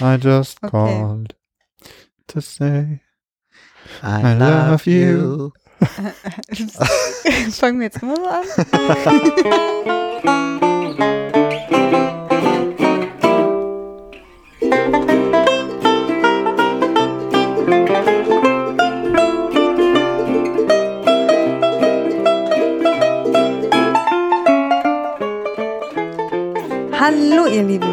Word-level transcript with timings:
I 0.00 0.16
just 0.18 0.58
Okay. 0.62 0.70
called 0.70 1.34
to 2.28 2.40
say 2.42 3.00
I, 4.02 4.32
I 4.32 4.34
love 4.34 4.86
you. 4.86 5.52
Fangen 7.52 7.78
wir 7.80 7.86
jetzt 7.86 8.02
immer 8.02 8.16
so 8.16 8.26
an? 8.26 9.56
Hallo 26.98 27.46
ihr 27.46 27.62
Lieben, 27.62 27.85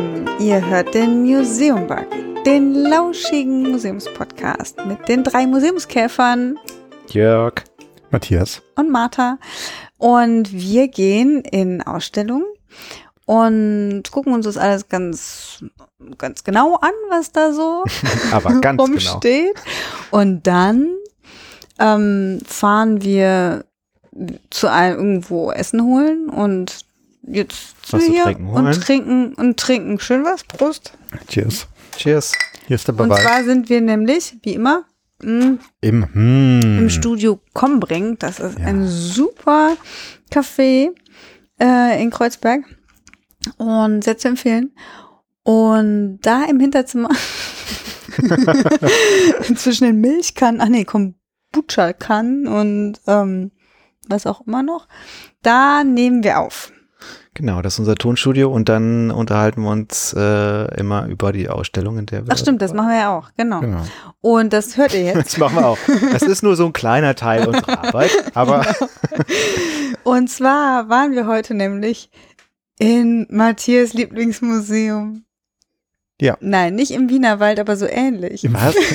ihr 0.44 0.66
hört 0.66 0.94
den 0.94 1.24
Museumbug, 1.24 2.06
den 2.46 2.74
lauschigen 2.74 3.72
Museumspodcast 3.72 4.86
mit 4.86 5.08
den 5.08 5.24
drei 5.24 5.48
Museumskäfern 5.48 6.60
Jörg. 7.08 7.64
Matthias. 8.12 8.62
und 8.76 8.92
Martha. 8.92 9.38
Und 9.98 10.52
wir 10.52 10.90
gehen 10.90 11.40
in 11.46 11.82
Ausstellungen 11.82 12.44
und 13.26 14.04
gucken 14.12 14.34
uns 14.34 14.46
das 14.46 14.58
alles 14.58 14.90
ganz, 14.90 15.64
ganz 16.18 16.44
genau 16.44 16.76
an, 16.76 16.92
was 17.10 17.32
da 17.32 17.54
so 17.54 17.86
Aber 18.34 18.60
ganz 18.60 18.84
genau. 18.84 18.84
rumsteht. 18.84 19.56
Und 20.12 20.46
dann 20.46 20.90
ähm, 21.80 22.40
fahren 22.46 23.02
wir 23.02 23.64
zu 24.50 24.70
einem 24.70 24.98
irgendwo 24.98 25.52
Essen 25.54 25.86
holen 25.86 26.28
und 26.28 26.86
jetzt 27.28 27.88
sind 27.88 27.94
Was 27.94 28.02
wir 28.02 28.08
zu 28.08 28.14
hier 28.14 28.24
trinken 28.24 28.48
holen? 28.48 28.66
und 28.68 28.82
trinken 28.82 29.34
und 29.36 29.58
trinken 29.60 30.00
schön 30.00 30.24
was. 30.24 30.44
Prost. 30.44 30.94
Cheers. 31.28 31.68
Cheers. 31.98 32.32
Hier 32.68 32.76
ist 32.76 32.88
der 32.88 33.00
Und 33.00 33.10
Beweis. 33.10 33.22
zwar 33.24 33.44
sind 33.44 33.70
wir 33.70 33.82
nämlich, 33.82 34.36
wie 34.44 34.54
immer, 34.54 34.86
mh, 35.22 35.58
Im, 35.82 36.14
hm. 36.14 36.80
im 36.80 36.90
Studio 36.90 37.40
Kombring. 37.54 38.18
Das 38.20 38.40
ist 38.40 38.58
Ja. 38.60 38.66
ein 38.66 38.88
super 38.88 39.76
Café 40.32 40.90
äh, 41.62 42.02
in 42.02 42.10
Kreuzberg 42.10 42.64
und 43.58 44.04
sehr 44.04 44.18
zu 44.18 44.30
empfehlen. 44.30 44.74
Und 45.44 46.20
da 46.22 46.46
im 46.46 46.60
Hinterzimmer 46.62 47.10
zwischen 49.56 49.86
den 49.86 50.02
Milchkannen, 50.02 50.62
ach 50.62 50.70
nee, 50.70 50.86
Kombucha-Kannen 50.86 52.48
und 52.48 52.94
ähm, 53.08 53.52
was 54.08 54.26
auch 54.26 54.42
immer 54.48 54.64
noch, 54.64 54.88
da 55.42 55.84
nehmen 55.84 56.24
wir 56.24 56.40
auf. 56.40 56.72
Genau, 57.36 57.62
das 57.62 57.74
ist 57.74 57.80
unser 57.80 57.96
Tonstudio 57.96 58.52
und 58.52 58.70
dann 58.70 59.10
unterhalten 59.10 59.64
wir 59.64 59.72
uns 59.72 60.14
äh, 60.14 60.80
immer 60.80 61.08
über 61.08 61.32
die 61.32 61.50
Ausstellung, 61.50 61.98
in 61.98 62.06
der 62.06 62.26
wir. 62.26 62.34
Ach 62.34 62.38
stimmt, 62.38 62.62
das 62.62 62.74
machen 62.74 62.90
wir 62.90 63.00
ja 63.00 63.18
auch, 63.18 63.32
genau. 63.36 63.60
Genau. 63.62 63.82
Und 64.22 64.54
das 64.54 64.78
hört 64.78 64.94
ihr 64.94 65.04
jetzt. 65.04 65.18
Das 65.18 65.38
machen 65.38 65.56
wir 65.56 65.66
auch. 65.66 65.80
Das 66.12 66.22
ist 66.22 66.44
nur 66.44 66.56
so 66.56 66.68
ein 66.68 66.74
kleiner 66.74 67.16
Teil 67.16 67.48
unserer 67.48 67.86
Arbeit, 67.86 68.12
aber 68.36 68.66
Und 70.04 70.30
zwar 70.30 70.90
waren 70.90 71.14
wir 71.14 71.26
heute 71.28 71.54
nämlich 71.54 72.10
in 72.78 73.26
Matthias 73.30 73.94
Lieblingsmuseum. 73.94 75.24
Ja. 76.22 76.38
Nein, 76.40 76.76
nicht 76.76 76.92
im 76.92 77.10
Wienerwald, 77.10 77.60
aber 77.60 77.76
so 77.76 77.86
ähnlich. 77.88 78.44
Im 78.44 78.54
was? 78.54 78.76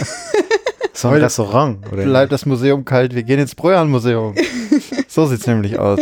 So 0.94 1.06
ein 1.06 1.14
Heute 1.14 1.26
Restaurant, 1.26 1.92
oder? 1.92 2.02
Bleibt 2.02 2.32
das 2.32 2.44
Museum 2.44 2.84
kalt, 2.84 3.14
wir 3.14 3.22
gehen 3.22 3.38
ins 3.38 3.54
Breuern-Museum. 3.54 4.34
so 5.06 5.26
sieht's 5.26 5.46
nämlich 5.46 5.78
aus. 5.78 6.00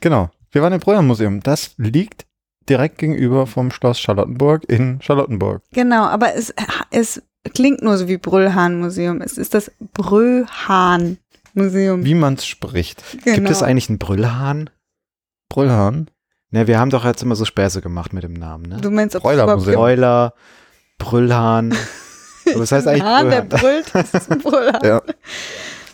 Genau. 0.00 0.30
Wir 0.50 0.62
waren 0.62 0.72
im 0.72 0.80
Breuern-Museum. 0.80 1.40
Das 1.40 1.74
liegt 1.76 2.26
direkt 2.68 2.98
gegenüber 2.98 3.46
vom 3.46 3.70
Schloss 3.70 4.00
Charlottenburg 4.00 4.64
in 4.68 5.00
Charlottenburg. 5.00 5.62
Genau, 5.72 6.04
aber 6.04 6.34
es, 6.34 6.52
es 6.90 7.22
klingt 7.54 7.82
nur 7.82 7.96
so 7.96 8.08
wie 8.08 8.18
Brüllhahn-Museum. 8.18 9.22
Es 9.22 9.38
ist 9.38 9.54
das 9.54 9.70
Brüllhahn-Museum. 9.94 12.04
Wie 12.04 12.14
man's 12.14 12.46
spricht. 12.46 13.02
Genau. 13.24 13.36
Gibt 13.36 13.50
es 13.50 13.62
eigentlich 13.62 13.88
einen 13.88 13.98
Brüllhahn? 13.98 14.68
Brüllhahn. 15.48 16.10
Ne, 16.50 16.66
wir 16.66 16.78
haben 16.78 16.90
doch 16.90 17.04
jetzt 17.04 17.22
immer 17.22 17.36
so 17.36 17.44
Späße 17.44 17.82
gemacht 17.82 18.14
mit 18.14 18.22
dem 18.22 18.32
Namen, 18.32 18.68
ne? 18.68 18.78
Du 18.80 18.90
meinst, 18.90 19.14
ob 19.16 19.24
es 19.24 19.64
Broiler, 19.64 20.32
Brüllhahn. 20.98 21.72
Aber 22.46 22.60
was 22.60 22.72
heißt 22.72 22.88
eigentlich 22.88 23.02
Hahn, 23.02 23.28
der 23.28 23.42
Brüllhahn? 23.42 23.60
brüllt, 23.60 23.94
das 23.94 24.14
ist 24.14 24.32
ein 24.32 24.38
Brüllhahn. 24.40 24.80
Ja. 24.84 25.02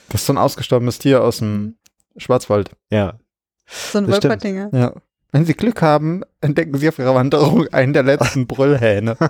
Das 0.09 0.21
ist 0.21 0.27
so 0.27 0.33
ein 0.33 0.39
ausgestorbenes 0.39 1.01
Tier 1.01 1.23
aus 1.23 1.39
dem 1.39 1.77
Schwarzwald. 2.17 2.71
Ja. 2.91 3.19
So 3.67 3.99
ein. 3.99 4.09
Wolpertinger. 4.09 4.71
Ja. 4.73 4.93
Wenn 5.33 5.45
Sie 5.47 5.55
Glück 5.55 5.83
haben, 5.83 6.23
entdecken 6.41 6.79
Sie 6.79 6.89
auf 6.89 6.99
Ihrer 6.99 7.15
Wanderung 7.15 7.67
einen 7.73 7.93
der 7.93 8.03
letzten 8.05 8.47
Brüllhähne. 8.49 9.17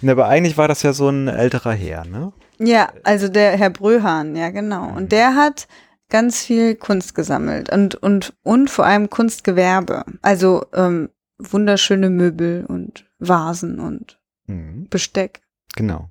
Ne, 0.00 0.12
aber 0.12 0.28
eigentlich 0.28 0.56
war 0.56 0.68
das 0.68 0.84
ja 0.84 0.92
so 0.92 1.08
ein 1.08 1.26
älterer 1.26 1.72
Herr, 1.72 2.04
ne? 2.04 2.32
Ja, 2.60 2.88
also 3.02 3.26
der 3.26 3.56
Herr 3.56 3.70
Brühlhahn, 3.70 4.36
ja 4.36 4.50
genau. 4.50 4.92
Und 4.96 5.10
der 5.10 5.34
hat 5.34 5.66
ganz 6.08 6.44
viel 6.44 6.76
Kunst 6.76 7.16
gesammelt 7.16 7.68
und, 7.72 7.96
und, 7.96 8.32
und 8.44 8.70
vor 8.70 8.86
allem 8.86 9.10
Kunstgewerbe. 9.10 10.04
Also 10.22 10.64
ähm, 10.72 11.08
wunderschöne 11.38 12.10
Möbel 12.10 12.64
und 12.66 13.06
Vasen 13.18 13.80
und 13.80 14.20
Mhm. 14.46 14.86
Besteck. 14.88 15.42
Genau. 15.74 16.10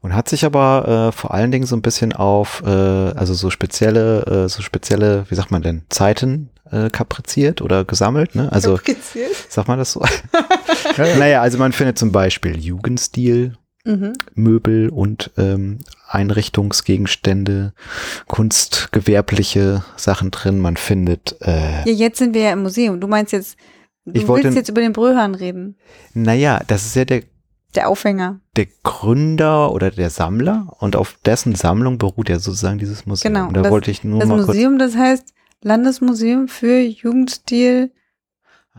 Und 0.00 0.14
hat 0.14 0.28
sich 0.28 0.44
aber 0.44 1.08
äh, 1.08 1.12
vor 1.12 1.34
allen 1.34 1.50
Dingen 1.50 1.66
so 1.66 1.74
ein 1.74 1.82
bisschen 1.82 2.12
auf, 2.12 2.62
äh, 2.64 2.68
also 2.70 3.34
so 3.34 3.50
spezielle, 3.50 4.22
äh, 4.44 4.48
so 4.48 4.62
spezielle, 4.62 5.24
wie 5.28 5.34
sagt 5.34 5.50
man 5.50 5.62
denn, 5.62 5.82
Zeiten 5.88 6.50
äh, 6.70 6.88
kapriziert 6.90 7.62
oder 7.62 7.84
gesammelt, 7.84 8.34
ne? 8.34 8.52
Also, 8.52 8.76
Fabriziert. 8.76 9.30
sagt 9.48 9.66
man 9.68 9.78
das 9.78 9.92
so? 9.92 10.04
Ja, 10.96 11.04
ja. 11.04 11.16
naja, 11.16 11.42
also 11.42 11.58
man 11.58 11.72
findet 11.72 11.98
zum 11.98 12.12
Beispiel 12.12 12.58
Jugendstil, 12.58 13.54
Mhm. 13.84 14.12
Möbel 14.34 14.90
und 14.90 15.30
ähm, 15.38 15.78
Einrichtungsgegenstände, 16.08 17.72
kunstgewerbliche 18.26 19.82
Sachen 19.96 20.30
drin. 20.30 20.58
Man 20.58 20.76
findet, 20.76 21.36
äh, 21.40 21.88
Ja, 21.88 21.92
jetzt 21.92 22.18
sind 22.18 22.34
wir 22.34 22.42
ja 22.42 22.52
im 22.52 22.62
Museum. 22.62 23.00
Du 23.00 23.06
meinst 23.08 23.32
jetzt, 23.32 23.56
du 24.04 24.12
Ich 24.20 24.28
wollte- 24.28 24.44
willst 24.44 24.56
jetzt 24.58 24.68
über 24.68 24.80
den 24.80 24.92
Brühlhahn 24.92 25.34
reden. 25.34 25.76
naja, 26.12 26.60
das 26.66 26.84
ist 26.86 26.96
ja 26.96 27.04
der, 27.04 27.22
Der 27.74 27.88
Aufhänger. 27.88 28.40
der 28.56 28.66
Gründer 28.82 29.72
oder 29.72 29.90
der 29.90 30.08
Sammler 30.10 30.74
und 30.80 30.96
auf 30.96 31.18
dessen 31.26 31.54
Sammlung 31.54 31.98
beruht 31.98 32.28
ja 32.30 32.38
sozusagen 32.38 32.78
dieses 32.78 33.04
Museum. 33.06 33.34
Genau, 33.34 33.48
Und 33.48 33.54
da 33.56 33.62
das- 33.62 33.70
wollte 33.70 33.90
ich 33.90 34.02
nur 34.04 34.20
Das 34.20 34.28
mal 34.28 34.36
kurz 34.36 34.48
Museum, 34.48 34.78
das 34.78 34.96
heißt 34.96 35.34
Landesmuseum 35.62 36.48
für 36.48 36.78
Jugendstil, 36.80 37.92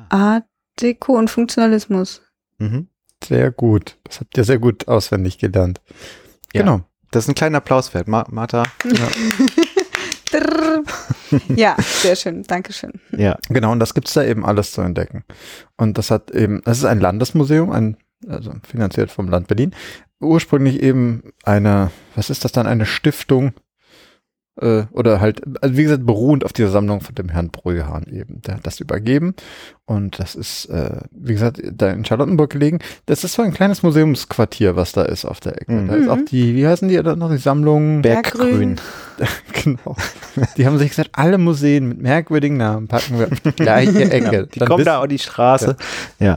Ah. 0.10 0.36
Art 0.36 0.44
Deco 0.82 1.18
und 1.18 1.30
Funktionalismus. 1.30 2.22
Mhm. 2.58 2.88
Sehr 3.24 3.52
gut. 3.52 3.98
Das 4.06 4.22
habt 4.22 4.38
ihr 4.38 4.44
sehr 4.46 4.58
gut 4.60 4.88
auswendig 4.88 5.38
gelernt. 5.40 5.82
Ja. 6.54 6.62
Genau. 6.62 6.82
Das 7.12 7.26
ist 7.26 7.30
ein 7.30 7.36
kleiner 7.36 7.58
Applaus 7.58 7.94
wert. 7.94 8.08
Ma 8.08 8.26
Martha, 8.32 8.64
Drrr. 10.32 10.84
ja, 11.56 11.76
sehr 11.80 12.16
schön. 12.16 12.44
Dankeschön. 12.44 12.94
ja. 13.12 13.38
Genau, 13.50 13.72
und 13.72 13.80
das 13.80 13.94
gibt's 13.94 14.14
da 14.14 14.24
eben 14.24 14.46
alles 14.46 14.72
zu 14.72 14.82
entdecken. 14.82 15.24
Und 15.78 15.98
das 15.98 16.12
hat 16.12 16.32
eben, 16.32 16.62
das 16.66 16.78
ist 16.80 16.86
ein 16.86 17.00
Landesmuseum, 17.00 17.72
ein, 17.72 17.98
also 18.30 18.54
finanziert 18.64 19.12
vom 19.12 19.28
Land 19.30 19.48
Berlin. 19.48 19.74
Ursprünglich 20.20 20.82
eben 20.82 21.32
eine, 21.44 21.92
was 22.16 22.30
ist 22.30 22.44
das 22.46 22.52
dann, 22.52 22.68
eine 22.68 22.86
Stiftung, 22.86 23.54
äh, 24.62 24.86
oder 24.92 25.22
halt, 25.22 25.42
also 25.62 25.78
wie 25.78 25.84
gesagt, 25.84 26.06
beruhend 26.06 26.44
auf 26.46 26.54
dieser 26.54 26.70
Sammlung 26.70 27.02
von 27.02 27.16
dem 27.16 27.30
Herrn 27.30 27.50
Brügehahn 27.50 28.04
eben. 28.12 28.42
Der 28.42 28.56
hat 28.56 28.68
das 28.68 28.80
übergeben. 28.80 29.36
Und 29.86 30.20
das 30.20 30.36
ist, 30.36 30.66
äh, 30.66 31.02
wie 31.12 31.34
gesagt, 31.34 31.62
da 31.64 31.90
in 31.90 32.06
Charlottenburg 32.06 32.52
gelegen. 32.52 32.80
Das 33.06 33.24
ist 33.24 33.34
so 33.34 33.42
ein 33.42 33.54
kleines 33.54 33.82
Museumsquartier, 33.82 34.76
was 34.76 34.92
da 34.92 35.04
ist 35.04 35.26
auf 35.26 35.40
der 35.40 35.62
Ecke. 35.62 35.72
Mhm. 35.72 35.88
Da 35.88 35.96
ist 35.96 36.10
auch 36.10 36.20
die, 36.30 36.56
wie 36.56 36.68
heißen 36.68 36.88
die 36.88 37.02
da 37.02 37.16
noch, 37.16 37.32
die 37.32 37.38
Sammlung? 37.38 38.02
Berggrün. 38.02 38.80
genau. 39.64 39.96
Die 40.58 40.66
haben 40.66 40.78
sich 40.78 40.90
gesagt, 40.90 41.12
alle 41.14 41.38
Museen 41.38 41.88
mit 41.88 42.02
merkwürdigen 42.02 42.58
Namen 42.58 42.88
packen 42.88 43.20
wir 43.20 43.32
auf 43.32 43.40
die 43.40 43.52
gleiche 43.56 44.12
Ecke. 44.12 44.48
Die 44.48 44.60
Dann 44.60 44.68
kommen 44.68 44.86
da 44.86 45.00
auf 45.00 45.08
die 45.08 45.20
Straße. 45.20 45.76
Ja. 46.20 46.34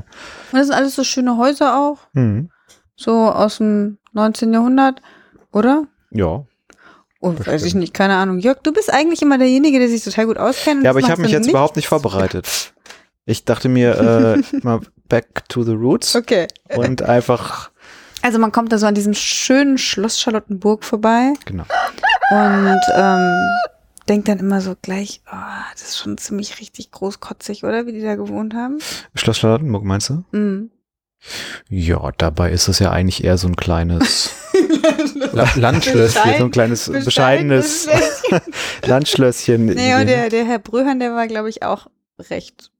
Und 0.53 0.59
das 0.59 0.69
sind 0.69 0.77
alles 0.77 0.95
so 0.95 1.05
schöne 1.05 1.37
Häuser 1.37 1.79
auch. 1.79 1.99
Mhm. 2.15 2.51
So 2.97 3.13
aus 3.13 3.59
dem 3.59 3.99
19. 4.13 4.53
Jahrhundert, 4.53 5.03
oder? 5.53 5.87
Ja. 6.11 6.45
Oh, 7.25 7.35
weiß 7.39 7.63
ich 7.65 7.75
nicht, 7.75 7.95
keine 7.95 8.17
Ahnung. 8.17 8.39
Jörg, 8.41 8.59
du 8.63 8.73
bist 8.73 8.93
eigentlich 8.93 9.23
immer 9.23 9.39
derjenige, 9.39 9.79
der 9.79 9.89
sich 9.89 10.03
total 10.03 10.27
gut 10.27 10.39
auskennt. 10.39 10.83
Ja, 10.85 10.91
aber 10.91 10.99
ich 11.01 11.09
habe 11.09 11.23
mich 11.23 11.31
jetzt 11.31 11.49
überhaupt 11.49 11.77
nicht 11.77 11.85
nichts. 11.91 12.03
vorbereitet. 12.03 12.73
Ich 13.27 13.45
dachte 13.45 13.69
mir, 13.69 14.43
äh, 14.53 14.57
mal 14.63 14.81
back 15.09 15.49
to 15.49 15.63
the 15.63 15.71
roots 15.73 16.17
Okay. 16.17 16.49
und 16.75 17.03
einfach, 17.03 17.71
Also 18.23 18.39
man 18.41 18.51
kommt 18.51 18.73
da 18.73 18.79
so 18.79 18.87
an 18.87 18.95
diesem 18.97 19.15
schönen 19.15 19.79
Schloss 19.79 20.19
Charlottenburg 20.21 20.83
vorbei 20.85 21.33
genau. 21.45 21.65
und 22.31 22.81
ähm, 22.97 23.37
denkt 24.09 24.27
dann 24.27 24.41
immer 24.41 24.61
so 24.61 24.75
gleich, 24.83 25.23
oh, 25.33 25.37
das 25.75 25.83
ist 25.83 25.99
schon 25.99 26.19
ziemlich 26.19 26.59
richtig 26.59 26.91
großkotzig, 26.91 27.63
oder? 27.63 27.87
Wie 27.87 27.93
die 27.93 28.03
da 28.03 28.17
gewohnt 28.17 28.55
haben. 28.55 28.79
Schloss 29.15 29.39
Charlottenburg, 29.39 29.85
meinst 29.85 30.09
du? 30.11 30.25
Mhm. 30.33 30.71
Ja, 31.69 32.11
dabei 32.19 32.51
ist 32.51 32.67
es 32.67 32.81
ja 32.81 32.91
eigentlich 32.91 33.23
eher 33.23 33.39
so 33.39 33.47
ein 33.47 33.55
kleines, 33.55 34.31
Landschlösschen. 35.57 36.39
so 36.39 36.45
ein 36.45 36.51
kleines 36.51 36.91
bescheidenes 36.91 37.89
Landschlösschen. 38.87 39.67
Nee, 39.67 39.95
und 39.95 40.07
der, 40.07 40.29
der 40.29 40.45
Herr 40.45 40.59
Bröhan, 40.59 41.01
der 41.01 41.15
war, 41.15 41.27
glaube 41.27 41.49
ich, 41.49 41.63
auch 41.63 41.87
recht 42.19 42.71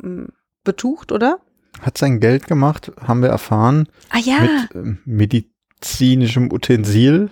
mm, 0.00 0.26
betucht, 0.64 1.12
oder? 1.12 1.38
hat 1.80 1.98
sein 1.98 2.20
Geld 2.20 2.46
gemacht, 2.46 2.92
haben 3.00 3.22
wir 3.22 3.28
erfahren, 3.28 3.88
Ah 4.10 4.18
ja, 4.18 4.40
mit 4.40 4.74
ähm, 4.74 4.98
medizinischem 5.04 6.52
Utensil. 6.52 7.30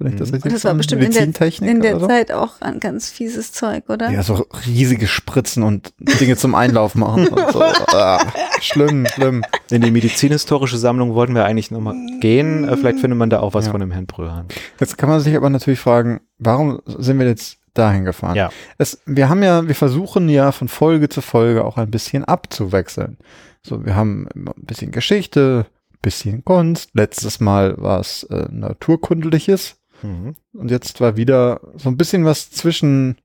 Wenn 0.00 0.12
ich 0.12 0.18
das 0.18 0.28
Mhm. 0.28 0.34
richtig 0.34 0.44
Und 0.50 0.54
das 0.54 0.64
war 0.64 0.74
bestimmt 0.74 1.02
in 1.02 1.10
der- 1.10 1.20
Medizintechnik 1.22 1.70
in 1.70 1.80
der 1.82 1.98
so. 1.98 2.06
Zeit 2.06 2.30
auch 2.32 2.60
ein 2.60 2.78
ganz 2.78 3.10
fieses 3.10 3.50
Zeug, 3.52 3.88
oder? 3.88 4.10
Ja, 4.10 4.22
so 4.22 4.46
riesige 4.66 5.08
Spritzen 5.08 5.62
und 5.64 5.92
Dinge 5.98 6.36
zum 6.36 6.54
Einlauf 6.54 6.94
machen. 6.94 7.26
Und 7.28 7.52
so. 7.52 7.62
ah, 7.62 8.20
schlimm, 8.60 9.06
schlimm. 9.06 9.42
In 9.70 9.82
die 9.82 9.90
medizinhistorische 9.90 10.78
Sammlung 10.78 11.14
wollten 11.14 11.34
wir 11.34 11.44
eigentlich 11.44 11.70
nochmal 11.72 11.96
gehen. 12.20 12.68
Äh, 12.68 12.76
Vielleicht 12.76 13.00
findet 13.00 13.18
man 13.18 13.28
da 13.28 13.40
auch 13.40 13.54
was 13.54 13.66
Ja. 13.66 13.72
von 13.72 13.80
dem 13.80 13.90
Herrn 13.90 14.06
Bröhan. 14.06 14.46
Jetzt 14.78 14.98
kann 14.98 15.08
man 15.08 15.20
sich 15.20 15.34
aber 15.36 15.50
natürlich 15.50 15.80
fragen, 15.80 16.20
warum 16.38 16.80
sind 16.86 17.18
wir 17.18 17.26
jetzt 17.26 17.58
dahin 17.74 18.04
gefahren? 18.04 18.36
Ja. 18.36 18.50
Es, 18.78 19.00
wir 19.04 19.28
haben 19.28 19.42
ja, 19.42 19.66
wir 19.66 19.74
versuchen 19.74 20.28
ja 20.28 20.52
von 20.52 20.68
Folge 20.68 21.08
zu 21.08 21.20
Folge 21.22 21.64
auch 21.64 21.76
ein 21.76 21.90
bisschen 21.90 22.24
abzuwechseln. 22.24 23.18
So, 23.62 23.84
wir 23.84 23.96
haben 23.96 24.28
ein 24.34 24.46
bisschen 24.58 24.92
Geschichte, 24.92 25.66
ein 25.92 25.98
bisschen 26.02 26.44
Kunst. 26.44 26.90
Letztes 26.94 27.40
Mal 27.40 27.74
war 27.78 27.98
es 28.00 28.22
äh, 28.24 28.46
Naturkundliches. 28.50 29.76
Mhm. 30.02 30.34
Und 30.52 30.70
jetzt 30.70 31.00
war 31.00 31.16
wieder 31.16 31.60
so 31.76 31.88
ein 31.88 31.96
bisschen 31.96 32.24
was 32.24 32.50
zwischen 32.50 33.16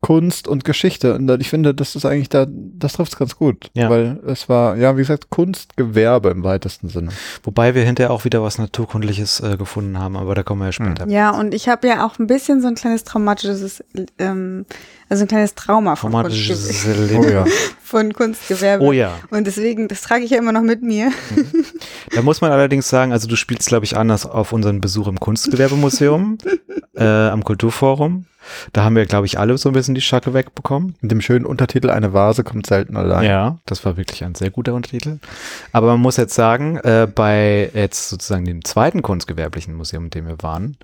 Kunst 0.00 0.46
und 0.46 0.64
Geschichte. 0.64 1.14
Und 1.14 1.28
ich 1.40 1.50
finde, 1.50 1.74
das 1.74 1.96
ist 1.96 2.04
eigentlich 2.04 2.28
da, 2.28 2.46
das 2.48 2.92
trifft 2.92 3.12
es 3.12 3.18
ganz 3.18 3.36
gut. 3.36 3.70
Ja. 3.74 3.90
Weil 3.90 4.20
es 4.26 4.48
war, 4.48 4.76
ja, 4.76 4.96
wie 4.96 5.00
gesagt, 5.00 5.28
Kunstgewerbe 5.30 6.30
im 6.30 6.44
weitesten 6.44 6.88
Sinne. 6.88 7.10
Wobei 7.42 7.74
wir 7.74 7.82
hinterher 7.84 8.12
auch 8.12 8.24
wieder 8.24 8.40
was 8.42 8.58
Naturkundliches 8.58 9.40
äh, 9.40 9.56
gefunden 9.56 9.98
haben, 9.98 10.16
aber 10.16 10.36
da 10.36 10.44
kommen 10.44 10.60
wir 10.60 10.66
ja 10.66 10.72
später. 10.72 11.08
Ja, 11.08 11.30
und 11.30 11.52
ich 11.52 11.68
habe 11.68 11.88
ja 11.88 12.06
auch 12.06 12.18
ein 12.20 12.28
bisschen 12.28 12.62
so 12.62 12.68
ein 12.68 12.76
kleines 12.76 13.02
traumatisches, 13.02 13.82
ähm, 14.18 14.66
also 15.08 15.24
ein 15.24 15.28
kleines 15.28 15.56
Trauma 15.56 15.96
von, 15.96 16.12
Traumatisches 16.12 16.66
Kunstgewerbe, 16.66 17.26
Oh 17.26 17.28
ja. 17.28 17.44
von 17.82 18.12
Kunstgewerbe. 18.12 18.84
Oh 18.84 18.92
ja. 18.92 19.14
Und 19.30 19.48
deswegen, 19.48 19.88
das 19.88 20.02
trage 20.02 20.24
ich 20.24 20.30
ja 20.30 20.38
immer 20.38 20.52
noch 20.52 20.62
mit 20.62 20.80
mir. 20.82 21.10
Da 22.14 22.22
muss 22.22 22.40
man 22.40 22.52
allerdings 22.52 22.88
sagen, 22.88 23.12
also 23.12 23.26
du 23.26 23.34
spielst, 23.34 23.66
glaube 23.66 23.84
ich, 23.84 23.96
anders 23.96 24.26
auf 24.26 24.52
unseren 24.52 24.80
Besuch 24.80 25.08
im 25.08 25.18
Kunstgewerbemuseum, 25.18 26.38
äh, 26.94 27.04
am 27.04 27.42
Kulturforum. 27.42 28.26
Da 28.72 28.84
haben 28.84 28.96
wir, 28.96 29.06
glaube 29.06 29.26
ich, 29.26 29.38
alle 29.38 29.56
so 29.58 29.70
ein 29.70 29.72
bisschen 29.72 29.94
die 29.94 30.00
Schacke 30.00 30.34
wegbekommen. 30.34 30.96
Mit 31.00 31.10
dem 31.10 31.20
schönen 31.20 31.46
Untertitel 31.46 31.90
Eine 31.90 32.12
Vase 32.12 32.44
kommt 32.44 32.66
selten 32.66 32.96
allein. 32.96 33.24
Ja, 33.24 33.58
das 33.66 33.84
war 33.84 33.96
wirklich 33.96 34.24
ein 34.24 34.34
sehr 34.34 34.50
guter 34.50 34.74
Untertitel. 34.74 35.18
Aber 35.72 35.88
man 35.88 36.00
muss 36.00 36.16
jetzt 36.16 36.34
sagen, 36.34 36.76
äh, 36.78 37.08
bei 37.12 37.70
jetzt 37.74 38.08
sozusagen 38.08 38.44
dem 38.44 38.64
zweiten 38.64 39.02
kunstgewerblichen 39.02 39.74
Museum, 39.74 40.04
in 40.04 40.10
dem 40.10 40.26
wir 40.26 40.42
waren, 40.42 40.76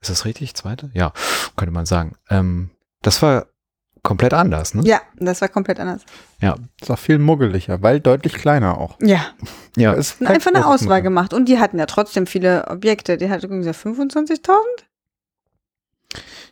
ist 0.00 0.10
das 0.10 0.24
richtig, 0.24 0.54
zweite? 0.54 0.90
Ja, 0.92 1.12
könnte 1.56 1.72
man 1.72 1.86
sagen. 1.86 2.12
Ähm, 2.28 2.70
das 3.02 3.22
war 3.22 3.46
komplett 4.02 4.34
anders, 4.34 4.74
ne? 4.74 4.82
Ja, 4.84 5.00
das 5.16 5.40
war 5.40 5.48
komplett 5.48 5.80
anders. 5.80 6.02
Ja, 6.40 6.56
Ist 6.80 6.90
auch 6.90 6.98
viel 6.98 7.18
muggeliger, 7.18 7.82
weil 7.82 8.00
deutlich 8.00 8.34
kleiner 8.34 8.78
auch. 8.78 8.98
Ja, 9.00 9.26
ja. 9.76 9.92
Ist 9.94 10.20
einfach 10.24 10.52
eine 10.52 10.62
großes 10.62 10.82
Auswahl 10.82 11.02
gemacht. 11.02 11.32
Und 11.32 11.48
die 11.48 11.58
hatten 11.58 11.78
ja 11.78 11.86
trotzdem 11.86 12.26
viele 12.26 12.68
Objekte. 12.68 13.16
Die 13.16 13.30
hatten 13.30 13.46
irgendwie 13.50 13.70
25.000? 13.70 14.58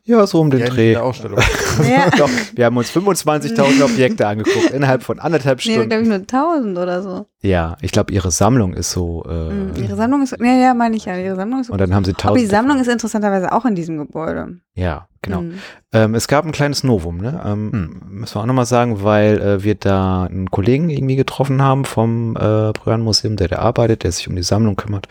Ja 0.05 0.27
so 0.27 0.41
um 0.41 0.51
den 0.51 0.61
Ja, 0.61 0.67
Dreh. 0.69 0.93
Ja. 1.89 2.11
Doch, 2.19 2.29
wir 2.55 2.65
haben 2.67 2.77
uns 2.77 2.91
25.000 2.91 3.83
Objekte 3.85 4.27
angeguckt 4.27 4.71
innerhalb 4.71 5.03
von 5.03 5.19
anderthalb 5.19 5.59
Nee, 5.65 5.75
glaube 5.75 5.87
Stunden. 5.91 6.03
ich 6.03 6.09
nur 6.09 6.19
1000 6.43 6.79
oder 6.79 7.03
so. 7.03 7.27
Ja, 7.41 7.77
ich 7.81 7.93
glaube, 7.93 8.13
ihre 8.13 8.31
Sammlung 8.31 8.75
ist 8.75 8.91
so. 8.91 9.25
Äh, 9.29 9.51
Mhm. 9.53 9.73
Ihre 9.77 9.97
Sammlung 9.97 10.23
ist, 10.23 10.37
ja, 10.39 10.53
ja, 10.55 10.75
meine 10.75 10.97
ich 10.97 11.07
ja, 11.07 11.17
ihre 11.17 11.37
Sammlung 11.37 11.61
ist. 11.61 11.71
und 11.71 11.81
dann 11.81 11.95
haben 11.95 12.05
sie 12.05 12.13
Aber 12.13 12.19
tausend. 12.23 12.43
die 12.43 12.47
Sammlung 12.47 12.79
ist 12.81 12.89
interessanterweise 12.89 13.53
auch 13.53 13.65
in 13.65 13.75
diesem 13.75 13.97
Gebäude. 13.99 14.59
Ja, 14.75 15.07
genau. 15.23 15.41
Mhm. 15.43 15.55
Ähm, 15.93 16.15
es 16.15 16.29
gab 16.29 16.45
ein 16.45 16.53
kleines 16.53 16.85
Novum, 16.85 17.19
ne? 17.19 17.41
Ähm, 17.45 17.71
Hm. 17.73 18.03
Müssen 18.21 18.35
wir 18.37 18.41
auch 18.43 18.47
nochmal 18.47 18.67
sagen, 18.67 19.03
weil 19.03 19.41
äh, 19.41 19.65
wir 19.65 19.75
da 19.77 20.25
einen 20.25 20.51
Kollegen 20.51 20.91
irgendwie 20.91 21.17
getroffen 21.17 21.63
haben 21.63 21.85
vom 21.85 22.37
äh, 22.37 22.73
Bröhan 22.73 23.01
Museum, 23.03 23.37
der 23.37 23.49
da 23.49 23.57
arbeitet, 23.61 24.05
der 24.05 24.13
sich 24.13 24.29
um 24.29 24.37
die 24.37 24.43
Sammlung 24.43 24.77
kümmert. 24.77 25.09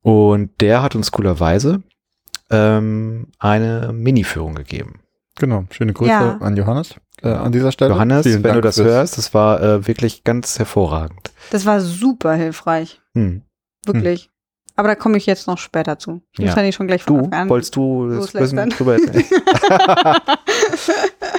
Und 0.00 0.50
der 0.60 0.82
hat 0.82 0.94
uns 0.96 1.12
coolerweise 1.12 1.82
ähm, 2.52 3.28
eine 3.38 3.92
Mini-Führung 3.92 4.54
gegeben. 4.54 5.00
Genau. 5.38 5.64
Schöne 5.70 5.92
Grüße 5.92 6.10
Ja. 6.10 6.36
an 6.38 6.56
Johannes 6.56 6.94
äh, 7.22 7.28
an 7.28 7.52
dieser 7.52 7.72
Stelle. 7.72 7.92
Johannes, 7.94 8.24
Vielen 8.24 8.36
wenn 8.36 8.50
Dank 8.50 8.54
du 8.56 8.60
das 8.60 8.76
fürs- 8.76 8.86
hörst, 8.86 9.18
das 9.18 9.32
war 9.34 9.62
äh, 9.62 9.86
wirklich 9.86 10.24
ganz 10.24 10.58
hervorragend. 10.58 11.32
Das 11.50 11.64
war 11.66 11.80
super 11.80 12.34
hilfreich. 12.34 13.00
Hm. 13.14 13.42
Wirklich. 13.86 14.28
Aber 14.76 14.88
da 14.88 14.94
komme 14.94 15.18
ich 15.18 15.26
jetzt 15.26 15.46
noch 15.46 15.58
später 15.58 15.98
zu. 15.98 16.22
Ich 16.32 16.38
muss 16.40 16.50
Ja. 16.50 16.56
ja 16.56 16.62
nicht 16.62 16.76
schon 16.76 16.86
gleich 16.86 17.02
von 17.02 17.16
Du, 17.18 17.24
Anfang 17.24 17.40
an. 17.42 17.48
wolltest 17.50 17.76
du 17.76 18.08
das 18.08 18.16
loslästern. 18.32 18.70
drüber 18.76 18.94
erzählen? 18.94 19.24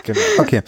genau. 0.04 0.20
Okay. 0.40 0.62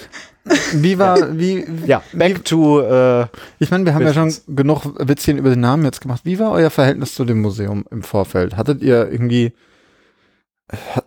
Wie 0.73 0.99
war, 0.99 1.37
wie, 1.37 1.65
Ja, 1.87 2.03
back 2.13 2.45
to 2.45 2.81
äh, 2.81 3.25
ich 3.59 3.71
meine, 3.71 3.85
wir 3.85 3.93
haben 3.95 4.03
ja 4.05 4.13
schon 4.13 4.33
genug 4.47 4.83
Witzchen 4.99 5.37
über 5.37 5.49
den 5.49 5.59
Namen 5.61 5.85
jetzt 5.85 6.01
gemacht. 6.01 6.21
Wie 6.23 6.37
war 6.39 6.51
euer 6.51 6.69
Verhältnis 6.69 7.15
zu 7.15 7.25
dem 7.25 7.41
Museum 7.41 7.85
im 7.89 8.03
Vorfeld? 8.03 8.55
Hattet 8.57 8.81
ihr 8.83 9.11
irgendwie, 9.11 9.53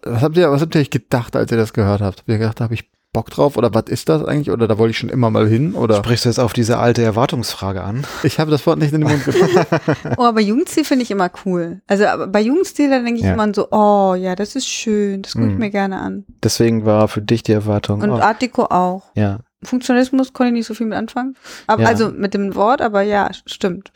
was 0.02 0.22
habt 0.22 0.37
ihr, 0.37 0.50
was 0.50 0.60
habt 0.62 0.75
ihr 0.75 0.81
euch 0.81 0.90
gedacht, 0.90 1.34
als 1.37 1.50
ihr 1.50 1.58
das 1.58 1.72
gehört 1.72 2.00
habt? 2.00 2.19
Habt 2.20 2.28
ihr 2.28 2.38
gedacht, 2.38 2.60
da 2.60 2.64
habe 2.64 2.75
ich 2.75 2.90
Bock 3.12 3.31
drauf? 3.31 3.56
Oder 3.56 3.72
was 3.75 3.84
ist 3.88 4.08
das 4.08 4.22
eigentlich? 4.25 4.50
Oder 4.50 4.69
da 4.69 4.78
wollte 4.78 4.90
ich 4.90 4.99
schon 4.99 5.08
immer 5.08 5.31
mal 5.31 5.49
hin? 5.49 5.75
Oder 5.75 5.96
sprichst 5.96 6.25
du 6.26 6.28
jetzt 6.28 6.38
auf 6.38 6.52
diese 6.52 6.78
alte 6.78 7.02
Erwartungsfrage 7.02 7.82
an? 7.82 8.05
ich 8.22 8.38
habe 8.38 8.50
das 8.50 8.66
Wort 8.66 8.78
nicht 8.78 8.93
in 8.93 9.00
den 9.00 9.10
Mund 9.10 9.25
genommen. 9.25 9.66
Oh, 10.19 10.25
aber 10.25 10.40
Jugendstil 10.40 10.84
finde 10.84 11.02
ich 11.05 11.10
immer 11.10 11.31
cool. 11.44 11.81
Also 11.87 12.05
bei 12.28 12.40
Jugendstil, 12.40 12.90
da 12.90 12.99
denke 13.00 13.14
ich 13.20 13.22
Ja. 13.26 13.32
immer 13.32 13.52
so, 13.55 13.69
oh 13.70 14.14
ja, 14.14 14.37
das 14.37 14.55
ist 14.55 14.69
schön, 14.69 15.22
das 15.22 15.32
gucke 15.32 15.46
ich 15.46 15.52
Mhm. 15.55 15.58
mir 15.58 15.70
gerne 15.70 15.99
an. 16.00 16.25
Deswegen 16.43 16.84
war 16.84 17.08
für 17.08 17.22
dich 17.22 17.43
die 17.43 17.52
Erwartung. 17.52 18.02
Und 18.02 18.11
oh, 18.11 18.19
Art 18.20 18.43
Deco 18.43 18.64
auch. 18.64 19.04
ja. 19.14 19.40
Funktionalismus 19.64 20.32
konnte 20.34 20.50
ich 20.50 20.54
nicht 20.58 20.66
so 20.69 20.75
viel 20.75 20.87
mit 20.87 20.96
anfangen. 20.96 21.34
Aber, 21.66 21.82
Ja. 21.82 21.88
Also 21.88 22.11
mit 22.11 22.32
dem 22.32 22.54
Wort, 22.54 22.81
aber 22.81 23.02
ja, 23.02 23.28
stimmt. 23.44 23.90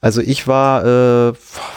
Also 0.00 0.22
ich 0.22 0.48
war, 0.48 0.86
äh, 0.86 1.32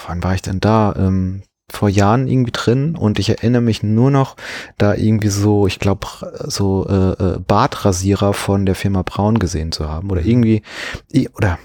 wann 0.08 0.24
war 0.24 0.36
ich 0.36 0.42
denn 0.42 0.62
da? 0.62 0.96
Ähm, 0.98 1.42
vor 1.72 1.90
Jahren 1.90 2.28
irgendwie 2.28 2.52
drin 2.52 2.96
und 2.96 3.18
ich 3.20 3.30
erinnere 3.30 3.62
mich 3.62 3.82
nur 3.84 4.12
noch, 4.12 4.36
da 4.78 4.94
irgendwie 4.94 5.30
so, 5.30 5.66
ich 5.68 5.80
glaube, 5.80 6.08
so 6.46 6.88
äh, 6.88 7.12
äh, 7.36 7.40
Bartrasierer 7.40 8.34
von 8.34 8.66
der 8.66 8.76
Firma 8.76 9.02
Braun 9.02 9.40
gesehen 9.40 9.72
zu 9.72 9.90
haben 9.90 10.12
oder 10.12 10.22
irgendwie 10.22 10.62
i- 11.14 11.30
oder 11.30 11.58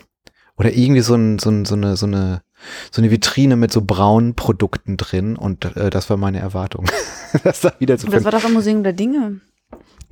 oder 0.56 0.72
irgendwie 0.72 1.00
so, 1.02 1.14
ein, 1.14 1.38
so, 1.38 1.50
ein, 1.50 1.64
so 1.64 1.74
eine 1.74 1.96
so 1.96 2.06
eine 2.06 2.42
so 2.90 3.00
eine 3.00 3.10
Vitrine 3.10 3.56
mit 3.56 3.72
so 3.72 3.80
braunen 3.82 4.34
Produkten 4.34 4.96
drin 4.98 5.36
und 5.36 5.64
äh, 5.76 5.88
das 5.90 6.10
war 6.10 6.16
meine 6.18 6.40
Erwartung. 6.40 6.86
das 7.44 7.60
da 7.60 7.72
wieder 7.78 7.96
zu 7.96 8.06
Und 8.06 8.14
das 8.14 8.24
war 8.24 8.32
doch 8.32 8.44
im 8.44 8.52
Museum 8.52 8.82
der 8.82 8.92
Dinge. 8.92 9.40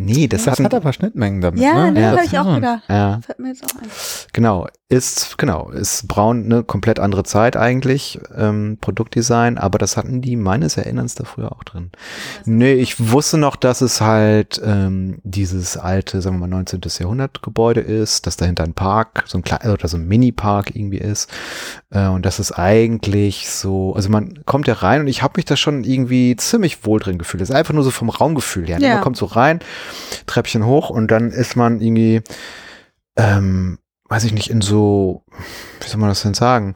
Nee, 0.01 0.29
das, 0.29 0.45
Das 0.45 0.53
hatten- 0.53 0.65
hat 0.65 0.75
aber 0.75 0.93
Schnittmengen 0.93 1.41
damit. 1.41 1.61
Ja, 1.61 1.91
ne? 1.91 2.01
Ja. 2.01 2.11
habe 2.13 2.25
ich 2.25 2.39
auch 2.39 2.55
gedacht. 2.55 2.83
ja. 2.89 3.21
Fällt 3.25 3.39
mir 3.41 3.49
jetzt 3.49 3.65
auch 3.65 3.83
ein. 3.83 3.89
Genau, 4.33 4.69
ist, 4.89 5.37
genau, 5.39 5.71
ist 5.71 6.07
braun, 6.09 6.45
eine 6.45 6.63
komplett 6.63 7.01
andere 7.01 7.25
Zeit 7.25 7.57
eigentlich, 7.57 8.21
ähm, 8.37 8.79
Produktdesign, 8.81 9.59
aber 9.59 9.79
das 9.79 9.97
hatten 9.97 10.23
die 10.23 10.37
meines 10.37 10.77
Erinnerns 10.77 11.15
da 11.17 11.25
früher 11.25 11.51
auch 11.53 11.65
drin. 11.65 11.91
Nee, 12.45 12.75
ich 12.75 13.11
wusste 13.11 13.39
noch, 13.39 13.57
dass 13.57 13.81
es 13.81 14.01
halt 14.01 14.61
ähm, 14.65 15.19
dieses 15.25 15.77
alte, 15.77 16.23
sagen 16.23 16.37
wir 16.37 16.47
mal, 16.47 16.55
19. 16.57 16.81
Jahrhundert 17.01 17.43
Gebäude 17.43 17.81
ist, 17.81 18.27
dass 18.27 18.37
dahinter 18.37 18.63
ein 18.65 18.75
Park, 18.75 19.25
so 19.27 19.37
ein 19.37 19.43
kleiner 19.43 19.73
oder 19.73 19.89
so 19.89 19.97
ein 19.97 20.07
Mini-Park 20.07 20.75
irgendwie 20.77 20.99
ist. 20.99 21.29
Äh, 21.91 22.07
und 22.07 22.25
das 22.25 22.39
ist 22.39 22.53
eigentlich 22.53 23.51
so, 23.51 23.95
also 23.95 24.09
man 24.11 24.45
kommt 24.47 24.69
ja 24.69 24.75
rein 24.75 25.01
und 25.01 25.09
ich 25.09 25.23
habe 25.23 25.35
mich 25.37 25.45
da 25.45 25.57
schon 25.57 25.83
irgendwie 25.85 26.37
ziemlich 26.37 26.87
wohl 26.87 27.01
drin 27.01 27.19
gefühlt. 27.19 27.41
Das 27.41 27.51
ist 27.51 27.55
einfach 27.57 27.75
nur 27.75 27.83
so 27.85 27.91
vom 27.91 28.09
Raumgefühl 28.11 28.67
her. 28.69 28.79
ne? 28.79 28.87
Ja. 28.87 28.95
Man 28.95 29.03
kommt 29.03 29.17
so 29.17 29.27
rein, 29.27 29.59
Treppchen 30.27 30.65
hoch 30.67 30.91
und 30.91 31.11
dann 31.11 31.31
ist 31.31 31.57
man 31.57 31.81
irgendwie, 31.81 32.23
ähm, 33.17 33.79
weiß 34.09 34.25
ich 34.25 34.33
nicht, 34.33 34.51
in 34.51 34.61
so, 34.61 35.23
wie 35.81 35.89
soll 35.89 36.01
man 36.01 36.09
das 36.09 36.23
denn 36.23 36.35
sagen? 36.35 36.75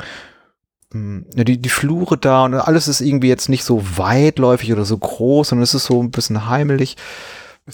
Hm, 0.92 1.26
die, 1.34 1.60
die 1.60 1.68
Flure 1.68 2.18
da 2.18 2.44
und 2.44 2.54
alles 2.54 2.88
ist 2.88 3.00
irgendwie 3.00 3.28
jetzt 3.28 3.48
nicht 3.48 3.64
so 3.64 3.82
weitläufig 3.96 4.72
oder 4.72 4.84
so 4.84 4.98
groß, 4.98 5.48
sondern 5.48 5.62
es 5.64 5.74
ist 5.74 5.84
so 5.86 6.02
ein 6.02 6.10
bisschen 6.10 6.48
heimelig. 6.48 6.96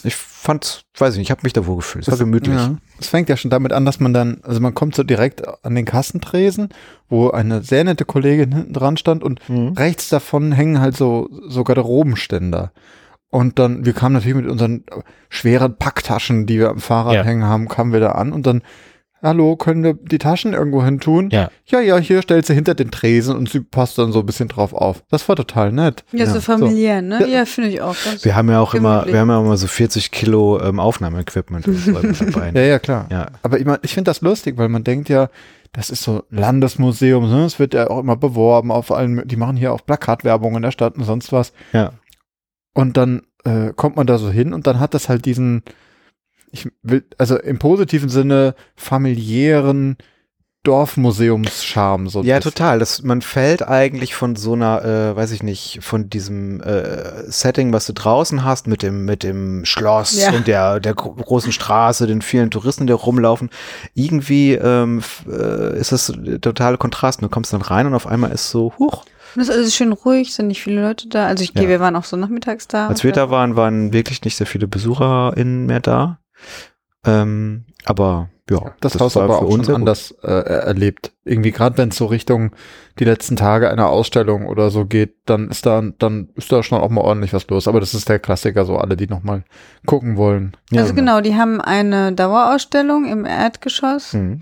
Ich 0.04 0.16
fand, 0.16 0.82
weiß 0.98 1.14
ich 1.14 1.18
nicht, 1.18 1.28
ich 1.28 1.30
habe 1.30 1.40
mich 1.44 1.54
da 1.54 1.66
wohl 1.66 1.76
gefühlt. 1.76 2.06
Es 2.06 2.10
war 2.12 2.18
gemütlich. 2.18 2.54
Ja. 2.54 2.76
Es 3.00 3.08
fängt 3.08 3.30
ja 3.30 3.38
schon 3.38 3.50
damit 3.50 3.72
an, 3.72 3.86
dass 3.86 4.00
man 4.00 4.12
dann, 4.12 4.42
also 4.42 4.60
man 4.60 4.74
kommt 4.74 4.94
so 4.94 5.02
direkt 5.02 5.42
an 5.64 5.74
den 5.74 5.86
Kassentresen, 5.86 6.68
wo 7.08 7.30
eine 7.30 7.62
sehr 7.62 7.84
nette 7.84 8.04
Kollegin 8.04 8.52
hinten 8.52 8.74
dran 8.74 8.98
stand 8.98 9.24
und 9.24 9.40
Mhm. 9.48 9.68
rechts 9.78 10.10
davon 10.10 10.52
hängen 10.52 10.78
halt 10.80 10.94
so, 10.94 11.30
so 11.48 11.64
Garderobenständer. 11.64 12.70
Und 13.30 13.58
dann, 13.58 13.84
wir 13.84 13.92
kamen 13.92 14.14
natürlich 14.14 14.36
mit 14.36 14.46
unseren 14.50 14.84
schweren 15.28 15.76
Packtaschen, 15.76 16.46
die 16.46 16.58
wir 16.58 16.70
am 16.70 16.78
Fahrrad 16.78 17.14
Ja. 17.14 17.22
hängen 17.24 17.44
haben, 17.44 17.68
kamen 17.68 17.92
wir 17.92 18.00
da 18.00 18.12
an 18.12 18.32
und 18.32 18.46
dann, 18.46 18.62
hallo, 19.22 19.56
können 19.56 19.82
wir 19.82 19.94
die 19.94 20.16
Taschen 20.18 20.54
irgendwo 20.54 20.82
hin 20.82 20.98
tun? 21.00 21.28
Ja. 21.30 21.50
Ja, 21.66 21.80
ja, 21.80 21.98
hier 21.98 22.22
stellt 22.22 22.46
sie 22.46 22.54
hinter 22.54 22.74
den 22.74 22.90
Tresen 22.90 23.36
und 23.36 23.50
sie 23.50 23.60
passt 23.60 23.98
dann 23.98 24.12
so 24.12 24.20
ein 24.20 24.26
bisschen 24.26 24.48
drauf 24.48 24.72
auf. 24.72 25.02
Das 25.10 25.28
war 25.28 25.36
total 25.36 25.72
nett. 25.72 26.04
Ja, 26.12 26.24
Ja, 26.24 26.30
so 26.30 26.40
familiär, 26.40 27.02
ne? 27.02 27.26
Ja, 27.28 27.44
finde 27.44 27.68
ich 27.70 27.82
auch. 27.82 27.96
Wir 28.22 28.34
haben 28.34 28.48
ja 28.48 28.60
auch 28.60 28.72
immer, 28.74 29.04
wir 29.06 29.18
haben 29.20 29.28
ja 29.28 29.40
immer 29.40 29.56
so 29.58 29.66
40 29.66 30.10
Kilo 30.10 30.58
ähm, 30.62 30.80
Aufnahmeequipment 30.80 31.66
dabei. 31.66 32.52
Ja, 32.54 32.62
ja, 32.62 32.78
klar. 32.78 33.06
Ja. 33.10 33.26
Aber 33.42 33.58
ich, 33.58 33.66
mein, 33.66 33.78
ich 33.82 33.92
finde 33.92 34.08
das 34.08 34.22
lustig, 34.22 34.56
weil 34.56 34.68
man 34.70 34.84
denkt 34.84 35.08
ja, 35.10 35.28
das 35.72 35.90
ist 35.90 36.02
so 36.02 36.22
Landesmuseum, 36.30 37.28
ne? 37.28 37.44
es 37.44 37.58
wird 37.58 37.74
ja 37.74 37.90
auch 37.90 37.98
immer 38.00 38.16
beworben 38.16 38.72
auf 38.72 38.90
allen, 38.90 39.28
die 39.28 39.36
machen 39.36 39.56
hier 39.56 39.72
auch 39.74 39.84
Plakatwerbung 39.84 40.56
in 40.56 40.62
der 40.62 40.70
Stadt 40.70 40.96
und 40.96 41.04
sonst 41.04 41.30
was. 41.30 41.52
Ja. 41.74 41.90
Und 42.78 42.96
dann 42.96 43.22
äh, 43.44 43.72
kommt 43.74 43.96
man 43.96 44.06
da 44.06 44.18
so 44.18 44.30
hin 44.30 44.52
und 44.54 44.68
dann 44.68 44.78
hat 44.78 44.94
das 44.94 45.08
halt 45.08 45.24
diesen, 45.24 45.62
ich 46.52 46.68
will, 46.82 47.04
also 47.18 47.36
im 47.36 47.58
positiven 47.58 48.08
Sinne 48.08 48.54
familiären, 48.76 49.96
Dorfmuseumscharme. 50.62 52.08
So 52.10 52.22
Ja, 52.22 52.40
total. 52.40 52.78
Das, 52.78 53.02
man 53.02 53.22
fällt 53.22 53.66
eigentlich 53.66 54.14
von 54.14 54.36
so 54.36 54.52
einer, 54.52 54.84
äh, 54.84 55.16
weiß 55.16 55.30
ich 55.32 55.42
nicht, 55.42 55.78
von 55.82 56.10
diesem 56.10 56.60
äh, 56.60 57.30
Setting, 57.30 57.72
was 57.72 57.86
du 57.86 57.92
draußen 57.94 58.44
hast, 58.44 58.66
mit 58.66 58.82
dem, 58.82 59.04
mit 59.04 59.22
dem 59.22 59.64
Schloss 59.64 60.20
Ja. 60.20 60.32
und 60.32 60.46
der, 60.46 60.78
der 60.80 60.94
gro- 60.94 61.14
großen 61.14 61.52
Straße, 61.52 62.06
den 62.06 62.22
vielen 62.22 62.50
Touristen, 62.50 62.86
die 62.86 62.92
rumlaufen. 62.92 63.50
Irgendwie 63.94 64.54
ähm, 64.54 65.02
äh, 65.28 65.78
ist 65.78 65.92
das 65.92 66.12
der 66.16 66.40
totale 66.40 66.76
Kontrast. 66.76 67.22
Du 67.22 67.28
kommst 67.28 67.52
dann 67.52 67.62
rein 67.62 67.86
und 67.86 67.94
auf 67.94 68.06
einmal 68.06 68.30
ist 68.32 68.50
so, 68.50 68.72
huch. 68.78 69.04
Und 69.38 69.42
es 69.42 69.50
ist 69.50 69.54
alles 69.54 69.76
schön 69.76 69.92
ruhig, 69.92 70.34
sind 70.34 70.48
nicht 70.48 70.60
viele 70.64 70.82
Leute 70.82 71.06
da. 71.08 71.26
Also 71.28 71.44
ich 71.44 71.54
gehe, 71.54 71.62
Ja. 71.62 71.68
wir 71.68 71.78
waren 71.80 71.94
auch 71.94 72.02
so 72.02 72.16
nachmittags 72.16 72.66
da. 72.66 72.88
Als 72.88 73.04
wir 73.04 73.12
da 73.12 73.30
waren, 73.30 73.54
waren 73.54 73.92
wirklich 73.92 74.24
nicht 74.24 74.34
sehr 74.36 74.48
viele 74.48 74.66
BesucherInnen 74.66 75.64
mehr 75.66 75.78
da. 75.78 76.18
Ähm, 77.06 77.64
aber 77.84 78.30
ja, 78.50 78.74
Das, 78.80 78.98
Haus 78.98 79.16
aber 79.16 79.38
auch 79.40 79.48
schon 79.50 79.62
sehr 79.62 79.74
gut. 79.74 79.80
anders 79.82 80.10
äh, 80.24 80.26
erlebt. 80.30 81.12
Irgendwie 81.24 81.52
gerade 81.52 81.78
wenn 81.78 81.90
es 81.90 81.96
so 81.98 82.06
Richtung 82.06 82.50
die 82.98 83.04
letzten 83.04 83.36
Tage 83.36 83.70
einer 83.70 83.88
Ausstellung 83.90 84.46
oder 84.46 84.70
so 84.70 84.86
geht, 84.86 85.14
dann 85.26 85.50
ist 85.50 85.66
da 85.66 85.82
dann 85.98 86.30
ist 86.34 86.50
da 86.50 86.64
schon 86.64 86.80
auch 86.80 86.90
mal 86.90 87.02
ordentlich 87.02 87.32
was 87.32 87.46
los. 87.48 87.68
Aber 87.68 87.78
das 87.78 87.94
ist 87.94 88.08
der 88.08 88.18
Klassiker, 88.18 88.64
so 88.64 88.76
alle, 88.76 88.96
die 88.96 89.06
noch 89.06 89.22
mal 89.22 89.44
gucken 89.86 90.16
wollen. 90.16 90.56
Ja, 90.72 90.82
also 90.82 90.94
genau, 90.94 91.20
die 91.20 91.36
haben 91.36 91.60
eine 91.60 92.12
Dauerausstellung 92.12 93.04
im 93.06 93.24
Erdgeschoss 93.24 94.14
Mhm. 94.14 94.40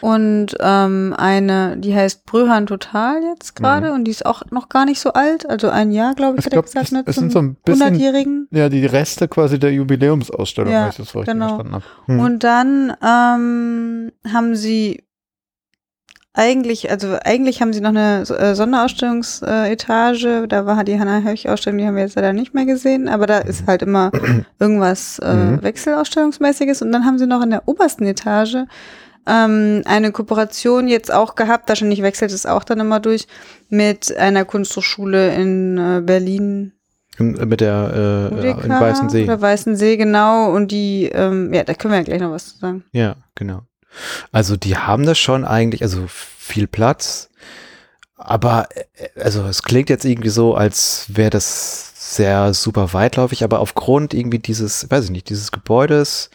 Und 0.00 0.48
ähm, 0.60 1.14
eine, 1.16 1.76
die 1.76 1.94
heißt 1.94 2.26
Brühan 2.26 2.66
Total 2.66 3.22
jetzt 3.22 3.54
gerade 3.56 3.88
Mhm. 3.88 3.94
und 3.94 4.04
die 4.04 4.10
ist 4.10 4.26
auch 4.26 4.42
noch 4.50 4.68
gar 4.68 4.84
nicht 4.84 5.00
so 5.00 5.12
alt, 5.12 5.48
also 5.48 5.68
ein 5.68 5.90
Jahr, 5.90 6.14
glaube 6.14 6.34
ich, 6.38 6.40
Ich 6.40 6.46
hat 6.46 6.52
er 6.52 6.62
glaube, 6.62 6.66
gesagt, 6.68 6.86
es, 6.86 6.92
ne, 6.92 7.02
es 7.06 7.16
sind 7.16 7.32
so 7.32 7.38
ein 7.40 7.56
bisschen 7.64 7.94
100-Jährigen. 7.94 8.48
ja 8.50 8.68
die 8.68 8.84
Reste 8.86 9.28
quasi 9.28 9.58
der 9.58 9.72
Jubiläumsausstellung, 9.72 10.72
Ja, 10.72 10.82
wenn 10.82 10.90
ich 10.90 10.96
das 10.96 11.14
richtig 11.14 11.32
genau. 11.32 11.48
verstanden 11.48 11.74
habe. 11.74 11.84
Mhm. 12.06 12.20
Und 12.20 12.44
dann 12.44 12.92
ähm, 13.02 14.12
haben 14.32 14.54
sie 14.56 15.02
eigentlich, 16.38 16.90
also 16.90 17.16
eigentlich 17.24 17.62
haben 17.62 17.72
sie 17.72 17.80
noch 17.80 17.88
eine 17.88 18.20
äh, 18.28 18.54
Sonderausstellungsetage. 18.54 20.46
Da 20.48 20.66
war 20.66 20.84
die 20.84 20.98
Hannah 21.00 21.22
Höch-Ausstellung, 21.22 21.78
die 21.78 21.86
haben 21.86 21.94
wir 21.96 22.02
jetzt 22.02 22.16
leider 22.16 22.34
nicht 22.34 22.52
mehr 22.52 22.66
gesehen, 22.66 23.08
aber 23.08 23.26
da 23.26 23.38
ist 23.38 23.66
halt 23.66 23.80
immer 23.82 24.10
irgendwas 24.60 25.18
äh, 25.20 25.34
Mhm. 25.34 25.62
Wechselausstellungsmäßiges. 25.62 26.82
Und 26.82 26.92
dann 26.92 27.04
haben 27.04 27.18
sie 27.18 27.26
noch 27.26 27.42
in 27.42 27.50
der 27.50 27.66
obersten 27.66 28.04
Etage 28.06 28.58
ähm, 29.26 29.82
eine 29.86 30.12
Kooperation 30.12 30.88
jetzt 30.88 31.12
auch 31.12 31.34
gehabt, 31.34 31.68
wahrscheinlich 31.68 32.02
wechselt 32.02 32.32
es 32.32 32.46
auch 32.46 32.64
dann 32.64 32.80
immer 32.80 33.00
durch, 33.00 33.26
mit 33.68 34.16
einer 34.16 34.44
Kunsthochschule 34.44 35.34
in 35.34 35.78
äh, 35.78 36.00
Berlin. 36.00 36.72
Im- 37.18 37.32
Mit 37.48 37.60
der 37.60 38.30
äh, 38.30 38.34
UDK 38.34 38.64
in 38.64 38.70
Weißen 38.70 39.08
See. 39.08 39.24
Oder 39.24 39.40
Weißen 39.40 39.74
See, 39.76 39.96
genau. 39.96 40.50
Und 40.52 40.70
die, 40.70 41.06
ähm, 41.12 41.52
ja, 41.54 41.64
da 41.64 41.74
können 41.74 41.92
wir 41.92 41.98
ja 41.98 42.04
gleich 42.04 42.20
noch 42.20 42.30
was 42.30 42.48
zu 42.52 42.58
sagen. 42.58 42.84
Ja, 42.92 43.16
genau. 43.34 43.62
Also 44.32 44.56
die 44.56 44.76
haben 44.76 45.06
das 45.06 45.18
schon 45.18 45.44
eigentlich, 45.44 45.80
also 45.82 46.04
viel 46.08 46.66
Platz, 46.66 47.30
aber 48.16 48.68
äh, 48.94 49.20
also 49.20 49.44
es 49.46 49.62
klingt 49.62 49.88
jetzt 49.90 50.04
irgendwie 50.04 50.28
so, 50.28 50.54
als 50.54 51.06
wäre 51.08 51.30
das 51.30 52.14
sehr 52.16 52.54
super 52.54 52.92
weitläufig, 52.92 53.42
aber 53.42 53.60
aufgrund 53.60 54.14
irgendwie 54.14 54.38
dieses, 54.38 54.90
weiß 54.90 55.04
ich 55.04 55.10
nicht, 55.10 55.28
dieses 55.30 55.50
Gebäudes, 55.52 56.30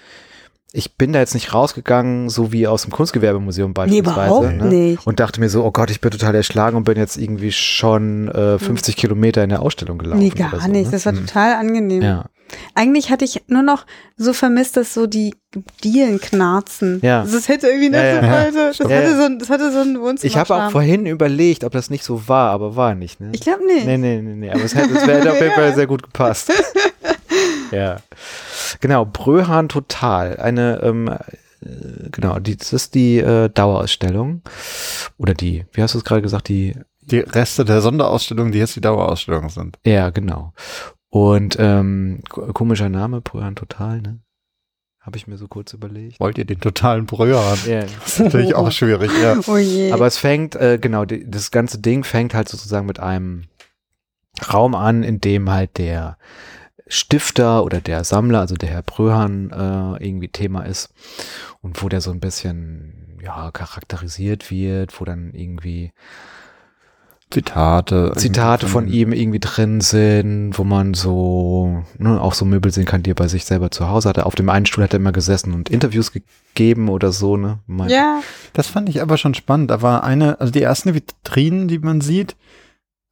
ich 0.74 0.96
bin 0.96 1.12
da 1.12 1.20
jetzt 1.20 1.34
nicht 1.34 1.54
rausgegangen, 1.54 2.30
so 2.30 2.52
wie 2.54 2.66
aus 2.68 2.84
dem 2.84 2.92
Kunstgewerbemuseum 2.92 3.74
beispielsweise. 3.74 4.52
ne? 4.54 4.66
nicht. 4.66 5.06
Und 5.06 5.20
dachte 5.20 5.40
mir 5.42 5.50
so, 5.50 5.64
oh 5.66 5.72
Gott, 5.72 5.92
ich 5.92 6.00
bin 6.00 6.12
total 6.12 6.34
erschlagen 6.36 6.78
und 6.78 6.86
bin 6.86 6.98
jetzt 6.98 7.18
irgendwie 7.18 7.52
schon 7.52 8.30
äh, 8.30 8.58
50 8.58 8.96
Kilometer 8.96 9.44
in 9.44 9.50
der 9.50 9.62
Ausstellung 9.62 9.98
gelaufen. 9.98 10.20
Nee, 10.22 10.30
gar 10.30 10.52
so, 10.62 10.68
nicht. 10.68 10.86
ne? 10.86 10.92
Das 10.92 11.06
war 11.06 11.14
Hm. 11.14 11.26
total 11.28 11.56
angenehm. 11.56 12.02
Ja. 12.02 12.26
Eigentlich 12.76 13.10
hatte 13.12 13.24
ich 13.24 13.44
nur 13.48 13.64
noch 13.64 13.86
so 14.18 14.34
vermisst, 14.34 14.76
dass 14.76 14.94
so 14.94 15.08
die 15.08 15.36
Dielen 15.84 16.20
knarzen. 16.20 17.00
Ja. 17.02 17.24
Das 17.30 17.48
hätte 17.48 17.68
irgendwie 17.68 17.90
nicht 17.90 18.00
Ja, 18.04 18.20
so 18.22 18.26
ja. 18.26 18.52
so, 18.52 18.84
das, 18.84 18.92
Ja, 18.92 18.98
hatte 18.98 19.08
ja. 19.10 19.16
so 19.18 19.24
ein, 19.24 19.40
das 19.40 19.50
hatte 19.50 19.72
so 19.72 19.80
ein 19.80 20.00
Wohnzimmer. 20.02 20.30
Ich 20.30 20.38
habe 20.38 20.56
auch 20.56 20.72
vorhin 20.72 21.06
überlegt, 21.06 21.64
ob 21.64 21.72
das 21.74 21.90
nicht 21.90 22.04
so 22.04 22.28
war, 22.28 22.52
aber 22.52 22.76
war 22.76 22.94
nicht. 22.96 23.20
Ne? 23.22 23.30
Ich 23.34 23.42
glaube 23.42 23.66
nicht. 23.66 23.86
Nee, 23.86 23.98
nee, 23.98 24.22
nee, 24.22 24.36
nee. 24.36 24.50
Aber 24.52 24.64
es 24.64 24.76
hätte, 24.76 24.94
es 24.94 25.02
auf 25.28 25.40
jeden 25.42 25.54
Fall 25.54 25.76
sehr 25.76 25.88
gut 25.88 26.04
gepasst. 26.04 26.52
ja. 27.72 27.98
Genau, 28.80 29.06
Bröhan 29.06 29.70
Total. 29.70 30.38
Eine, 30.38 30.80
ähm, 30.84 31.08
äh, 31.08 32.10
genau, 32.12 32.40
die, 32.40 32.56
das 32.58 32.74
ist 32.74 32.96
die 32.96 33.18
äh, 33.20 33.50
Dauerausstellung. 33.50 34.42
Oder 35.18 35.34
die, 35.34 35.66
wie 35.74 35.82
hast 35.82 35.94
du 35.94 35.98
es 36.00 36.04
gerade 36.04 36.22
gesagt, 36.22 36.48
die, 36.48 36.76
Die 37.02 37.20
Reste 37.20 37.66
der 37.66 37.82
Sonderausstellung, 37.82 38.52
die 38.52 38.60
jetzt 38.60 38.76
die 38.76 38.82
Dauerausstellung 38.82 39.50
sind. 39.50 39.78
ja, 39.86 40.10
genau. 40.10 40.54
Und 41.10 41.58
ähm, 41.60 42.22
ko- 42.30 42.54
komischer 42.54 42.88
Name, 42.88 43.20
Bröhan 43.20 43.56
Total, 43.56 44.00
ne? 44.02 44.20
Habe 45.02 45.18
ich 45.18 45.26
mir 45.28 45.36
so 45.38 45.48
kurz 45.48 45.74
überlegt. 45.74 46.20
Wollt 46.20 46.38
ihr 46.38 46.46
den 46.46 46.62
totalen 46.62 47.06
haben? 47.10 47.60
Ja. 47.68 47.82
Das 48.04 48.14
ist 48.14 48.20
natürlich 48.20 48.56
auch 48.56 48.72
schwierig, 48.72 49.12
ja. 49.22 49.36
Oh 49.48 49.58
je. 49.58 49.92
Aber 49.92 50.06
es 50.08 50.18
fängt, 50.18 50.56
äh, 50.56 50.78
genau, 50.80 51.04
die, 51.06 51.30
das 51.30 51.52
ganze 51.52 51.80
Ding 51.80 52.04
fängt 52.06 52.34
halt 52.34 52.48
sozusagen 52.48 52.86
mit 52.86 53.00
einem 53.00 53.46
Raum 54.54 54.74
an, 54.76 55.04
in 55.04 55.20
dem 55.20 55.50
halt 55.50 55.78
der 55.80 56.18
Stifter 56.92 57.64
oder 57.64 57.80
der 57.80 58.04
Sammler, 58.04 58.42
also 58.42 58.56
der 58.56 58.70
Herr 58.70 58.82
Bröhan, 58.82 59.50
äh, 59.50 60.06
irgendwie 60.06 60.28
Thema 60.28 60.64
ist 60.64 60.90
und 61.62 61.82
wo 61.82 61.88
der 61.88 62.02
so 62.02 62.12
ein 62.12 62.20
bisschen, 62.20 63.18
ja, 63.24 63.50
charakterisiert 63.52 64.52
wird, 64.52 65.00
wo 65.00 65.06
dann 65.06 65.32
irgendwie 65.34 65.94
Zitate. 67.30 68.12
Zitate 68.18 68.68
von 68.68 68.90
ihm 68.90 69.14
irgendwie 69.14 69.40
drin 69.40 69.80
sind, 69.80 70.58
wo 70.58 70.66
man 70.66 70.94
so, 70.94 71.82
ne, 71.98 72.20
auch 72.20 72.34
so 72.34 72.44
Möbel 72.44 72.74
sehen 72.74 72.84
kann, 72.84 73.04
die 73.04 73.12
er 73.12 73.16
bei 73.16 73.30
sich 73.30 73.46
selber 73.46 73.72
zu 73.72 73.88
Hause 73.88 74.10
hatte. 74.10 74.26
Auf 74.26 74.36
dem 74.36 74.50
einen 74.50 74.66
Stuhl 74.66 74.84
hat 74.84 74.94
er 74.94 75.00
immer 75.00 75.14
gesessen 75.14 75.54
und 75.54 75.70
Interviews 75.70 76.12
gegeben 76.12 76.90
oder 76.90 77.14
so, 77.14 77.38
ne? 77.38 77.60
Ja, 77.90 78.22
Das 78.52 78.68
fand 78.68 78.90
ich 78.90 79.02
aber 79.02 79.16
schon 79.16 79.34
spannend. 79.34 79.72
Da 79.72 79.82
war 79.82 80.04
eine, 80.04 80.42
also 80.42 80.52
die 80.52 80.62
ersten 80.62 80.94
Vitrinen, 80.94 81.70
die 81.70 81.80
man 81.80 82.02
sieht, 82.02 82.36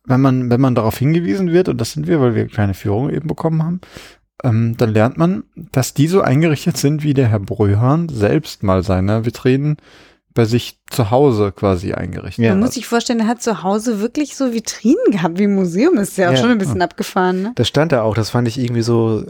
wenn 0.09 0.21
man, 0.21 0.49
wenn 0.49 0.59
man 0.61 0.75
darauf 0.75 0.97
hingewiesen 0.97 1.51
wird, 1.51 1.69
und 1.69 1.79
das 1.79 1.93
sind 1.93 2.07
wir, 2.07 2.19
weil 2.19 2.35
wir 2.35 2.47
kleine 2.47 2.73
Führung 2.73 3.09
eben 3.09 3.27
bekommen 3.27 3.63
haben, 3.63 3.79
ähm, 4.43 4.75
dann 4.77 4.93
lernt 4.93 5.17
man, 5.17 5.43
dass 5.71 5.93
die 5.93 6.07
so 6.07 6.21
eingerichtet 6.21 6.77
sind, 6.77 7.03
wie 7.03 7.13
der 7.13 7.27
Herr 7.27 7.39
Bröhan 7.39 8.09
selbst 8.09 8.63
mal 8.63 8.83
seine 8.83 9.25
Vitrinen 9.25 9.77
bei 10.33 10.45
sich 10.45 10.79
zu 10.89 11.11
Hause 11.11 11.51
quasi 11.51 11.93
eingerichtet 11.93 12.45
Ja. 12.45 12.51
man 12.51 12.61
muss 12.61 12.75
sich 12.75 12.85
vorstellen, 12.87 13.19
er 13.21 13.27
hat 13.27 13.41
zu 13.41 13.63
Hause 13.63 13.99
wirklich 13.99 14.35
so 14.35 14.53
Vitrinen 14.53 15.11
gehabt, 15.11 15.37
wie 15.39 15.43
ein 15.43 15.55
Museum. 15.55 15.97
ist 15.97 16.17
ja 16.17 16.29
auch 16.29 16.33
Ja. 16.33 16.37
schon 16.37 16.51
ein 16.51 16.57
bisschen 16.57 16.81
abgefahren, 16.81 17.41
ne? 17.41 17.51
Das 17.55 17.67
stand 17.67 17.91
da 17.91 18.03
auch, 18.03 18.15
das 18.15 18.29
fand 18.29 18.47
ich 18.47 18.57
irgendwie 18.59 18.81
so, 18.83 19.25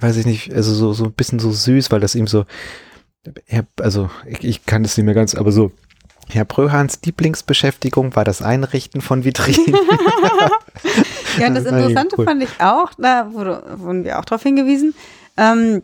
weiß 0.00 0.16
ich 0.16 0.26
nicht, 0.26 0.52
also 0.54 0.74
so, 0.74 0.92
so 0.92 1.04
ein 1.04 1.12
bisschen 1.12 1.38
so 1.38 1.50
süß, 1.52 1.90
weil 1.90 2.00
das 2.00 2.14
ihm 2.14 2.26
so, 2.26 2.44
also 3.80 4.10
ich, 4.26 4.44
ich 4.44 4.66
kann 4.66 4.82
das 4.82 4.96
nicht 4.96 5.06
mehr 5.06 5.14
ganz, 5.14 5.34
aber 5.34 5.52
so, 5.52 5.72
Herr 6.30 6.44
Bröhans 6.44 7.00
Lieblingsbeschäftigung 7.04 8.16
war 8.16 8.24
das 8.24 8.42
Einrichten 8.42 9.00
von 9.00 9.24
Vitrinen. 9.24 9.76
Ja, 11.38 11.48
und 11.48 11.54
das 11.54 11.64
Interessante 11.66 12.16
cool. 12.18 12.24
fand 12.24 12.42
ich 12.42 12.60
auch, 12.60 12.92
da 12.98 13.32
wurde, 13.32 13.62
wurden 13.76 14.04
wir 14.04 14.18
auch 14.18 14.24
darauf 14.24 14.42
hingewiesen, 14.42 14.94
ähm, 15.36 15.82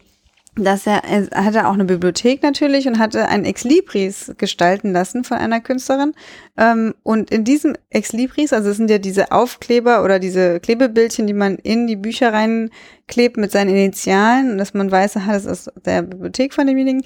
dass 0.58 0.86
er, 0.86 1.04
er 1.04 1.44
hatte 1.44 1.66
auch 1.66 1.74
eine 1.74 1.84
Bibliothek 1.84 2.42
natürlich 2.42 2.88
und 2.88 2.98
hatte 2.98 3.28
ein 3.28 3.44
Exlibris 3.44 4.32
gestalten 4.38 4.92
lassen 4.92 5.22
von 5.22 5.36
einer 5.36 5.60
Künstlerin. 5.60 6.14
Ähm, 6.56 6.94
und 7.02 7.30
in 7.30 7.44
diesem 7.44 7.76
Exlibris, 7.90 8.54
also 8.54 8.70
es 8.70 8.78
sind 8.78 8.90
ja 8.90 8.96
diese 8.96 9.32
Aufkleber 9.32 10.02
oder 10.02 10.18
diese 10.18 10.58
Klebebildchen, 10.60 11.26
die 11.26 11.34
man 11.34 11.56
in 11.56 11.86
die 11.86 11.96
Bücher 11.96 12.32
reinklebt 12.32 13.36
mit 13.36 13.52
seinen 13.52 13.70
Initialen, 13.70 14.56
dass 14.56 14.72
man 14.72 14.90
weiß, 14.90 15.18
aha, 15.18 15.34
das 15.34 15.44
ist 15.44 15.68
aus 15.68 15.82
der 15.84 16.02
Bibliothek 16.02 16.54
von 16.54 16.66
demjenigen. 16.66 17.02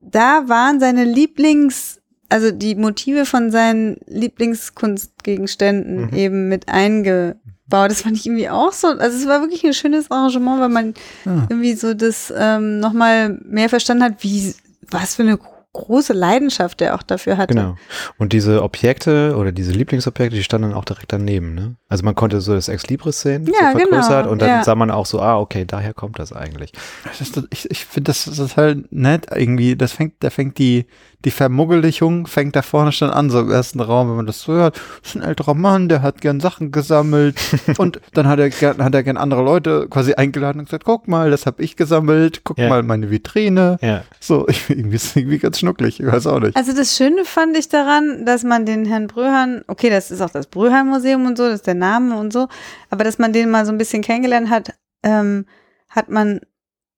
Da 0.00 0.48
waren 0.48 0.80
seine 0.80 1.04
Lieblings, 1.04 2.00
also 2.28 2.50
die 2.50 2.74
Motive 2.74 3.24
von 3.26 3.50
seinen 3.50 3.98
Lieblingskunstgegenständen 4.06 6.06
Mhm. 6.06 6.12
eben 6.16 6.48
mit 6.48 6.68
eingebaut. 6.68 7.90
Das 7.90 8.02
fand 8.02 8.16
ich 8.16 8.26
irgendwie 8.26 8.48
auch 8.48 8.72
so. 8.72 8.88
Also 8.88 9.16
es 9.16 9.26
war 9.26 9.40
wirklich 9.40 9.64
ein 9.64 9.74
schönes 9.74 10.10
Arrangement, 10.10 10.60
weil 10.60 10.68
man 10.68 10.94
Ah. 11.24 11.46
irgendwie 11.48 11.74
so 11.74 11.94
das 11.94 12.32
ähm, 12.36 12.80
nochmal 12.80 13.38
mehr 13.44 13.68
verstanden 13.68 14.04
hat, 14.04 14.22
wie 14.22 14.54
was 14.90 15.16
für 15.16 15.22
eine 15.22 15.38
große 15.76 16.12
Leidenschaft 16.12 16.80
er 16.80 16.94
auch 16.94 17.02
dafür 17.02 17.36
hatte. 17.36 17.54
genau. 17.54 17.76
Und 18.18 18.32
diese 18.32 18.62
Objekte 18.62 19.36
oder 19.36 19.52
diese 19.52 19.72
Lieblingsobjekte, 19.72 20.36
die 20.36 20.42
standen 20.42 20.70
dann 20.70 20.78
auch 20.78 20.84
direkt 20.84 21.12
daneben, 21.12 21.54
ne? 21.54 21.76
Also 21.88 22.04
man 22.04 22.14
konnte 22.14 22.40
so 22.40 22.54
das 22.54 22.68
Ex 22.68 22.86
Libris 22.88 23.20
sehen, 23.20 23.46
Ja, 23.46 23.72
so 23.72 23.78
genau, 23.78 23.90
vergrößert 23.90 24.26
und 24.26 24.42
dann 24.42 24.48
ja. 24.48 24.64
sah 24.64 24.74
man 24.74 24.90
auch 24.90 25.06
so, 25.06 25.20
ah, 25.20 25.38
okay, 25.38 25.64
daher 25.64 25.94
kommt 25.94 26.18
das 26.18 26.32
eigentlich. 26.32 26.72
Das 27.04 27.20
ist, 27.20 27.40
ich 27.50 27.70
ich 27.70 27.84
finde, 27.84 28.10
das, 28.10 28.26
ist 28.26 28.56
halt 28.56 28.90
nett 28.92 29.26
irgendwie. 29.34 29.76
Das 29.76 29.92
fängt, 29.92 30.14
da 30.20 30.30
fängt 30.30 30.58
die, 30.58 30.86
die 31.26 31.32
Vermuggelichung 31.32 32.28
fängt 32.28 32.54
da 32.54 32.62
vorne 32.62 32.92
schon 32.92 33.10
an, 33.10 33.30
so 33.30 33.40
im 33.40 33.50
ersten 33.50 33.80
Raum, 33.80 34.08
wenn 34.08 34.14
man 34.16 34.26
das 34.26 34.42
so 34.42 34.52
hört. 34.52 34.80
Das 35.02 35.10
ist 35.10 35.16
ein 35.16 35.22
älterer 35.28 35.54
Mann, 35.54 35.88
der 35.88 36.00
hat 36.00 36.20
gern 36.20 36.38
Sachen 36.38 36.70
gesammelt. 36.70 37.36
und 37.78 38.00
dann 38.14 38.28
hat 38.28 38.38
er 38.38 38.48
gern, 38.48 38.82
hat 38.82 38.94
er 38.94 39.02
gern 39.02 39.16
andere 39.16 39.42
Leute 39.42 39.88
quasi 39.90 40.14
eingeladen 40.14 40.60
und 40.60 40.66
gesagt, 40.66 40.84
guck 40.84 41.08
mal, 41.08 41.32
das 41.32 41.44
habe 41.44 41.64
ich 41.64 41.74
gesammelt, 41.74 42.42
guck 42.44 42.58
Ja. 42.58 42.68
mal 42.68 42.84
meine 42.84 43.10
Vitrine. 43.10 43.76
Ja. 43.82 44.04
So, 44.20 44.46
ich, 44.48 44.70
irgendwie 44.70 44.94
ist 44.94 45.04
es 45.06 45.16
irgendwie 45.16 45.38
ganz 45.38 45.58
schnucklig, 45.58 45.98
ich 45.98 46.06
weiß 46.06 46.28
auch 46.28 46.38
nicht. 46.38 46.56
Also 46.56 46.72
das 46.72 46.96
Schöne 46.96 47.24
fand 47.24 47.56
ich 47.58 47.68
daran, 47.68 48.24
dass 48.24 48.44
man 48.44 48.64
den 48.64 48.84
Herrn 48.86 49.08
Bröhan, 49.08 49.64
okay, 49.66 49.90
das 49.90 50.12
ist 50.12 50.20
auch 50.20 50.30
das 50.30 50.46
Bröhan-Museum 50.46 51.26
und 51.26 51.36
so, 51.36 51.46
das 51.46 51.56
ist 51.56 51.66
der 51.66 51.74
Name 51.74 52.16
und 52.16 52.32
so, 52.32 52.46
aber 52.88 53.02
dass 53.02 53.18
man 53.18 53.32
den 53.32 53.50
mal 53.50 53.66
so 53.66 53.72
ein 53.72 53.78
bisschen 53.78 54.00
kennengelernt 54.02 54.48
hat, 54.48 54.74
ähm, 55.02 55.44
hat 55.88 56.08
man 56.08 56.38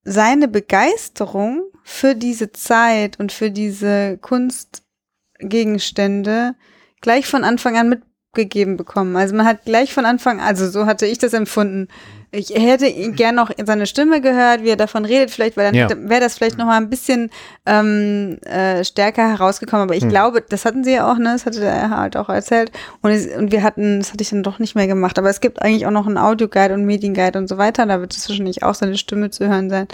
seine 0.03 0.47
Begeisterung 0.47 1.63
für 1.91 2.13
diese 2.13 2.51
Zeit 2.51 3.19
und 3.19 3.31
für 3.31 3.49
diese 3.49 4.19
Kunst 4.21 4.83
Gegenstände 5.39 6.53
gleich 7.01 7.25
von 7.27 7.43
Anfang 7.43 7.77
an 7.77 7.89
mitgegeben 7.89 8.77
bekommen. 8.77 9.15
Also 9.15 9.35
man 9.35 9.45
hat 9.47 9.65
gleich 9.65 9.91
von 9.93 10.05
Anfang, 10.05 10.39
also 10.39 10.69
so 10.69 10.85
hatte 10.85 11.07
ich 11.07 11.17
das 11.17 11.33
empfunden. 11.33 11.87
Ich 12.31 12.51
hätte 12.51 12.85
ihn 12.85 13.15
gern 13.15 13.33
noch 13.33 13.49
in 13.49 13.65
seine 13.65 13.87
Stimme 13.87 14.21
gehört, 14.21 14.61
wie 14.63 14.69
er 14.69 14.75
davon 14.75 15.03
redet, 15.03 15.31
vielleicht, 15.31 15.57
weil 15.57 15.65
dann 15.65 15.73
Ja. 15.73 15.89
wäre 16.09 16.21
das 16.21 16.37
vielleicht 16.37 16.59
noch 16.59 16.67
mal 16.67 16.77
ein 16.77 16.91
bisschen 16.91 17.31
ähm, 17.65 18.37
äh, 18.45 18.83
stärker 18.83 19.27
herausgekommen. 19.29 19.83
Aber 19.87 19.95
ich 19.95 20.03
Hm. 20.03 20.09
glaube, 20.09 20.41
das 20.47 20.63
hatten 20.63 20.83
sie 20.83 20.93
ja 20.93 21.11
auch, 21.11 21.17
ne? 21.17 21.31
Das 21.33 21.47
hatte 21.47 21.65
er 21.65 21.89
halt 21.89 22.15
auch 22.17 22.29
erzählt. 22.29 22.71
Und, 23.01 23.09
es, 23.11 23.35
und 23.35 23.51
wir 23.51 23.63
hatten, 23.63 23.97
das 23.99 24.11
hatte 24.13 24.21
ich 24.21 24.29
dann 24.29 24.43
doch 24.43 24.59
nicht 24.59 24.75
mehr 24.75 24.85
gemacht. 24.85 25.17
Aber 25.17 25.29
es 25.31 25.41
gibt 25.41 25.63
eigentlich 25.63 25.87
auch 25.87 25.91
noch 25.91 26.05
einen 26.05 26.19
Audioguide 26.19 26.75
und 26.75 26.85
Medienguide 26.85 27.39
und 27.39 27.47
so 27.47 27.57
weiter. 27.57 27.87
Da 27.87 27.99
wird 27.99 28.15
es 28.15 28.29
wahrscheinlich 28.29 28.61
auch 28.61 28.75
seine 28.75 28.95
Stimme 28.99 29.31
zu 29.31 29.47
hören 29.49 29.71
sein. 29.71 29.87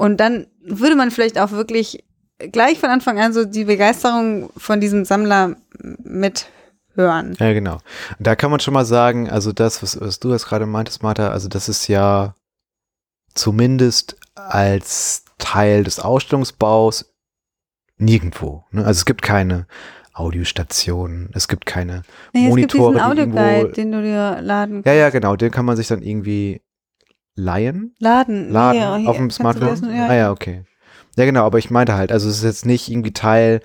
Und 0.00 0.16
dann 0.16 0.46
würde 0.62 0.96
man 0.96 1.10
vielleicht 1.10 1.38
auch 1.38 1.50
wirklich 1.50 2.02
gleich 2.52 2.78
von 2.78 2.88
Anfang 2.88 3.20
an 3.20 3.34
so 3.34 3.44
die 3.44 3.66
Begeisterung 3.66 4.48
von 4.56 4.80
diesem 4.80 5.04
Sammler 5.04 5.56
mithören. 6.02 7.36
Ja, 7.38 7.52
genau. 7.52 7.74
Und 8.18 8.26
da 8.26 8.34
kann 8.34 8.50
man 8.50 8.60
schon 8.60 8.72
mal 8.72 8.86
sagen, 8.86 9.28
also 9.28 9.52
das, 9.52 9.82
was, 9.82 10.00
was 10.00 10.18
du 10.18 10.32
jetzt 10.32 10.46
gerade 10.46 10.64
meintest, 10.64 11.02
Martha, 11.02 11.28
also 11.28 11.48
das 11.48 11.68
ist 11.68 11.86
ja 11.86 12.34
zumindest 13.34 14.16
als 14.34 15.24
Teil 15.36 15.84
des 15.84 16.00
Ausstellungsbaus 16.00 17.12
nirgendwo. 17.98 18.64
Ne? 18.70 18.86
Also 18.86 19.00
es 19.00 19.04
gibt 19.04 19.20
keine 19.20 19.66
Audiostationen, 20.14 21.28
es 21.34 21.46
gibt 21.46 21.66
keine 21.66 22.04
Nee, 22.32 22.48
es 22.48 22.56
gibt 22.56 22.74
Monitore, 22.74 22.92
diesen 22.94 23.06
Audioguide, 23.06 23.72
den 23.72 23.92
du 23.92 24.00
dir 24.00 24.38
laden 24.40 24.82
Ja, 24.86 24.94
ja, 24.94 25.10
genau, 25.10 25.36
den 25.36 25.50
kann 25.50 25.66
man 25.66 25.76
sich 25.76 25.88
dann 25.88 26.00
irgendwie 26.00 26.62
leihen. 27.40 27.94
Laden. 27.98 28.50
Laden 28.50 28.98
hier, 29.00 29.10
auf 29.10 29.16
dem 29.16 29.30
Smartphone. 29.30 29.94
ja, 29.94 30.06
ah 30.08 30.14
ja, 30.14 30.30
okay. 30.30 30.64
Ja, 31.16 31.24
genau, 31.24 31.44
aber 31.44 31.58
ich 31.58 31.70
meinte 31.70 31.94
halt, 31.94 32.12
also 32.12 32.28
es 32.28 32.36
ist 32.38 32.44
jetzt 32.44 32.66
nicht 32.66 32.88
irgendwie 32.90 33.12
Teil 33.12 33.60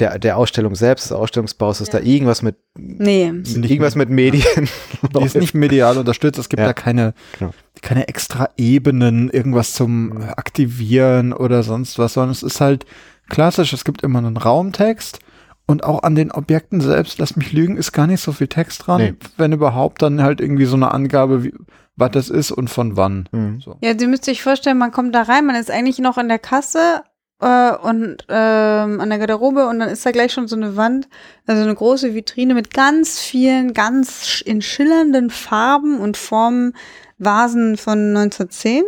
der, 0.00 0.18
der 0.18 0.36
Ausstellung 0.38 0.74
selbst, 0.74 1.04
des 1.04 1.12
Ausstellungsbaus, 1.12 1.78
dass 1.78 1.88
Ja. 1.88 2.00
da 2.00 2.04
irgendwas 2.04 2.42
mit 2.42 2.56
Nee. 2.76 3.26
irgendwas 3.26 3.94
mit 3.94 4.08
Medien. 4.10 4.68
Die 5.16 5.24
ist 5.24 5.36
nicht 5.36 5.54
medial 5.54 5.96
unterstützt. 5.98 6.38
Es 6.38 6.48
gibt 6.48 6.58
Ja. 6.60 6.66
da 6.66 6.72
keine, 6.72 7.14
Genau. 7.38 7.52
keine 7.80 8.08
extra 8.08 8.48
Ebenen, 8.56 9.30
irgendwas 9.30 9.72
zum 9.74 10.20
Aktivieren 10.22 11.32
oder 11.32 11.62
sonst 11.62 11.98
was, 11.98 12.14
sondern 12.14 12.32
es 12.32 12.42
ist 12.42 12.60
halt 12.60 12.86
klassisch. 13.28 13.72
Es 13.72 13.84
gibt 13.84 14.02
immer 14.02 14.18
einen 14.18 14.36
Raumtext 14.36 15.20
und 15.66 15.84
auch 15.84 16.02
an 16.02 16.16
den 16.16 16.32
Objekten 16.32 16.80
selbst, 16.80 17.18
lass 17.18 17.36
mich 17.36 17.52
lügen, 17.52 17.76
ist 17.76 17.92
gar 17.92 18.06
nicht 18.08 18.20
so 18.20 18.32
viel 18.32 18.48
Text 18.48 18.86
dran. 18.86 19.00
Nee. 19.00 19.14
Wenn 19.36 19.52
überhaupt, 19.52 20.02
dann 20.02 20.22
halt 20.22 20.40
irgendwie 20.40 20.64
so 20.66 20.74
eine 20.76 20.90
Angabe, 20.92 21.44
wie, 21.44 21.52
was 21.96 22.10
das 22.10 22.30
ist 22.30 22.50
und 22.50 22.68
von 22.68 22.96
wann. 22.96 23.28
Mhm. 23.32 23.60
So. 23.60 23.76
Ja, 23.82 23.98
Sie 23.98 24.06
müsst 24.06 24.24
sich 24.24 24.42
vorstellen, 24.42 24.78
man 24.78 24.92
kommt 24.92 25.14
da 25.14 25.22
rein, 25.22 25.46
man 25.46 25.56
ist 25.56 25.70
eigentlich 25.70 25.98
noch 25.98 26.18
an 26.18 26.28
der 26.28 26.38
Kasse 26.38 27.02
äh, 27.40 27.72
und 27.76 28.18
ähm, 28.28 29.00
an 29.00 29.10
der 29.10 29.18
Garderobe 29.18 29.66
und 29.68 29.78
dann 29.78 29.88
ist 29.88 30.04
da 30.04 30.10
gleich 30.10 30.32
schon 30.32 30.48
so 30.48 30.56
eine 30.56 30.76
Wand, 30.76 31.08
also 31.46 31.62
eine 31.62 31.74
große 31.74 32.14
Vitrine 32.14 32.54
mit 32.54 32.72
ganz 32.72 33.20
vielen, 33.20 33.74
ganz 33.74 34.42
in 34.44 34.62
schillernden 34.62 35.30
Farben 35.30 35.98
und 35.98 36.16
Formen 36.16 36.74
Vasen 37.18 37.76
von 37.76 38.16
1910. 38.16 38.82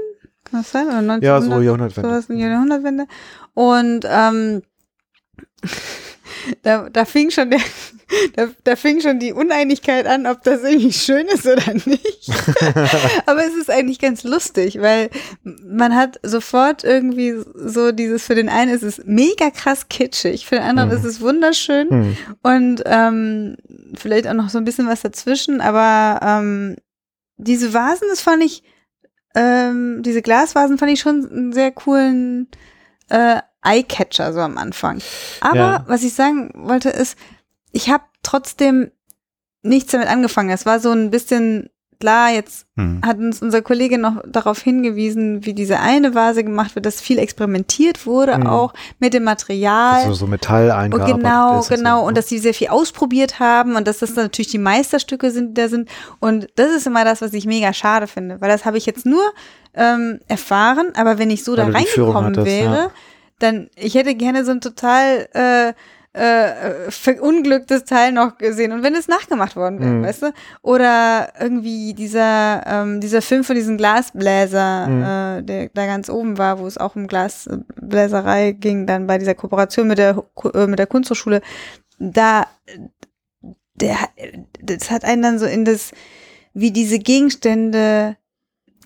Kann 0.45 0.61
das 0.61 0.73
sein? 0.73 0.87
Oder 0.87 0.99
1900? 0.99 1.23
Ja, 1.23 1.41
so 1.41 1.61
Jahrhundertwende. 1.61 2.25
in 2.29 2.39
der 2.39 2.49
Jahrhundertwende. 2.51 3.07
Und 3.55 4.07
ähm, 4.09 4.63
da, 6.63 6.89
da 6.91 7.05
fing 7.05 7.31
schon 7.31 7.51
der, 7.51 7.61
da, 8.37 8.49
da 8.65 8.77
fing 8.77 9.01
schon 9.01 9.19
die 9.19 9.33
Uneinigkeit 9.33 10.07
an, 10.07 10.27
ob 10.27 10.43
das 10.43 10.63
irgendwie 10.63 10.93
schön 10.93 11.27
ist 11.27 11.47
oder 11.47 11.75
nicht. 11.75 12.31
Aber 13.27 13.45
es 13.47 13.55
ist 13.55 13.71
eigentlich 13.71 13.99
ganz 13.99 14.25
lustig, 14.25 14.81
weil 14.81 15.11
man 15.43 15.95
hat 15.95 16.19
sofort 16.23 16.85
irgendwie 16.85 17.35
so 17.55 17.93
dieses, 17.93 18.25
für 18.25 18.35
den 18.35 18.49
einen 18.49 18.73
ist 18.75 18.83
es 18.83 19.03
mega 19.05 19.51
krass 19.51 19.89
kitschig, 19.89 20.47
für 20.47 20.57
den 20.57 20.65
anderen 20.65 20.91
Mhm. 20.91 20.97
ist 20.97 21.05
es 21.05 21.21
wunderschön 21.21 21.89
Mhm. 21.91 22.17
und 22.43 22.83
ähm, 22.87 23.57
vielleicht 23.95 24.27
auch 24.29 24.35
noch 24.35 24.51
so 24.51 24.59
ein 24.59 24.65
bisschen 24.65 24.87
was 24.89 25.03
dazwischen, 25.03 25.61
aber 25.61 26.21
ähm, 26.23 26.77
diese 27.39 27.75
Vasen, 27.75 28.09
das 28.11 28.21
fand 28.21 28.43
ich, 28.43 28.63
ähm, 29.35 30.03
diese 30.03 30.23
Glasvasen 30.23 30.79
fand 30.79 30.93
ich 30.93 31.01
schon 31.01 31.29
einen 31.31 31.53
sehr 31.53 31.71
coolen 31.71 32.49
äh, 33.09 33.41
Eyecatcher 33.63 34.33
so 34.33 34.41
am 34.41 34.59
Anfang. 34.59 35.01
Aber 35.41 35.57
Ja. 35.57 35.85
was 35.89 36.03
ich 36.03 36.15
sagen 36.15 36.51
wollte 36.55 36.91
ist, 36.91 37.17
ich 37.73 37.91
habe 37.91 38.05
trotzdem 38.23 38.91
nichts 39.63 39.93
damit 39.93 40.09
angefangen. 40.09 40.51
Es 40.51 40.67
war 40.67 40.79
so 40.81 40.93
ein 40.93 41.11
bisschen 41.11 41.69
klar, 42.01 42.31
jetzt 42.31 42.67
Hm. 42.77 43.01
hat 43.05 43.19
uns 43.19 43.41
unser 43.41 43.63
Kollege 43.63 43.97
noch 43.99 44.23
darauf 44.27 44.61
hingewiesen, 44.61 45.45
wie 45.47 45.55
diese 45.55 45.81
eine 45.81 46.15
Vase 46.15 46.45
gemacht 46.45 46.75
wird, 46.75 46.85
dass 46.87 47.01
viel 47.01 47.19
experimentiert 47.19 48.07
wurde, 48.07 48.37
Mhm. 48.39 48.47
auch 48.47 48.75
mit 48.99 49.15
dem 49.15 49.25
Material. 49.25 50.05
So, 50.07 50.13
so 50.15 50.27
Metall 50.27 50.71
eingearbeitet 50.71 51.17
genau, 51.17 51.59
ist 51.61 51.69
genau. 51.69 52.01
So. 52.03 52.07
Und 52.09 52.17
dass 52.19 52.29
sie 52.29 52.39
sehr 52.39 52.55
viel 52.55 52.69
ausprobiert 52.69 53.41
haben 53.41 53.77
und 53.77 53.87
dass 53.89 53.99
das 53.99 54.15
natürlich 54.15 54.51
die 54.51 54.59
Meisterstücke 54.59 55.31
sind, 55.31 55.51
die 55.57 55.63
da 55.63 55.69
sind. 55.69 55.89
Und 56.21 56.49
das 56.57 56.71
ist 56.71 56.87
immer 56.87 57.05
das, 57.05 57.23
was 57.23 57.33
ich 57.33 57.47
mega 57.47 57.73
schade 57.73 58.07
finde, 58.07 58.41
weil 58.41 58.51
das 58.51 58.65
habe 58.65 58.77
ich 58.79 58.87
jetzt 58.87 59.07
nur 59.07 59.23
ähm, 59.75 60.21
erfahren, 60.29 60.89
aber 60.97 61.19
wenn 61.19 61.31
ich 61.31 61.45
so 61.45 61.57
Weil 61.57 61.73
da 61.73 61.79
reingekommen 61.79 62.25
hattest, 62.33 62.47
wäre, 62.47 62.75
ja. 62.75 62.91
dann, 63.39 63.69
ich 63.77 63.95
hätte 63.95 64.15
gerne 64.15 64.45
so 64.45 64.51
ein 64.53 64.61
total 64.61 65.29
äh, 65.35 65.73
äh, 66.17 66.91
verunglücktes 66.91 67.85
Teil 67.85 68.11
noch 68.13 68.39
gesehen 68.39 68.73
und 68.73 68.83
wenn 68.83 68.95
es 68.95 69.07
nachgemacht 69.07 69.55
worden 69.55 69.81
wäre, 69.81 69.91
Mhm. 69.91 70.03
weißt 70.03 70.23
du? 70.23 70.33
Oder 70.63 71.33
irgendwie 71.39 71.93
dieser, 71.95 72.63
ähm, 72.67 73.01
dieser 73.01 73.21
Film 73.21 73.45
von 73.45 73.55
diesem 73.55 73.77
Glasbläser, 73.77 74.87
Mhm. 74.87 75.03
äh, 75.03 75.43
der 75.43 75.71
da 75.75 75.87
ganz 75.87 76.09
oben 76.09 76.39
war, 76.39 76.59
wo 76.59 76.67
es 76.67 76.79
auch 76.79 76.97
um 76.97 77.07
Glasbläserei 77.07 78.53
ging, 78.53 78.87
dann 78.87 79.07
bei 79.07 79.19
dieser 79.19 79.35
Kooperation 79.35 79.89
mit 79.89 79.99
der, 79.99 80.25
äh, 80.55 80.67
mit 80.67 80.79
der 80.79 80.87
Kunsthochschule, 80.87 81.43
da, 81.99 82.47
der, 83.75 83.97
das 84.63 84.91
hat 84.91 85.05
einen 85.05 85.23
dann 85.23 85.39
so 85.39 85.47
in 85.47 85.65
das, 85.65 85.93
wie 86.55 86.71
diese 86.71 86.99
Gegenstände 86.99 88.17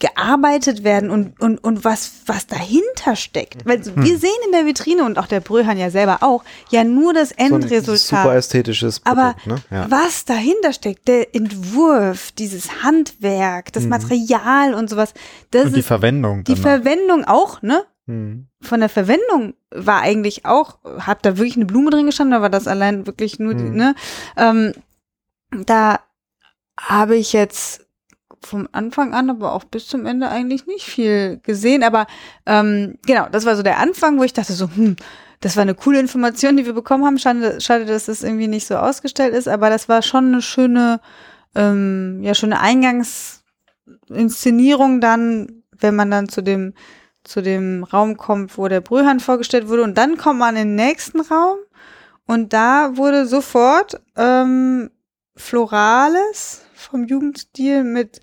gearbeitet 0.00 0.82
werden 0.82 1.10
und, 1.10 1.38
und, 1.40 1.58
und 1.58 1.84
was, 1.84 2.12
was 2.26 2.46
dahinter 2.48 3.14
steckt. 3.14 3.64
Weil 3.66 3.84
so, 3.84 3.94
wir 3.94 4.18
sehen 4.18 4.30
in 4.46 4.52
der 4.52 4.66
Vitrine 4.66 5.04
und 5.04 5.18
auch 5.18 5.26
der 5.28 5.40
Bröhan 5.40 5.78
ja 5.78 5.90
selber 5.90 6.18
auch, 6.22 6.42
ja 6.70 6.82
nur 6.82 7.14
das 7.14 7.28
so 7.28 7.34
ein 7.38 7.52
Endresultat. 7.52 7.98
super 8.00 8.34
ästhetisches 8.34 9.00
Aber 9.04 9.34
Produkt, 9.42 9.46
ne? 9.70 9.76
Ja. 9.78 9.90
was 9.90 10.24
dahinter 10.24 10.72
steckt, 10.72 11.06
der 11.06 11.34
Entwurf, 11.34 12.32
dieses 12.32 12.82
Handwerk, 12.82 13.72
das 13.72 13.84
Mhm. 13.84 13.90
Material 13.90 14.74
und 14.74 14.90
sowas, 14.90 15.14
das 15.52 15.66
Und 15.66 15.76
die 15.76 15.80
ist 15.80 15.86
Verwendung. 15.86 16.42
die. 16.44 16.56
Verwendung 16.56 17.24
auch, 17.24 17.62
ne? 17.62 17.84
Mhm. 18.06 18.48
Von 18.62 18.80
der 18.80 18.88
Verwendung 18.88 19.54
war 19.70 20.00
eigentlich 20.00 20.44
auch, 20.46 20.78
hat 20.98 21.24
da 21.24 21.36
wirklich 21.36 21.56
eine 21.56 21.66
Blume 21.66 21.90
drin 21.90 22.06
gestanden, 22.06 22.32
da 22.32 22.42
war 22.42 22.50
das 22.50 22.66
allein 22.66 23.06
wirklich 23.06 23.38
nur, 23.38 23.54
die, 23.54 23.64
Mhm. 23.64 23.76
ne? 23.76 23.94
Ähm, 24.36 24.72
da 25.66 26.00
habe 26.80 27.16
ich 27.16 27.32
jetzt 27.32 27.86
vom 28.42 28.68
Anfang 28.72 29.14
an, 29.14 29.30
aber 29.30 29.52
auch 29.52 29.64
bis 29.64 29.86
zum 29.86 30.06
Ende 30.06 30.28
eigentlich 30.28 30.66
nicht 30.66 30.86
viel 30.86 31.40
gesehen. 31.42 31.82
Aber 31.82 32.06
ähm, 32.46 32.98
genau, 33.06 33.28
das 33.30 33.44
war 33.44 33.56
so 33.56 33.62
der 33.62 33.78
Anfang, 33.78 34.18
wo 34.18 34.24
ich 34.24 34.32
dachte 34.32 34.52
so, 34.52 34.68
hm, 34.74 34.96
das 35.40 35.56
war 35.56 35.62
eine 35.62 35.74
coole 35.74 36.00
Information, 36.00 36.56
die 36.56 36.66
wir 36.66 36.72
bekommen 36.72 37.04
haben. 37.04 37.18
Schade, 37.18 37.60
schade 37.60 37.84
dass 37.84 38.06
das 38.06 38.22
irgendwie 38.22 38.48
nicht 38.48 38.66
so 38.66 38.76
ausgestellt 38.76 39.34
ist, 39.34 39.48
aber 39.48 39.70
das 39.70 39.88
war 39.88 40.02
schon 40.02 40.28
eine 40.28 40.42
schöne, 40.42 41.00
ähm, 41.54 42.20
ja, 42.22 42.34
schöne 42.34 42.60
Eingangsinszenierung 42.60 45.00
dann, 45.00 45.62
wenn 45.78 45.96
man 45.96 46.10
dann 46.10 46.28
zu 46.28 46.42
dem 46.42 46.74
zu 47.22 47.42
dem 47.42 47.84
Raum 47.84 48.16
kommt, 48.16 48.56
wo 48.56 48.66
der 48.68 48.80
Brühhahn 48.80 49.20
vorgestellt 49.20 49.68
wurde. 49.68 49.82
Und 49.82 49.98
dann 49.98 50.16
kommt 50.16 50.38
man 50.38 50.56
in 50.56 50.68
den 50.68 50.76
nächsten 50.76 51.20
Raum 51.20 51.58
und 52.26 52.52
da 52.52 52.96
wurde 52.96 53.26
sofort 53.26 54.00
ähm, 54.16 54.90
Florales 55.36 56.62
vom 56.90 57.04
Jugendstil 57.04 57.84
mit 57.84 58.20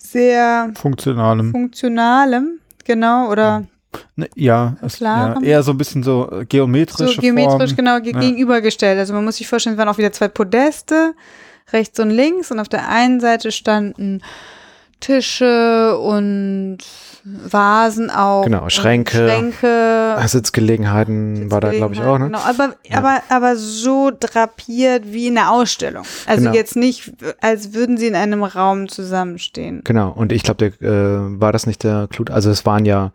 sehr 0.00 0.70
Funktionalem. 0.74 1.50
funktionalem, 1.52 2.60
genau, 2.84 3.30
oder 3.30 3.64
Ne, 4.14 4.28
ja, 4.34 4.76
es, 4.82 4.98
ja, 4.98 5.40
eher 5.40 5.62
so 5.62 5.70
ein 5.70 5.78
bisschen 5.78 6.02
so 6.02 6.30
äh, 6.30 6.44
geometrische 6.44 7.14
so 7.14 7.20
geometrisch 7.20 7.74
Formen. 7.74 7.76
genau 7.76 8.00
ge 8.00 8.12
Ja. 8.12 8.20
gegenübergestellt. 8.20 8.98
Also 8.98 9.14
man 9.14 9.24
muss 9.24 9.36
sich 9.36 9.48
vorstellen, 9.48 9.74
es 9.74 9.78
waren 9.78 9.88
auch 9.88 9.96
wieder 9.96 10.12
zwei 10.12 10.28
Podeste, 10.28 11.14
rechts 11.72 11.98
und 11.98 12.10
links 12.10 12.50
und 12.50 12.60
auf 12.60 12.68
der 12.68 12.88
einen 12.90 13.20
Seite 13.20 13.50
standen 13.52 14.20
Tische 15.00 15.98
und 15.98 16.78
Vasen 17.24 18.08
auch. 18.10 18.44
Genau, 18.44 18.68
Schränke. 18.68 19.16
Schränke. 19.16 20.16
Sitzgelegenheiten 20.26 21.50
war 21.50 21.60
da, 21.60 21.70
glaube 21.72 21.94
ich, 21.94 22.00
auch, 22.00 22.18
ne? 22.18 22.26
Genau, 22.26 22.38
aber, 22.38 22.74
Ja. 22.88 22.98
aber, 22.98 23.22
aber 23.28 23.56
so 23.56 24.10
drapiert 24.18 25.04
wie 25.12 25.26
in 25.26 25.36
einer 25.36 25.50
Ausstellung. 25.50 26.04
Also 26.26 26.44
Genau. 26.44 26.54
jetzt 26.54 26.76
nicht, 26.76 27.12
als 27.40 27.74
würden 27.74 27.98
sie 27.98 28.06
in 28.06 28.14
einem 28.14 28.42
Raum 28.44 28.88
zusammenstehen. 28.88 29.82
Genau, 29.84 30.10
und 30.12 30.32
ich 30.32 30.42
glaube, 30.44 30.70
der 30.70 30.88
äh, 30.88 31.40
war 31.40 31.52
das 31.52 31.66
nicht 31.66 31.82
der 31.82 32.08
Clou. 32.10 32.24
Also 32.30 32.50
es 32.50 32.64
waren 32.64 32.84
ja 32.84 33.12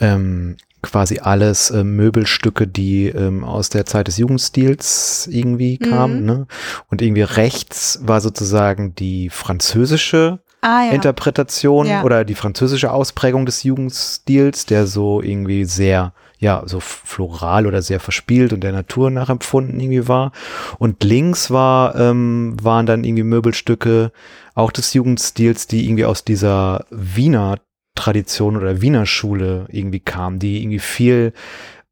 ähm, 0.00 0.56
quasi 0.82 1.18
alles 1.18 1.70
äh, 1.70 1.84
Möbelstücke, 1.84 2.66
die 2.66 3.06
ähm, 3.08 3.44
aus 3.44 3.68
der 3.68 3.86
Zeit 3.86 4.06
des 4.08 4.18
Jugendstils 4.18 5.26
irgendwie 5.30 5.78
kamen. 5.78 6.20
Mhm. 6.20 6.26
Ne? 6.26 6.46
Und 6.90 7.02
irgendwie 7.02 7.22
rechts 7.22 8.00
war 8.02 8.20
sozusagen 8.20 8.94
die 8.94 9.28
französische 9.30 10.40
Ah 10.64 10.86
ja. 10.86 10.92
Interpretation 10.92 11.86
Ja. 11.86 12.04
oder 12.04 12.24
die 12.24 12.34
französische 12.34 12.90
Ausprägung 12.90 13.44
des 13.44 13.64
Jugendstils, 13.64 14.64
der 14.64 14.86
so 14.86 15.20
irgendwie 15.20 15.66
sehr 15.66 16.14
ja, 16.38 16.62
so 16.66 16.80
floral 16.80 17.66
oder 17.66 17.80
sehr 17.80 18.00
verspielt 18.00 18.52
und 18.52 18.60
der 18.62 18.72
Natur 18.72 19.10
nachempfunden 19.10 19.78
irgendwie 19.78 20.08
war. 20.08 20.32
Und 20.78 21.02
links 21.04 21.50
war, 21.50 21.94
ähm, 21.96 22.56
waren 22.62 22.86
dann 22.86 23.04
irgendwie 23.04 23.22
Möbelstücke 23.22 24.10
auch 24.54 24.70
des 24.70 24.92
Jugendstils, 24.94 25.66
die 25.66 25.86
irgendwie 25.86 26.04
aus 26.04 26.24
dieser 26.24 26.86
Wiener 26.90 27.56
Tradition 27.94 28.56
oder 28.56 28.80
Wiener 28.80 29.06
Schule 29.06 29.66
irgendwie 29.70 30.00
kamen, 30.00 30.38
die 30.38 30.62
irgendwie 30.62 30.80
viel 30.80 31.32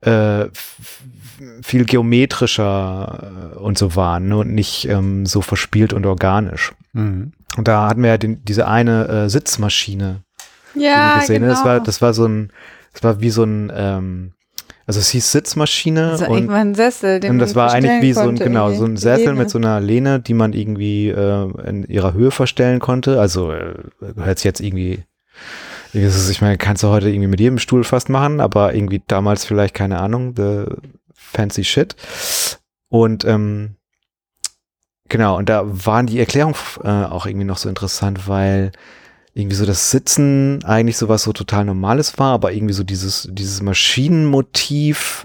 äh, 0.00 0.46
viel 1.62 1.84
geometrischer 1.84 3.52
äh, 3.54 3.58
und 3.58 3.78
so 3.78 3.96
waren 3.96 4.28
ne? 4.28 4.36
und 4.38 4.54
nicht 4.54 4.88
ähm, 4.88 5.26
so 5.26 5.40
verspielt 5.42 5.92
und 5.92 6.06
organisch. 6.06 6.72
Mhm. 6.92 7.32
Und 7.56 7.68
da 7.68 7.88
hatten 7.88 8.02
wir 8.02 8.10
ja 8.10 8.18
den, 8.18 8.44
diese 8.44 8.66
eine 8.66 9.08
äh, 9.08 9.28
Sitzmaschine 9.28 10.22
Ja, 10.74 11.18
gesehen. 11.18 11.42
genau. 11.42 11.52
Das 11.52 11.64
war, 11.64 11.80
das 11.80 12.02
war 12.02 12.14
so 12.14 12.26
ein, 12.26 12.50
das 12.92 13.02
war 13.02 13.20
wie 13.20 13.30
so 13.30 13.44
ein, 13.44 13.72
ähm, 13.74 14.32
also 14.86 15.00
es 15.00 15.10
hieß 15.10 15.30
Sitzmaschine 15.32 16.10
das 16.10 16.22
war 16.22 16.30
und, 16.30 16.36
irgendwann 16.38 16.68
ein 16.70 16.74
Sessel, 16.74 17.20
den 17.20 17.32
und 17.32 17.38
das 17.38 17.54
war 17.54 17.72
eigentlich 17.72 18.02
wie 18.02 18.12
so 18.12 18.28
ein, 18.28 18.36
genau, 18.36 18.72
so 18.72 18.84
ein 18.84 18.96
Sessel 18.96 19.26
Lehne. 19.26 19.38
mit 19.38 19.50
so 19.50 19.58
einer 19.58 19.80
Lehne, 19.80 20.20
die 20.20 20.34
man 20.34 20.52
irgendwie 20.52 21.08
äh, 21.08 21.50
in 21.66 21.84
ihrer 21.84 22.14
Höhe 22.14 22.30
verstellen 22.30 22.80
konnte. 22.80 23.20
Also 23.20 23.52
äh, 23.52 23.74
hört 24.16 24.38
sich 24.38 24.44
jetzt 24.44 24.60
irgendwie, 24.60 25.04
ich 25.92 26.40
meine, 26.40 26.58
kannst 26.58 26.82
du 26.82 26.88
heute 26.88 27.10
irgendwie 27.10 27.28
mit 27.28 27.40
jedem 27.40 27.58
Stuhl 27.58 27.84
fast 27.84 28.08
machen, 28.08 28.40
aber 28.40 28.74
irgendwie 28.74 29.02
damals 29.06 29.44
vielleicht, 29.44 29.74
keine 29.74 30.00
Ahnung, 30.00 30.34
the 30.36 30.64
fancy 31.14 31.64
shit. 31.64 31.94
Und 32.88 33.24
ähm, 33.24 33.76
genau, 35.08 35.36
und 35.38 35.48
da 35.48 35.62
waren 35.64 36.06
die 36.06 36.18
Erklärungen 36.18 36.54
äh, 36.82 36.88
auch 36.88 37.26
irgendwie 37.26 37.46
noch 37.46 37.58
so 37.58 37.68
interessant, 37.68 38.28
weil 38.28 38.72
irgendwie 39.34 39.56
so 39.56 39.64
das 39.64 39.90
Sitzen 39.90 40.62
eigentlich 40.64 40.98
sowas 40.98 41.22
so 41.22 41.32
total 41.32 41.64
Normales 41.64 42.18
war, 42.18 42.32
aber 42.34 42.52
irgendwie 42.52 42.74
so 42.74 42.84
dieses, 42.84 43.28
dieses 43.32 43.62
Maschinenmotiv 43.62 45.24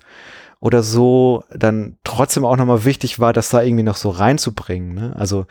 oder 0.60 0.82
so 0.82 1.44
dann 1.54 1.98
trotzdem 2.04 2.46
auch 2.46 2.56
nochmal 2.58 2.86
wichtig 2.86 3.20
war, 3.20 3.34
das 3.34 3.50
da 3.50 3.62
irgendwie 3.62 3.84
noch 3.84 3.98
so 3.98 4.10
reinzubringen. 4.10 4.94
Ne? 4.94 5.16
Also 5.18 5.46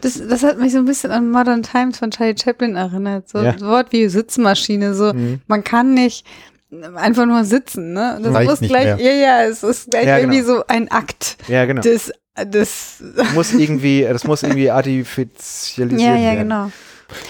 Das, 0.00 0.14
das 0.28 0.42
hat 0.42 0.58
mich 0.58 0.72
so 0.72 0.78
ein 0.78 0.86
bisschen 0.86 1.10
an 1.10 1.30
Modern 1.30 1.62
Times 1.62 1.98
von 1.98 2.10
Charlie 2.10 2.34
Chaplin 2.42 2.74
erinnert. 2.74 3.28
So 3.28 3.38
Ja. 3.38 3.50
ein 3.52 3.60
Wort 3.60 3.92
wie 3.92 4.08
Sitzmaschine. 4.08 4.94
So, 4.94 5.12
Mhm. 5.12 5.42
man 5.46 5.62
kann 5.62 5.92
nicht 5.94 6.26
einfach 6.96 7.26
nur 7.26 7.44
sitzen, 7.44 7.92
ne? 7.92 8.18
Das 8.22 8.34
Reicht 8.34 8.50
muss 8.50 8.60
gleich, 8.60 8.98
ja, 8.98 9.12
ja, 9.12 9.42
es 9.44 9.62
ist 9.62 9.90
gleich 9.90 10.06
Ja, 10.06 10.18
irgendwie 10.18 10.40
genau. 10.40 10.56
so 10.56 10.64
ein 10.66 10.90
Akt 10.90 11.36
ja, 11.46 11.66
genau. 11.66 11.82
des, 11.82 12.10
des, 12.42 13.02
muss 13.34 13.52
irgendwie, 13.52 14.02
das 14.02 14.24
muss 14.24 14.42
irgendwie 14.42 14.70
artifizialisiert 14.70 16.00
ja, 16.00 16.16
ja, 16.16 16.22
werden. 16.32 16.38
genau. 16.48 16.70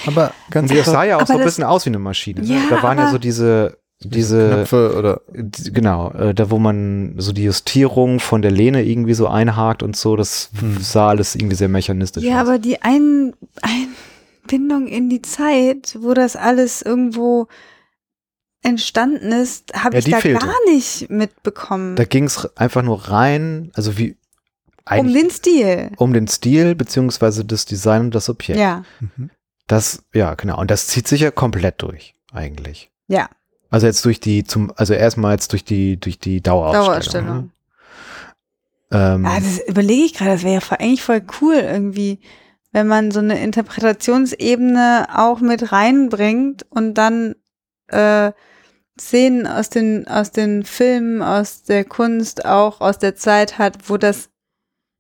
Aber 0.07 0.33
ganz 0.51 0.71
Und 0.71 0.79
das 0.79 0.87
sah 0.87 1.05
ja 1.05 1.19
auch 1.21 1.27
so 1.27 1.33
ein 1.35 1.39
das- 1.41 1.47
bisschen 1.47 1.65
aus 1.65 1.85
wie 1.85 1.91
eine 1.91 1.99
Maschine. 1.99 2.41
Ne? 2.41 2.55
Ja, 2.55 2.61
da 2.71 2.83
waren 2.83 2.97
ja 2.97 3.11
so 3.11 3.19
diese, 3.19 3.77
diese, 4.01 4.49
Knöpfe 4.49 4.97
oder 4.97 5.21
die- 5.33 5.73
genau, 5.73 6.11
äh, 6.13 6.33
da 6.35 6.51
wo 6.51 6.59
man 6.59 7.15
so 7.19 7.33
die 7.33 7.45
Justierung 7.45 8.21
von 8.21 8.41
der 8.41 8.51
Lehne 8.51 8.83
irgendwie 8.85 9.15
so 9.15 9.29
einhakt 9.29 9.83
und 9.83 9.97
so, 9.97 10.17
das 10.17 10.51
Hm. 10.59 10.79
sah 10.81 11.09
alles 11.09 11.35
irgendwie 11.35 11.57
sehr 11.57 11.69
mechanistisch 11.69 12.23
Ja, 12.25 12.41
aus. 12.43 12.49
aber 12.49 12.59
die 12.59 12.81
Ein 12.83 13.35
Einbindung 13.63 14.87
in 14.87 15.11
die 15.11 15.23
Zeit, 15.23 15.97
wo 16.01 16.15
das 16.15 16.37
alles 16.37 16.81
irgendwo 16.83 17.49
entstanden 18.63 19.33
ist, 19.33 19.75
habe 19.75 19.95
Ja, 19.97 19.99
ich 19.99 20.11
da 20.11 20.19
fehlte. 20.21 20.47
gar 20.47 20.55
nicht 20.73 21.11
mitbekommen. 21.11 21.97
Da 21.97 22.05
ging 22.05 22.25
es 22.25 22.57
einfach 22.57 22.83
nur 22.83 23.09
rein, 23.11 23.71
also 23.75 23.99
wie 23.99 24.17
um 24.91 25.13
den 25.13 25.31
Stil. 25.31 25.91
um 25.97 26.13
den 26.13 26.29
Stil 26.29 26.75
beziehungsweise 26.75 27.45
das 27.45 27.65
Design 27.65 28.03
und 28.03 28.15
das 28.15 28.29
Objekt. 28.29 28.59
Ja, 28.61 28.85
Mhm. 29.01 29.31
Das, 29.67 30.03
ja, 30.13 30.35
genau. 30.35 30.61
Und 30.61 30.71
das 30.71 30.89
zieht 30.89 31.09
sich 31.09 31.23
ja 31.23 31.31
komplett 31.31 31.81
durch, 31.81 32.15
eigentlich. 32.33 32.91
ja, 33.09 33.29
Also 33.71 33.87
jetzt 33.87 34.05
durch 34.05 34.21
die, 34.21 34.45
zum, 34.45 34.71
also 34.77 34.93
erstmal 34.93 35.33
jetzt 35.33 35.53
durch 35.53 35.65
die, 35.65 35.97
durch 35.99 36.19
die 36.19 36.43
Dauerausstellung. 36.43 37.27
Dauerausstellung. 37.27 37.37
Ne? 37.37 37.51
Ähm, 38.93 39.25
Ja, 39.25 39.41
das 39.41 39.61
überlege 39.67 40.05
ich 40.05 40.13
gerade, 40.15 40.33
das 40.33 40.43
wäre 40.43 40.55
ja 40.55 40.61
voll- 40.61 40.79
eigentlich 40.81 41.03
voll 41.03 41.23
cool 41.41 41.55
irgendwie, 41.55 42.21
wenn 42.73 42.87
man 42.87 43.11
so 43.11 43.21
eine 43.21 43.41
Interpretationsebene 43.43 45.07
auch 45.15 45.41
mit 45.41 45.73
reinbringt 45.73 46.67
und 46.71 46.95
dann 46.95 47.35
äh, 47.89 48.33
Szenen 49.01 49.47
aus 49.47 49.71
den, 49.71 50.07
aus 50.07 50.31
den 50.31 50.65
Filmen, 50.65 51.23
aus 51.23 51.63
der 51.65 51.85
Kunst, 51.85 52.45
auch 52.45 52.81
aus 52.81 52.99
der 52.99 53.17
Zeit 53.17 53.59
hat, 53.59 53.89
wo 53.89 53.97
das 53.97 54.29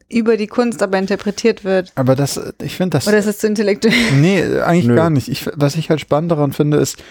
über 0.08 0.36
die 0.36 0.46
Kunst 0.46 0.82
aber 0.82 0.98
interpretiert 0.98 1.64
wird. 1.64 1.92
aber 1.94 2.14
das, 2.14 2.40
ich 2.62 2.76
finde 2.76 2.96
das 2.98 3.06
Oder 3.08 3.18
ist 3.18 3.26
das 3.28 3.38
zu 3.38 3.46
intellektuell? 3.46 3.94
Nee, 4.20 4.42
eigentlich 4.60 4.86
Nö. 4.86 4.94
gar 4.94 5.10
nicht. 5.10 5.28
Ich, 5.28 5.48
was 5.54 5.76
ich 5.76 5.90
halt 5.90 6.00
spannend 6.00 6.30
daran 6.30 6.52
finde, 6.52 6.76
ist, 6.78 7.02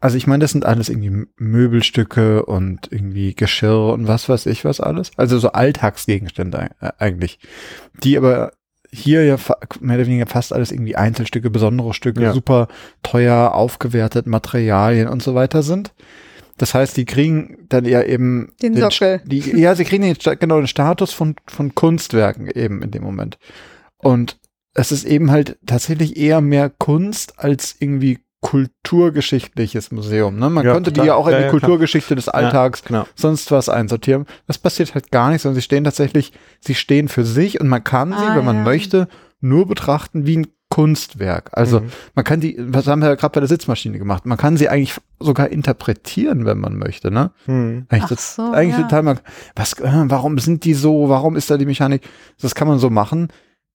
also 0.00 0.16
ich 0.16 0.26
meine, 0.26 0.42
das 0.42 0.52
sind 0.52 0.64
alles 0.66 0.88
irgendwie 0.88 1.26
Möbelstücke 1.36 2.44
und 2.44 2.90
irgendwie 2.92 3.34
Geschirr 3.34 3.92
und 3.92 4.06
was 4.08 4.28
weiß 4.28 4.46
ich 4.46 4.64
was 4.64 4.80
alles. 4.80 5.10
Also 5.16 5.38
so 5.38 5.52
Alltagsgegenstände 5.52 6.70
äh, 6.80 6.90
eigentlich. 6.98 7.38
Die 8.02 8.16
aber 8.18 8.52
hier 8.92 9.24
ja 9.24 9.36
mehr 9.80 9.96
oder 9.96 10.06
weniger 10.06 10.26
fast 10.26 10.52
alles 10.52 10.70
irgendwie 10.70 10.96
Einzelstücke, 10.96 11.50
besondere 11.50 11.92
Stücke, 11.92 12.22
Ja. 12.22 12.32
super 12.32 12.68
teuer 13.02 13.52
aufgewertet, 13.54 14.26
Materialien 14.26 15.08
und 15.08 15.22
so 15.22 15.34
weiter 15.34 15.62
sind. 15.62 15.92
Das 16.58 16.74
heißt, 16.74 16.96
die 16.96 17.04
kriegen 17.04 17.66
dann 17.68 17.84
ja 17.84 18.02
eben 18.02 18.52
Den 18.62 18.74
St- 18.76 18.80
Sockel. 18.92 19.20
Die, 19.26 19.40
ja, 19.58 19.74
sie 19.74 19.84
kriegen 19.84 20.02
den, 20.02 20.16
genau 20.38 20.58
den 20.58 20.66
Status 20.66 21.12
von, 21.12 21.36
von 21.46 21.74
Kunstwerken 21.74 22.48
eben 22.48 22.82
in 22.82 22.90
dem 22.90 23.02
Moment. 23.02 23.38
Und 23.98 24.38
es 24.74 24.92
ist 24.92 25.04
eben 25.04 25.30
halt 25.30 25.58
tatsächlich 25.66 26.16
eher 26.16 26.40
mehr 26.40 26.70
Kunst 26.70 27.38
als 27.38 27.76
irgendwie 27.78 28.20
kulturgeschichtliches 28.42 29.90
Museum. 29.90 30.38
Ne? 30.38 30.48
Man 30.50 30.64
Ja, 30.64 30.72
könnte 30.72 30.92
die 30.92 30.94
klar. 31.00 31.06
ja 31.06 31.14
auch 31.14 31.26
in 31.26 31.32
Ja, 31.32 31.38
die 31.38 31.44
ja, 31.44 31.48
klar. 31.50 31.60
Kulturgeschichte 31.60 32.14
des 32.14 32.28
Alltags, 32.28 32.82
genau. 32.84 33.06
sonst 33.14 33.50
was 33.50 33.68
einsortieren. 33.68 34.26
Das 34.46 34.58
passiert 34.58 34.94
halt 34.94 35.10
gar 35.10 35.30
nicht, 35.30 35.42
sondern 35.42 35.56
sie 35.56 35.62
stehen 35.62 35.84
tatsächlich, 35.84 36.32
sie 36.60 36.74
stehen 36.74 37.08
für 37.08 37.24
sich 37.24 37.60
und 37.60 37.68
man 37.68 37.82
kann 37.84 38.10
sie, 38.12 38.18
Ah, 38.18 38.36
wenn 38.36 38.44
man 38.44 38.56
ja. 38.58 38.62
möchte, 38.62 39.08
nur 39.40 39.66
betrachten 39.66 40.26
wie 40.26 40.38
ein 40.38 40.46
Kunstwerk. 40.70 41.50
Also 41.52 41.80
Mhm. 41.80 41.90
man 42.14 42.24
kann 42.24 42.40
die, 42.40 42.56
was 42.58 42.86
haben 42.86 43.00
wir 43.00 43.08
ja 43.08 43.14
gerade 43.14 43.32
bei 43.32 43.40
der 43.40 43.48
Sitzmaschine 43.48 43.98
gemacht, 43.98 44.26
man 44.26 44.36
kann 44.38 44.56
sie 44.56 44.68
eigentlich 44.68 44.96
sogar 45.20 45.48
interpretieren, 45.48 46.44
wenn 46.44 46.58
man 46.58 46.76
möchte, 46.76 47.10
ne? 47.10 47.30
Mhm. 47.46 47.86
Eigentlich, 47.88 48.08
das, 48.10 48.34
so, 48.36 48.52
eigentlich 48.52 48.76
ja. 48.76 48.82
total 48.82 49.02
mag. 49.04 49.22
Was, 49.54 49.74
äh, 49.74 49.90
warum 50.06 50.38
sind 50.38 50.64
die 50.64 50.74
so? 50.74 51.08
Warum 51.08 51.36
ist 51.36 51.50
da 51.50 51.56
die 51.56 51.66
Mechanik? 51.66 52.02
Das 52.40 52.54
kann 52.54 52.68
man 52.68 52.78
so 52.78 52.90
machen. 52.90 53.28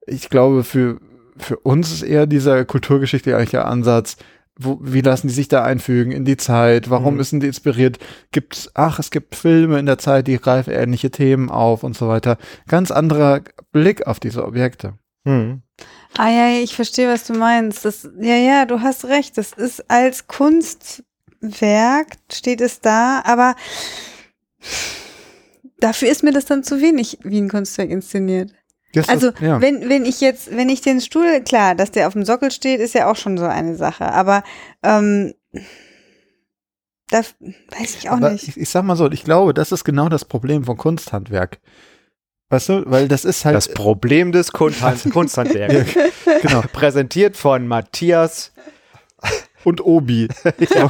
Ich 0.06 0.30
glaube, 0.30 0.64
für, 0.64 1.00
für 1.38 1.58
uns 1.58 1.92
ist 1.92 2.04
eher 2.04 2.28
dieser 2.28 2.66
kulturgeschichtliche 2.66 3.66
Ansatz, 3.66 4.18
wo, 4.60 4.78
wie 4.82 5.02
lassen 5.02 5.28
die 5.30 5.34
sich 5.34 5.48
da 5.48 5.64
einfügen 5.64 6.12
in 6.12 6.26
die 6.26 6.38
Zeit? 6.38 6.90
Warum 6.90 7.16
Mhm. 7.16 7.24
sind 7.24 7.40
die 7.42 7.48
inspiriert? 7.48 8.00
Gibt's, 8.32 8.70
ach, 8.74 9.00
es 9.00 9.10
gibt 9.10 9.36
Filme 9.36 9.80
in 9.80 9.86
der 9.86 9.98
Zeit, 9.98 10.28
die 10.28 10.38
greifen 10.38 10.72
ähnliche 10.74 11.10
Themen 11.10 11.50
auf 11.50 11.84
und 11.84 11.96
so 11.98 12.10
weiter. 12.10 12.38
Ganz 12.68 12.92
anderer 12.92 13.42
Blick 13.72 14.06
auf 14.06 14.20
diese 14.20 14.46
Objekte. 14.46 14.94
Mhm. 15.24 15.62
Ah 16.18 16.30
ja, 16.30 16.62
ich 16.62 16.76
verstehe, 16.76 17.08
was 17.08 17.26
du 17.26 17.34
meinst. 17.34 17.86
Das, 17.86 18.08
ja, 18.20 18.36
ja, 18.36 18.66
du 18.66 18.82
hast 18.82 19.06
recht. 19.06 19.38
Das 19.38 19.54
ist 19.54 19.90
als 19.90 20.28
Kunstwerk 20.28 21.04
steht 22.32 22.62
es 22.62 22.82
da, 22.82 23.22
aber 23.26 23.56
dafür 25.80 26.10
ist 26.10 26.24
mir 26.24 26.32
das 26.34 26.46
dann 26.46 26.64
zu 26.64 26.82
wenig 26.82 27.20
wie 27.24 27.40
ein 27.40 27.50
Kunstwerk 27.50 27.90
inszeniert. 27.90 28.52
Das 28.94 29.08
Also, 29.08 29.30
ist, 29.30 29.40
ja. 29.40 29.62
wenn, 29.62 29.88
wenn 29.88 30.06
ich 30.06 30.20
jetzt, 30.20 30.56
wenn 30.56 30.68
ich 30.68 30.82
den 30.82 31.00
Stuhl, 31.00 31.42
klar, 31.42 31.76
dass 31.76 31.92
der 31.92 32.08
auf 32.08 32.14
dem 32.14 32.26
Sockel 32.26 32.52
steht, 32.52 32.82
ist 32.82 32.94
ja 32.94 33.10
auch 33.10 33.16
schon 33.16 33.38
so 33.38 33.46
eine 33.46 33.76
Sache, 33.76 34.12
aber 34.12 34.44
ähm, 34.84 35.34
da 37.10 37.20
weiß 37.20 37.96
ich 38.00 38.10
auch 38.10 38.18
Aber 38.18 38.32
nicht. 38.32 38.50
Ich, 38.50 38.58
ich 38.58 38.70
sag 38.70 38.84
mal 38.84 38.98
so, 38.98 39.10
ich 39.10 39.24
glaube, 39.24 39.54
das 39.54 39.72
ist 39.72 39.86
genau 39.86 40.10
das 40.10 40.26
Problem 40.26 40.66
von 40.66 40.76
Kunsthandwerk. 40.78 41.60
Weißt 42.52 42.68
du, 42.68 42.84
weil 42.86 43.08
das 43.08 43.24
ist 43.24 43.46
halt. 43.46 43.56
Das 43.56 43.70
Problem 43.70 44.34
des 44.34 44.52
Kunsthand 44.52 45.10
Kunsthandwerks. 45.10 45.94
genau. 46.42 46.62
Präsentiert 46.74 47.38
von 47.38 47.66
Matthias. 47.66 48.52
Und 49.64 49.86
Obi. 49.86 50.28
So. 50.44 50.50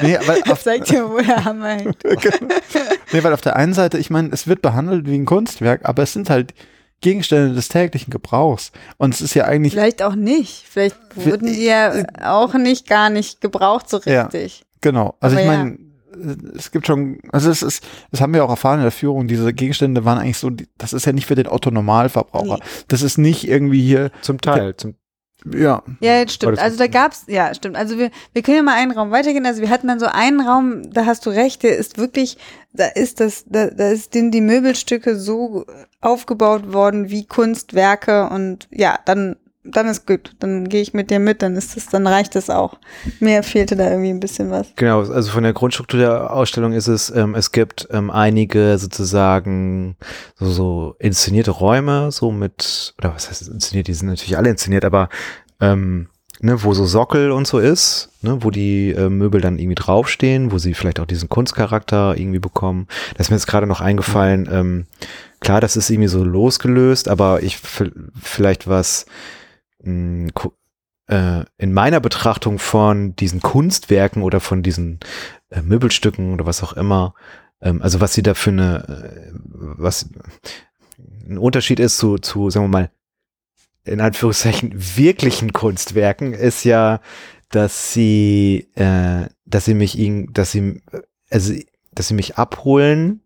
nee, 0.00 0.18
weil 0.26 0.42
auf, 0.50 0.62
Zeig 0.62 0.84
dir, 0.86 1.08
wo 1.08 1.18
der 1.18 1.44
Hammer 1.44 1.76
hängt. 1.76 1.96
nee, 3.12 3.22
weil 3.22 3.32
auf 3.34 3.42
der 3.42 3.56
einen 3.56 3.74
Seite, 3.74 3.98
ich 3.98 4.10
meine, 4.10 4.30
es 4.32 4.48
wird 4.48 4.62
behandelt 4.62 5.06
wie 5.06 5.16
ein 5.16 5.26
Kunstwerk, 5.26 5.82
aber 5.84 6.02
es 6.02 6.14
sind 6.14 6.30
halt 6.30 6.54
Gegenstände 7.00 7.54
des 7.54 7.68
täglichen 7.68 8.10
Gebrauchs. 8.10 8.72
Und 8.96 9.14
es 9.14 9.20
ist 9.20 9.34
ja 9.34 9.44
eigentlich. 9.44 9.74
Vielleicht 9.74 10.02
auch 10.02 10.16
nicht. 10.16 10.64
Vielleicht 10.68 10.96
wurden 11.14 11.46
die 11.46 11.64
ja 11.64 11.92
auch 12.24 12.54
nicht 12.54 12.88
gar 12.88 13.10
nicht 13.10 13.40
gebraucht 13.40 13.88
so 13.88 14.00
Ja. 14.06 14.22
richtig. 14.22 14.64
Genau. 14.80 15.14
Also 15.20 15.36
Aber 15.36 15.44
ich 15.44 15.50
ja. 15.52 15.87
Es 16.56 16.70
gibt 16.70 16.86
schon, 16.86 17.18
also 17.30 17.50
es 17.50 17.62
ist, 17.62 17.84
das 18.10 18.20
haben 18.20 18.34
wir 18.34 18.44
auch 18.44 18.50
erfahren 18.50 18.78
in 18.78 18.84
der 18.84 18.92
Führung, 18.92 19.28
diese 19.28 19.52
Gegenstände 19.52 20.04
waren 20.04 20.18
eigentlich 20.18 20.38
so, 20.38 20.50
das 20.76 20.92
ist 20.92 21.06
ja 21.06 21.12
nicht 21.12 21.26
für 21.26 21.34
den 21.34 21.48
Otto-Normalverbraucher. 21.48 22.56
Nee. 22.56 22.84
Das 22.88 23.02
ist 23.02 23.18
nicht 23.18 23.48
irgendwie 23.48 23.82
hier, 23.82 24.10
Zum 24.22 24.40
Teil. 24.40 24.76
Zum, 24.76 24.94
ja, 25.44 25.82
Ja, 26.00 26.28
stimmt. 26.28 26.58
Also 26.58 26.78
da 26.78 26.88
gab's, 26.88 27.24
ja, 27.28 27.54
stimmt. 27.54 27.76
Also 27.76 27.96
wir, 27.96 28.10
wir 28.32 28.42
können 28.42 28.56
ja 28.56 28.62
mal 28.62 28.74
einen 28.74 28.90
Raum 28.90 29.12
weitergehen. 29.12 29.46
Also 29.46 29.60
wir 29.60 29.70
hatten 29.70 29.86
dann 29.86 30.00
so 30.00 30.06
einen 30.06 30.40
Raum, 30.40 30.90
da 30.90 31.06
hast 31.06 31.24
du 31.26 31.30
recht, 31.30 31.62
der 31.62 31.76
ist 31.76 31.96
wirklich, 31.96 32.38
da 32.72 32.86
ist 32.86 33.20
das, 33.20 33.44
da, 33.46 33.68
da 33.68 33.90
ist 33.90 34.12
sind 34.12 34.32
die 34.32 34.40
Möbelstücke 34.40 35.16
so 35.16 35.64
aufgebaut 36.00 36.72
worden 36.72 37.10
wie 37.10 37.24
Kunstwerke 37.24 38.28
und 38.28 38.68
ja, 38.70 38.98
dann 39.04 39.36
dann 39.72 39.86
ist 39.88 40.06
gut. 40.06 40.34
Dann 40.38 40.68
gehe 40.68 40.80
ich 40.80 40.94
mit 40.94 41.10
dir 41.10 41.18
mit, 41.18 41.42
dann 41.42 41.56
ist 41.56 41.76
das, 41.76 41.86
dann 41.86 42.06
reicht 42.06 42.34
das 42.34 42.50
auch. 42.50 42.78
Mir 43.20 43.42
fehlte 43.42 43.76
da 43.76 43.90
irgendwie 43.90 44.10
ein 44.10 44.20
bisschen 44.20 44.50
was. 44.50 44.68
Genau, 44.76 45.00
also 45.00 45.30
von 45.30 45.42
der 45.42 45.52
Grundstruktur 45.52 46.00
der 46.00 46.32
Ausstellung 46.32 46.72
ist 46.72 46.88
es, 46.88 47.10
ähm, 47.10 47.34
es 47.34 47.52
gibt 47.52 47.88
ähm, 47.90 48.10
einige 48.10 48.78
sozusagen 48.78 49.96
so, 50.38 50.50
so 50.50 50.96
inszenierte 50.98 51.50
Räume, 51.50 52.10
so 52.12 52.30
mit, 52.30 52.94
oder 52.98 53.14
was 53.14 53.28
heißt 53.28 53.48
inszeniert, 53.48 53.88
die 53.88 53.94
sind 53.94 54.08
natürlich 54.08 54.36
alle 54.36 54.50
inszeniert, 54.50 54.84
aber 54.84 55.08
ähm, 55.60 56.08
ne, 56.40 56.62
wo 56.62 56.72
so 56.74 56.84
Sockel 56.84 57.30
und 57.30 57.46
so 57.46 57.58
ist, 57.58 58.10
ne, 58.22 58.38
wo 58.40 58.50
die 58.50 58.90
äh, 58.90 59.08
Möbel 59.08 59.40
dann 59.40 59.58
irgendwie 59.58 59.74
draufstehen, 59.74 60.52
wo 60.52 60.58
sie 60.58 60.74
vielleicht 60.74 61.00
auch 61.00 61.06
diesen 61.06 61.28
Kunstcharakter 61.28 62.16
irgendwie 62.16 62.38
bekommen. 62.38 62.86
Das 63.16 63.26
ist 63.26 63.30
mir 63.30 63.36
jetzt 63.36 63.46
gerade 63.46 63.66
noch 63.66 63.80
eingefallen. 63.80 64.48
Ähm, 64.50 64.86
klar, 65.40 65.60
das 65.60 65.76
ist 65.76 65.90
irgendwie 65.90 66.08
so 66.08 66.24
losgelöst, 66.24 67.08
aber 67.08 67.42
ich 67.42 67.58
vielleicht 68.20 68.68
was 68.68 69.06
mh, 69.82 70.30
äh, 71.08 71.44
in 71.56 71.72
meiner 71.72 72.00
Betrachtung 72.00 72.58
von 72.58 73.16
diesen 73.16 73.40
Kunstwerken 73.40 74.22
oder 74.22 74.40
von 74.40 74.62
diesen 74.62 75.00
äh, 75.50 75.62
Möbelstücken 75.62 76.34
oder 76.34 76.46
was 76.46 76.62
auch 76.62 76.74
immer, 76.74 77.14
ähm, 77.60 77.82
also 77.82 78.00
was 78.00 78.14
sie 78.14 78.22
da 78.22 78.34
für 78.34 78.50
eine, 78.50 79.32
äh, 79.32 79.32
was 79.34 80.10
ein 80.98 81.38
Unterschied 81.38 81.80
ist 81.80 81.98
zu, 81.98 82.18
zu, 82.18 82.50
sagen 82.50 82.66
wir 82.66 82.68
mal, 82.68 82.90
in 83.84 84.00
Anführungszeichen 84.00 84.72
wirklichen 84.96 85.52
Kunstwerken 85.52 86.34
ist 86.34 86.64
ja, 86.64 87.00
dass 87.50 87.92
sie, 87.92 88.68
äh, 88.74 89.28
dass 89.46 89.64
sie 89.64 89.74
mich 89.74 89.96
dass 90.32 90.52
sie, 90.52 90.82
also, 91.30 91.54
dass 91.92 92.08
sie 92.08 92.14
mich 92.14 92.36
abholen, 92.36 93.22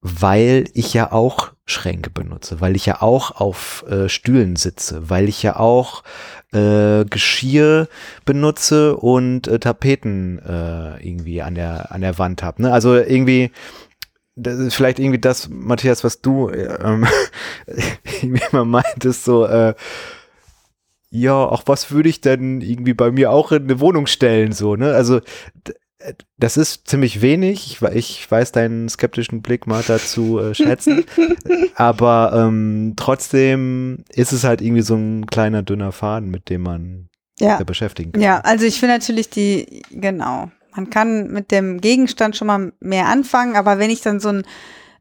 weil 0.00 0.64
ich 0.72 0.94
ja 0.94 1.12
auch 1.12 1.52
Schränke 1.70 2.10
benutze, 2.10 2.60
weil 2.60 2.76
ich 2.76 2.86
ja 2.86 3.00
auch 3.00 3.40
auf 3.40 3.84
äh, 3.88 4.08
Stühlen 4.08 4.56
sitze, 4.56 5.08
weil 5.08 5.28
ich 5.28 5.42
ja 5.42 5.56
auch 5.56 6.02
äh, 6.52 7.04
Geschirr 7.04 7.88
benutze 8.24 8.96
und 8.96 9.48
äh, 9.48 9.58
Tapeten 9.58 10.38
äh, 10.40 11.06
irgendwie 11.06 11.42
an 11.42 11.54
der 11.54 11.92
an 11.92 12.00
der 12.00 12.18
Wand 12.18 12.42
habe. 12.42 12.62
Ne? 12.62 12.72
Also 12.72 12.94
irgendwie 12.96 13.50
das 14.36 14.58
ist 14.58 14.74
vielleicht 14.74 14.98
irgendwie 14.98 15.20
das, 15.20 15.48
Matthias, 15.48 16.04
was 16.04 16.20
du 16.20 16.50
ähm, 16.50 17.06
irgendwie 18.22 18.42
immer 18.52 18.64
meintest, 18.64 19.24
so, 19.24 19.44
äh, 19.44 19.74
ja, 21.10 21.34
auch 21.34 21.64
was 21.66 21.90
würde 21.90 22.08
ich 22.08 22.20
denn 22.20 22.60
irgendwie 22.60 22.94
bei 22.94 23.10
mir 23.10 23.32
auch 23.32 23.52
in 23.52 23.64
eine 23.64 23.80
Wohnung 23.80 24.06
stellen, 24.06 24.52
so, 24.52 24.76
ne? 24.76 24.94
Also, 24.94 25.20
das 26.38 26.56
ist 26.56 26.88
ziemlich 26.88 27.20
wenig. 27.20 27.66
Ich, 27.66 27.82
ich 27.94 28.30
weiß 28.30 28.52
deinen 28.52 28.88
skeptischen 28.88 29.42
Blick 29.42 29.66
mal 29.66 29.82
dazu 29.86 30.38
äh, 30.38 30.54
schätzen. 30.54 31.04
aber 31.74 32.32
ähm, 32.34 32.94
trotzdem 32.96 34.04
ist 34.10 34.32
es 34.32 34.44
halt 34.44 34.62
irgendwie 34.62 34.82
so 34.82 34.94
ein 34.94 35.26
kleiner 35.26 35.62
dünner 35.62 35.92
Faden, 35.92 36.30
mit 36.30 36.48
dem 36.48 36.62
man 36.62 37.08
ja. 37.38 37.62
beschäftigen 37.62 38.12
kann. 38.12 38.22
Ja, 38.22 38.40
also 38.40 38.64
ich 38.64 38.80
finde 38.80 38.94
natürlich 38.94 39.30
die, 39.30 39.82
genau, 39.90 40.50
man 40.74 40.90
kann 40.90 41.28
mit 41.28 41.50
dem 41.50 41.80
Gegenstand 41.80 42.36
schon 42.36 42.46
mal 42.46 42.72
mehr 42.80 43.06
anfangen, 43.06 43.56
aber 43.56 43.78
wenn 43.78 43.90
ich 43.90 44.02
dann 44.02 44.20
so 44.20 44.30
ein 44.30 44.44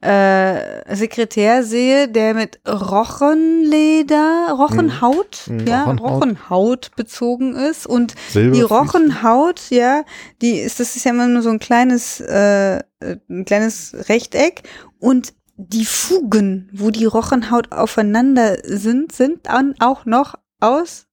äh, 0.02 0.96
Sekretär 0.96 1.64
sehe, 1.64 2.08
der 2.08 2.34
mit 2.34 2.60
Rochenleder, 2.68 4.52
Rochenhaut, 4.52 5.48
mhm. 5.48 5.68
ja, 5.68 5.84
Rochenhaut. 5.84 6.12
Rochenhaut. 6.12 6.92
bezogen 6.96 7.56
ist 7.56 7.86
und 7.86 8.16
die 8.34 8.62
Rochenhaut, 8.62 9.70
ja, 9.70 10.04
die 10.42 10.60
ist, 10.60 10.80
das 10.80 10.96
ist 10.96 11.04
ja 11.04 11.12
immer 11.12 11.28
nur 11.28 11.42
so 11.42 11.50
ein 11.50 11.60
kleines, 11.60 12.22
äh, 12.22 12.82
ein 13.30 13.46
kleines 13.46 13.96
Rechteck 14.10 14.64
und 15.00 15.34
die 15.58 15.86
Fugen, 15.86 16.70
wo 16.72 16.90
die 16.90 17.06
Rochenhaut 17.06 17.74
aufeinander 17.74 18.58
sind, 18.64 19.12
sind 19.12 19.48
dann 19.48 19.76
auch 19.80 20.06
noch 20.06 20.36
aus 20.62 21.08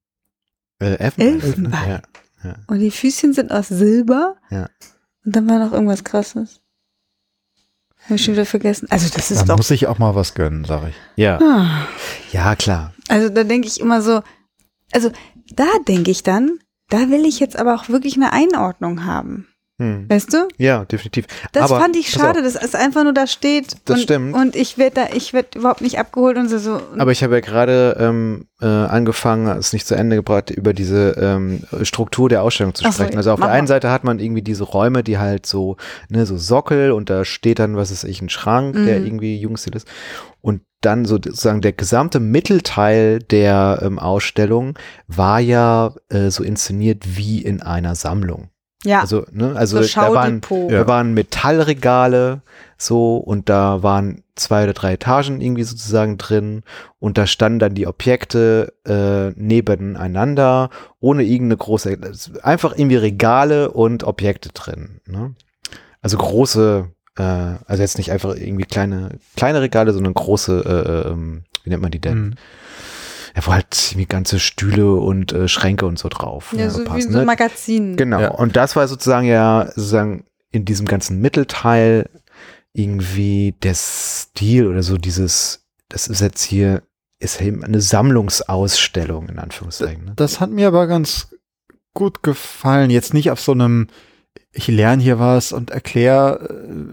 äh, 0.79 0.97
Elfenbein. 0.97 1.41
Elfenbein. 1.41 2.03
Ja. 2.45 2.55
Und 2.69 2.79
die 2.79 2.91
Füßchen 2.93 3.33
sind 3.33 3.51
aus 3.51 3.69
Silber. 3.69 4.37
Ja. 4.51 4.69
Und 5.25 5.35
dann 5.35 5.49
war 5.49 5.59
noch 5.59 5.73
irgendwas 5.73 6.05
krasses. 6.05 6.61
Habe 8.07 8.15
ich 8.15 8.25
schon 8.25 8.35
wieder 8.35 8.47
vergessen. 8.47 8.87
Also 8.91 9.09
das 9.13 9.31
ist 9.31 9.41
da 9.43 9.45
doch. 9.47 9.57
muss 9.57 9.71
ich 9.71 9.89
auch 9.89 9.99
mal 9.99 10.15
was 10.15 10.35
gönnen, 10.35 10.65
sag 10.65 10.89
ich. 10.89 10.95
Ja. 11.17 11.39
Ah. 11.41 11.87
Ja, 12.33 12.55
klar. 12.55 12.95
Also 13.09 13.29
da 13.29 13.45
denke 13.45 13.67
ich 13.67 13.81
immer 13.81 14.01
so, 14.01 14.23
also 14.93 15.11
da 15.55 15.67
denke 15.87 16.11
ich 16.13 16.23
dann, 16.23 16.59
da 16.89 17.11
will 17.11 17.25
ich 17.25 17.41
jetzt 17.41 17.59
aber 17.59 17.75
auch 17.75 17.89
wirklich 17.89 18.15
eine 18.15 18.33
Einordnung 18.33 19.05
haben. 19.05 19.49
Hm. 19.79 20.09
Weißt 20.09 20.33
du? 20.33 20.49
Ja, 20.57 20.87
definitiv. 20.87 21.27
Das 21.53 21.71
Aber, 21.71 21.81
fand 21.81 21.97
ich 21.97 22.09
schade, 22.09 22.43
dass 22.43 22.55
es 22.55 22.75
einfach 22.75 23.05
nur 23.05 23.13
da 23.13 23.27
steht. 23.27 23.77
Das 23.85 23.99
und, 23.99 24.03
stimmt. 24.05 24.35
Und 24.35 24.57
ich 24.57 24.79
werde 24.79 24.95
da, 24.95 25.15
ich 25.15 25.35
werde 25.35 25.59
überhaupt 25.59 25.83
nicht 25.83 25.99
abgeholt 25.99 26.39
und 26.39 26.49
so. 26.49 26.57
so 26.59 26.81
Aber 26.97 27.13
ich 27.13 27.23
habe 27.23 27.35
ja 27.35 27.41
gerade 27.41 27.95
ähm, 28.01 28.47
äh, 28.63 28.67
angefangen, 28.67 29.49
es 29.59 29.75
nicht 29.75 29.87
zu 29.87 29.95
Ende 29.95 30.17
gebracht, 30.17 30.51
über 30.51 30.73
diese 30.73 31.11
ähm, 31.21 31.63
Struktur 31.83 32.31
der 32.31 32.43
Ausstellung 32.43 32.75
zu 32.75 32.85
sprechen. 32.85 33.13
So, 33.13 33.19
also 33.19 33.33
auf 33.33 33.41
der 33.41 33.51
einen 33.51 33.67
Seite 33.67 33.91
hat 33.91 34.03
man 34.03 34.19
irgendwie 34.19 34.41
diese 34.41 34.65
Räume, 34.65 35.03
die 35.03 35.19
halt 35.19 35.45
so, 35.45 35.77
ne, 36.09 36.25
so 36.25 36.39
Sockel 36.39 36.93
und 36.93 37.11
da 37.11 37.27
steht 37.27 37.59
dann, 37.59 37.77
was 37.77 37.91
ist 37.91 38.05
ich, 38.05 38.23
ein 38.23 38.31
Schrank, 38.31 38.77
mhm. 38.77 38.87
der 38.87 39.05
irgendwie 39.05 39.39
Jugendstil 39.39 39.77
ist. 39.77 39.87
Und 40.41 40.63
dann 40.81 41.05
sozusagen 41.05 41.61
der 41.61 41.73
gesamte 41.73 42.19
Mittelteil 42.19 43.19
der 43.19 43.81
ähm, 43.83 43.99
Ausstellung 43.99 44.79
war 45.07 45.39
ja 45.41 45.95
äh, 46.09 46.31
so 46.31 46.43
inszeniert 46.43 47.03
wie 47.17 47.43
in 47.43 47.61
einer 47.61 47.95
Sammlung. 47.95 48.49
Ja. 48.87 49.01
Also, 49.01 49.27
ne, 49.33 49.55
also 49.57 49.83
so 49.83 50.01
da, 50.01 50.15
waren, 50.15 50.41
da 50.69 50.87
waren 50.87 51.13
Metallregale 51.13 52.41
so 52.79 53.17
und 53.17 53.49
da 53.49 53.83
waren 53.83 54.23
zwei 54.37 54.65
oder 54.65 54.75
drei 54.75 54.93
Etagen 54.93 55.41
irgendwie 55.41 55.65
sozusagen 55.65 56.19
drin 56.19 56.63
und 57.01 57.19
da 57.19 57.27
standen 57.27 57.59
dann 57.59 57.75
die 57.75 57.87
Objekte 57.87 58.73
äh, 58.87 59.31
nebeneinander 59.31 60.71
ohne 61.01 61.25
irgendeine 61.25 61.57
große, 61.57 61.99
einfach 62.43 62.77
irgendwie 62.77 62.97
Regale 62.97 63.73
und 63.73 64.05
Objekte 64.05 64.51
drin. 64.51 65.01
Ne? 65.07 65.35
Also 66.01 66.19
große, 66.19 66.89
äh, 67.19 67.23
also 67.23 67.83
jetzt 67.83 67.99
nicht 67.99 68.13
einfach 68.13 68.37
irgendwie 68.37 68.67
kleine, 68.67 69.19
kleine 69.37 69.63
Regale, 69.63 69.93
sondern 69.93 70.15
große, 70.15 70.65
äh, 70.65 71.11
äh, 71.11 71.17
wie 71.65 71.71
nennt 71.71 71.83
man 71.83 71.91
die 71.91 72.01
denn? 72.01 72.19
Mhm 72.19 72.35
ja, 73.37 73.47
wo 73.47 73.53
halt 73.53 73.67
irgendwie 73.91 74.07
ganze 74.07 74.41
Stühle 74.41 74.95
und 74.95 75.33
äh, 75.33 75.47
Schränke 75.47 75.87
und 75.87 75.99
so 75.99 76.09
drauf. 76.09 76.55
Ja, 76.57 76.71
so 76.71 76.85
passen, 76.85 76.97
wie 76.97 77.03
so 77.03 77.09
ein 77.11 77.15
ne? 77.15 77.25
Magazin. 77.27 77.97
Genau. 77.97 78.21
Ja. 78.21 78.31
Und 78.31 78.57
das 78.57 78.77
war 78.77 78.89
sozusagen 78.89 79.27
ja 79.27 79.67
sozusagen 79.75 80.25
in 80.51 80.65
diesem 80.65 80.87
ganzen 80.87 81.21
Mittelteil 81.21 82.09
irgendwie 82.73 83.55
der 83.63 83.75
Stil 83.75 84.67
oder 84.67 84.83
so 84.83 84.97
dieses, 84.97 85.67
das 85.89 86.09
ist 86.09 86.21
jetzt 86.21 86.43
hier, 86.43 86.83
ist 87.19 87.41
eben 87.41 87.63
eine 87.63 87.81
Sammlungsausstellung 87.81 89.29
in 89.29 89.39
Anführungszeichen. 89.39 90.05
Ne? 90.07 90.13
Das 90.17 90.41
hat 90.41 90.51
mir 90.51 90.69
aber 90.69 90.87
ganz 90.87 91.35
gut 91.93 92.23
gefallen. 92.23 92.91
Jetzt 92.91 93.13
nicht 93.13 93.31
auf 93.31 93.41
so 93.41 93.53
einem 93.53 93.89
ich 94.57 94.69
lerne 94.69 95.03
hier 95.03 95.19
was 95.19 95.53
und 95.53 95.71
erkläre 95.71 96.49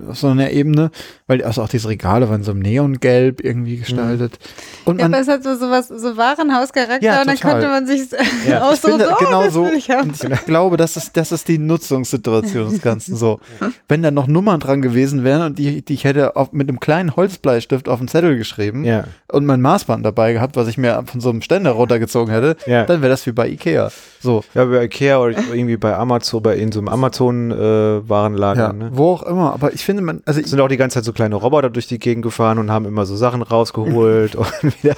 äh, 0.08 0.12
auf 0.12 0.18
so 0.18 0.28
einer 0.28 0.52
Ebene, 0.52 0.92
weil 1.28 1.44
also 1.44 1.62
auch 1.62 1.70
diese 1.70 1.88
Regale 1.88 2.30
waren 2.30 2.44
so 2.44 2.52
im 2.52 2.60
Neongelb 2.60 3.44
irgendwie 3.44 3.78
gestaltet. 3.78 4.34
Mhm. 4.34 4.90
Und 4.90 5.00
man, 5.00 5.12
ja, 5.12 5.18
aber 5.18 5.22
es 5.22 5.28
hat 5.30 5.44
so, 5.44 5.56
so 5.56 5.70
was, 5.70 5.88
so 5.88 6.18
Warenhauscharakter 6.18 7.02
ja, 7.02 7.22
und 7.22 7.28
dann 7.28 7.40
konnte 7.40 7.68
man 7.68 7.88
sich 7.88 8.02
ja. 8.48 8.62
aussuchen, 8.70 9.00
so, 9.00 9.12
oh, 9.12 9.16
genau 9.18 9.50
so. 9.50 9.68
Ich, 9.68 9.90
ich, 9.90 10.46
glaube, 10.46 10.76
das 10.76 10.98
ist, 10.98 11.16
das 11.16 11.32
ist 11.32 11.48
die 11.48 11.58
Nutzungssituation 11.58 12.70
des 12.70 12.82
Ganzen 12.82 13.16
so. 13.16 13.40
Wenn 13.88 14.04
da 14.04 14.12
noch 14.12 14.28
Nummern 14.28 14.60
dran 14.60 14.82
gewesen 14.82 15.24
wären 15.24 15.44
und 15.44 15.60
die, 15.60 15.84
die 15.84 15.94
ich 15.94 16.04
hätte 16.04 16.36
auf, 16.36 16.52
mit 16.52 16.68
einem 16.68 16.80
kleinen 16.80 17.16
Holzbleistift 17.16 17.88
auf 17.88 18.00
den 18.00 18.10
Zettel 18.10 18.38
geschrieben 18.38 18.84
ja. 18.84 19.06
und 19.32 19.46
mein 19.46 19.62
Maßband 19.62 20.06
dabei 20.06 20.34
gehabt, 20.34 20.58
was 20.58 20.68
ich 20.68 20.78
mir 20.78 21.02
von 21.06 21.22
so 21.22 21.30
einem 21.30 21.42
Ständer 21.42 21.72
runtergezogen 21.72 22.34
hätte, 22.34 22.58
ja. 22.66 22.86
dann 22.86 23.02
wäre 23.02 23.12
das 23.12 23.26
wie 23.26 23.32
bei 23.32 23.48
Ikea. 23.48 23.90
So. 24.20 24.44
Ja, 24.54 24.66
bei 24.66 24.84
Ikea 24.84 25.20
oder 25.20 25.38
irgendwie 25.54 25.78
bei 25.78 25.96
Amazon, 25.96 26.44
bei 26.44 26.58
in 26.58 26.72
so 26.72 26.80
einem 26.80 26.90
Amazon 26.90 27.53
äh, 27.54 28.10
Warenlager. 28.10 28.68
Ja, 28.68 28.74
ne? 28.74 28.90
Wo 28.94 29.14
auch 29.14 29.24
immer, 29.24 29.54
aber 29.54 29.74
ich 29.74 29.84
finde 29.84 30.04
man, 30.04 30.22
also 30.26 30.42
sind 30.42 30.60
auch 30.60 30.68
die 30.68 30.78
ganze 30.78 30.96
Zeit 30.96 31.06
so 31.06 31.14
kleine 31.14 31.36
Roboter 31.36 31.70
durch 31.70 31.88
die 31.88 32.00
Gegend 32.00 32.24
gefahren 32.24 32.60
und 32.60 32.72
haben 32.72 32.86
immer 32.86 33.06
so 33.06 33.16
Sachen 33.16 33.42
rausgeholt 33.42 34.36
und 34.36 34.84
wieder. 34.84 34.96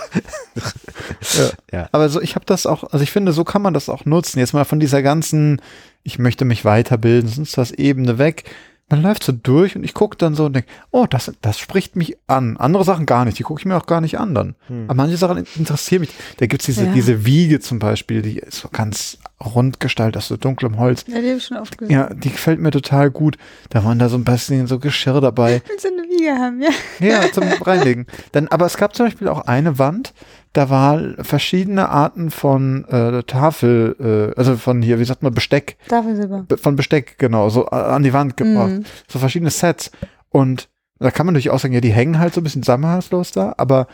ja. 1.21 1.49
ja. 1.71 1.89
Aber 1.91 2.09
so, 2.09 2.21
ich 2.21 2.35
habe 2.35 2.45
das 2.45 2.65
auch, 2.65 2.83
also 2.83 3.03
ich 3.03 3.11
finde, 3.11 3.31
so 3.31 3.43
kann 3.43 3.61
man 3.61 3.73
das 3.73 3.89
auch 3.89 4.05
nutzen. 4.05 4.39
Jetzt 4.39 4.53
mal 4.53 4.65
von 4.65 4.79
dieser 4.79 5.01
ganzen, 5.01 5.61
ich 6.03 6.19
möchte 6.19 6.45
mich 6.45 6.65
weiterbilden, 6.65 7.29
sonst 7.29 7.57
was 7.57 7.71
Ebene 7.71 8.17
weg 8.17 8.45
man 8.89 9.01
läuft 9.01 9.23
so 9.23 9.31
durch 9.31 9.75
und 9.75 9.83
ich 9.83 9.95
gucke 9.95 10.15
dann 10.15 10.35
so 10.35 10.45
und 10.45 10.53
denke, 10.53 10.69
oh, 10.91 11.07
das, 11.09 11.31
das 11.41 11.57
spricht 11.57 11.95
mich 11.95 12.17
an. 12.27 12.57
Andere 12.57 12.83
Sachen 12.83 13.07
gar 13.07 13.25
nicht, 13.25 13.39
die 13.39 13.43
gucke 13.43 13.59
ich 13.59 13.65
mir 13.65 13.75
auch 13.75 13.87
gar 13.87 13.99
nicht 13.99 14.19
an 14.19 14.35
dann. 14.35 14.55
Hm. 14.67 14.85
Aber 14.85 14.93
manche 14.93 15.17
Sachen 15.17 15.43
interessieren 15.55 16.01
mich. 16.01 16.11
Da 16.37 16.45
gibt's 16.45 16.65
diese, 16.65 16.85
ja. 16.85 16.93
diese 16.93 17.25
Wiege 17.25 17.59
zum 17.59 17.79
Beispiel, 17.79 18.21
die 18.21 18.37
ist 18.37 18.59
so 18.59 18.69
ganz 18.69 19.17
rund 19.43 19.79
gestaltet, 19.79 20.17
aus 20.17 20.27
so 20.27 20.37
dunklem 20.37 20.77
Holz. 20.77 21.03
Ja, 21.07 21.19
die 21.19 21.29
habe 21.29 21.37
ich 21.37 21.45
schon 21.45 21.57
oft 21.57 21.77
gesehen. 21.77 21.93
Ja, 21.93 22.13
die 22.13 22.29
gefällt 22.29 22.59
mir 22.59 22.69
total 22.69 23.09
gut. 23.09 23.37
Da 23.69 23.83
waren 23.83 23.97
da 23.97 24.07
so 24.07 24.17
ein 24.17 24.23
bisschen 24.23 24.67
so 24.67 24.77
Geschirr 24.77 25.19
dabei. 25.19 25.63
Ich 25.63 25.69
will 25.69 25.79
so 25.79 25.87
eine 25.87 26.03
Wiege 26.03 26.35
haben, 26.35 26.61
ja. 26.61 26.69
Ja, 26.99 27.31
zum 27.31 27.43
Reinlegen. 27.43 28.05
Dann, 28.33 28.47
aber 28.49 28.67
es 28.67 28.77
gab 28.77 28.95
zum 28.95 29.07
Beispiel 29.07 29.29
auch 29.29 29.47
eine 29.47 29.79
Wand, 29.79 30.13
da 30.55 30.69
war 30.69 31.01
verschiedene 31.19 31.89
Arten 31.89 32.31
von 32.31 32.85
äh, 32.85 33.23
Tafel, 33.23 33.95
äh, 33.99 34.39
also 34.39 34.55
von 34.55 34.81
hier, 34.81 34.99
wie 34.99 35.03
sagt 35.03 35.21
man, 35.21 35.33
Besteck. 35.33 35.77
Tafelsilber. 35.89 36.45
Von 36.55 36.77
Besteck, 36.77 37.17
genau, 37.17 37.49
so 37.49 37.65
äh, 37.65 37.75
an 37.75 38.03
die 38.03 38.13
Wand 38.13 38.37
gebracht. 38.37 38.71
Mm. 38.71 38.85
So 39.09 39.19
verschiedene 39.19 39.51
Sets. 39.51 39.91
Und 40.29 40.69
da 40.97 41.11
kann 41.11 41.25
man 41.25 41.35
durchaus 41.35 41.61
sagen, 41.61 41.73
ja, 41.73 41.81
die 41.81 41.91
hängen 41.91 42.19
halt 42.19 42.33
so 42.33 42.39
ein 42.39 42.45
bisschen 42.45 42.63
zusammenhangslos 42.63 43.33
da, 43.33 43.53
aber 43.57 43.87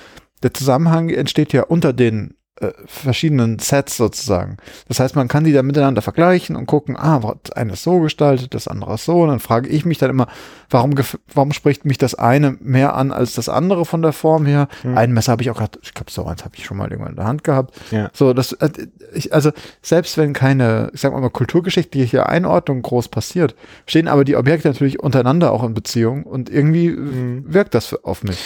der 0.44 0.54
Zusammenhang 0.54 1.10
entsteht 1.10 1.52
ja 1.52 1.64
unter 1.64 1.94
den 1.94 2.36
äh, 2.62 2.74
verschiedenen 2.86 3.60
Sets 3.60 3.98
sozusagen. 3.98 4.58
Das 4.88 5.00
heißt, 5.00 5.16
man 5.16 5.28
kann 5.28 5.44
die 5.44 5.52
dann 5.52 5.66
miteinander 5.66 6.02
vergleichen 6.02 6.56
und 6.56 6.68
gucken, 6.68 6.96
ah, 6.96 7.20
das 7.44 7.54
eine 7.54 7.74
ist 7.74 7.84
so 7.84 8.00
gestaltet, 8.00 8.54
das 8.54 8.68
andere 8.68 8.94
ist 8.94 9.06
so. 9.06 9.22
Und 9.22 9.30
dann 9.30 9.40
frage 9.40 9.68
ich 9.68 9.84
mich 9.84 9.98
dann 9.98 10.10
immer, 10.10 10.28
warum, 10.70 10.94
warum 11.34 11.54
spricht 11.54 11.86
mich 11.86 11.98
das 11.98 12.16
eine 12.16 12.58
mehr 12.60 12.96
an 12.96 13.12
als 13.12 13.34
das 13.34 13.50
andere 13.50 13.86
von 13.86 14.02
der 14.02 14.14
Form 14.14 14.46
her? 14.46 14.68
Mhm. 14.84 14.98
Ein 14.98 15.12
Messer 15.14 15.32
habe 15.32 15.42
ich 15.42 15.50
auch 15.50 15.58
gerade, 15.58 15.80
ich 15.82 15.94
glaube, 15.94 16.12
so 16.12 16.24
eins 16.26 16.46
habe 16.46 16.56
ich 16.56 16.66
schon 16.66 16.78
mal 16.78 16.90
irgendwann 16.90 17.12
in 17.12 17.18
der 17.18 17.26
Hand 17.26 17.44
gehabt. 17.44 17.76
Ja. 17.92 18.10
So, 18.14 18.34
das, 18.34 18.54
äh, 18.54 18.70
ich, 19.14 19.34
also 19.34 19.52
selbst 19.82 20.18
wenn 20.18 20.34
keine, 20.34 20.92
ich 20.94 21.02
sag 21.02 21.14
mal, 21.14 21.30
kulturgeschichtliche 21.30 22.28
Einordnung 22.28 22.82
groß 22.82 23.10
passiert, 23.10 23.56
stehen 23.88 24.08
aber 24.08 24.24
die 24.24 24.36
Objekte 24.36 24.68
natürlich 24.68 25.00
untereinander 25.00 25.52
auch 25.52 25.64
in 25.64 25.74
Beziehung 25.74 26.24
und 26.24 26.50
irgendwie 26.50 26.90
mhm. 26.90 27.46
wirkt 27.48 27.74
das 27.74 27.94
auf 28.04 28.24
mich. 28.24 28.40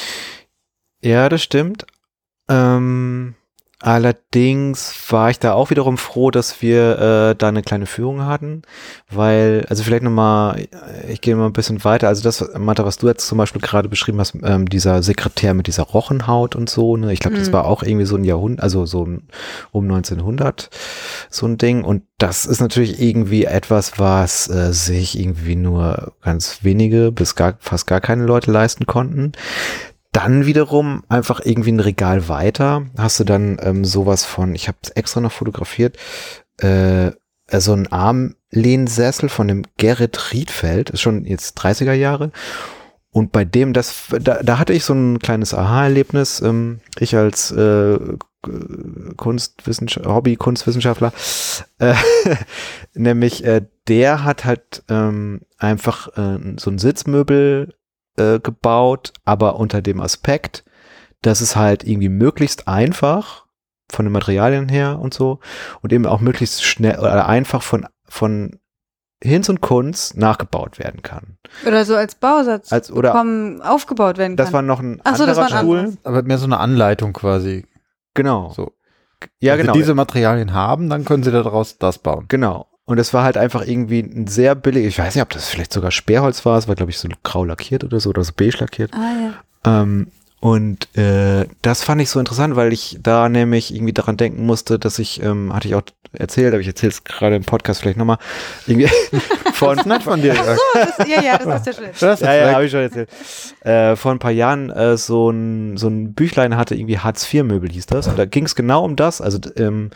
Ja, 1.01 1.29
das 1.29 1.43
stimmt. 1.43 1.85
Ähm, 2.49 3.35
allerdings 3.79 4.93
war 5.11 5.29
ich 5.29 5.39
da 5.39 5.53
auch 5.53 5.69
wiederum 5.69 5.97
froh, 5.97 6.31
dass 6.31 6.61
wir 6.61 6.99
äh, 6.99 7.35
da 7.35 7.49
eine 7.49 7.61
kleine 7.61 7.85
Führung 7.85 8.25
hatten, 8.25 8.61
weil, 9.09 9.65
also 9.69 9.83
vielleicht 9.83 10.03
nochmal, 10.03 10.67
ich 11.07 11.21
gehe 11.21 11.35
mal 11.35 11.45
ein 11.45 11.53
bisschen 11.53 11.83
weiter, 11.83 12.07
also 12.07 12.23
das, 12.23 12.43
Martha, 12.57 12.85
was 12.85 12.97
du 12.97 13.07
jetzt 13.07 13.27
zum 13.27 13.37
Beispiel 13.37 13.61
gerade 13.61 13.89
beschrieben 13.89 14.19
hast, 14.19 14.35
ähm, 14.43 14.67
dieser 14.67 15.03
Sekretär 15.03 15.53
mit 15.53 15.67
dieser 15.67 15.83
Rochenhaut 15.83 16.55
und 16.55 16.69
so, 16.69 16.97
ne, 16.97 17.11
ich 17.13 17.19
glaube, 17.19 17.35
mhm. 17.35 17.41
das 17.41 17.51
war 17.51 17.65
auch 17.65 17.83
irgendwie 17.83 18.05
so 18.05 18.15
ein 18.15 18.23
Jahrhundert, 18.23 18.63
also 18.63 18.85
so 18.85 19.05
ein, 19.05 19.27
um 19.71 19.83
1900 19.85 20.69
so 21.29 21.45
ein 21.45 21.57
Ding 21.57 21.83
und 21.83 22.03
das 22.17 22.45
ist 22.45 22.61
natürlich 22.61 23.01
irgendwie 23.01 23.43
etwas, 23.43 23.99
was 23.99 24.49
äh, 24.49 24.71
sich 24.71 25.19
irgendwie 25.19 25.55
nur 25.55 26.13
ganz 26.21 26.59
wenige 26.63 27.11
bis 27.11 27.35
gar, 27.35 27.55
fast 27.59 27.87
gar 27.87 27.99
keine 27.99 28.25
Leute 28.25 28.51
leisten 28.51 28.85
konnten. 28.85 29.33
Dann 30.15 30.45
wiederum 30.45 31.03
einfach 31.09 31.41
irgendwie 31.43 31.73
ein 31.73 31.81
Regal 31.81 32.29
weiter 32.29 32.85
hast 32.97 33.19
du 33.19 33.25
dann 33.25 33.57
ähm, 33.61 33.83
sowas 33.83 34.23
von, 34.23 34.55
ich 34.55 34.69
habe 34.69 34.77
es 34.81 34.91
extra 34.91 35.19
noch 35.19 35.33
fotografiert, 35.33 35.97
äh, 36.59 37.11
so 37.51 37.73
ein 37.73 37.91
Armlehnsessel 37.91 39.27
von 39.27 39.49
dem 39.49 39.63
Gerrit 39.75 40.31
Riedfeld, 40.31 40.89
ist 40.89 41.01
schon 41.01 41.25
jetzt 41.25 41.59
30er 41.59 41.91
Jahre. 41.91 42.31
Und 43.11 43.33
bei 43.33 43.43
dem, 43.43 43.73
das, 43.73 44.05
da, 44.21 44.41
da 44.41 44.57
hatte 44.57 44.71
ich 44.71 44.85
so 44.85 44.93
ein 44.93 45.19
kleines 45.19 45.53
Aha-Erlebnis. 45.53 46.41
Ähm, 46.41 46.79
ich 46.97 47.17
als 47.17 47.51
äh, 47.51 47.99
Kunstwissenschaftler, 49.17 50.13
Hobby-Kunstwissenschaftler, 50.13 51.11
äh, 51.79 51.93
nämlich 52.93 53.43
äh, 53.43 53.63
der 53.89 54.23
hat 54.23 54.45
halt 54.45 54.83
ähm, 54.87 55.41
einfach 55.57 56.07
äh, 56.17 56.39
so 56.57 56.71
ein 56.71 56.79
Sitzmöbel 56.79 57.73
äh, 58.17 58.39
gebaut, 58.39 59.13
aber 59.23 59.57
unter 59.57 59.81
dem 59.81 60.01
Aspekt, 60.01 60.63
dass 61.21 61.41
es 61.41 61.55
halt 61.55 61.83
irgendwie 61.83 62.09
möglichst 62.09 62.67
einfach 62.67 63.45
von 63.91 64.05
den 64.05 64.11
Materialien 64.11 64.69
her 64.69 64.99
und 64.99 65.13
so 65.13 65.39
und 65.81 65.93
eben 65.93 66.05
auch 66.05 66.19
möglichst 66.19 66.63
schnell 66.63 66.99
oder 66.99 67.27
einfach 67.27 67.61
von, 67.61 67.85
von 68.07 68.59
Hinz 69.23 69.49
und 69.49 69.61
Kunst 69.61 70.17
nachgebaut 70.17 70.79
werden 70.79 71.01
kann. 71.01 71.37
Oder 71.65 71.85
so 71.85 71.95
als 71.95 72.15
Bausatz 72.15 72.71
als, 72.71 72.91
oder 72.91 73.11
bekommen, 73.11 73.61
aufgebaut 73.61 74.17
werden 74.17 74.35
kann. 74.35 74.45
Das 74.45 74.53
war 74.53 74.61
noch 74.61 74.79
ein 74.79 75.01
Ach 75.03 75.15
so, 75.15 75.23
anderer 75.23 75.41
das 75.43 75.51
war 75.51 75.59
ein 75.59 75.65
Stuhl. 75.65 75.97
Aber 76.03 76.23
mehr 76.23 76.37
so 76.37 76.45
eine 76.45 76.59
Anleitung 76.59 77.13
quasi. 77.13 77.65
Genau. 78.13 78.49
So. 78.49 78.73
Ja, 79.39 79.53
Wenn 79.53 79.61
genau. 79.61 79.73
Sie 79.73 79.79
diese 79.79 79.95
Materialien 79.95 80.53
haben, 80.53 80.89
dann 80.89 81.05
können 81.05 81.23
Sie 81.23 81.31
daraus 81.31 81.77
das 81.77 81.99
bauen. 81.99 82.25
Genau. 82.27 82.67
Und 82.85 82.99
es 82.99 83.13
war 83.13 83.23
halt 83.23 83.35
einfach 83.37 83.65
irgendwie 83.65 83.99
ein 83.99 84.27
sehr 84.27 84.53
billig, 84.53 84.85
ich 84.85 84.99
weiß 84.99 85.15
nicht, 85.15 85.23
ob 85.23 85.31
das 85.31 85.49
vielleicht 85.49 85.73
sogar 85.73 85.91
Sperrholz 85.91 86.45
war, 86.45 86.57
es 86.57 86.67
war, 86.67 86.75
glaube 86.75 86.91
ich, 86.91 86.99
so 86.99 87.09
grau 87.23 87.43
lackiert 87.43 87.83
oder 87.83 87.99
so, 87.99 88.11
oder 88.11 88.23
so 88.23 88.31
beige 88.35 88.57
lackiert. 88.59 88.93
Ah, 88.93 89.33
ja. 89.65 89.81
Ähm, 89.81 90.07
und 90.39 90.95
äh, 90.95 91.47
das 91.63 91.83
fand 91.83 92.01
ich 92.01 92.11
so 92.11 92.19
interessant, 92.19 92.55
weil 92.55 92.71
ich 92.71 92.99
da 93.01 93.27
nämlich 93.29 93.73
irgendwie 93.73 93.93
daran 93.93 94.17
denken 94.17 94.45
musste, 94.45 94.77
dass 94.77 94.99
ich, 94.99 95.23
ähm, 95.23 95.51
hatte 95.51 95.67
ich 95.67 95.73
auch 95.73 95.81
erzählt, 96.15 96.53
aber 96.53 96.61
ich 96.61 96.67
erzähle 96.67 96.91
es 96.91 97.03
gerade 97.03 97.35
im 97.35 97.43
Podcast 97.43 97.81
vielleicht 97.81 97.97
nochmal, 97.97 98.17
irgendwie 98.67 98.89
von, 99.53 99.77
das 99.77 100.03
von 100.03 100.21
dir. 100.21 100.35
Ach 100.39 100.45
so, 100.45 100.61
das, 100.73 101.07
ja, 101.07 101.21
ja, 101.21 101.37
das 101.37 101.61
ist 101.61 101.67
ja 101.67 101.73
schön. 101.73 101.91
Das 101.99 102.19
ja, 102.21 102.33
ja, 102.35 102.53
habe 102.53 102.65
ich 102.65 102.71
schon 102.71 102.81
erzählt. 102.81 103.09
Äh, 103.61 103.95
vor 103.95 104.11
ein 104.11 104.19
paar 104.19 104.31
Jahren 104.31 104.69
äh, 104.69 104.97
so, 104.97 105.29
ein, 105.29 105.77
so 105.77 105.87
ein 105.87 106.13
Büchlein 106.13 106.57
hatte, 106.57 106.75
irgendwie 106.75 106.99
Hartz-IV-Möbel 106.99 107.71
hieß 107.71 107.85
das. 107.85 108.07
Und 108.07 108.17
da 108.17 108.25
ging 108.25 108.45
es 108.45 108.55
genau 108.55 108.83
um 108.83 108.95
das, 108.95 109.21
also 109.21 109.39
ähm, 109.57 109.91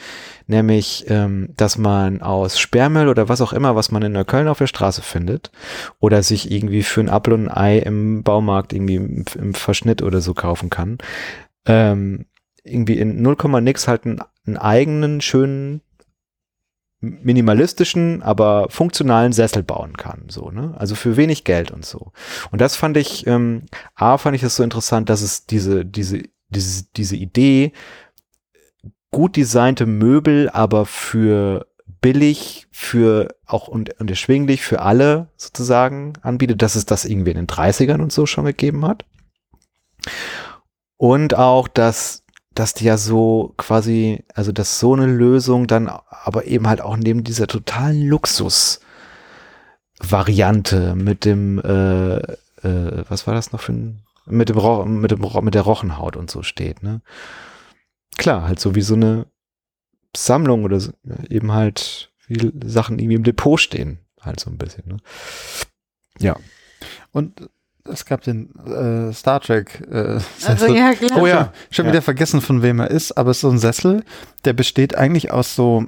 nämlich, 0.47 1.05
ähm, 1.10 1.49
dass 1.55 1.77
man 1.77 2.21
aus 2.21 2.60
Sperrmüll 2.60 3.08
oder 3.08 3.29
was 3.29 3.41
auch 3.41 3.53
immer, 3.53 3.75
was 3.75 3.91
man 3.91 4.01
in 4.01 4.12
Neukölln 4.12 4.47
auf 4.47 4.58
der 4.58 4.67
Straße 4.67 5.01
findet, 5.01 5.51
oder 5.99 6.23
sich 6.23 6.51
irgendwie 6.51 6.84
für 6.84 7.01
ein 7.01 7.10
Apfel 7.10 7.34
und 7.34 7.47
ein 7.47 7.58
Ei 7.58 7.77
im 7.79 8.23
Baumarkt 8.23 8.73
irgendwie 8.73 8.95
im, 8.95 9.25
im 9.38 9.53
Verschnitt 9.53 10.01
oder 10.01 10.21
so 10.21 10.34
kaufen 10.34 10.69
kann, 10.69 10.97
ähm, 11.65 12.25
irgendwie 12.63 12.99
in 12.99 13.21
0, 13.21 13.62
nix 13.62 13.88
halt 13.88 14.05
einen, 14.05 14.21
einen 14.45 14.58
eigenen, 14.58 15.21
schönen 15.21 15.82
minimalistischen, 17.01 18.21
aber 18.21 18.67
funktionalen 18.69 19.31
Sessel 19.31 19.63
bauen 19.63 19.95
kann, 19.95 20.25
so, 20.27 20.51
ne? 20.51 20.75
Also 20.77 20.95
für 20.95 21.15
wenig 21.15 21.45
Geld 21.45 21.71
und 21.71 21.85
so. 21.85 22.12
Und 22.51 22.59
das 22.59 22.75
fand 22.75 22.97
ich, 22.97 23.25
ähm, 23.25 23.63
A, 23.95 24.17
fand 24.17 24.35
ich 24.35 24.43
es 24.43 24.55
so 24.55 24.63
interessant, 24.63 25.09
dass 25.09 25.21
es 25.21 25.45
diese, 25.45 25.85
diese, 25.85 26.23
diese, 26.49 26.83
diese 26.95 27.15
Idee, 27.15 27.71
gut 29.12 29.38
designte 29.38 29.85
Möbel, 29.85 30.49
aber 30.49 30.85
für 30.85 31.67
billig, 32.01 32.67
für 32.71 33.29
auch 33.45 33.67
und, 33.67 33.99
und 33.99 34.09
erschwinglich 34.09 34.62
für 34.62 34.81
alle 34.81 35.29
sozusagen 35.38 36.13
anbietet, 36.21 36.62
dass 36.62 36.75
es 36.75 36.85
das 36.85 37.05
irgendwie 37.05 37.31
in 37.31 37.38
den 37.38 37.47
30ern 37.47 38.01
und 38.01 38.12
so 38.12 38.25
schon 38.25 38.45
gegeben 38.45 38.85
hat. 38.85 39.05
Und 40.97 41.35
auch, 41.35 41.67
dass 41.67 42.23
dass 42.59 42.73
die 42.73 42.83
ja 42.83 42.97
so 42.97 43.53
quasi, 43.55 44.25
also 44.35 44.51
dass 44.51 44.81
so 44.81 44.93
eine 44.93 45.05
Lösung 45.05 45.65
dann 45.65 45.87
aber 45.87 46.43
eben 46.43 46.67
halt 46.67 46.81
auch 46.81 46.97
neben 46.97 47.23
dieser 47.23 47.47
totalen 47.47 48.05
Luxus-Variante 48.05 50.93
mit 50.95 51.23
dem, 51.23 51.59
äh, 51.59 52.17
äh, 52.17 53.05
was 53.07 53.27
war 53.27 53.33
das 53.33 53.53
noch 53.53 53.61
für 53.61 53.71
ein, 53.71 54.03
mit 54.25 54.49
dem, 54.49 54.57
Ro 54.57 54.83
mit 54.83 55.11
dem, 55.11 55.23
Ro 55.23 55.41
mit 55.41 55.55
der 55.55 55.61
Rochenhaut 55.61 56.17
und 56.17 56.29
so 56.29 56.43
steht, 56.43 56.83
ne? 56.83 57.01
Klar, 58.17 58.43
halt 58.43 58.59
so 58.59 58.75
wie 58.75 58.81
so 58.81 58.95
eine 58.95 59.27
Sammlung 60.13 60.65
oder 60.65 60.81
so, 60.81 60.91
eben 61.29 61.53
halt 61.53 62.11
viele 62.17 62.51
Sachen 62.69 62.99
irgendwie 62.99 63.15
im 63.15 63.23
Depot 63.23 63.57
stehen, 63.57 63.99
halt 64.19 64.41
so 64.41 64.49
ein 64.49 64.57
bisschen, 64.57 64.83
ne? 64.85 64.97
Ja. 66.19 66.35
Und 67.13 67.49
es 67.85 68.05
gab 68.05 68.21
den 68.21 68.49
äh, 68.65 69.13
Star 69.13 69.39
Trek 69.39 69.81
äh, 69.91 70.19
Also, 70.45 70.73
ja, 70.73 70.93
klar. 70.93 71.21
Oh 71.21 71.27
ja, 71.27 71.53
schon 71.71 71.85
ja. 71.85 71.91
wieder 71.91 72.01
vergessen, 72.01 72.41
von 72.41 72.61
wem 72.61 72.79
er 72.79 72.91
ist, 72.91 73.13
aber 73.13 73.31
es 73.31 73.37
ist 73.37 73.41
so 73.41 73.49
ein 73.49 73.59
Sessel, 73.59 74.03
der 74.45 74.53
besteht 74.53 74.95
eigentlich 74.95 75.31
aus 75.31 75.55
so 75.55 75.85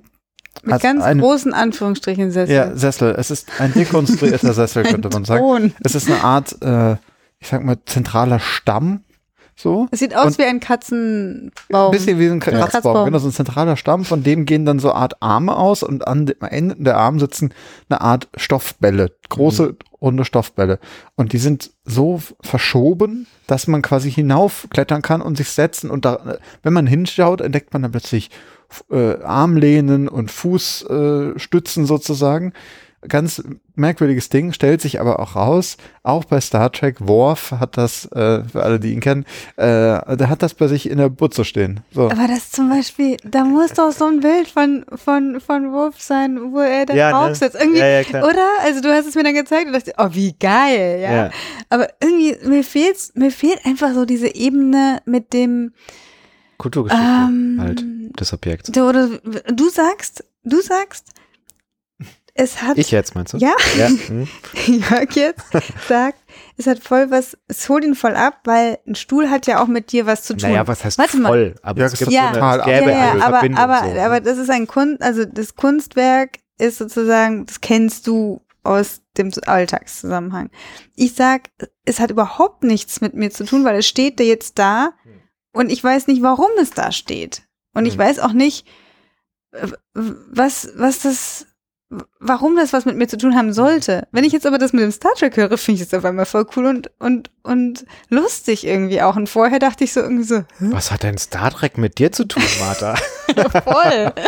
mit 0.63 0.81
ganz 0.81 1.03
eine, 1.03 1.21
großen 1.21 1.53
Anführungsstrichen 1.53 2.31
Sessel. 2.31 2.55
Ja, 2.55 2.75
Sessel. 2.75 3.15
Es 3.17 3.31
ist 3.31 3.49
ein 3.59 3.73
dekonstruierter 3.73 4.53
Sessel, 4.53 4.83
könnte 4.83 5.09
man 5.09 5.25
sagen. 5.25 5.41
Thron. 5.41 5.73
Es 5.83 5.95
ist 5.95 6.07
eine 6.07 6.23
Art, 6.23 6.61
äh, 6.61 6.93
ich 7.39 7.47
sag 7.47 7.63
mal, 7.63 7.77
zentraler 7.85 8.39
Stamm. 8.39 9.03
So. 9.61 9.87
Es 9.91 9.99
sieht 9.99 10.15
aus 10.15 10.25
und 10.25 10.37
wie 10.39 10.43
ein 10.43 10.59
Katzenbaum. 10.59 11.51
Ein 11.69 11.91
bisschen 11.91 12.17
wie 12.17 12.27
ein 12.27 12.39
Kratzbaum. 12.39 12.69
Kratzbaum. 12.69 13.05
Genau, 13.05 13.19
so 13.19 13.27
ein 13.27 13.31
zentraler 13.31 13.77
Stamm, 13.77 14.05
von 14.05 14.23
dem 14.23 14.45
gehen 14.45 14.65
dann 14.65 14.79
so 14.79 14.91
Art 14.91 15.21
Arme 15.21 15.55
aus 15.55 15.83
und 15.83 16.07
an 16.07 16.25
den 16.25 16.41
Enden 16.41 16.83
der 16.83 16.97
Arme 16.97 17.19
sitzen 17.19 17.53
eine 17.87 18.01
Art 18.01 18.27
Stoffbälle. 18.35 19.11
Große, 19.29 19.67
mhm. 19.67 19.77
runde 20.01 20.25
Stoffbälle. 20.25 20.79
Und 21.15 21.33
die 21.33 21.37
sind 21.37 21.71
so 21.85 22.19
verschoben, 22.41 23.27
dass 23.45 23.67
man 23.67 23.83
quasi 23.83 24.11
hinaufklettern 24.11 25.03
kann 25.03 25.21
und 25.21 25.37
sich 25.37 25.49
setzen. 25.49 25.91
Und 25.91 26.05
da, 26.05 26.39
wenn 26.63 26.73
man 26.73 26.87
hinschaut, 26.87 27.39
entdeckt 27.39 27.71
man 27.73 27.83
dann 27.83 27.91
plötzlich 27.91 28.31
äh, 28.89 29.21
Armlehnen 29.21 30.07
und 30.07 30.31
Fußstützen 30.31 31.83
äh, 31.83 31.87
sozusagen 31.87 32.53
ganz 33.07 33.43
merkwürdiges 33.75 34.29
Ding, 34.29 34.53
stellt 34.53 34.81
sich 34.81 34.99
aber 34.99 35.19
auch 35.19 35.35
raus, 35.35 35.77
auch 36.03 36.23
bei 36.25 36.39
Star 36.39 36.71
Trek, 36.71 36.97
Worf 36.99 37.51
hat 37.51 37.77
das, 37.77 38.05
äh, 38.11 38.43
für 38.43 38.63
alle, 38.63 38.79
die 38.79 38.93
ihn 38.93 38.99
kennen, 38.99 39.25
äh, 39.57 40.15
der 40.15 40.29
hat 40.29 40.43
das 40.43 40.53
bei 40.53 40.67
sich 40.67 40.89
in 40.89 40.97
der 40.97 41.09
Butze 41.09 41.43
stehen. 41.43 41.79
So. 41.91 42.09
Aber 42.09 42.27
das 42.27 42.51
zum 42.51 42.69
Beispiel, 42.69 43.17
da 43.23 43.43
muss 43.43 43.73
doch 43.73 43.91
so 43.91 44.05
ein 44.05 44.19
Bild 44.19 44.47
von, 44.47 44.85
von, 44.95 45.41
von 45.41 45.71
Worf 45.71 45.99
sein, 45.99 46.51
wo 46.51 46.59
er 46.59 46.85
da 46.85 46.93
ja, 46.93 47.11
drauf 47.11 47.29
ne? 47.29 47.35
sitzt. 47.35 47.55
Irgendwie, 47.59 47.79
ja, 47.79 48.01
ja, 48.01 48.23
oder? 48.23 48.47
Also 48.63 48.81
du 48.81 48.93
hast 48.93 49.07
es 49.07 49.15
mir 49.15 49.23
dann 49.23 49.33
gezeigt 49.33 49.67
und 49.67 49.73
dachte, 49.73 49.93
oh, 49.97 50.09
wie 50.11 50.33
geil, 50.39 50.99
ja. 51.01 51.11
ja. 51.11 51.29
Aber 51.69 51.87
irgendwie, 52.01 52.35
mir 52.47 52.63
fehlt, 52.63 52.97
mir 53.15 53.31
fehlt 53.31 53.65
einfach 53.65 53.93
so 53.93 54.05
diese 54.05 54.33
Ebene 54.35 55.01
mit 55.05 55.33
dem 55.33 55.73
Kulturgeschichte 56.57 57.03
ähm, 57.03 57.57
halt 57.59 57.83
des 58.19 58.33
Objekts. 58.33 58.71
Du, 58.71 58.87
oder, 58.87 59.07
du 59.07 59.69
sagst, 59.69 60.23
du 60.43 60.61
sagst, 60.61 61.07
es 62.33 62.61
hat. 62.61 62.77
Ich 62.77 62.91
jetzt 62.91 63.15
meinst 63.15 63.33
du? 63.33 63.37
Ja. 63.37 63.55
ja. 63.77 63.89
Hm. 64.07 64.27
Jörg 64.65 65.11
jetzt 65.15 65.45
sagt, 65.87 66.19
es 66.57 66.67
hat 66.67 66.79
voll 66.79 67.11
was, 67.11 67.37
es 67.47 67.67
holt 67.69 67.83
ihn 67.83 67.95
voll 67.95 68.15
ab, 68.15 68.41
weil 68.45 68.79
ein 68.87 68.95
Stuhl 68.95 69.29
hat 69.29 69.47
ja 69.47 69.61
auch 69.61 69.67
mit 69.67 69.91
dir 69.91 70.05
was 70.05 70.23
zu 70.23 70.35
tun. 70.35 70.49
Naja, 70.49 70.67
was 70.67 70.83
heißt 70.83 70.97
Warte 70.97 71.11
voll? 71.11 71.21
Mal. 71.21 71.55
Aber 71.61 71.79
ja, 71.79 71.85
es 71.87 71.97
gibt 71.97 72.11
ja, 72.11 72.33
so 72.33 72.41
eine, 72.41 72.59
es 72.59 72.65
gäbe 72.65 72.91
ja, 72.91 73.15
ja, 73.15 73.25
aber, 73.25 73.41
aber, 73.57 73.93
so. 73.93 73.99
aber 73.99 74.19
das 74.21 74.37
ist 74.37 74.49
ein 74.49 74.67
Kunst, 74.67 75.01
also 75.01 75.25
das 75.25 75.55
Kunstwerk 75.55 76.39
ist 76.57 76.77
sozusagen, 76.77 77.45
das 77.45 77.61
kennst 77.61 78.07
du 78.07 78.41
aus 78.63 79.01
dem 79.17 79.31
Alltagszusammenhang. 79.45 80.51
Ich 80.95 81.15
sag, 81.15 81.49
es 81.85 81.99
hat 81.99 82.11
überhaupt 82.11 82.63
nichts 82.63 83.01
mit 83.01 83.13
mir 83.13 83.31
zu 83.31 83.43
tun, 83.45 83.65
weil 83.65 83.77
es 83.77 83.87
steht 83.87 84.19
da 84.19 84.23
jetzt 84.23 84.59
da 84.59 84.91
hm. 85.03 85.21
und 85.53 85.71
ich 85.71 85.83
weiß 85.83 86.07
nicht, 86.07 86.21
warum 86.21 86.49
es 86.59 86.71
da 86.71 86.91
steht. 86.91 87.43
Und 87.73 87.85
ich 87.85 87.95
Mhm. 87.95 88.01
weiß 88.01 88.19
auch 88.19 88.33
nicht, 88.33 88.67
was, 89.93 90.69
was 90.75 90.99
das, 90.99 91.47
warum 92.19 92.55
das 92.55 92.73
was 92.73 92.85
mit 92.85 92.95
mir 92.95 93.07
zu 93.07 93.17
tun 93.17 93.35
haben 93.35 93.53
sollte. 93.53 94.07
Wenn 94.11 94.23
ich 94.23 94.31
jetzt 94.31 94.45
aber 94.45 94.57
das 94.57 94.73
mit 94.73 94.81
dem 94.81 94.91
Star 94.91 95.13
Trek 95.15 95.35
höre, 95.37 95.57
finde 95.57 95.81
ich 95.81 95.89
das 95.89 95.97
auf 95.97 96.05
einmal 96.05 96.25
voll 96.25 96.45
cool 96.55 96.65
und, 96.65 96.91
und, 96.99 97.29
und 97.43 97.85
lustig 98.09 98.65
irgendwie 98.65 99.01
auch. 99.01 99.15
Und 99.15 99.27
vorher 99.27 99.59
dachte 99.59 99.83
ich 99.83 99.93
so 99.93 99.99
irgendwie 99.99 100.23
so, 100.23 100.43
Was 100.59 100.91
hat 100.91 101.03
denn 101.03 101.17
Star 101.17 101.51
Trek 101.51 101.77
mit 101.77 101.99
dir 101.99 102.11
zu 102.11 102.25
tun, 102.25 102.43
Martha? 102.59 102.95
voll. 103.63 104.13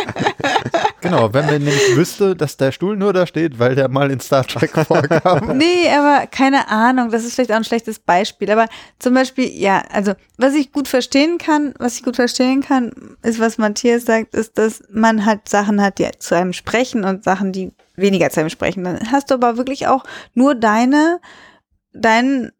Genau, 1.04 1.34
wenn 1.34 1.44
man 1.44 1.62
nämlich 1.62 1.96
wüsste, 1.96 2.34
dass 2.34 2.56
der 2.56 2.72
Stuhl 2.72 2.96
nur 2.96 3.12
da 3.12 3.26
steht, 3.26 3.58
weil 3.58 3.74
der 3.74 3.88
mal 3.88 4.10
in 4.10 4.20
Star 4.20 4.42
Trek 4.42 4.70
vorkam. 4.86 5.58
Nee, 5.58 5.86
aber 5.90 6.26
keine 6.26 6.68
Ahnung, 6.68 7.10
das 7.10 7.24
ist 7.24 7.34
vielleicht 7.34 7.52
auch 7.52 7.56
ein 7.56 7.64
schlechtes 7.64 7.98
Beispiel. 7.98 8.50
Aber 8.50 8.68
zum 8.98 9.12
Beispiel, 9.12 9.52
ja, 9.52 9.82
also 9.92 10.14
was 10.38 10.54
ich 10.54 10.72
gut 10.72 10.88
verstehen 10.88 11.36
kann, 11.36 11.74
was 11.78 11.96
ich 11.96 12.04
gut 12.04 12.16
verstehen 12.16 12.62
kann, 12.62 12.90
ist, 13.22 13.38
was 13.38 13.58
Matthias 13.58 14.06
sagt, 14.06 14.34
ist, 14.34 14.56
dass 14.56 14.82
man 14.90 15.26
halt 15.26 15.46
Sachen 15.46 15.82
hat, 15.82 15.98
die 15.98 16.08
zu 16.18 16.34
einem 16.36 16.54
sprechen 16.54 17.04
und 17.04 17.22
Sachen, 17.22 17.52
die 17.54 17.72
weniger 17.96 18.30
einem 18.40 18.50
sprechen. 18.50 18.84
Dann 18.84 19.12
hast 19.12 19.30
du 19.30 19.34
aber 19.34 19.56
wirklich 19.56 19.86
auch 19.86 20.04
nur 20.34 20.54
deine, 20.54 21.20
deinen 21.92 22.50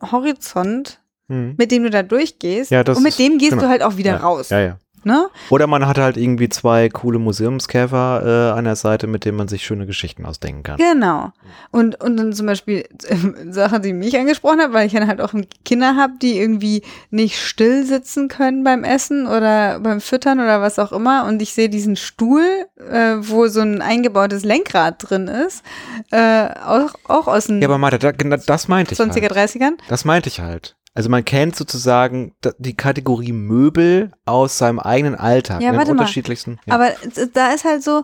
Horizont, 0.00 0.98
Hm. 1.28 1.54
mit 1.56 1.70
dem 1.70 1.84
du 1.84 1.90
da 1.90 2.02
durchgehst. 2.02 2.70
Ja, 2.72 2.80
und 2.80 3.02
mit 3.04 3.12
ist- 3.12 3.18
dem 3.18 3.38
gehst 3.38 3.52
genau. 3.52 3.62
du 3.62 3.68
halt 3.68 3.82
auch 3.82 3.96
wieder 3.96 4.12
Ja, 4.12 4.16
raus. 4.18 4.48
Ja, 4.50 4.60
ja. 4.60 4.78
Ne? 5.04 5.28
Oder 5.50 5.66
man 5.66 5.86
hat 5.86 5.98
halt 5.98 6.16
irgendwie 6.16 6.48
zwei 6.48 6.88
coole 6.88 7.18
Museumskäfer 7.18 8.52
äh, 8.54 8.58
an 8.58 8.64
der 8.64 8.76
Seite, 8.76 9.06
mit 9.06 9.24
denen 9.24 9.36
man 9.36 9.48
sich 9.48 9.64
schöne 9.64 9.86
Geschichten 9.86 10.24
ausdenken 10.24 10.62
kann. 10.62 10.76
Genau. 10.76 11.32
Und, 11.70 12.00
und 12.02 12.16
dann 12.16 12.32
zum 12.32 12.46
Beispiel 12.46 12.84
äh, 13.08 13.16
Sache, 13.50 13.80
die 13.80 13.92
mich 13.92 14.16
angesprochen 14.16 14.60
hat, 14.60 14.72
weil 14.72 14.86
ich 14.86 14.92
dann 14.92 15.08
halt 15.08 15.20
auch 15.20 15.34
Kinder 15.64 15.96
habe, 15.96 16.14
die 16.22 16.38
irgendwie 16.38 16.82
nicht 17.10 17.40
still 17.40 17.84
sitzen 17.84 18.28
können 18.28 18.62
beim 18.64 18.84
Essen 18.84 19.26
oder 19.26 19.80
beim 19.80 20.00
Füttern 20.00 20.38
oder 20.40 20.60
was 20.60 20.78
auch 20.78 20.92
immer. 20.92 21.26
Und 21.26 21.42
ich 21.42 21.52
sehe 21.52 21.68
diesen 21.68 21.96
Stuhl, 21.96 22.44
äh, 22.76 23.16
wo 23.18 23.48
so 23.48 23.60
ein 23.60 23.82
eingebautes 23.82 24.44
Lenkrad 24.44 24.96
drin 24.98 25.28
ist, 25.28 25.64
äh, 26.10 26.48
auch, 26.64 26.94
auch 27.08 27.26
aus 27.26 27.46
den 27.46 27.60
Ja, 27.60 27.68
aber 27.68 27.78
Martha, 27.78 27.98
da, 27.98 28.12
das 28.12 28.68
meinte 28.68 28.94
ich 28.94 29.00
20er, 29.00 29.34
halt. 29.34 29.50
30ern. 29.50 29.72
Das 29.88 30.04
meinte 30.04 30.28
ich 30.28 30.40
halt. 30.40 30.76
Also 30.94 31.08
man 31.08 31.24
kennt 31.24 31.56
sozusagen 31.56 32.34
die 32.58 32.76
Kategorie 32.76 33.32
Möbel 33.32 34.12
aus 34.26 34.58
seinem 34.58 34.78
eigenen 34.78 35.14
Alltag. 35.14 35.62
Ja, 35.62 35.70
den 35.70 35.78
warte 35.78 35.94
mal. 35.94 36.00
unterschiedlichsten. 36.00 36.58
Ja. 36.66 36.74
Aber 36.74 36.92
da 37.32 37.52
ist 37.52 37.64
halt 37.64 37.82
so, 37.82 38.02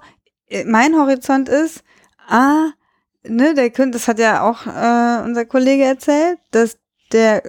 äh, 0.48 0.64
mein 0.64 0.94
Horizont 0.94 1.48
ist, 1.48 1.82
ah, 2.28 2.70
ne, 3.24 3.54
der 3.54 3.70
Künstler, 3.70 3.92
das 3.92 4.08
hat 4.08 4.18
ja 4.18 4.48
auch 4.48 4.66
äh, 4.66 5.22
unser 5.24 5.44
Kollege 5.44 5.84
erzählt, 5.84 6.38
dass 6.50 6.78
der 7.12 7.42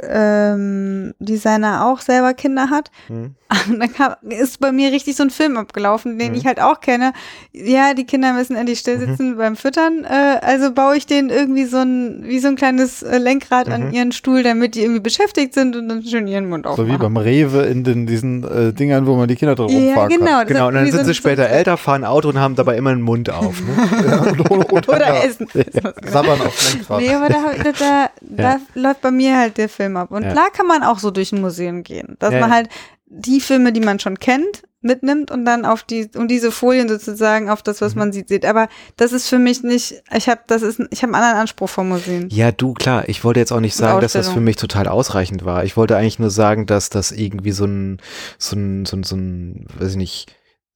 ähm, 0.53 1.14
Designer 1.20 1.86
auch 1.86 1.99
selber 2.01 2.34
Kinder 2.34 2.70
hat. 2.70 2.91
Hm. 3.07 3.36
Und 3.68 3.80
dann 3.80 3.91
kam, 3.91 4.14
ist 4.30 4.60
bei 4.60 4.72
mir 4.72 4.91
richtig 4.91 5.16
so 5.16 5.24
ein 5.24 5.32
Film 5.32 5.57
abgelaufen, 5.57 6.20
den 6.20 6.34
Mhm. 6.34 6.38
ich 6.38 6.45
halt 6.45 6.62
auch 6.62 6.82
kenne. 6.82 7.14
Ja, 7.51 7.95
die 7.95 8.05
Kinder 8.05 8.32
müssen 8.34 8.55
endlich 8.55 8.78
still 8.78 8.99
sitzen 8.99 9.38
beim 9.38 9.55
Füttern. 9.55 10.03
Äh, 10.05 10.38
also 10.41 10.72
baue 10.72 10.95
ich 10.97 11.07
denen 11.07 11.32
irgendwie 11.32 11.66
so 11.66 11.78
ein, 11.78 12.22
wie 12.26 12.38
so 12.38 12.47
ein 12.47 12.55
kleines 12.55 13.01
äh, 13.01 13.18
Lenkrad 13.18 13.68
an 13.70 13.88
Mhm. 13.88 13.93
ihren 13.93 14.12
Stuhl, 14.12 14.43
damit 14.43 14.76
die 14.76 14.82
irgendwie 14.82 14.99
beschäftigt 14.99 15.55
sind 15.55 15.76
und 15.76 15.89
dann 15.89 16.03
schön 16.03 16.28
ihren 16.28 16.47
Mund 16.47 16.66
So 16.66 16.72
aufmachen. 16.74 16.91
wie 16.93 16.97
beim 16.97 17.18
Rewe 17.18 17.64
in 17.64 17.84
den, 17.84 18.05
diesen 18.05 18.43
äh, 18.43 18.72
Dingern, 18.72 19.07
wo 19.07 19.16
man 19.16 19.28
die 19.28 19.36
Kinder 19.36 19.55
drin 19.55 19.70
ja, 19.70 19.78
rumfahren 19.95 20.10
genau. 20.10 20.39
das 20.41 20.47
Genau, 20.47 20.60
hat 20.62 20.68
und 20.68 20.74
dann 20.76 20.86
wie 20.86 20.91
so 20.91 20.97
sind 20.97 21.07
sie 21.07 21.16
später 21.16 21.47
älter, 21.49 21.78
fahren 21.78 22.05
Auto 22.05 22.30
und 22.30 22.38
haben 22.39 22.55
dabei 22.55 22.78
immer 22.78 22.91
einen 22.91 23.01
Mund 23.01 23.32
auf. 23.32 23.60
Ne? 23.62 23.68
kann. 23.76 24.10
Ja, 24.10 24.18
und, 24.32 24.51
und, 24.51 24.72
und, 24.72 24.89
Oder 24.89 25.07
ja, 25.07 25.24
essen. 25.24 25.47
Ja, 25.55 25.91
sabbern 26.12 26.39
auf 26.41 26.72
Lenkrad. 26.72 27.01
Nee, 27.01 27.14
aber 27.16 27.30
da, 27.30 27.43
da, 27.64 27.72
da, 27.72 28.10
da 28.22 28.60
läuft 28.76 29.01
bei 29.01 29.10
mir 29.10 29.36
halt 29.38 29.49
der 29.58 29.70
Film 29.70 29.97
ab. 29.97 30.12
Und 30.12 30.24
Ja. 30.24 30.32
klar 30.32 30.50
kann 30.52 30.68
man 30.68 30.84
auch 30.84 31.00
so 31.00 31.12
durch 31.12 31.32
ein 31.32 31.41
Museum 31.41 31.84
gehen, 31.84 32.16
dass 32.20 32.34
Ja, 32.34 32.39
man 32.41 32.52
halt 32.54 32.70
die 33.12 33.39
Filme, 33.41 33.74
die 33.74 33.80
man 33.80 34.00
schon 34.00 34.20
kennt, 34.20 34.64
mitnimmt 34.82 35.30
und 35.32 35.43
dann 35.43 35.66
auf 35.66 35.84
die 35.84 36.10
und 36.16 36.30
diese 36.30 36.52
Folien 36.52 36.88
sozusagen 36.88 37.50
auf 37.50 37.62
das, 37.64 37.82
was 37.82 37.95
Mhm. 37.95 38.00
man 38.00 38.14
sieht, 38.14 38.30
sieht. 38.30 38.45
Aber 38.45 38.70
das 38.97 39.12
ist 39.12 39.28
für 39.28 39.39
mich 39.39 39.62
nicht. 39.64 40.02
Ich 40.16 40.30
habe 40.30 40.41
das 40.47 40.62
ist 40.62 40.80
ich 40.91 41.02
habe 41.02 41.14
einen 41.14 41.22
anderen 41.24 41.41
Anspruch 41.41 41.68
vor 41.70 41.84
Museen. 41.84 42.30
Ja, 42.30 42.52
du, 42.52 42.74
klar, 42.76 43.10
ich 43.10 43.24
wollte 43.24 43.39
jetzt 43.41 43.52
auch 43.52 43.60
nicht 43.60 43.76
sagen, 43.76 44.00
dass 44.00 44.14
das 44.14 44.30
für 44.30 44.39
mich 44.39 44.56
total 44.56 44.88
ausreichend 44.88 45.43
war. 45.43 45.64
Ich 45.66 45.76
wollte 45.76 45.97
eigentlich 45.97 46.20
nur 46.20 46.30
sagen, 46.30 46.66
dass 46.66 46.89
das 46.89 47.12
irgendwie 47.12 47.52
so 47.52 47.66
ein, 47.66 48.00
so 48.38 48.56
ein, 48.56 48.86
so 48.86 48.95
ein, 48.95 49.04
so 49.04 49.16
ein 49.18 49.66
weiß 49.78 49.91
ich 49.91 49.97
nicht, 49.97 50.36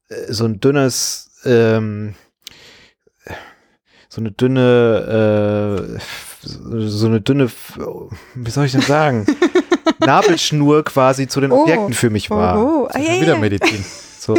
äh, 0.10 0.34
so 0.34 0.46
ein 0.46 0.60
dünnes, 0.60 1.30
ähm, 1.46 2.16
so 4.10 4.22
eine 4.22 4.32
dünne, 4.32 5.98
äh, 5.98 6.00
so 6.44 7.08
eine 7.08 7.22
dünne, 7.22 7.50
wie 8.36 8.52
soll 8.52 8.66
ich 8.66 8.72
denn 8.74 8.82
sagen, 8.82 9.26
Nabelschnur 10.00 10.84
quasi 10.84 11.28
zu 11.28 11.41
den 11.41 11.52
Oh. 11.52 11.64
Objekten 11.64 11.94
für 11.94 12.10
mich 12.10 12.30
war. 12.30 12.64
Oh, 12.64 12.86
ah, 12.86 12.94
Das 12.94 13.02
ist 13.02 13.08
ja, 13.10 13.22
wieder 13.22 13.34
ja. 13.34 13.39
Medizin. 13.39 13.84
So. 14.24 14.38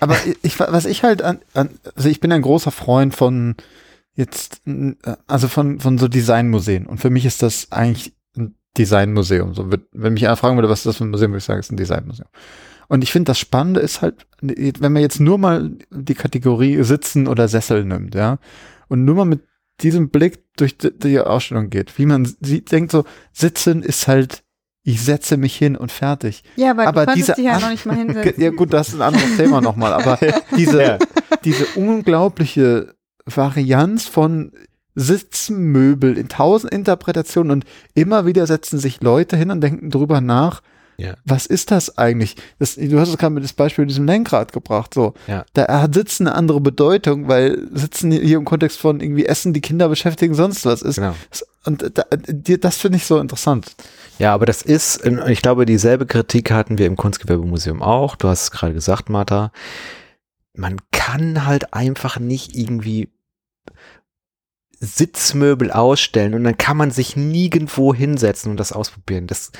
Aber 0.00 0.16
ich, 0.40 0.58
was 0.58 0.86
ich 0.86 1.02
halt 1.02 1.20
an, 1.20 1.40
an, 1.52 1.68
also 1.94 2.08
ich 2.08 2.18
bin 2.18 2.32
ein 2.32 2.40
großer 2.40 2.70
Freund 2.70 3.14
von 3.14 3.54
jetzt, 4.14 4.62
also 5.26 5.48
von, 5.48 5.80
von 5.80 5.98
so 5.98 6.08
Designmuseen. 6.08 6.86
Und 6.86 6.96
für 6.96 7.10
mich 7.10 7.26
ist 7.26 7.42
das 7.42 7.70
eigentlich 7.72 8.14
ein 8.38 8.54
Designmuseum. 8.78 9.52
So 9.52 9.70
wenn 9.92 10.14
mich 10.14 10.26
einer 10.26 10.38
fragen 10.38 10.56
würde, 10.56 10.70
was 10.70 10.78
ist 10.78 10.86
das 10.86 10.96
für 10.96 11.04
ein 11.04 11.10
Museum, 11.10 11.32
würde 11.32 11.40
ich 11.40 11.44
sagen, 11.44 11.60
es 11.60 11.66
ist 11.66 11.72
ein 11.72 11.76
Designmuseum. 11.76 12.28
Und 12.88 13.04
ich 13.04 13.12
finde, 13.12 13.28
das 13.28 13.38
Spannende 13.38 13.80
ist 13.80 14.00
halt, 14.00 14.26
wenn 14.40 14.92
man 14.92 15.02
jetzt 15.02 15.20
nur 15.20 15.36
mal 15.36 15.72
die 15.90 16.14
Kategorie 16.14 16.82
Sitzen 16.82 17.26
oder 17.28 17.48
Sessel 17.48 17.84
nimmt, 17.84 18.14
ja, 18.14 18.38
und 18.88 19.04
nur 19.04 19.16
mal 19.16 19.24
mit 19.26 19.42
diesem 19.82 20.08
Blick 20.10 20.40
durch 20.56 20.78
die, 20.78 20.90
die 20.96 21.20
Ausstellung 21.20 21.70
geht, 21.70 21.98
wie 21.98 22.06
man 22.06 22.24
sieht, 22.40 22.72
denkt 22.72 22.92
so, 22.92 23.04
Sitzen 23.32 23.82
ist 23.82 24.08
halt, 24.08 24.42
ich 24.82 25.02
setze 25.02 25.36
mich 25.36 25.56
hin 25.56 25.76
und 25.76 25.90
fertig. 25.92 26.42
Ja, 26.56 26.70
aber, 26.70 26.86
Aber 26.86 27.06
du 27.06 27.14
diese 27.14 27.34
dich 27.34 27.44
ja 27.44 27.58
noch 27.58 27.70
nicht 27.70 27.86
mal 27.86 27.96
hinsetzen. 27.96 28.42
Ja 28.42 28.50
gut, 28.50 28.72
das 28.72 28.88
ist 28.88 28.94
ein 28.94 29.02
anderes 29.02 29.36
Thema 29.36 29.60
nochmal, 29.60 29.92
aber 29.92 30.18
diese, 30.56 30.82
Ja. 30.82 30.98
diese 31.44 31.66
unglaubliche 31.74 32.94
Varianz 33.26 34.06
von 34.06 34.52
Sitzmöbel 34.94 36.16
in 36.16 36.28
tausend 36.28 36.72
Interpretationen 36.72 37.50
und 37.52 37.64
immer 37.94 38.26
wieder 38.26 38.46
setzen 38.46 38.78
sich 38.78 39.00
Leute 39.02 39.36
hin 39.36 39.50
und 39.50 39.60
denken 39.60 39.90
drüber 39.90 40.20
nach, 40.20 40.62
Ja. 40.98 41.14
was 41.24 41.46
ist 41.46 41.70
das 41.70 41.98
eigentlich? 41.98 42.36
Das, 42.58 42.76
du 42.76 42.98
hast 42.98 43.10
es 43.10 43.18
gerade 43.18 43.34
mit 43.34 43.44
das 43.44 43.52
Beispiel 43.52 43.82
mit 43.82 43.90
diesem 43.90 44.06
Lenkrad 44.06 44.52
gebracht, 44.52 44.94
so. 44.94 45.14
Ja. 45.26 45.44
Da 45.52 45.82
hat 45.82 45.94
Sitzen 45.94 46.26
eine 46.26 46.36
andere 46.36 46.60
Bedeutung, 46.60 47.28
weil 47.28 47.68
Sitzen 47.72 48.10
hier 48.10 48.38
im 48.38 48.44
Kontext 48.44 48.78
von 48.78 49.00
irgendwie 49.00 49.26
Essen, 49.26 49.52
die 49.52 49.60
Kinder 49.60 49.88
beschäftigen, 49.88 50.34
sonst 50.34 50.64
was 50.64 50.82
ist. 50.82 50.96
Genau. 50.96 51.14
Und 51.64 51.98
da, 51.98 52.04
das 52.60 52.78
finde 52.78 52.96
ich 52.96 53.06
so 53.06 53.18
interessant. 53.18 53.74
Ja, 54.18 54.32
aber 54.32 54.46
das 54.46 54.62
ist, 54.62 55.04
ich 55.04 55.42
glaube, 55.42 55.66
dieselbe 55.66 56.06
Kritik 56.06 56.50
hatten 56.50 56.78
wir 56.78 56.86
im 56.86 56.96
Kunstgewerbemuseum 56.96 57.82
auch. 57.82 58.16
Du 58.16 58.28
hast 58.28 58.42
es 58.44 58.50
gerade 58.50 58.72
gesagt, 58.72 59.10
Martha. 59.10 59.52
Man 60.54 60.78
kann 60.90 61.44
halt 61.44 61.74
einfach 61.74 62.18
nicht 62.18 62.56
irgendwie 62.56 63.10
Sitzmöbel 64.78 65.70
ausstellen 65.70 66.34
und 66.34 66.44
dann 66.44 66.56
kann 66.56 66.76
man 66.76 66.90
sich 66.90 67.16
nirgendwo 67.16 67.94
hinsetzen 67.94 68.50
und 68.50 68.60
das 68.60 68.72
ausprobieren. 68.72 69.26
Das 69.26 69.52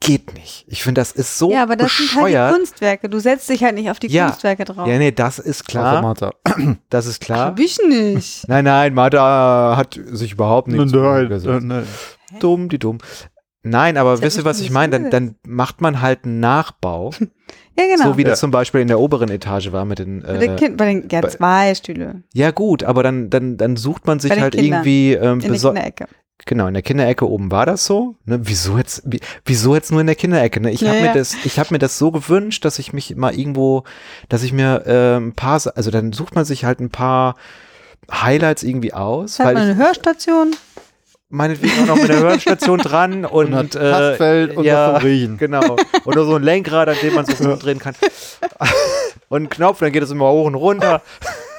geht 0.00 0.34
nicht. 0.34 0.64
Ich 0.68 0.82
finde, 0.82 1.00
das 1.00 1.12
ist 1.12 1.38
so 1.38 1.50
ja, 1.50 1.62
aber 1.62 1.76
das 1.76 1.96
sind 1.96 2.14
halt 2.14 2.24
bescheuert. 2.26 2.50
die 2.52 2.56
Kunstwerke. 2.58 3.08
Du 3.08 3.18
setzt 3.18 3.48
dich 3.48 3.64
halt 3.64 3.74
nicht 3.74 3.90
auf 3.90 3.98
die 3.98 4.06
Ja. 4.08 4.26
Kunstwerke 4.30 4.64
drauf. 4.64 4.86
ja, 4.88 4.98
nee, 4.98 5.10
das 5.12 5.38
ist 5.38 5.66
klar. 5.66 6.02
Martha. 6.02 6.32
Das 6.90 7.06
ist 7.06 7.20
klar. 7.20 7.46
Hab 7.46 7.58
ich 7.58 7.78
nicht. 7.88 8.46
Nein, 8.48 8.64
nein, 8.64 8.94
Martha 8.94 9.74
hat 9.76 9.98
sich 10.06 10.32
überhaupt 10.32 10.68
nicht 10.68 10.92
Nein, 10.94 11.30
äh, 11.30 11.60
nein. 11.60 11.86
dumm, 12.40 12.68
die 12.68 12.78
dumm. 12.78 12.98
Nein, 13.64 13.96
aber 13.96 14.12
hab 14.12 14.22
wisst 14.22 14.38
ihr, 14.38 14.44
was 14.44 14.60
ich 14.60 14.70
meine? 14.70 14.92
Dann, 14.98 15.10
dann 15.10 15.34
macht 15.46 15.80
man 15.80 16.00
halt 16.00 16.24
einen 16.24 16.40
Nachbau. 16.40 17.10
Ja, 17.78 17.84
genau. 17.86 18.10
So 18.10 18.16
wie 18.18 18.22
Ja. 18.22 18.30
das 18.30 18.40
zum 18.40 18.50
Beispiel 18.50 18.80
in 18.80 18.88
der 18.88 18.98
oberen 18.98 19.30
Etage 19.30 19.70
war 19.70 19.84
mit 19.84 20.00
den. 20.00 20.22
bei 20.22 20.36
den 20.38 20.50
Äh, 20.54 20.56
kind, 20.56 20.76
bei 20.76 20.86
den, 20.92 21.08
ja, 21.12 21.22
zwei 21.28 21.72
Stühle. 21.76 22.24
ja 22.34 22.50
gut, 22.50 22.82
aber 22.82 23.04
dann, 23.04 23.30
dann, 23.30 23.56
dann 23.56 23.76
sucht 23.76 24.04
man 24.04 24.18
sich 24.18 24.32
halt 24.32 24.54
Kindern. 24.56 24.80
irgendwie 24.84 25.12
ähm, 25.12 25.38
In 25.38 25.52
der 25.52 25.60
Kinderecke. 25.60 26.06
Genau 26.46 26.66
in 26.66 26.74
der 26.74 26.82
Kinderecke 26.82 27.28
oben 27.28 27.50
war 27.50 27.66
das 27.66 27.84
so. 27.84 28.14
Ne? 28.24 28.40
Wieso 28.42 28.78
jetzt? 28.78 29.02
Wie, 29.04 29.20
wieso 29.44 29.74
jetzt 29.74 29.90
nur 29.90 30.00
in 30.00 30.06
der 30.06 30.16
Kinderecke? 30.16 30.60
Ne? 30.60 30.70
Ich 30.70 30.80
Ja, 30.80 30.88
habe 30.90 31.00
mir 31.02 31.12
das, 31.14 31.34
ich 31.44 31.58
habe 31.58 31.74
mir 31.74 31.78
das 31.78 31.98
so 31.98 32.10
gewünscht, 32.10 32.64
dass 32.64 32.78
ich 32.78 32.92
mich 32.92 33.16
mal 33.16 33.34
irgendwo, 33.34 33.84
dass 34.28 34.42
ich 34.42 34.52
mir 34.52 34.86
äh, 34.86 35.16
ein 35.18 35.34
paar, 35.34 35.60
also 35.74 35.90
dann 35.90 36.12
sucht 36.12 36.34
man 36.34 36.44
sich 36.44 36.64
halt 36.64 36.80
ein 36.80 36.90
paar 36.90 37.34
Highlights 38.10 38.62
irgendwie 38.62 38.94
aus, 38.94 39.38
Hat 39.38 39.46
weil 39.46 39.54
man 39.54 39.62
ich 39.64 39.74
eine 39.74 39.84
Hörstation. 39.84 40.56
meinetwegen 41.28 41.82
auch 41.82 41.86
noch 41.86 41.96
mit 41.96 42.08
der 42.08 42.20
Hörstation 42.20 42.78
dran 42.82 43.24
und, 43.26 43.52
Und 43.52 43.54
hat 43.54 43.74
äh, 43.74 44.48
und 44.54 44.64
ja. 44.64 44.98
Genau. 44.98 45.76
Oder 46.04 46.24
so 46.24 46.36
ein 46.36 46.42
Lenkrad, 46.42 46.88
an 46.88 46.96
dem 47.02 47.14
man 47.14 47.26
so 47.26 47.32
rumdrehen 47.44 47.78
kann. 47.78 47.94
Und 49.30 49.42
ein 49.42 49.50
Knopf, 49.50 49.80
dann 49.80 49.92
geht 49.92 50.02
es 50.02 50.10
immer 50.10 50.30
hoch 50.30 50.46
und 50.46 50.54
runter. 50.54 51.02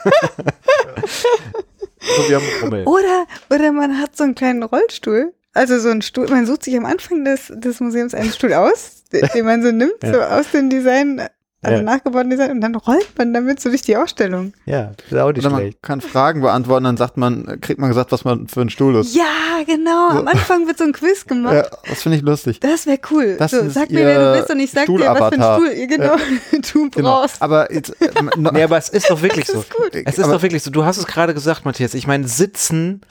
so 2.01 2.29
wie 2.29 2.35
am 2.35 2.41
Rummel. 2.61 2.83
Oder, 2.85 3.25
oder 3.49 3.71
man 3.71 3.99
hat 3.99 4.15
so 4.15 4.23
einen 4.23 4.35
kleinen 4.35 4.63
Rollstuhl. 4.63 5.33
Also 5.53 5.79
so 5.79 5.89
einen 5.89 6.01
Stuhl, 6.03 6.27
man 6.29 6.45
sucht 6.45 6.63
sich 6.63 6.77
am 6.77 6.85
Anfang 6.85 7.25
des, 7.25 7.51
des 7.55 7.79
Museums 7.79 8.13
einen 8.13 8.31
Stuhl 8.31 8.53
aus, 8.53 9.03
den, 9.11 9.27
den 9.33 9.45
man 9.45 9.63
so 9.63 9.71
nimmt, 9.71 10.01
Ja. 10.03 10.13
so 10.13 10.21
aus 10.21 10.51
dem 10.51 10.69
Design 10.69 11.21
also 11.61 11.77
Ja. 11.77 11.83
nachgebauten 11.83 12.29
Design 12.29 12.51
und 12.51 12.61
dann 12.61 12.73
rollt 12.75 13.17
man 13.17 13.33
damit 13.33 13.59
so 13.59 13.67
durch 13.69 13.81
die 13.81 13.97
Ausstellung. 13.97 14.53
Ja, 14.65 14.91
ist 15.09 15.17
auch 15.17 15.27
nicht 15.31 15.39
Oder 15.39 15.49
man 15.49 15.59
schlecht. 15.61 15.81
kann 15.81 15.99
Fragen 15.99 16.39
beantworten, 16.41 16.85
dann 16.85 16.95
sagt 16.95 17.17
man, 17.17 17.59
kriegt 17.59 17.79
man 17.81 17.89
gesagt, 17.89 18.11
was 18.13 18.23
man 18.23 18.47
für 18.47 18.61
ein 18.61 18.69
Stuhl 18.69 18.95
ist. 18.95 19.13
Ja, 19.15 19.25
genau. 19.65 20.09
Am 20.09 20.27
Anfang 20.27 20.67
wird 20.67 20.77
so 20.77 20.85
ein 20.85 20.93
Quiz 20.93 21.25
gemacht. 21.27 21.53
Ja, 21.55 21.67
das 21.89 22.01
finde 22.03 22.17
ich 22.17 22.23
lustig. 22.23 22.61
Das 22.61 22.85
wäre 22.85 22.99
cool. 23.11 23.35
Das 23.37 23.51
so, 23.51 23.69
sag 23.69 23.89
mir, 23.91 24.05
wer 24.05 24.33
du 24.33 24.39
bist 24.39 24.49
und 24.51 24.59
ich 24.61 24.71
sag 24.71 24.85
dir, 24.85 24.93
was 24.99 25.01
für 25.01 25.09
ein 25.09 25.33
Stuhlavatar. 25.33 25.59
Stuhl 25.59 25.87
genau 25.87 26.15
du 26.73 26.89
Genau. 26.91 27.19
brauchst. 27.21 27.41
Aber 27.41 27.73
jetzt, 27.73 28.01
äh, 28.01 28.09
Nee, 28.37 28.63
aber 28.63 28.77
es 28.77 28.87
ist 28.89 29.09
doch 29.09 29.21
wirklich 29.21 29.45
Das 29.45 29.55
so. 29.55 29.61
ist 29.61 29.73
gut. 29.73 29.91
Es 29.93 30.17
ist 30.17 30.23
aber- 30.23 30.33
doch 30.35 30.41
wirklich 30.41 30.63
so. 30.63 30.71
Du 30.71 30.85
hast 30.85 30.97
es 30.97 31.07
gerade 31.07 31.33
gesagt, 31.33 31.65
Matthias. 31.65 31.93
Ich 31.93 32.07
meine, 32.07 32.27
sitzen, 32.27 33.01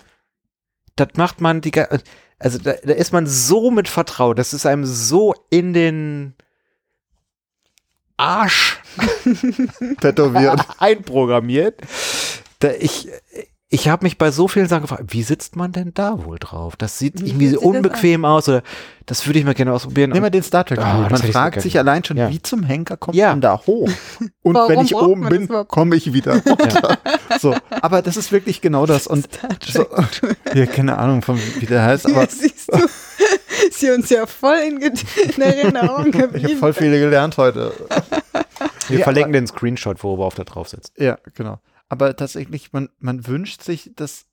das 0.96 1.08
macht 1.16 1.40
man 1.42 1.60
die, 1.60 1.72
also 2.38 2.58
da, 2.58 2.72
da 2.82 2.92
ist 2.94 3.12
man 3.12 3.26
so 3.26 3.70
mit 3.70 3.88
vertraut. 3.88 4.38
Das 4.38 4.52
ist 4.54 4.64
einem 4.66 4.86
so 4.86 5.34
in 5.50 5.72
den 5.74 6.34
Arsch 8.18 8.78
tätowiert. 10.00 10.60
einprogrammiert. 10.78 11.80
Da 12.58 12.70
ich, 12.78 13.08
ich 13.70 13.88
habe 13.88 14.04
mich 14.04 14.18
bei 14.18 14.30
so 14.30 14.48
vielen 14.48 14.66
Sachen 14.66 14.82
gefragt, 14.82 15.04
wie 15.08 15.22
sitzt 15.22 15.54
man 15.54 15.72
denn 15.72 15.92
da 15.94 16.24
wohl 16.24 16.38
drauf? 16.38 16.74
Das 16.76 16.98
sieht 16.98 17.20
Wie 17.22 17.28
irgendwie 17.28 17.50
das 17.52 17.62
unbequem 17.62 18.24
aus 18.24 18.48
oder 18.48 18.62
das 19.06 19.26
würde 19.26 19.38
ich 19.38 19.44
mal 19.44 19.54
gerne 19.54 19.72
ausprobieren. 19.72 20.10
Nehmen 20.10 20.24
wir 20.24 20.30
den 20.30 20.42
Star 20.42 20.64
Trek. 20.64 20.78
Das 20.80 21.22
man 21.22 21.32
fragt 21.32 21.60
sich 21.62 21.78
allein 21.78 22.02
schon, 22.04 22.16
Ja. 22.16 22.30
wie 22.30 22.42
zum 22.42 22.62
Henker 22.64 22.96
kommt 22.96 23.16
Ja. 23.16 23.28
man 23.30 23.40
da 23.40 23.58
hoch? 23.66 23.88
Und 24.42 24.54
Warum 24.54 24.68
wenn 24.70 24.80
ich 24.84 24.94
oben 24.94 25.28
bin, 25.28 25.48
komme 25.68 25.96
ich 25.96 26.12
wieder 26.12 26.42
runter. 26.46 26.98
So, 27.40 27.54
aber 27.82 28.02
das 28.02 28.16
ist 28.16 28.32
wirklich 28.32 28.60
genau 28.60 28.84
das. 28.86 29.06
Und 29.06 29.28
so, 29.66 29.86
ja, 30.54 30.66
keine 30.66 30.98
Ahnung, 30.98 31.22
von 31.22 31.38
wie 31.58 31.66
der 31.66 31.82
heißt, 31.82 32.06
aber 32.06 32.26
siehst 32.28 32.72
du, 32.72 32.78
ist 33.68 33.80
sie 33.80 33.90
uns 33.90 34.10
ja 34.10 34.26
voll 34.26 34.56
in, 34.58 34.80
in 34.80 35.42
Erinnerung 35.42 36.06
ich 36.14 36.14
habe 36.14 36.28
geblieben. 36.32 36.58
voll 36.60 36.72
viele 36.72 36.98
gelernt 36.98 37.36
heute. 37.36 37.72
Wir 38.88 38.98
Ja, 39.00 39.04
verlinken 39.04 39.32
den 39.34 39.46
Screenshot, 39.46 40.02
wo 40.02 40.16
Worauf 40.16 40.34
da 40.34 40.44
drauf 40.44 40.68
sitzt. 40.68 40.98
Ja, 40.98 41.18
genau. 41.34 41.60
Aber 41.90 42.16
tatsächlich, 42.16 42.72
man, 42.72 42.88
man 43.00 43.26
wünscht 43.26 43.62
sich 43.62 43.92
das. 43.96 44.24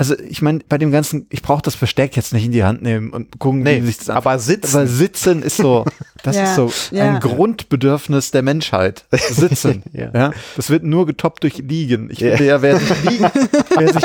Also 0.00 0.16
ich 0.16 0.42
meine, 0.42 0.60
bei 0.68 0.78
dem 0.78 0.92
ganzen, 0.92 1.26
ich 1.28 1.42
brauche 1.42 1.60
das 1.60 1.76
Besteck 1.76 2.16
jetzt 2.16 2.32
nicht 2.32 2.44
in 2.44 2.52
die 2.52 2.62
Hand 2.62 2.82
nehmen 2.82 3.10
und 3.12 3.38
gucken, 3.40 3.64
Nee, 3.64 3.82
wie 3.82 3.86
sich 3.86 3.98
das 3.98 4.10
aber 4.10 4.38
sitzen. 4.38 4.76
Aber 4.76 4.86
sitzen 4.86 5.42
ist 5.42 5.56
so, 5.56 5.84
das 6.22 6.36
Ja, 6.36 6.44
ist 6.44 6.54
so 6.54 6.72
ja. 6.92 7.14
ein 7.14 7.20
Grundbedürfnis 7.20 8.30
der 8.30 8.42
Menschheit. 8.42 9.04
Sitzen. 9.10 9.82
Ja. 9.92 10.10
ja. 10.14 10.32
Das 10.54 10.70
wird 10.70 10.84
nur 10.84 11.04
getoppt 11.06 11.42
durch 11.42 11.58
Liegen. 11.58 12.10
Ich 12.10 12.20
Ja. 12.20 12.30
finde 12.36 12.46
ja, 12.46 12.62
wer 12.62 12.78
sich 12.78 13.02
liegen, 13.10 13.30
wer 13.76 13.92
sich, 13.92 14.04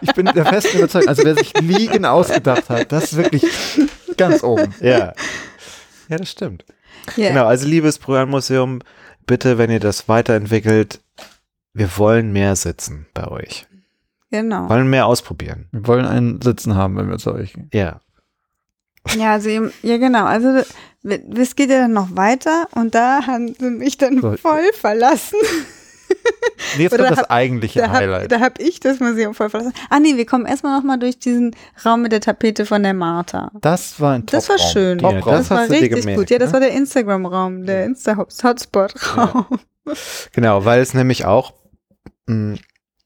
ich 0.00 0.14
bin 0.14 0.24
der 0.24 0.46
festen 0.46 0.78
Überzeugung, 0.78 1.08
also 1.08 1.22
wer 1.24 1.34
sich 1.36 1.52
Liegen 1.60 2.06
ausgedacht 2.06 2.70
hat, 2.70 2.90
das 2.90 3.12
ist 3.12 3.16
wirklich 3.18 3.44
ganz 4.16 4.42
oben. 4.42 4.74
Ja. 4.80 5.12
Ja, 6.08 6.16
das 6.16 6.30
stimmt. 6.30 6.64
Ja. 7.16 7.28
Genau, 7.28 7.44
also 7.46 7.66
liebes 7.68 7.98
Brühan-Museum, 7.98 8.80
bitte, 9.26 9.58
wenn 9.58 9.70
ihr 9.70 9.80
das 9.80 10.08
weiterentwickelt, 10.08 11.00
wir 11.74 11.90
wollen 11.98 12.32
mehr 12.32 12.56
sitzen 12.56 13.06
bei 13.14 13.28
euch. 13.28 13.66
Genau. 14.30 14.68
Wollen 14.68 14.88
mehr 14.88 15.06
ausprobieren. 15.06 15.68
Wir 15.72 15.86
wollen 15.86 16.06
einen 16.06 16.40
Sitzen 16.42 16.74
haben, 16.76 16.96
wenn 16.96 17.10
wir 17.10 17.18
zu 17.18 17.32
euch 17.34 17.52
gehen. 17.54 17.68
Ja. 17.72 18.00
Ja, 19.16 19.32
also 19.32 19.48
ja 19.82 19.96
genau. 19.96 20.24
Also 20.26 20.62
es 21.02 21.56
geht 21.56 21.70
ja 21.70 21.78
dann 21.80 21.92
noch 21.94 22.14
weiter 22.16 22.68
und 22.74 22.94
da 22.94 23.26
haben 23.26 23.54
sie 23.58 23.70
mich 23.70 23.96
dann 23.98 24.20
So. 24.20 24.36
voll 24.36 24.72
verlassen. 24.74 25.38
Nee, 26.76 26.84
jetzt 26.84 26.92
Oder 26.92 27.04
kommt 27.04 27.12
das 27.18 27.24
hab- 27.24 27.30
eigentliche 27.30 27.78
Da 27.80 27.86
habe 27.88 27.98
Highlight. 27.98 28.32
da 28.32 28.40
hab 28.40 28.60
ich 28.60 28.80
das 28.80 28.98
Museum 29.00 29.32
voll 29.32 29.48
verlassen. 29.48 29.72
Ah 29.90 30.00
nee, 30.00 30.16
wir 30.16 30.26
kommen 30.26 30.44
erstmal 30.44 30.76
noch 30.76 30.84
mal 30.84 30.98
durch 30.98 31.18
diesen 31.20 31.54
Raum 31.84 32.02
mit 32.02 32.10
der 32.12 32.20
Tapete 32.20 32.66
von 32.66 32.82
der 32.82 32.94
Martha. 32.94 33.50
Das 33.60 34.00
war 34.00 34.14
ein 34.14 34.26
Das 34.26 34.48
war 34.48 34.58
schön. 34.58 34.98
Ja, 34.98 35.12
Top-Raum. 35.12 35.32
Das 35.34 35.50
war 35.50 35.70
richtig 35.70 35.90
gemerkt, 35.94 36.18
gut. 36.18 36.30
Ja, 36.30 36.38
das 36.38 36.48
ne? 36.48 36.52
war 36.54 36.60
der 36.60 36.72
Instagram-Raum, 36.72 37.64
der 37.64 37.84
Insta-Hotspot-Raum. 37.86 39.46
Genau, 40.32 40.64
weil 40.64 40.80
es 40.82 40.94
nämlich 40.94 41.24
auch 41.24 41.54
mh, 42.26 42.58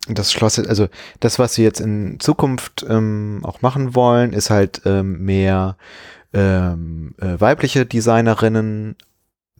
das 0.08 0.32
Schloss, 0.32 0.58
also 0.58 0.88
das, 1.20 1.38
was 1.38 1.54
sie 1.54 1.62
jetzt 1.62 1.80
in 1.80 2.20
Zukunft 2.20 2.84
ähm, 2.88 3.40
auch 3.42 3.62
machen 3.62 3.94
wollen, 3.94 4.32
ist 4.32 4.50
halt 4.50 4.82
ähm, 4.84 5.24
mehr 5.24 5.76
ähm, 6.32 7.14
äh, 7.20 7.40
weibliche 7.40 7.86
Designerinnen. 7.86 8.96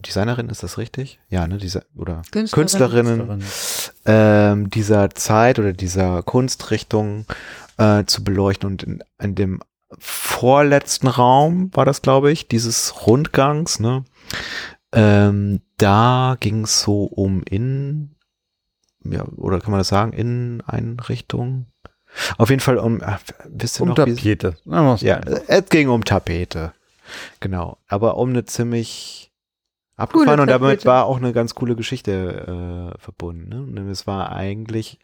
Designerin, 0.05 0.51
ist 0.51 0.62
das 0.62 0.76
richtig? 0.76 1.18
Ja, 1.30 1.47
ne? 1.47 1.57
Diese, 1.57 1.86
oder 1.97 2.22
Künstlerin. 2.30 3.07
Künstlerinnen 3.07 3.45
ähm, 4.05 4.68
dieser 4.68 5.11
Zeit 5.11 5.59
oder 5.59 5.72
dieser 5.72 6.22
Kunstrichtung 6.22 7.24
äh, 7.78 8.05
zu 8.05 8.22
beleuchten. 8.22 8.68
Und 8.68 8.82
in, 8.82 9.03
in 9.18 9.34
dem 9.34 9.61
vorletzten 9.99 11.07
Raum 11.07 11.70
war 11.72 11.86
das, 11.86 12.03
glaube 12.03 12.32
ich, 12.32 12.49
dieses 12.49 13.07
Rundgangs, 13.07 13.80
ne? 13.80 14.05
Ähm, 14.92 15.61
da 15.78 16.36
ging 16.38 16.64
es 16.64 16.82
so 16.82 17.05
um 17.05 17.42
in, 17.49 18.14
ja, 19.05 19.25
oder 19.37 19.61
kann 19.61 19.71
man 19.71 19.81
das 19.81 19.89
sagen, 19.89 20.13
Inneneinrichtung? 20.13 21.67
Auf 22.39 22.51
jeden 22.51 22.61
Fall 22.61 22.79
um, 22.79 23.01
ach, 23.05 23.21
wisst 23.49 23.81
ihr 23.81 23.83
Um 23.83 23.89
noch, 23.91 24.07
wie, 24.07 24.15
Tapete. 24.15 24.57
Wir's 24.65 25.01
ja, 25.03 25.19
es 25.49 25.67
ging 25.69 25.89
um 25.89 26.05
Tapete. 26.05 26.73
Genau. 27.41 27.79
Aber 27.89 28.17
um 28.17 28.31
eine 28.31 28.45
ziemlich 28.45 29.33
abgefahren 29.97 30.41
und 30.41 30.49
damit 30.49 30.87
war 30.87 31.07
auch 31.07 31.19
eine 31.19 31.33
ganz 31.33 31.55
coole 31.55 31.77
Geschichte 31.77 32.95
äh, 32.95 33.01
verbunden. 33.01 33.75
Ne? 33.75 33.91
Es 33.91 34.07
war 34.07 34.33
eigentlich 34.33 34.99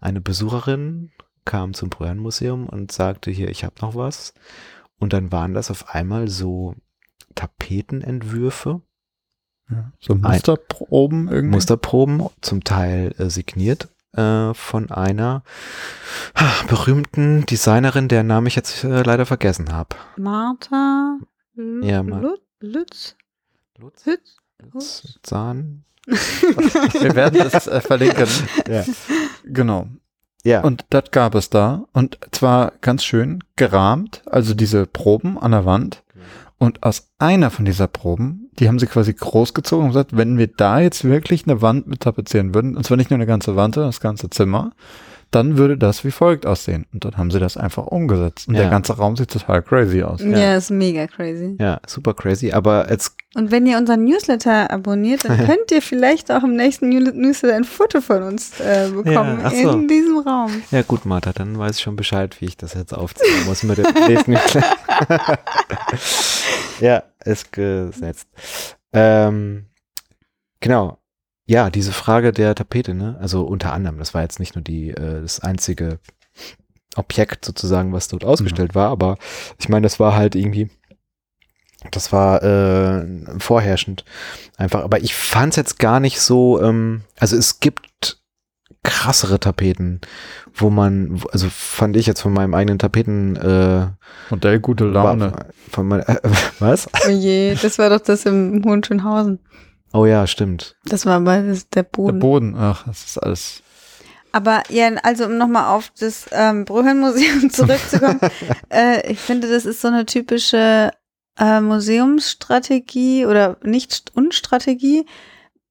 eine 0.00 0.20
Besucherin, 0.20 1.10
kam 1.44 1.74
zum 1.74 1.90
Bröhren-Museum 1.90 2.68
und 2.68 2.92
sagte 2.92 3.30
hier, 3.30 3.48
ich 3.48 3.64
habe 3.64 3.74
noch 3.80 3.94
was. 3.94 4.34
Und 4.98 5.12
dann 5.12 5.32
waren 5.32 5.54
das 5.54 5.70
auf 5.70 5.94
einmal 5.94 6.28
so 6.28 6.74
Tapetenentwürfe, 7.34 8.80
Ja. 9.70 9.90
So 10.00 10.14
Musterproben 10.14 11.28
irgendwie. 11.28 11.54
Musterproben, 11.56 12.22
zum 12.40 12.62
Teil 12.64 13.14
äh, 13.18 13.28
signiert 13.30 13.88
äh, 14.12 14.54
von 14.54 14.90
einer 14.90 15.42
ah, 16.34 16.62
berühmten 16.68 17.44
Designerin, 17.46 18.08
deren 18.08 18.28
Namen 18.28 18.46
ich 18.46 18.54
jetzt 18.56 18.84
äh, 18.84 19.02
leider 19.02 19.26
vergessen 19.26 19.72
habe. 19.72 19.96
Martha 20.16 21.18
L- 21.56 21.80
Ja, 21.84 22.02
Mar- 22.02 22.20
Lutz, 22.20 22.40
Lutz, 22.60 23.16
Lutz, 23.78 24.04
Lutz. 24.06 25.02
Lutz 25.04 25.18
Zahn. 25.22 25.84
Wir 26.06 27.14
werden 27.16 27.40
das 27.50 27.66
äh, 27.66 27.80
verlinken. 27.80 28.28
Ja. 28.68 28.84
Genau. 29.44 29.88
Ja. 30.44 30.60
Und 30.62 30.84
das 30.90 31.10
gab 31.10 31.34
es 31.34 31.50
da. 31.50 31.86
Und 31.92 32.18
zwar 32.30 32.72
ganz 32.80 33.02
schön 33.04 33.42
gerahmt, 33.56 34.22
also 34.26 34.54
diese 34.54 34.86
Proben 34.86 35.36
an 35.38 35.50
der 35.50 35.64
Wand. 35.64 36.04
Und 36.58 36.84
aus 36.84 37.08
einer 37.18 37.50
von 37.50 37.64
dieser 37.64 37.88
Proben, 37.88 38.45
die 38.58 38.68
haben 38.68 38.78
sie 38.78 38.86
quasi 38.86 39.12
großgezogen 39.12 39.86
und 39.86 39.90
gesagt, 39.92 40.16
wenn 40.16 40.38
wir 40.38 40.48
da 40.48 40.80
jetzt 40.80 41.04
wirklich 41.04 41.44
eine 41.46 41.62
Wand 41.62 41.86
mit 41.86 42.00
tapezieren 42.00 42.54
würden, 42.54 42.76
und 42.76 42.84
zwar 42.84 42.96
nicht 42.96 43.10
nur 43.10 43.16
eine 43.16 43.26
ganze 43.26 43.56
Wand, 43.56 43.74
sondern 43.74 43.90
das 43.90 44.00
ganze 44.00 44.30
Zimmer, 44.30 44.72
dann 45.32 45.58
würde 45.58 45.76
das 45.76 46.04
wie 46.04 46.12
folgt 46.12 46.46
aussehen. 46.46 46.86
Und 46.94 47.04
dann 47.04 47.16
haben 47.16 47.32
sie 47.32 47.40
das 47.40 47.56
einfach 47.56 47.84
umgesetzt. 47.88 48.46
Und 48.46 48.54
Ja. 48.54 48.62
der 48.62 48.70
ganze 48.70 48.96
Raum 48.96 49.16
sieht 49.16 49.32
total 49.32 49.60
crazy 49.60 50.02
aus. 50.04 50.20
Ja. 50.22 50.56
ist 50.56 50.70
mega 50.70 51.08
crazy. 51.08 51.56
ja, 51.60 51.80
super 51.86 52.14
crazy. 52.14 52.52
Aber 52.52 52.88
jetzt, 52.88 53.16
Und 53.34 53.50
wenn 53.50 53.66
ihr 53.66 53.76
unseren 53.76 54.04
Newsletter 54.04 54.70
abonniert, 54.70 55.24
dann 55.28 55.36
könnt 55.46 55.72
ihr 55.72 55.82
vielleicht 55.82 56.30
auch 56.30 56.44
im 56.44 56.54
nächsten 56.54 56.88
New- 56.90 57.10
Newsletter 57.12 57.56
ein 57.56 57.64
Foto 57.64 58.00
von 58.00 58.22
uns 58.22 58.60
äh, 58.60 58.88
bekommen 58.94 59.40
Ja, 59.42 59.50
so. 59.50 59.72
in 59.72 59.88
diesem 59.88 60.18
Raum. 60.20 60.62
ja 60.70 60.82
gut, 60.82 61.04
Martha, 61.04 61.32
dann 61.32 61.58
weiß 61.58 61.76
ich 61.78 61.82
schon 61.82 61.96
Bescheid, 61.96 62.40
wie 62.40 62.44
ich 62.46 62.56
das 62.56 62.74
jetzt 62.74 62.94
aufziehen 62.94 63.46
muss 63.46 63.64
mit 63.64 63.78
dem 63.78 63.86
nächsten. 64.06 64.36
ja, 66.80 67.02
ist 67.24 67.52
gesetzt. 67.52 68.28
Ähm, 68.92 69.66
genau. 70.60 70.98
Ja, 71.48 71.70
diese 71.70 71.92
Frage 71.92 72.32
der 72.32 72.54
Tapete, 72.54 72.94
ne? 72.94 73.16
Also 73.20 73.42
unter 73.42 73.72
anderem, 73.72 73.98
das 73.98 74.14
war 74.14 74.22
jetzt 74.22 74.40
nicht 74.40 74.56
nur 74.56 74.64
die, 74.64 74.90
äh, 74.90 75.22
das 75.22 75.40
einzige 75.40 76.00
Objekt 76.96 77.44
sozusagen, 77.44 77.92
was 77.92 78.08
dort 78.08 78.24
ausgestellt 78.24 78.74
war, 78.74 78.90
aber 78.90 79.18
ich 79.58 79.68
meine, 79.68 79.84
das 79.84 80.00
war 80.00 80.16
halt 80.16 80.34
irgendwie, 80.34 80.70
das 81.92 82.12
war 82.12 82.42
äh, 82.42 83.06
vorherrschend 83.38 84.04
einfach. 84.56 84.82
Aber 84.82 85.00
ich 85.00 85.14
fand 85.14 85.52
es 85.52 85.56
jetzt 85.56 85.78
gar 85.78 86.00
nicht 86.00 86.20
so, 86.20 86.60
ähm, 86.60 87.02
also 87.18 87.36
es 87.36 87.60
gibt 87.60 88.20
krassere 88.86 89.38
Tapeten, 89.40 90.00
wo 90.54 90.70
man, 90.70 91.20
also 91.32 91.48
fand 91.50 91.96
ich 91.96 92.06
jetzt 92.06 92.20
von 92.22 92.32
meinem 92.32 92.54
eigenen 92.54 92.78
Tapeten, 92.78 93.36
äh, 93.36 93.88
Modell 94.30 94.60
gute 94.60 94.84
Laune. 94.84 95.32
von 95.70 95.88
mein, 95.88 96.00
äh, 96.00 96.18
was? 96.60 96.88
Oh 97.06 97.10
je, 97.10 97.56
das 97.60 97.78
war 97.78 97.90
doch 97.90 98.00
das 98.00 98.24
im 98.24 98.62
Hohenschönhausen. 98.64 99.40
Oh 99.92 100.06
ja, 100.06 100.26
stimmt. 100.26 100.76
Das 100.84 101.04
war 101.06 101.16
aber 101.16 101.42
das, 101.42 101.68
der 101.68 101.82
Der 101.82 101.90
Boden. 101.90 102.18
Boden, 102.20 102.56
ach, 102.56 102.84
das 102.86 103.04
ist 103.04 103.18
alles. 103.18 103.62
Aber 104.32 104.62
ja, 104.68 104.88
also 105.02 105.24
um 105.24 105.38
nochmal 105.38 105.74
auf 105.74 105.90
das 105.98 106.26
ähm, 106.32 106.64
Brühlmuseum 106.64 107.50
zurückzukommen, 107.50 108.20
äh, 108.72 109.10
ich 109.10 109.18
finde, 109.18 109.48
das 109.48 109.64
ist 109.64 109.80
so 109.80 109.88
eine 109.88 110.06
typische 110.06 110.90
äh, 111.38 111.60
Museumsstrategie 111.60 113.26
oder 113.26 113.56
nicht 113.62 114.12
Unstrategie, 114.14 115.06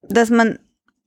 dass 0.02 0.30
man 0.30 0.58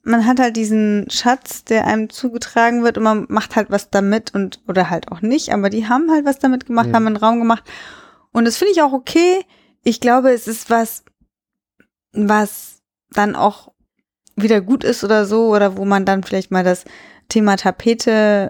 man 0.04 0.26
hat 0.26 0.40
halt 0.40 0.56
diesen 0.56 1.10
Schatz, 1.10 1.64
der 1.66 1.86
einem 1.86 2.10
zugetragen 2.10 2.84
wird 2.84 2.98
und 2.98 3.04
man 3.04 3.26
macht 3.30 3.56
halt 3.56 3.70
was 3.70 3.90
damit 3.90 4.34
und 4.34 4.62
oder 4.68 4.90
halt 4.90 5.12
auch 5.12 5.22
nicht, 5.22 5.54
aber 5.54 5.70
die 5.70 5.88
haben 5.88 6.10
halt 6.12 6.26
was 6.26 6.40
damit 6.40 6.66
gemacht, 6.66 6.88
Mhm. 6.88 6.96
haben 6.96 7.08
einen 7.08 7.18
Raum 7.18 7.40
gemacht 7.40 7.64
und 8.32 8.46
das 8.46 8.58
finde 8.58 8.72
ich 8.74 8.82
auch 8.82 8.94
okay. 8.94 9.44
Ich 9.84 10.00
glaube, 10.00 10.32
es 10.32 10.48
ist 10.48 10.70
was 10.70 11.04
was 12.14 12.82
dann 13.12 13.36
auch 13.36 13.72
wieder 14.36 14.62
gut 14.62 14.84
ist 14.84 15.04
oder 15.04 15.26
so, 15.26 15.54
oder 15.54 15.78
wo 15.78 15.86
man 15.86 16.06
dann 16.06 16.24
vielleicht 16.24 16.52
mal 16.52 16.64
das 16.64 16.86
Thema 17.28 17.58
Tapete 17.58 18.50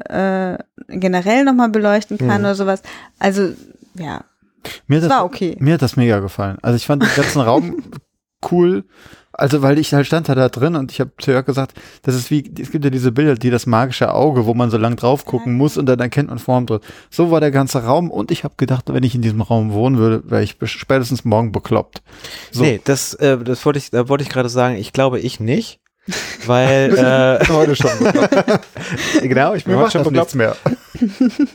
äh, 0.88 0.98
generell 1.00 1.44
nochmal 1.44 1.70
beleuchten 1.70 2.18
kann 2.18 2.42
Mhm. 2.42 2.46
oder 2.46 2.56
sowas. 2.56 2.82
Also, 3.18 3.54
ja, 3.96 4.24
Mir 4.88 5.00
das 5.02 5.10
das, 5.10 5.18
war 5.18 5.26
okay. 5.26 5.58
mir 5.60 5.74
hat 5.74 5.82
das 5.82 5.96
mega 5.98 6.20
gefallen. 6.20 6.58
Also 6.62 6.76
ich 6.78 6.86
fand 6.86 7.04
den 7.04 7.10
ganzen 7.16 7.42
Raum 7.42 7.84
cool. 8.52 8.86
Also 9.40 9.62
weil 9.62 9.78
ich 9.80 9.94
halt 9.94 10.06
stand 10.06 10.30
da, 10.30 10.36
da 10.36 10.50
drin 10.50 10.76
und 10.76 10.92
ich 10.92 11.00
habe 11.00 11.12
zu 11.20 11.32
Jörg 11.32 11.46
gesagt, 11.46 11.74
das 12.04 12.16
ist 12.16 12.30
wie, 12.30 12.52
es 12.60 12.72
gibt 12.72 12.84
ja 12.84 12.92
diese 12.92 13.12
Bilder, 13.12 13.36
die 13.36 13.50
das 13.50 13.66
magische 13.66 14.14
Auge, 14.14 14.46
wo 14.46 14.54
man 14.54 14.70
so 14.70 14.78
lang 14.78 14.96
drauf 14.96 15.26
gucken 15.26 15.54
muss 15.56 15.78
und 15.78 15.86
dann 15.86 16.00
erkennt 16.00 16.30
man 16.30 16.40
Form 16.40 16.66
drin. 16.66 16.80
So 17.10 17.32
war 17.32 17.40
der 17.40 17.52
ganze 17.52 17.84
Raum 17.84 18.12
und 18.12 18.32
ich 18.32 18.44
habe 18.44 18.56
gedacht, 18.58 18.86
wenn 18.88 19.04
ich 19.04 19.16
in 19.16 19.22
diesem 19.22 19.42
Raum 19.42 19.72
wohnen 19.74 19.98
würde, 19.98 20.30
wäre 20.30 20.44
ich 20.44 20.58
spätestens 20.66 21.26
morgen 21.26 21.52
bekloppt. 21.52 22.02
So. 22.52 22.64
Nee, 22.64 22.82
das, 22.84 23.14
äh, 23.16 23.38
das 23.38 23.66
wollte 23.66 23.80
ich, 23.80 23.90
da 23.90 24.10
wollte 24.10 24.24
ich 24.24 24.30
gerade 24.30 24.50
sagen, 24.50 24.76
ich 24.76 24.94
glaube 24.94 25.20
ich 25.20 25.40
nicht. 25.40 25.80
Weil, 26.46 27.40
äh, 27.42 27.46
Heute 27.50 27.76
schon. 27.76 27.92
genau, 29.22 29.54
ich 29.54 29.64
bin 29.64 29.74
Mir 29.74 29.80
heute 29.80 29.84
macht 29.84 29.92
schon 29.94 30.04
bekloppt. 30.04 30.36
nichts 30.36 30.36
mehr. 30.36 30.56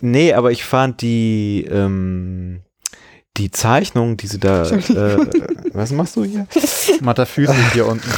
Nee, 0.01 0.33
aber 0.33 0.53
ich 0.53 0.65
fand 0.65 1.03
die, 1.03 1.67
ähm, 1.71 2.61
die 3.37 3.51
Zeichnung, 3.51 4.17
die 4.17 4.27
sie 4.29 4.39
da, 4.39 4.63
äh, 4.63 5.19
was 5.73 5.91
machst 5.91 6.17
du 6.17 6.25
hier? 6.25 6.47
Metaphysik 7.01 7.73
hier 7.73 7.87
unten. 7.87 8.09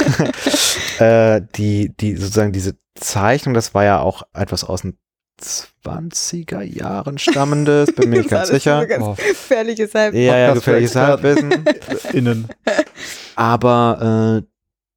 äh, 1.03 1.41
die, 1.55 1.91
die, 1.97 2.15
sozusagen 2.15 2.51
diese 2.51 2.75
Zeichnung, 2.95 3.53
das 3.53 3.73
war 3.73 3.83
ja 3.83 3.99
auch 3.99 4.23
etwas 4.33 4.63
aus 4.63 4.83
den 4.83 4.97
20er 5.41 6.61
Jahren 6.61 7.17
stammendes, 7.17 7.93
bin 7.93 8.09
mir 8.09 8.19
nicht 8.19 8.29
ganz 8.31 8.49
sicher. 8.49 8.85
Oh. 8.99 9.15
gefährliches 9.15 9.93
Halb. 9.93 10.13
Ja, 10.13 10.37
ja, 10.37 10.53
gefährliches 10.53 10.95
Halbwissen. 10.95 11.65
Innen. 12.13 12.47
Aber 13.35 14.43
äh, 14.43 14.47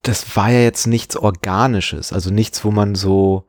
das 0.02 0.36
war 0.36 0.50
ja 0.50 0.60
jetzt 0.60 0.86
nichts 0.86 1.16
Organisches, 1.16 2.12
also 2.12 2.30
nichts, 2.30 2.64
wo 2.64 2.70
man 2.70 2.94
so 2.94 3.44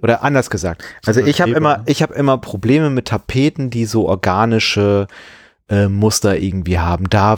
oder 0.00 0.22
anders 0.22 0.48
gesagt. 0.48 0.84
Also 1.04 1.20
ich 1.20 1.40
habe 1.40 1.52
immer, 1.52 1.78
ne? 1.78 1.84
ich 1.86 2.02
habe 2.02 2.14
immer 2.14 2.38
Probleme 2.38 2.88
mit 2.88 3.08
Tapeten, 3.08 3.70
die 3.70 3.84
so 3.84 4.06
organische 4.06 5.08
äh, 5.68 5.88
Muster 5.88 6.38
irgendwie 6.38 6.78
haben. 6.78 7.08
Da, 7.10 7.36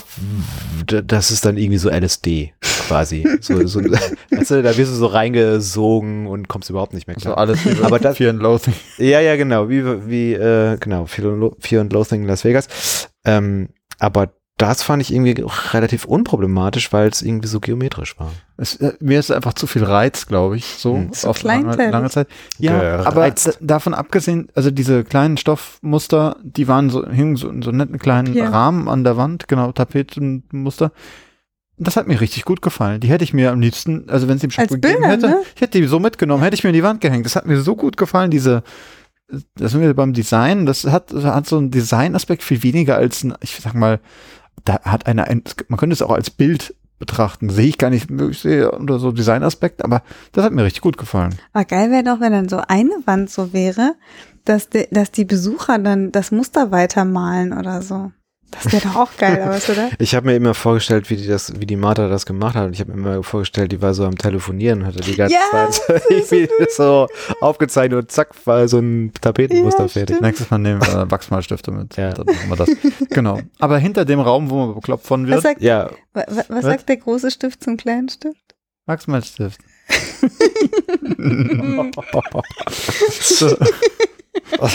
das 0.86 1.30
ist 1.30 1.44
dann 1.44 1.56
irgendwie 1.56 1.78
so 1.78 1.90
LSD 1.90 2.52
quasi. 2.88 3.26
so, 3.40 3.66
so, 3.66 3.80
weißt 4.30 4.50
du, 4.52 4.62
da 4.62 4.76
wirst 4.76 4.92
du 4.92 4.96
so 4.96 5.06
reingesogen 5.06 6.26
und 6.26 6.48
kommst 6.48 6.70
überhaupt 6.70 6.94
nicht 6.94 7.06
mehr 7.06 7.16
So 7.18 7.30
klar. 7.30 7.38
alles 7.38 7.64
wie 7.64 7.82
Aber 7.82 7.98
das- 7.98 8.16
Fear 8.16 8.30
and 8.30 8.40
Loathing. 8.42 8.74
Ja, 8.98 9.20
ja, 9.20 9.36
genau, 9.36 9.68
wie, 9.68 9.84
wie 10.08 10.32
äh, 10.34 10.76
genau, 10.78 11.06
Fear 11.06 11.28
and 11.32 11.40
Lo- 11.40 11.56
Fear 11.60 11.80
and 11.82 11.92
Loathing 11.92 12.22
in 12.22 12.26
Las 12.28 12.44
Vegas. 12.44 13.08
Ähm, 13.24 13.68
aber 13.98 14.32
das 14.60 14.82
fand 14.82 15.00
ich 15.00 15.12
irgendwie 15.12 15.42
relativ 15.72 16.04
unproblematisch, 16.04 16.92
weil 16.92 17.08
es 17.08 17.22
irgendwie 17.22 17.48
so 17.48 17.60
geometrisch 17.60 18.18
war. 18.18 18.30
Es, 18.58 18.76
äh, 18.76 18.92
mir 19.00 19.18
ist 19.18 19.30
einfach 19.30 19.54
zu 19.54 19.66
viel 19.66 19.84
Reiz, 19.84 20.26
glaube 20.26 20.58
ich, 20.58 20.66
so 20.76 20.96
Hm. 20.96 21.10
Auf 21.24 21.42
lange, 21.42 21.90
lange 21.90 22.10
Zeit. 22.10 22.28
Ja, 22.58 22.78
Gereizt. 22.78 23.48
aber 23.48 23.66
davon 23.66 23.94
abgesehen, 23.94 24.48
also 24.54 24.70
diese 24.70 25.02
kleinen 25.04 25.38
Stoffmuster, 25.38 26.36
die 26.42 26.68
waren 26.68 26.90
so, 26.90 27.08
hingen 27.08 27.36
so 27.36 27.48
in 27.48 27.62
so 27.62 27.70
netten 27.70 27.98
kleinen 27.98 28.34
Papier. 28.34 28.50
Rahmen 28.50 28.88
an 28.88 29.02
der 29.02 29.16
Wand, 29.16 29.48
genau, 29.48 29.72
Tapetenmuster. 29.72 30.92
Das 31.78 31.96
hat 31.96 32.06
mir 32.06 32.20
richtig 32.20 32.44
gut 32.44 32.60
gefallen. 32.60 33.00
Die 33.00 33.08
hätte 33.08 33.24
ich 33.24 33.32
mir 33.32 33.52
am 33.52 33.60
liebsten, 33.62 34.10
also 34.10 34.28
wenn 34.28 34.36
es 34.36 34.44
im 34.44 34.50
Shop 34.50 34.64
Als 34.64 34.72
gegeben 34.72 34.96
Bilder, 34.96 35.08
hätte, 35.08 35.26
ne? 35.28 35.42
ich 35.54 35.62
hätte 35.62 35.80
die 35.80 35.86
so 35.86 35.98
mitgenommen, 35.98 36.42
hätte 36.42 36.54
ich 36.54 36.64
mir 36.64 36.70
in 36.70 36.74
die 36.74 36.82
Wand 36.82 37.00
gehängt. 37.00 37.24
Das 37.24 37.34
hat 37.34 37.46
mir 37.46 37.58
so 37.62 37.76
gut 37.76 37.96
gefallen, 37.96 38.30
diese, 38.30 38.62
das 39.56 39.72
sind 39.72 39.80
wir 39.80 39.94
beim 39.94 40.12
Design, 40.12 40.66
das 40.66 40.84
hat, 40.84 41.12
das 41.12 41.24
hat 41.24 41.46
so 41.46 41.56
einen 41.56 41.70
Designaspekt 41.70 42.42
viel 42.42 42.62
weniger 42.62 42.96
als 42.96 43.24
ein, 43.24 43.32
ich 43.40 43.56
sag 43.56 43.72
mal, 43.72 44.00
da 44.64 44.80
hat 44.82 45.06
einer, 45.06 45.24
ein, 45.24 45.42
man 45.68 45.78
könnte 45.78 45.94
es 45.94 46.02
auch 46.02 46.10
als 46.10 46.30
Bild 46.30 46.74
betrachten. 46.98 47.50
Sehe 47.50 47.66
ich 47.66 47.78
gar 47.78 47.90
nicht, 47.90 48.10
ich 48.10 48.38
sehe 48.38 48.70
unter 48.70 48.98
so 48.98 49.10
Designaspekt, 49.10 49.82
aber 49.84 50.02
das 50.32 50.44
hat 50.44 50.52
mir 50.52 50.64
richtig 50.64 50.82
gut 50.82 50.98
gefallen. 50.98 51.34
Aber 51.52 51.64
geil 51.64 51.90
wäre 51.90 52.04
doch, 52.04 52.20
wenn 52.20 52.32
dann 52.32 52.48
so 52.48 52.60
eine 52.68 52.94
Wand 53.06 53.30
so 53.30 53.52
wäre, 53.52 53.94
dass, 54.44 54.68
de, 54.68 54.86
dass 54.90 55.10
die 55.10 55.24
Besucher 55.24 55.78
dann 55.78 56.12
das 56.12 56.30
Muster 56.30 56.70
weitermalen 56.70 57.52
oder 57.52 57.82
so. 57.82 58.12
Das 58.50 58.72
wäre 58.72 58.82
doch 58.88 58.96
auch 58.96 59.16
geil 59.16 59.40
aus, 59.42 59.68
oder? 59.70 59.90
Ich 59.98 60.14
habe 60.14 60.26
mir 60.26 60.34
immer 60.36 60.54
vorgestellt, 60.54 61.08
wie 61.08 61.16
die 61.16 61.26
das, 61.26 61.58
wie 61.60 61.66
die 61.66 61.76
Martha 61.76 62.08
das 62.08 62.26
gemacht 62.26 62.56
hat. 62.56 62.66
Und 62.66 62.72
ich 62.72 62.80
habe 62.80 62.92
mir 62.92 62.98
immer 63.14 63.22
vorgestellt, 63.22 63.70
die 63.72 63.80
war 63.80 63.94
so 63.94 64.04
am 64.04 64.18
Telefonieren 64.18 64.80
und 64.80 64.86
hatte 64.86 65.00
die 65.00 65.14
ganze 65.14 65.34
Ja, 65.34 65.68
Zeit 65.70 66.02
irgendwie 66.10 66.48
so 66.74 67.06
aufgezeichnet 67.40 67.98
und 68.00 68.10
zack, 68.10 68.30
war 68.46 68.66
so 68.68 68.78
ein 68.78 69.12
Tapetenmuster 69.20 69.82
Ja, 69.82 69.88
fertig. 69.88 70.16
stimmt. 70.16 70.22
Nächstes 70.26 70.50
Mal 70.50 70.58
nehmen 70.58 70.80
wir 70.80 71.10
Wachsmalstifte 71.10 71.70
mit. 71.70 71.96
Ja. 71.96 72.12
Dann 72.12 72.26
machen 72.26 72.48
wir 72.48 72.56
das. 72.56 72.70
Genau. 73.10 73.40
Aber 73.60 73.78
hinter 73.78 74.04
dem 74.04 74.20
Raum, 74.20 74.50
wo 74.50 74.66
man 74.66 74.74
bekloppt 74.74 75.06
von 75.06 75.24
Was 75.24 75.30
wird, 75.30 75.42
sagt, 75.42 75.62
Ja, 75.62 75.90
wa, 76.12 76.24
wa, 76.28 76.42
was 76.48 76.64
sagt 76.64 76.88
der 76.88 76.96
große 76.96 77.30
Stift 77.30 77.62
zum 77.62 77.76
kleinen 77.76 78.08
Stift? 78.08 78.54
Wachsmalstift. 78.86 79.60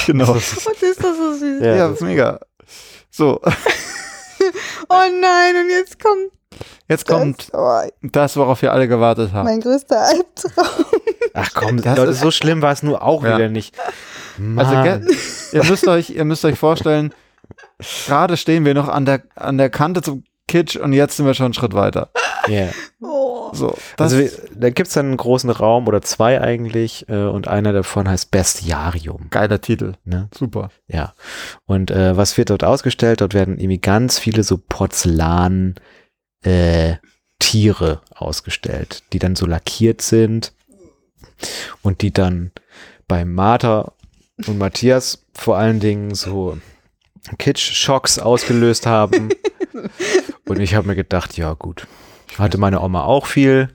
genau. 0.05 0.31
Und 0.31 0.37
ist 0.37 1.03
das 1.03 1.17
so 1.17 1.33
süß. 1.33 1.61
Ja. 1.61 1.75
Ja, 1.75 1.89
ist 1.91 2.01
mega. 2.01 2.39
So, 3.15 3.39
Oh 4.89 4.93
nein, 5.21 5.55
und 5.55 5.69
jetzt 5.69 6.01
kommt 6.03 6.31
jetzt 6.87 7.07
kommt 7.07 7.49
das, 7.53 7.53
oh, 7.53 7.89
das, 8.01 8.37
worauf 8.37 8.61
wir 8.61 8.71
alle 8.73 8.87
gewartet 8.87 9.31
haben. 9.33 9.45
mein 9.45 9.61
größter 9.61 9.99
Albtraum. 9.99 10.85
ach 11.33 11.49
komm, 11.53 11.81
Das 11.81 11.97
Leute, 11.97 12.11
ist- 12.11 12.19
so 12.19 12.31
schlimm 12.31 12.61
war 12.61 12.71
es 12.73 12.83
nur 12.83 13.01
auch 13.01 13.23
Ja. 13.23 13.35
wieder 13.37 13.49
nicht. 13.49 13.75
Mann. 14.37 14.65
Also, 14.65 15.09
ihr 15.53 15.63
müsst 15.63 15.87
euch, 15.87 16.09
ihr 16.09 16.25
müsst 16.25 16.43
euch 16.45 16.59
vorstellen, 16.59 17.13
gerade 18.05 18.35
stehen 18.37 18.65
wir 18.65 18.73
noch 18.73 18.89
an 18.89 19.05
der, 19.05 19.23
an 19.35 19.57
der 19.57 19.69
Kante 19.69 20.01
zum 20.01 20.23
Kitsch 20.47 20.75
und 20.75 20.93
jetzt 20.93 21.17
sind 21.17 21.25
wir 21.25 21.33
schon 21.33 21.45
einen 21.45 21.53
Schritt 21.53 21.73
weiter. 21.73 22.09
Ja. 22.47 22.69
Oh. 23.01 23.53
So, 23.53 23.77
das, 23.97 24.13
Also 24.13 24.37
da 24.55 24.71
gibt's 24.71 24.93
dann 24.93 25.05
einen 25.05 25.17
großen 25.17 25.49
Raum 25.49 25.87
oder 25.87 26.01
zwei 26.01 26.41
eigentlich 26.41 27.07
äh, 27.07 27.25
und 27.25 27.47
einer 27.47 27.71
davon 27.71 28.09
heißt 28.09 28.31
Bestiarium. 28.31 29.27
geiler 29.29 29.61
Titel. 29.61 29.93
Ne? 30.03 30.27
Super. 30.33 30.69
Ja. 30.87 31.13
Und 31.65 31.91
äh, 31.91 32.17
was 32.17 32.37
wird 32.37 32.49
dort 32.49 32.63
ausgestellt? 32.63 33.21
Dort 33.21 33.35
werden 33.35 33.59
irgendwie 33.59 33.77
ganz 33.77 34.17
viele 34.17 34.43
so 34.43 34.57
Porzellan 34.57 35.75
äh, 36.43 36.95
Tiere 37.39 38.01
ausgestellt, 38.09 39.03
die 39.13 39.19
dann 39.19 39.35
so 39.35 39.45
lackiert 39.45 40.01
sind 40.01 40.53
und 41.83 42.01
die 42.01 42.11
dann 42.11 42.51
bei 43.07 43.23
Martha 43.23 43.93
und 44.47 44.57
Matthias 44.57 45.25
vor 45.33 45.57
allen 45.57 45.79
Dingen 45.79 46.15
so 46.15 46.57
Kitsch-Schocks 47.37 48.19
ausgelöst 48.19 48.85
haben. 48.85 49.29
und 50.47 50.59
ich 50.59 50.75
habe 50.75 50.87
mir 50.87 50.95
gedacht, 50.95 51.37
ja 51.37 51.53
gut, 51.53 51.87
hatte 52.37 52.57
meine 52.57 52.81
Oma 52.81 53.03
auch 53.03 53.25
viel. 53.25 53.69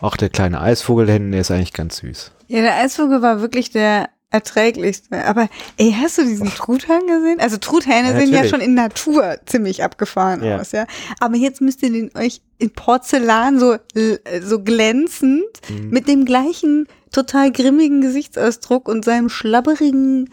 Auch 0.00 0.16
der 0.16 0.28
kleine 0.28 0.60
Eisvogel 0.60 1.10
hinten, 1.10 1.32
der 1.32 1.40
ist 1.42 1.50
eigentlich 1.50 1.72
ganz 1.72 1.98
süß. 1.98 2.32
Ja, 2.48 2.60
der 2.62 2.76
Eisvogel 2.76 3.22
war 3.22 3.40
wirklich 3.40 3.70
der 3.70 4.08
erträglichste. 4.30 5.24
Aber 5.24 5.48
ey, 5.76 5.94
hast 5.98 6.18
du 6.18 6.22
diesen 6.24 6.48
Truthahn 6.48 7.06
gesehen? 7.06 7.38
Also 7.38 7.56
Truthähne 7.56 8.10
Ja, 8.12 8.18
sehen 8.18 8.32
ja 8.34 8.44
schon 8.44 8.60
in 8.60 8.74
Natur 8.74 9.36
ziemlich 9.46 9.84
abgefahren 9.84 10.42
Ja. 10.42 10.58
aus, 10.60 10.72
ja. 10.72 10.86
Aber 11.20 11.36
jetzt 11.36 11.60
müsst 11.60 11.82
ihr 11.84 11.92
den 11.92 12.10
euch 12.16 12.42
in 12.58 12.70
Porzellan 12.70 13.60
so, 13.60 13.76
so 14.42 14.60
glänzend 14.62 15.44
Mhm. 15.70 15.90
mit 15.90 16.08
dem 16.08 16.24
gleichen 16.24 16.88
total 17.12 17.52
grimmigen 17.52 18.00
Gesichtsausdruck 18.00 18.88
und 18.88 19.04
seinem 19.04 19.28
schlabberigen 19.28 20.30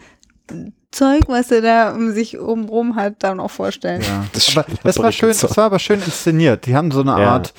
Zeug, 0.92 1.22
was 1.26 1.50
er 1.50 1.60
da 1.62 1.92
um 1.94 2.12
sich 2.12 2.38
oben 2.38 2.66
rum 2.68 2.96
hat, 2.96 3.14
dann 3.20 3.40
auch 3.40 3.50
vorstellen. 3.50 4.02
Ja. 4.02 4.24
Das 4.32 4.56
aber 4.56 4.66
das 4.84 4.98
war 4.98 5.10
schön, 5.12 5.34
das 5.40 5.56
war 5.56 5.64
aber 5.64 5.78
schön 5.78 6.00
inszeniert. 6.02 6.66
Die 6.66 6.76
haben 6.76 6.90
so 6.92 7.00
eine 7.00 7.10
Ja. 7.12 7.30
Art, 7.32 7.52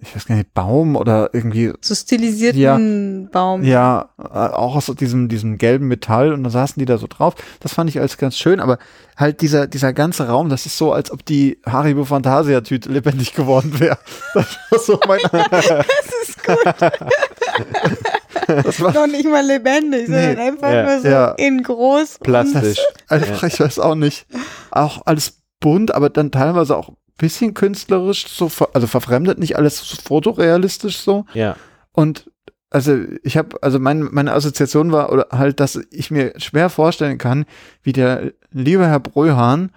ich 0.00 0.16
weiß 0.16 0.26
gar 0.26 0.34
nicht, 0.34 0.52
Baum 0.52 0.96
oder 0.96 1.30
irgendwie, 1.32 1.72
So 1.80 1.94
stilisierten 1.94 3.28
Baum. 3.30 3.62
ja, 3.62 4.08
äh, 4.18 4.24
auch 4.36 4.74
aus 4.74 4.86
diesem, 4.98 5.28
diesem 5.28 5.58
gelben 5.58 5.86
Metall 5.86 6.32
und 6.32 6.42
da 6.42 6.50
saßen 6.50 6.80
die 6.80 6.86
da 6.86 6.98
so 6.98 7.06
drauf. 7.06 7.34
Das 7.60 7.72
fand 7.74 7.88
ich 7.88 8.00
alles 8.00 8.16
ganz 8.18 8.36
schön, 8.36 8.58
aber 8.58 8.78
halt 9.16 9.42
dieser, 9.42 9.68
dieser 9.68 9.92
ganze 9.92 10.26
Raum, 10.26 10.48
das 10.48 10.66
ist 10.66 10.76
so, 10.76 10.92
als 10.92 11.12
ob 11.12 11.24
die 11.24 11.60
Haribo 11.64 12.04
Fantasia 12.04 12.62
Tüte 12.62 12.88
lebendig 12.90 13.32
geworden 13.34 13.78
wäre. 13.78 13.98
Das 14.34 14.46
war 14.70 14.78
so 14.80 15.00
mein, 15.06 15.20
Das 15.50 16.28
ist 16.28 16.42
gut. 16.44 16.58
das 18.46 18.80
war 18.80 18.92
Noch 18.92 19.06
nicht 19.06 19.24
mal 19.28 19.44
lebendig, 19.44 20.06
sondern 20.06 20.34
Nee. 20.34 20.40
einfach 20.40 20.70
Ja. 20.70 20.82
nur 20.84 21.00
so 21.00 21.08
Ja. 21.08 21.30
in 21.32 21.62
groß. 21.62 22.18
Plastisch. 22.20 22.78
einfach, 23.08 23.42
ich 23.44 23.60
weiß 23.60 23.78
auch 23.78 23.94
nicht, 23.94 24.26
auch 24.70 25.02
alles 25.06 25.38
bunt, 25.60 25.94
aber 25.94 26.10
dann 26.10 26.30
teilweise 26.30 26.76
auch 26.76 26.88
ein 26.90 26.96
bisschen 27.18 27.54
künstlerisch, 27.54 28.26
so, 28.28 28.48
ver- 28.48 28.70
also 28.74 28.86
verfremdet, 28.86 29.38
nicht 29.38 29.56
alles 29.56 29.78
so 29.78 29.96
fotorealistisch 30.02 30.98
so. 30.98 31.24
Ja. 31.34 31.56
Und 31.92 32.30
also 32.70 32.96
ich 33.22 33.36
habe, 33.36 33.62
also 33.62 33.78
mein, 33.78 34.08
meine 34.12 34.32
Assoziation 34.32 34.92
war 34.92 35.12
oder 35.12 35.26
halt, 35.30 35.60
dass 35.60 35.78
ich 35.90 36.10
mir 36.10 36.32
schwer 36.38 36.70
vorstellen 36.70 37.18
kann, 37.18 37.44
wie 37.82 37.92
der 37.92 38.32
liebe 38.50 38.86
Herr 38.86 38.98
Bröhahn 39.00 39.70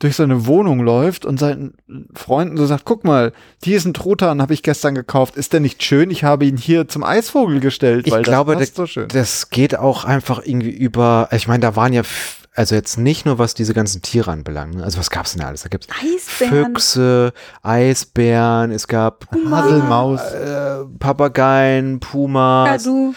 durch 0.00 0.16
seine 0.16 0.46
Wohnung 0.46 0.80
läuft 0.80 1.24
und 1.24 1.38
seinen 1.38 1.74
Freunden 2.14 2.56
so 2.56 2.66
sagt, 2.66 2.84
guck 2.84 3.04
mal, 3.04 3.32
diesen 3.64 3.94
Truthahn 3.94 4.42
habe 4.42 4.52
ich 4.54 4.62
gestern 4.64 4.94
gekauft. 4.96 5.36
Ist 5.36 5.52
der 5.52 5.60
nicht 5.60 5.82
schön? 5.82 6.10
Ich 6.10 6.24
habe 6.24 6.44
ihn 6.46 6.56
hier 6.56 6.88
zum 6.88 7.04
Eisvogel 7.04 7.60
gestellt, 7.60 8.06
Ich 8.08 8.12
weil 8.12 8.22
glaube, 8.22 8.52
das 8.54 8.62
passt 8.62 8.76
so 8.76 8.86
schön. 8.86 9.08
Das 9.08 9.50
geht 9.50 9.78
auch 9.78 10.04
einfach 10.04 10.40
irgendwie 10.44 10.70
über, 10.70 11.28
ich 11.32 11.46
meine, 11.46 11.60
da 11.60 11.76
waren 11.76 11.92
ja, 11.92 12.00
f- 12.00 12.48
also 12.54 12.74
jetzt 12.74 12.98
nicht 12.98 13.26
nur 13.26 13.38
was 13.38 13.54
diese 13.54 13.74
ganzen 13.74 14.02
Tiere 14.02 14.30
anbelangt, 14.32 14.74
ne? 14.74 14.82
also 14.82 14.98
was 14.98 15.08
gab's 15.10 15.32
denn 15.32 15.42
da 15.42 15.46
alles? 15.48 15.62
Da 15.62 15.68
gibt's 15.68 15.86
Eisbären. 15.90 16.66
Füchse, 16.66 17.32
Eisbären, 17.62 18.70
es 18.72 18.86
gab 18.88 19.26
Haselmaus. 19.50 20.20
äh, 20.32 20.84
Papageien, 20.98 22.00
Pumas, 22.00 22.84
Kadu, 22.84 23.14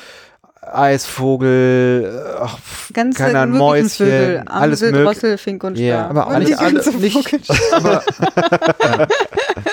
Eisvogel, 0.76 2.38
ach, 2.40 2.58
ganz 2.94 3.16
keine 3.18 3.40
Ahnung, 3.40 3.58
Mäuschen, 3.58 3.90
Vögel, 3.90 4.44
alles 4.46 4.82
Amsel, 4.84 4.92
mögliche. 4.92 5.14
Drossel, 5.22 5.38
Fink 5.38 5.64
und 5.64 5.76
Star. 5.76 5.86
Ja, 5.86 6.08
aber 6.08 6.28
Und 6.28 6.34
alle, 6.36 6.46
die 6.46 6.56
alle 6.56 6.74
ganze 6.74 6.98
nicht, 6.98 7.50
aber, 7.72 8.04
ja. 8.84 9.08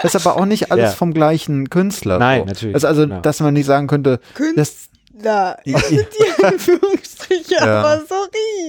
Das 0.03 0.15
ist 0.15 0.27
aber 0.27 0.37
auch 0.41 0.47
nicht 0.47 0.71
alles 0.73 0.91
Ja. 0.91 0.97
vom 0.97 1.13
gleichen 1.15 1.71
Künstler. 1.71 2.19
Nein, 2.19 2.41
so. 2.41 2.47
natürlich, 2.47 2.75
Also, 2.75 2.87
also 2.89 3.03
genau. 3.03 3.21
dass 3.21 3.41
man 3.41 3.55
nicht 3.55 3.67
sagen 3.67 3.87
könnte, 3.87 4.21
Da, 5.23 5.57
sind 5.65 6.07
die 6.39 6.45
Anführungsstriche, 6.45 7.55
Ja. 7.59 7.81
aber 7.81 8.03
so 8.09 8.15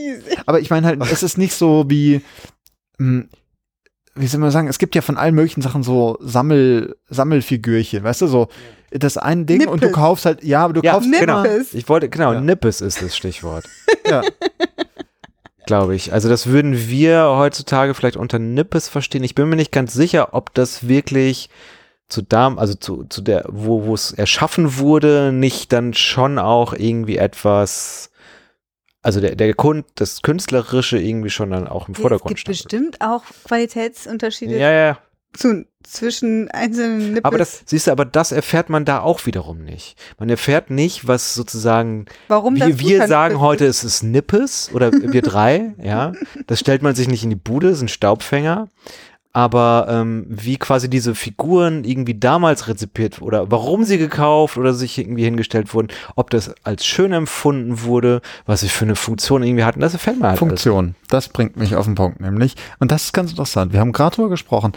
riesig. 0.05 0.37
aber 0.45 0.59
ich 0.59 0.69
meine 0.69 0.87
halt, 0.87 1.01
es 1.11 1.23
ist 1.23 1.37
nicht 1.37 1.53
so 1.53 1.85
wie, 1.87 2.21
hm, 2.97 3.29
wie 4.15 4.27
soll 4.27 4.39
man 4.41 4.51
sagen, 4.51 4.67
es 4.67 4.77
gibt 4.79 4.93
ja 4.95 5.01
von 5.01 5.17
allen 5.17 5.35
möglichen 5.35 5.61
Sachen 5.61 5.83
so 5.83 6.17
Sammel, 6.21 6.95
Sammelfigürchen, 7.09 8.03
weißt 8.03 8.21
du, 8.21 8.27
so 8.27 8.47
das 8.91 9.17
ein 9.17 9.45
Ding 9.45 9.67
und 9.69 9.81
du 9.81 9.85
Nippes. 9.87 9.95
kaufst 9.95 10.25
halt, 10.25 10.43
ja, 10.43 10.65
aber 10.65 10.73
du 10.73 10.81
Ja, 10.83 10.93
kaufst 10.93 11.09
genau. 11.11 11.41
Nippes. 11.43 11.73
Ich 11.73 11.87
wollte, 11.87 12.09
genau, 12.09 12.33
Ja. 12.33 12.41
Nippes 12.41 12.81
ist 12.81 13.01
das 13.01 13.15
Stichwort, 13.15 13.63
ja, 14.09 14.21
glaube 15.65 15.95
ich. 15.95 16.11
Also 16.13 16.27
das 16.29 16.47
würden 16.47 16.89
wir 16.89 17.23
heutzutage 17.37 17.93
vielleicht 17.93 18.17
unter 18.17 18.39
Nippes 18.39 18.89
verstehen. 18.89 19.23
Ich 19.23 19.35
bin 19.35 19.47
mir 19.49 19.55
nicht 19.55 19.71
ganz 19.71 19.93
sicher, 19.93 20.33
ob 20.33 20.53
das 20.53 20.87
wirklich 20.87 21.49
zu 22.09 22.21
Dam, 22.21 22.59
also 22.59 22.73
zu, 22.73 23.05
zu 23.05 23.21
der, 23.21 23.45
wo, 23.47 23.85
wo 23.85 23.93
es 23.93 24.11
erschaffen 24.11 24.77
wurde, 24.77 25.31
nicht 25.31 25.71
dann 25.71 25.93
schon 25.93 26.39
auch 26.39 26.73
irgendwie 26.73 27.15
etwas, 27.17 28.10
also 29.01 29.19
der, 29.21 29.35
der 29.35 29.53
Kund, 29.53 29.85
das 29.95 30.21
Künstlerische 30.21 30.99
irgendwie 30.99 31.29
schon 31.29 31.51
dann 31.51 31.67
auch 31.67 31.87
im 31.87 31.95
Es 31.95 32.01
Vordergrund 32.01 32.29
gibt 32.35 32.39
stand. 32.39 32.57
bestimmt 32.69 33.01
auch 33.01 33.23
Qualitätsunterschiede 33.45 34.57
Ja, 34.57 34.71
ja, 34.71 34.97
zu, 35.33 35.65
zwischen 35.83 36.51
einzelnen 36.51 37.13
Nippes. 37.13 37.23
aber 37.25 37.37
das, 37.37 37.63
siehst 37.65 37.87
du, 37.87 37.91
aber 37.91 38.03
das 38.05 38.31
erfährt 38.33 38.69
man 38.69 38.83
da 38.85 38.99
auch 38.99 39.25
wiederum 39.25 39.63
nicht. 39.63 39.95
Man 40.19 40.29
erfährt 40.29 40.69
nicht, 40.69 41.07
was 41.07 41.33
sozusagen 41.33 42.05
Warum 42.27 42.57
das 42.57 42.77
wir, 42.79 43.07
sagen 43.07 43.35
ist. 43.35 43.39
heute, 43.41 43.65
es 43.65 43.83
ist 43.83 44.03
Nippes 44.03 44.69
oder 44.73 44.91
wir 44.91 45.21
drei, 45.21 45.73
ja. 45.81 46.11
Das 46.47 46.59
stellt 46.59 46.81
man 46.81 46.95
sich 46.95 47.07
nicht 47.07 47.23
in 47.23 47.29
die 47.29 47.35
Bude, 47.37 47.69
ist 47.69 47.81
ein 47.81 47.87
Staubfänger. 47.87 48.67
Aber 49.33 49.87
ähm, 49.89 50.25
wie 50.27 50.57
quasi 50.57 50.89
diese 50.89 51.15
Figuren 51.15 51.85
irgendwie 51.85 52.15
damals 52.15 52.67
rezipiert 52.67 53.21
oder 53.21 53.49
warum 53.49 53.85
sie 53.85 53.97
gekauft 53.97 54.57
oder 54.57 54.73
sich 54.73 54.97
irgendwie 54.97 55.23
hingestellt 55.23 55.73
wurden, 55.73 55.87
ob 56.15 56.29
das 56.31 56.53
als 56.63 56.85
schön 56.85 57.13
empfunden 57.13 57.83
wurde, 57.83 58.21
was 58.45 58.59
sie 58.59 58.67
für 58.67 58.83
eine 58.83 58.97
Funktion 58.97 59.41
irgendwie 59.41 59.63
hatten, 59.63 59.79
das 59.79 59.93
erfährt 59.93 60.19
man 60.19 60.31
halt. 60.31 60.41
alles. 60.41 60.49
Funktion. 60.49 60.95
Das 61.07 61.29
bringt 61.29 61.55
mich 61.55 61.75
auf 61.75 61.85
den 61.85 61.95
Punkt 61.95 62.19
nämlich. 62.19 62.55
Und 62.79 62.91
das 62.91 63.05
ist 63.05 63.13
ganz 63.13 63.31
interessant. 63.31 63.71
Wir 63.71 63.79
haben 63.79 63.93
gerade 63.93 64.17
darüber 64.17 64.31
gesprochen. 64.31 64.73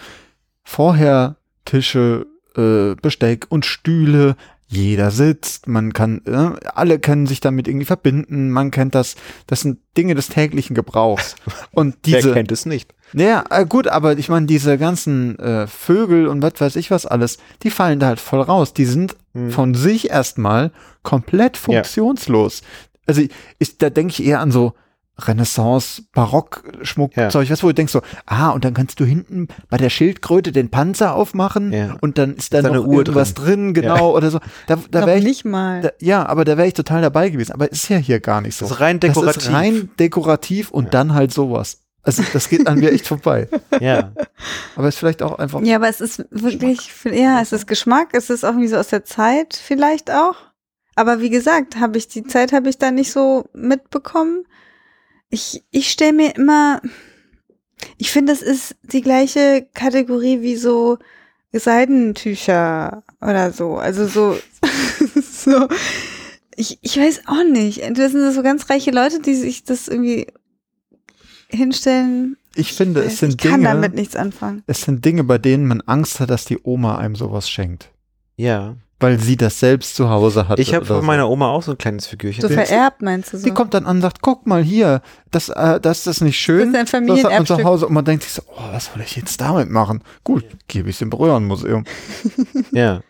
Vorher 0.62 1.36
Tische, 1.64 2.26
äh, 2.56 2.94
Besteck 3.00 3.46
und 3.48 3.66
Stühle. 3.66 4.36
Jeder 4.66 5.10
sitzt, 5.10 5.68
man 5.68 5.92
kann, 5.92 6.22
äh, 6.26 6.68
alle 6.74 6.98
können 6.98 7.26
sich 7.26 7.40
damit 7.40 7.68
irgendwie 7.68 7.86
verbinden. 7.86 8.50
Man 8.50 8.70
kennt 8.70 8.94
das. 8.94 9.16
Das 9.46 9.60
sind 9.60 9.78
Dinge 9.96 10.14
des 10.14 10.28
täglichen 10.28 10.74
Gebrauchs. 10.74 11.36
Und 11.70 11.96
Wer 12.04 12.18
diese, 12.18 12.32
kennt 12.32 12.50
es 12.50 12.66
nicht? 12.66 12.94
Ja, 13.14 13.44
äh, 13.50 13.64
gut, 13.66 13.88
aber 13.88 14.18
ich 14.18 14.28
meine, 14.28 14.46
diese 14.46 14.76
ganzen 14.78 15.38
äh, 15.38 15.66
Vögel 15.66 16.26
und 16.26 16.42
was 16.42 16.54
weiß 16.60 16.76
ich 16.76 16.90
was 16.90 17.06
alles, 17.06 17.38
die 17.62 17.70
fallen 17.70 18.00
da 18.00 18.08
halt 18.08 18.20
voll 18.20 18.40
raus. 18.40 18.72
Die 18.74 18.84
sind 18.86 19.16
Hm. 19.36 19.50
von 19.50 19.74
sich 19.74 20.10
erstmal 20.10 20.70
komplett 21.02 21.56
funktionslos. 21.56 22.62
Also 23.06 23.22
ich, 23.58 23.78
da 23.78 23.90
denke 23.90 24.12
ich 24.12 24.24
eher 24.24 24.38
an 24.40 24.52
so 24.52 24.74
Renaissance, 25.18 26.02
Barock-Schmuckzeug, 26.12 27.50
was 27.50 27.62
wo 27.62 27.68
du 27.68 27.74
denkst 27.74 27.92
so, 27.92 28.02
ah, 28.26 28.50
und 28.50 28.64
dann 28.64 28.74
kannst 28.74 28.98
du 29.00 29.04
hinten 29.04 29.48
bei 29.70 29.76
der 29.76 29.90
Schildkröte 29.90 30.52
den 30.52 30.70
Panzer 30.70 31.14
aufmachen 31.14 31.72
Ja. 31.72 31.96
und 32.00 32.18
dann 32.18 32.34
ist 32.34 32.52
da 32.54 32.62
da 32.62 32.68
noch 32.68 32.74
eine 32.76 32.82
Uhr 32.84 32.98
irgendwas 32.98 33.34
drin, 33.34 33.74
genau, 33.74 34.16
oder 34.16 34.30
so. 34.30 34.40
Da, 34.66 34.76
da 34.90 35.06
wäre 35.06 35.18
ich, 35.18 35.24
nicht 35.24 35.44
mal. 35.44 35.82
da, 35.82 35.90
ja, 36.00 36.26
aber 36.26 36.44
da 36.44 36.56
wäre 36.56 36.66
ich 36.68 36.74
total 36.74 37.02
dabei 37.02 37.28
gewesen. 37.30 37.52
Aber 37.52 37.70
ist 37.70 37.88
ja 37.88 37.96
hier 37.96 38.20
gar 38.20 38.40
nicht 38.40 38.56
so. 38.56 38.64
Das 38.66 38.72
ist 38.72 38.80
rein 38.80 39.00
Das 39.00 39.10
dekorativ. 39.14 39.42
ist 39.42 39.52
rein 39.52 39.90
dekorativ 39.98 40.70
und 40.70 40.94
dann 40.94 41.14
halt 41.14 41.32
sowas. 41.32 41.80
Also 42.04 42.22
das 42.32 42.48
geht 42.48 42.66
an 42.66 42.78
mir 42.78 42.92
echt 42.92 43.06
vorbei. 43.06 43.48
ja. 43.80 44.12
Aber 44.76 44.88
ist 44.88 44.98
vielleicht 44.98 45.22
auch 45.22 45.38
einfach. 45.38 45.62
Ja, 45.62 45.76
aber 45.76 45.88
es 45.88 46.00
ist 46.00 46.24
wirklich, 46.30 46.90
ja, 47.04 47.40
es 47.40 47.52
ist 47.52 47.66
Geschmack, 47.66 48.08
es 48.12 48.30
ist 48.30 48.44
auch 48.44 48.50
irgendwie 48.50 48.68
so 48.68 48.76
aus 48.76 48.88
der 48.88 49.04
Zeit 49.04 49.54
vielleicht 49.54 50.10
auch. 50.10 50.36
Aber 50.96 51.20
wie 51.20 51.30
gesagt, 51.30 51.76
habe 51.76 51.98
ich 51.98 52.08
die 52.08 52.24
Zeit 52.24 52.52
habe 52.52 52.68
ich 52.68 52.78
da 52.78 52.90
nicht 52.90 53.10
so 53.10 53.48
mitbekommen. 53.52 54.44
Ich, 55.30 55.64
ich 55.70 55.90
stelle 55.90 56.12
mir 56.12 56.36
immer, 56.36 56.80
ich 57.96 58.12
finde, 58.12 58.32
das 58.32 58.42
ist 58.42 58.76
die 58.82 59.00
gleiche 59.00 59.66
Kategorie 59.74 60.42
wie 60.42 60.56
so 60.56 60.98
Seidentücher 61.52 63.02
oder 63.20 63.52
so. 63.52 63.76
Also 63.76 64.06
so, 64.06 64.38
so 65.22 65.68
ich, 66.56 66.78
ich 66.82 66.96
weiß 66.96 67.22
auch 67.26 67.44
nicht. 67.44 67.82
Das 67.98 68.12
sind 68.12 68.32
so 68.32 68.42
ganz 68.42 68.70
reiche 68.70 68.90
Leute, 68.90 69.20
die 69.20 69.34
sich 69.34 69.64
das 69.64 69.88
irgendwie 69.88 70.26
hinstellen. 71.54 72.36
Ich 72.54 72.72
finde, 72.72 73.02
es 73.02 73.18
sind 73.18 73.42
ich 73.42 73.50
kann 73.50 73.60
Dinge, 73.60 73.72
damit 73.72 73.94
nichts 73.94 74.16
anfangen. 74.16 74.62
es 74.66 74.82
sind 74.82 75.04
Dinge, 75.04 75.24
bei 75.24 75.38
denen 75.38 75.66
man 75.66 75.80
Angst 75.82 76.20
hat, 76.20 76.30
dass 76.30 76.44
die 76.44 76.58
Oma 76.62 76.98
einem 76.98 77.16
sowas 77.16 77.48
schenkt. 77.48 77.90
Ja. 78.36 78.76
Weil 79.00 79.18
sie 79.18 79.36
das 79.36 79.58
selbst 79.58 79.96
zu 79.96 80.08
Hause 80.08 80.48
hat. 80.48 80.58
Ich 80.60 80.72
habe 80.72 80.86
von 80.86 80.96
so. 80.96 81.02
meiner 81.02 81.28
Oma 81.28 81.48
auch 81.48 81.62
so 81.62 81.72
ein 81.72 81.78
kleines 81.78 82.06
Figürchen. 82.06 82.40
So 82.40 82.48
vererbt, 82.48 83.02
meinst 83.02 83.32
du 83.32 83.38
so? 83.38 83.44
Die 83.44 83.50
kommt 83.50 83.74
dann 83.74 83.86
an 83.86 83.96
und 83.96 84.02
sagt, 84.02 84.22
guck 84.22 84.46
mal 84.46 84.62
hier, 84.62 85.02
das, 85.30 85.48
äh, 85.48 85.80
das 85.80 85.98
ist 85.98 86.06
das 86.06 86.20
nicht 86.20 86.38
schön. 86.38 86.72
Das 86.72 86.84
ist 86.84 86.94
ein 86.94 87.06
Das 87.06 87.24
hat 87.24 87.32
man 87.32 87.46
zu 87.46 87.64
Hause 87.64 87.86
und 87.86 87.92
man 87.92 88.04
denkt 88.04 88.22
sich 88.22 88.32
so, 88.32 88.42
oh, 88.46 88.72
was 88.72 88.86
soll 88.86 89.02
ich 89.02 89.16
jetzt 89.16 89.40
damit 89.40 89.68
machen? 89.68 90.02
Gut, 90.22 90.44
gebe 90.68 90.88
ich 90.88 90.96
es 90.96 91.02
im 91.02 91.12
Röhrenmuseum. 91.12 91.84
Ja. 92.72 93.02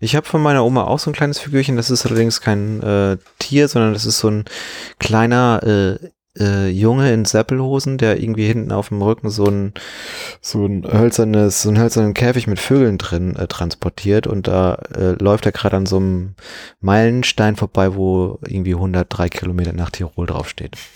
Ich 0.00 0.16
habe 0.16 0.26
von 0.26 0.42
meiner 0.42 0.64
Oma 0.64 0.84
auch 0.84 0.98
so 0.98 1.10
ein 1.10 1.14
kleines 1.14 1.38
Figürchen. 1.38 1.76
Das 1.76 1.90
ist 1.90 2.04
allerdings 2.04 2.40
kein 2.40 2.82
äh, 2.82 3.16
Tier, 3.38 3.68
sondern 3.68 3.92
das 3.92 4.04
ist 4.04 4.18
so 4.18 4.28
ein 4.28 4.44
kleiner 4.98 5.60
äh, 5.62 6.08
äh, 6.38 6.68
Junge 6.68 7.12
in 7.12 7.24
Seppelhosen, 7.24 7.98
der 7.98 8.22
irgendwie 8.22 8.46
hinten 8.46 8.72
auf 8.72 8.88
dem 8.88 9.02
Rücken 9.02 9.30
so 9.30 9.46
ein 9.46 9.74
so 10.40 10.64
ein 10.64 10.84
hölzernes, 10.90 11.62
so 11.62 11.68
einen 11.68 11.78
hölzernen 11.78 12.14
Käfig 12.14 12.46
mit 12.46 12.58
Vögeln 12.58 12.98
drin 12.98 13.36
äh, 13.36 13.46
transportiert 13.46 14.26
und 14.26 14.48
da 14.48 14.74
äh, 14.96 15.12
läuft 15.22 15.46
er 15.46 15.52
gerade 15.52 15.76
an 15.76 15.86
so 15.86 15.96
einem 15.96 16.34
Meilenstein 16.80 17.56
vorbei, 17.56 17.94
wo 17.94 18.38
irgendwie 18.46 18.74
103 18.74 19.28
Kilometer 19.28 19.72
nach 19.72 19.90
Tirol 19.90 20.26
draufsteht. 20.26 20.76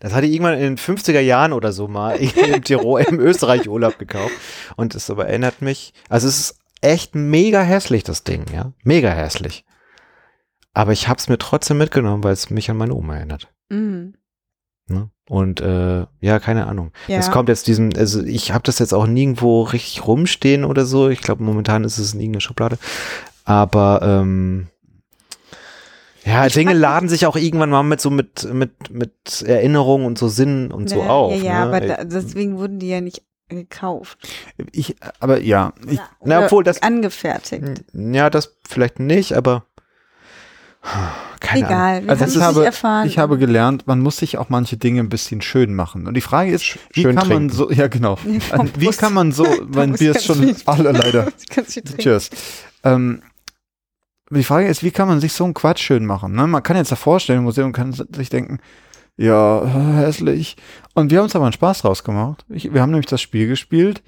Das 0.00 0.14
hatte 0.14 0.26
ich 0.26 0.32
irgendwann 0.32 0.54
in 0.54 0.60
den 0.60 0.78
50er 0.78 1.18
Jahren 1.18 1.52
oder 1.52 1.72
so 1.72 1.88
mal 1.88 2.12
im 2.18 2.62
Tirol, 2.62 3.00
im 3.02 3.18
Österreich 3.18 3.68
Urlaub 3.68 3.98
gekauft. 3.98 4.32
Und 4.76 4.94
es 4.94 5.10
aber 5.10 5.26
erinnert 5.26 5.60
mich, 5.60 5.92
also 6.08 6.28
es 6.28 6.38
ist 6.38 6.58
echt 6.80 7.14
mega 7.14 7.62
hässlich, 7.62 8.04
das 8.04 8.22
Ding, 8.22 8.44
ja. 8.52 8.72
Mega 8.84 9.10
hässlich. 9.10 9.64
Aber 10.72 10.92
ich 10.92 11.08
hab's 11.08 11.28
mir 11.28 11.38
trotzdem 11.38 11.78
mitgenommen, 11.78 12.22
weil 12.22 12.32
es 12.32 12.50
mich 12.50 12.70
an 12.70 12.76
meine 12.76 12.94
Oma 12.94 13.16
erinnert. 13.16 13.48
Mhm. 13.68 14.14
Ne? 14.86 15.10
Und 15.28 15.60
äh, 15.60 16.06
ja, 16.20 16.38
keine 16.40 16.66
Ahnung. 16.66 16.92
Ja. 17.08 17.18
Das 17.18 17.30
kommt 17.30 17.48
jetzt 17.50 17.66
diesem, 17.66 17.90
also 17.96 18.22
ich 18.22 18.52
habe 18.52 18.62
das 18.64 18.78
jetzt 18.78 18.94
auch 18.94 19.06
nirgendwo 19.06 19.62
richtig 19.62 20.06
rumstehen 20.06 20.64
oder 20.64 20.86
so. 20.86 21.08
Ich 21.10 21.20
glaube, 21.20 21.42
momentan 21.42 21.84
ist 21.84 21.98
es 21.98 22.14
in 22.14 22.20
irgendeiner 22.20 22.40
Schublade. 22.40 22.78
Aber 23.44 24.00
ähm, 24.02 24.68
ja, 26.24 26.46
Ich 26.46 26.54
Dinge 26.54 26.72
laden 26.72 27.08
sich 27.08 27.26
auch 27.26 27.36
irgendwann 27.36 27.70
mal 27.70 27.82
mit 27.82 28.00
so 28.00 28.10
mit, 28.10 28.52
mit, 28.52 28.90
mit 28.90 29.42
Erinnerungen 29.42 30.06
und 30.06 30.18
so 30.18 30.28
Sinn 30.28 30.70
und 30.72 30.88
so 30.88 31.00
ja, 31.00 31.08
auf. 31.08 31.32
Ja, 31.34 31.42
ja, 31.42 31.64
ne? 31.64 31.66
aber 31.76 31.80
da, 31.86 32.04
deswegen 32.04 32.58
wurden 32.58 32.78
die 32.78 32.88
ja 32.88 33.00
nicht 33.00 33.22
gekauft. 33.48 34.18
Ich, 34.72 34.96
aber 35.20 35.40
ja, 35.40 35.72
ich, 35.88 35.98
Na, 36.22 36.38
Oder 36.38 36.44
obwohl 36.46 36.64
das- 36.64 36.82
angefertigt. 36.82 37.84
Ja, 37.94 38.28
das 38.30 38.56
vielleicht 38.68 38.98
nicht, 39.00 39.32
aber 39.34 39.64
keine 41.40 41.66
Ahnung. 41.66 41.78
Egal, 41.78 42.04
wir 42.04 42.10
also 42.10 42.24
haben 42.24 42.30
ich 42.30 42.40
habe, 42.40 42.64
erfahren. 42.64 43.06
ich 43.06 43.18
habe 43.18 43.38
gelernt, 43.38 43.86
man 43.86 44.00
muss 44.00 44.16
sich 44.18 44.38
auch 44.38 44.48
manche 44.48 44.76
Dinge 44.76 45.00
ein 45.00 45.08
bisschen 45.08 45.40
schön 45.40 45.74
machen. 45.74 46.06
Und 46.06 46.14
die 46.14 46.20
Frage 46.20 46.52
ist, 46.52 46.78
wie 46.92 47.02
schön 47.02 47.16
kann 47.16 47.28
man 47.28 47.48
trinken. 47.48 47.54
so, 47.54 47.70
ja 47.70 47.88
genau, 47.88 48.18
komm, 48.54 48.70
wie 48.76 48.88
kann 48.88 49.14
man 49.14 49.32
so, 49.32 49.46
mein 49.68 49.92
Bier 49.94 50.12
ist 50.12 50.24
schon 50.24 50.36
viel- 50.36 50.56
alle 50.66 50.92
leider. 50.92 51.28
Cheers. 51.98 52.30
Ähm, 52.84 53.22
die 54.30 54.44
Frage 54.44 54.68
ist, 54.68 54.82
wie 54.82 54.90
kann 54.90 55.08
man 55.08 55.20
sich 55.20 55.32
so 55.32 55.44
einen 55.44 55.54
Quatsch 55.54 55.80
schön 55.80 56.04
machen? 56.04 56.34
Ne? 56.34 56.46
Man 56.46 56.62
kann 56.62 56.76
jetzt 56.76 56.92
davor 56.92 57.18
stellen 57.18 57.38
im 57.38 57.44
Museum 57.44 57.68
und 57.68 57.72
kann 57.72 57.92
sich 57.92 58.28
denken, 58.28 58.58
ja, 59.16 59.64
hässlich. 59.96 60.56
Und 60.94 61.10
wir 61.10 61.18
haben 61.18 61.24
uns 61.24 61.34
aber 61.34 61.46
einen 61.46 61.52
Spaß 61.52 61.80
draus 61.80 62.04
gemacht. 62.04 62.44
Ich, 62.48 62.72
wir 62.72 62.82
haben 62.82 62.90
nämlich 62.90 63.06
das 63.06 63.20
Spiel 63.20 63.48
gespielt. 63.48 64.02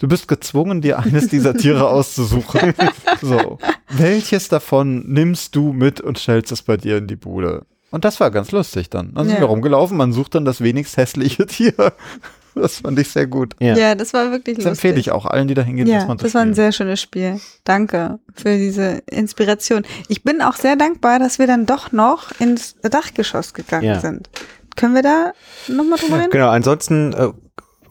Du 0.00 0.08
bist 0.08 0.26
gezwungen, 0.28 0.80
dir 0.80 0.98
eines 0.98 1.28
dieser 1.28 1.54
Tiere 1.54 1.88
auszusuchen. 1.88 2.74
so. 3.22 3.58
Welches 3.90 4.48
davon 4.48 5.04
nimmst 5.06 5.54
du 5.54 5.72
mit 5.72 6.00
und 6.00 6.18
stellst 6.18 6.50
es 6.52 6.62
bei 6.62 6.76
dir 6.76 6.96
in 6.98 7.06
die 7.06 7.16
Bude? 7.16 7.66
Und 7.90 8.04
das 8.04 8.18
war 8.20 8.30
ganz 8.30 8.50
lustig 8.52 8.88
dann. 8.88 9.12
Dann 9.14 9.26
sind 9.26 9.34
Ja. 9.34 9.40
wir 9.42 9.48
rumgelaufen, 9.48 9.96
man 9.96 10.12
sucht 10.12 10.34
dann 10.34 10.44
das 10.44 10.60
wenigst 10.60 10.96
hässliche 10.96 11.46
Tier. 11.46 11.74
Das 12.54 12.78
fand 12.78 12.98
ich 12.98 13.08
sehr 13.10 13.26
gut. 13.28 13.54
Ja. 13.60 13.76
Ja. 13.76 13.94
das 13.94 14.12
war 14.12 14.30
wirklich 14.32 14.56
Das 14.56 14.64
lustig. 14.64 14.84
empfehle 14.84 15.00
ich 15.00 15.10
auch 15.12 15.24
allen, 15.26 15.46
die 15.48 15.54
da 15.54 15.62
hingehen, 15.62 15.86
Ja, 15.86 16.04
das 16.06 16.16
das 16.16 16.34
war 16.34 16.42
ein 16.42 16.54
sehr 16.54 16.72
schönes 16.72 17.00
Spiel. 17.00 17.40
Danke 17.64 18.18
für 18.34 18.56
diese 18.56 19.02
Inspiration. 19.10 19.82
Ich 20.08 20.24
bin 20.24 20.40
auch 20.42 20.54
sehr 20.56 20.76
dankbar, 20.76 21.18
dass 21.20 21.38
wir 21.38 21.46
dann 21.46 21.66
doch 21.66 21.92
noch 21.92 22.32
ins 22.40 22.74
Dachgeschoss 22.82 23.54
gegangen 23.54 23.84
Ja. 23.86 24.00
sind. 24.00 24.30
können 24.76 24.94
wir 24.94 25.02
da 25.02 25.32
nochmal 25.68 25.98
drüber 25.98 26.18
reden? 26.20 26.30
Genau, 26.30 26.48
ansonsten, 26.48 27.12
äh, 27.12 27.28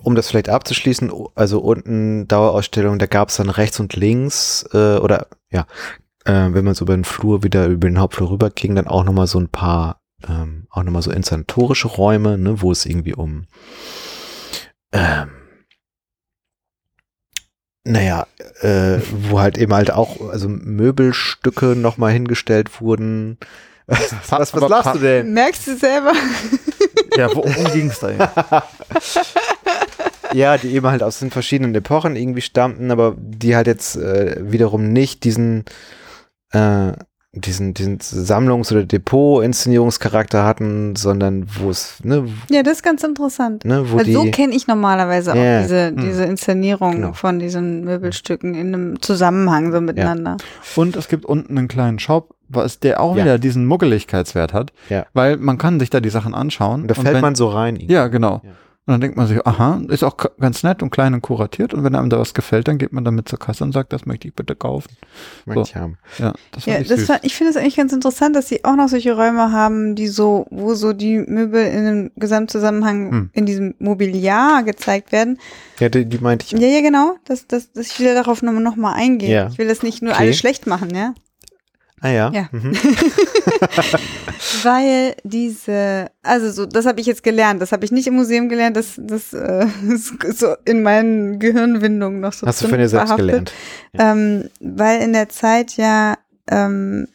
um 0.02 0.16
das 0.16 0.30
vielleicht 0.30 0.50
abzuschließen, 0.50 1.12
also 1.36 1.60
unten 1.60 2.28
Dauerausstellung, 2.28 3.00
da 3.00 3.06
gab 3.06 3.30
es 3.30 3.38
dann 3.38 3.50
rechts 3.50 3.80
und 3.80 3.96
links, 3.96 4.68
äh, 4.74 4.98
oder 4.98 5.28
ja, 5.52 5.66
äh, 6.26 6.50
wenn 6.54 6.66
man 6.66 6.74
so 6.74 6.86
über 6.86 6.96
den 6.96 7.06
Flur 7.06 7.44
wieder 7.44 7.68
über 7.68 7.90
den 7.90 8.00
Hauptflur 8.00 8.32
rüberging, 8.32 8.76
dann 8.76 8.88
auch 8.88 9.04
nochmal 9.04 9.28
so 9.28 9.40
ein 9.40 9.50
paar, 9.50 10.02
ähm, 10.28 10.68
auch 10.70 10.84
nochmal 10.84 11.02
so 11.02 11.12
inszenatorische 11.12 11.88
Räume, 11.88 12.38
ne, 12.38 12.62
wo 12.62 12.72
es 12.72 12.86
irgendwie 12.86 13.14
um 13.14 13.46
ähm, 14.92 15.30
naja, 17.84 18.28
äh, 18.62 19.00
wo 19.12 19.40
halt 19.40 19.58
eben 19.58 19.74
halt 19.74 19.92
auch, 19.92 20.30
also 20.30 20.48
Möbelstücke 20.50 21.76
nochmal 21.76 22.12
hingestellt 22.12 22.82
wurden. 22.82 23.38
Was, 23.88 24.14
was 24.30 24.54
aber 24.54 24.70
lachst 24.70 24.94
du 24.94 25.00
denn? 25.00 25.34
Merkst 25.34 25.66
du 25.66 25.76
selber? 25.76 26.14
Ja, 27.18 27.36
worum 27.36 27.52
ging 27.74 27.90
es 27.90 28.00
da? 28.00 28.64
Ja, 30.34 30.58
die 30.58 30.70
eben 30.74 30.88
halt 30.88 31.04
aus 31.04 31.20
den 31.20 31.32
verschiedenen 31.32 31.74
Epochen 31.76 32.16
irgendwie 32.16 32.42
stammten, 32.42 32.92
aber 32.92 33.16
die 33.18 33.56
halt 33.56 33.68
jetzt 33.68 33.96
äh, 33.98 34.38
wiederum 34.40 34.92
nicht 34.92 35.24
diesen, 35.24 35.66
äh, 36.52 36.92
diesen, 37.32 37.74
diesen 37.76 38.00
Sammlungs- 38.00 38.72
oder 38.72 38.84
Depot-Inszenierungscharakter 38.84 40.44
hatten, 40.44 40.96
sondern 40.96 41.46
wo 41.60 41.70
es, 41.70 41.96
ne, 42.04 42.28
Ja, 42.50 42.64
das 42.64 42.78
ist 42.78 42.84
ganz 42.84 43.04
interessant. 43.04 43.66
ne 43.66 43.86
wo 43.92 43.98
Weil 43.98 44.06
die. 44.06 44.14
so 44.14 44.24
kenne 44.32 44.56
ich 44.56 44.68
normalerweise 44.68 45.32
auch 45.34 45.36
Ja. 45.36 45.62
diese, 45.62 45.88
Hm. 45.88 45.98
diese 45.98 46.24
Inszenierung 46.26 46.92
Genau. 46.96 47.14
von 47.14 47.40
diesen 47.40 47.84
Möbelstücken 47.84 48.56
in 48.56 48.74
einem 48.74 49.02
Zusammenhang 49.02 49.72
so 49.72 49.80
miteinander. 49.82 50.38
Und 50.76 50.96
es 50.96 51.08
gibt 51.08 51.26
unten 51.26 51.58
einen 51.58 51.68
kleinen 51.68 52.00
Shop, 52.00 52.36
was 52.48 52.80
der 52.80 53.00
auch 53.00 53.16
Ja. 53.16 53.24
wieder 53.24 53.38
diesen 53.40 53.66
Muggeligkeitswert 53.68 54.54
hat, 54.54 54.74
Ja. 54.90 55.06
weil 55.14 55.38
man 55.38 55.58
kann 55.60 55.80
sich 55.80 55.90
da 55.92 56.00
die 56.00 56.10
Sachen 56.10 56.34
anschauen. 56.34 56.82
Und 56.84 56.88
da 56.88 56.96
und 56.96 57.04
fällt 57.04 57.16
wenn, 57.16 57.22
man 57.22 57.36
so 57.36 57.48
rein. 57.50 57.76
irgendwie. 57.76 57.94
Ja, 57.94 58.08
genau. 58.08 58.42
Ja. 58.44 58.50
Und 58.90 58.94
dann 58.94 59.02
denkt 59.02 59.18
man 59.18 59.28
sich, 59.28 59.46
aha, 59.46 59.80
ist 59.90 60.04
auch 60.04 60.18
ganz 60.40 60.64
nett 60.64 60.82
und 60.82 60.90
klein 60.90 61.14
und 61.14 61.22
kuratiert. 61.22 61.76
Und 61.76 61.84
wenn 61.84 61.94
einem 61.94 62.10
da 62.10 62.18
was 62.18 62.34
gefällt, 62.34 62.68
dann 62.68 62.80
geht 62.80 62.92
man 62.92 63.06
damit 63.06 63.30
zur 63.30 63.38
Kasse 63.38 63.64
und 63.64 63.72
sagt, 63.72 63.94
das 63.94 64.08
möchte 64.08 64.28
ich 64.28 64.34
bitte 64.34 64.56
kaufen. 64.56 64.90
Möchte 65.46 65.60
So. 65.64 65.70
ich 65.70 65.76
haben. 65.76 65.98
Ja, 66.18 66.34
das 66.52 66.64
fand 66.64 66.76
Ja, 66.76 66.82
ich 66.82 66.88
das 66.88 66.98
süß. 67.02 67.06
fand, 67.08 67.24
ich 67.24 67.36
finde 67.36 67.52
es 67.52 67.58
eigentlich 67.58 67.76
ganz 67.76 67.94
interessant, 67.94 68.36
dass 68.36 68.48
sie 68.48 68.66
auch 68.66 68.76
noch 68.76 68.90
solche 68.90 69.16
Räume 69.16 69.52
haben, 69.52 69.94
die 69.94 70.08
so, 70.08 70.48
wo 70.50 70.74
so 70.74 70.94
die 70.94 71.20
Möbel 71.20 71.64
in 71.68 71.86
einem 71.86 72.12
Gesamtzusammenhang 72.16 73.12
Hm. 73.12 73.30
in 73.34 73.46
diesem 73.46 73.76
Mobiliar 73.78 74.64
gezeigt 74.64 75.12
werden. 75.12 75.38
Ja, 75.80 75.90
die, 75.90 76.06
die 76.06 76.18
meinte 76.18 76.46
ich. 76.48 76.60
Ja, 76.60 76.68
ja, 76.68 76.82
genau. 76.82 77.16
Das, 77.26 77.46
das, 77.46 77.72
das, 77.72 77.92
ich 77.92 78.00
will 78.00 78.16
darauf 78.16 78.42
nochmal 78.42 78.64
noch 78.64 78.76
mal 78.76 78.94
eingehen. 78.94 79.30
Ja. 79.30 79.50
Ich 79.52 79.60
will 79.60 79.68
das 79.68 79.84
nicht 79.84 80.02
nur 80.02 80.14
Okay. 80.14 80.24
alles 80.24 80.40
schlecht 80.40 80.66
machen, 80.66 80.96
ja. 80.96 81.14
Ah 82.02 82.10
ja. 82.10 82.32
Ja. 82.34 82.50
Mhm. 82.52 82.74
Weil 84.64 85.16
diese, 85.24 86.10
also 86.24 86.52
so, 86.52 86.66
das 86.66 86.86
habe 86.86 87.00
ich 87.02 87.08
jetzt 87.08 87.24
gelernt. 87.24 87.62
Das 87.62 87.72
habe 87.72 87.86
ich 87.86 87.92
nicht 87.92 88.08
im 88.08 88.16
Museum 88.16 88.50
gelernt. 88.50 88.78
Das, 88.78 88.94
das 88.98 89.34
äh, 89.34 89.66
ist 89.90 90.14
so 90.38 90.56
in 90.66 90.84
meinen 90.84 91.40
Gehirnwindungen 91.40 92.20
noch 92.20 92.34
so 92.34 92.48
Hast 92.48 92.62
du 92.62 92.68
von 92.68 92.78
dir 92.80 92.88
selbst 92.90 93.08
verhaftet. 93.08 93.28
gelernt. 93.28 93.54
Ähm, 93.98 94.50
weil 94.60 95.02
in 95.02 95.14
der 95.14 95.30
Zeit 95.30 95.78
ja 95.78 96.18
ähm, 96.50 97.08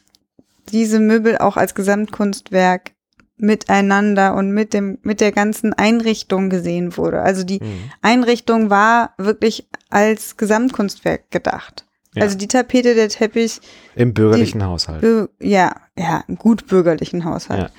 diese 0.70 1.00
Möbel 1.00 1.38
auch 1.38 1.56
als 1.56 1.74
Gesamtkunstwerk 1.74 2.92
miteinander 3.36 4.34
und 4.34 4.52
mit 4.52 4.72
dem 4.72 4.98
mit 5.02 5.20
der 5.20 5.32
ganzen 5.32 5.72
Einrichtung 5.72 6.50
gesehen 6.50 6.96
wurde. 6.96 7.20
Also 7.22 7.42
die 7.44 7.58
Mhm. 7.60 7.90
Einrichtung 8.00 8.70
war 8.70 9.14
wirklich 9.18 9.66
als 9.90 10.36
Gesamtkunstwerk 10.36 11.30
gedacht. 11.30 11.83
Ja. 12.14 12.22
Also 12.22 12.36
die 12.38 12.48
Tapete, 12.48 12.94
der 12.94 13.08
Teppich, 13.08 13.60
Im 13.96 14.14
bürgerlichen 14.14 14.64
Haushalt. 14.64 15.02
bü- 15.02 15.28
ja, 15.40 15.74
ja, 15.98 16.24
einen 16.28 16.36
gut 16.38 16.66
bürgerlichen 16.66 17.24
Haushalt. 17.24 17.60
Ja. 17.62 17.70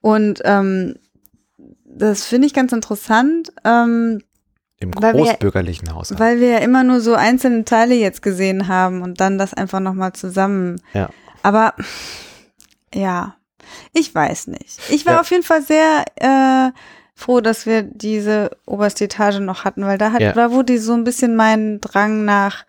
Und 0.00 0.40
ähm, 0.44 0.96
das 1.84 2.24
finde 2.24 2.46
ich 2.46 2.54
ganz 2.54 2.72
interessant, 2.72 3.52
ähm, 3.64 4.22
Im 4.78 4.90
weil 4.96 5.14
wir- 5.14 5.24
großbürgerlichen 5.24 5.94
Haushalt. 5.94 6.18
weil 6.20 6.40
wir 6.40 6.48
ja 6.48 6.58
immer 6.58 6.82
nur 6.84 7.00
so 7.00 7.14
einzelne 7.14 7.64
Teile 7.64 7.94
jetzt 7.94 8.22
gesehen 8.22 8.66
haben 8.68 9.02
und 9.02 9.20
dann 9.20 9.38
das 9.38 9.54
einfach 9.54 9.80
nochmal 9.80 10.12
zusammen. 10.12 10.80
Ja. 10.94 11.10
Aber 11.42 11.74
ja, 12.94 13.36
ich 13.92 14.14
weiß 14.14 14.48
nicht. 14.48 14.80
Ich 14.90 15.06
war 15.06 15.14
Ja. 15.14 15.20
auf 15.20 15.30
jeden 15.30 15.42
Fall 15.42 15.62
sehr 15.62 16.04
äh, 16.16 16.72
froh, 17.14 17.40
dass 17.40 17.66
wir 17.66 17.82
diese 17.82 18.50
oberste 18.66 19.04
Etage 19.04 19.40
noch 19.40 19.64
hatten, 19.64 19.84
weil 19.84 19.98
da 19.98 20.12
hat, 20.12 20.20
Ja. 20.20 20.32
da 20.32 20.50
wurde 20.50 20.78
so 20.80 20.94
ein 20.94 21.04
bisschen 21.04 21.36
mein 21.36 21.80
Drang 21.80 22.24
nach, 22.24 22.64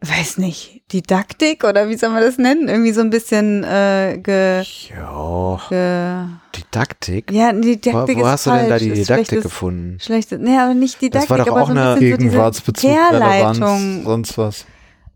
weiß 0.00 0.38
nicht, 0.38 0.82
Didaktik 0.92 1.64
oder 1.64 1.88
wie 1.88 1.96
soll 1.96 2.10
man 2.10 2.22
das 2.22 2.38
nennen? 2.38 2.68
Irgendwie 2.68 2.92
so 2.92 3.00
ein 3.00 3.10
bisschen 3.10 3.64
äh, 3.64 4.18
ge, 4.22 4.62
Ja, 4.94 5.60
ge 5.68 6.24
Didaktik. 6.56 7.32
ja, 7.32 7.52
Wo, 7.54 7.60
Didaktik 7.60 8.16
wo 8.18 8.20
ist 8.22 8.26
hast 8.26 8.46
du 8.46 8.50
denn 8.50 8.60
da 8.64 8.68
falsch, 8.70 8.82
die 8.84 8.90
Didaktik 8.92 9.26
schlechtes- 9.26 9.42
gefunden? 9.42 9.98
Schlechte, 10.00 10.38
nee, 10.38 10.56
aber 10.56 10.74
nicht 10.74 11.00
Didaktik, 11.02 11.30
war 11.30 11.38
doch 11.38 11.48
aber 11.48 11.62
auch 11.62 11.66
so 11.66 11.72
ein 11.72 11.78
eine 11.78 11.98
Gegenwartsbezug, 11.98 12.90
Herleitung 12.90 14.02
sonst 14.04 14.38
was. 14.38 14.64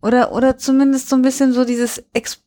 oder 0.03 0.33
oder 0.33 0.59
zumindest 0.59 1.09
so 1.09 1.17
ein 1.17 1.23
bisschen 1.23 1.53
so 1.53 1.65
dieses 1.65 2.03
Explorative. 2.13 2.43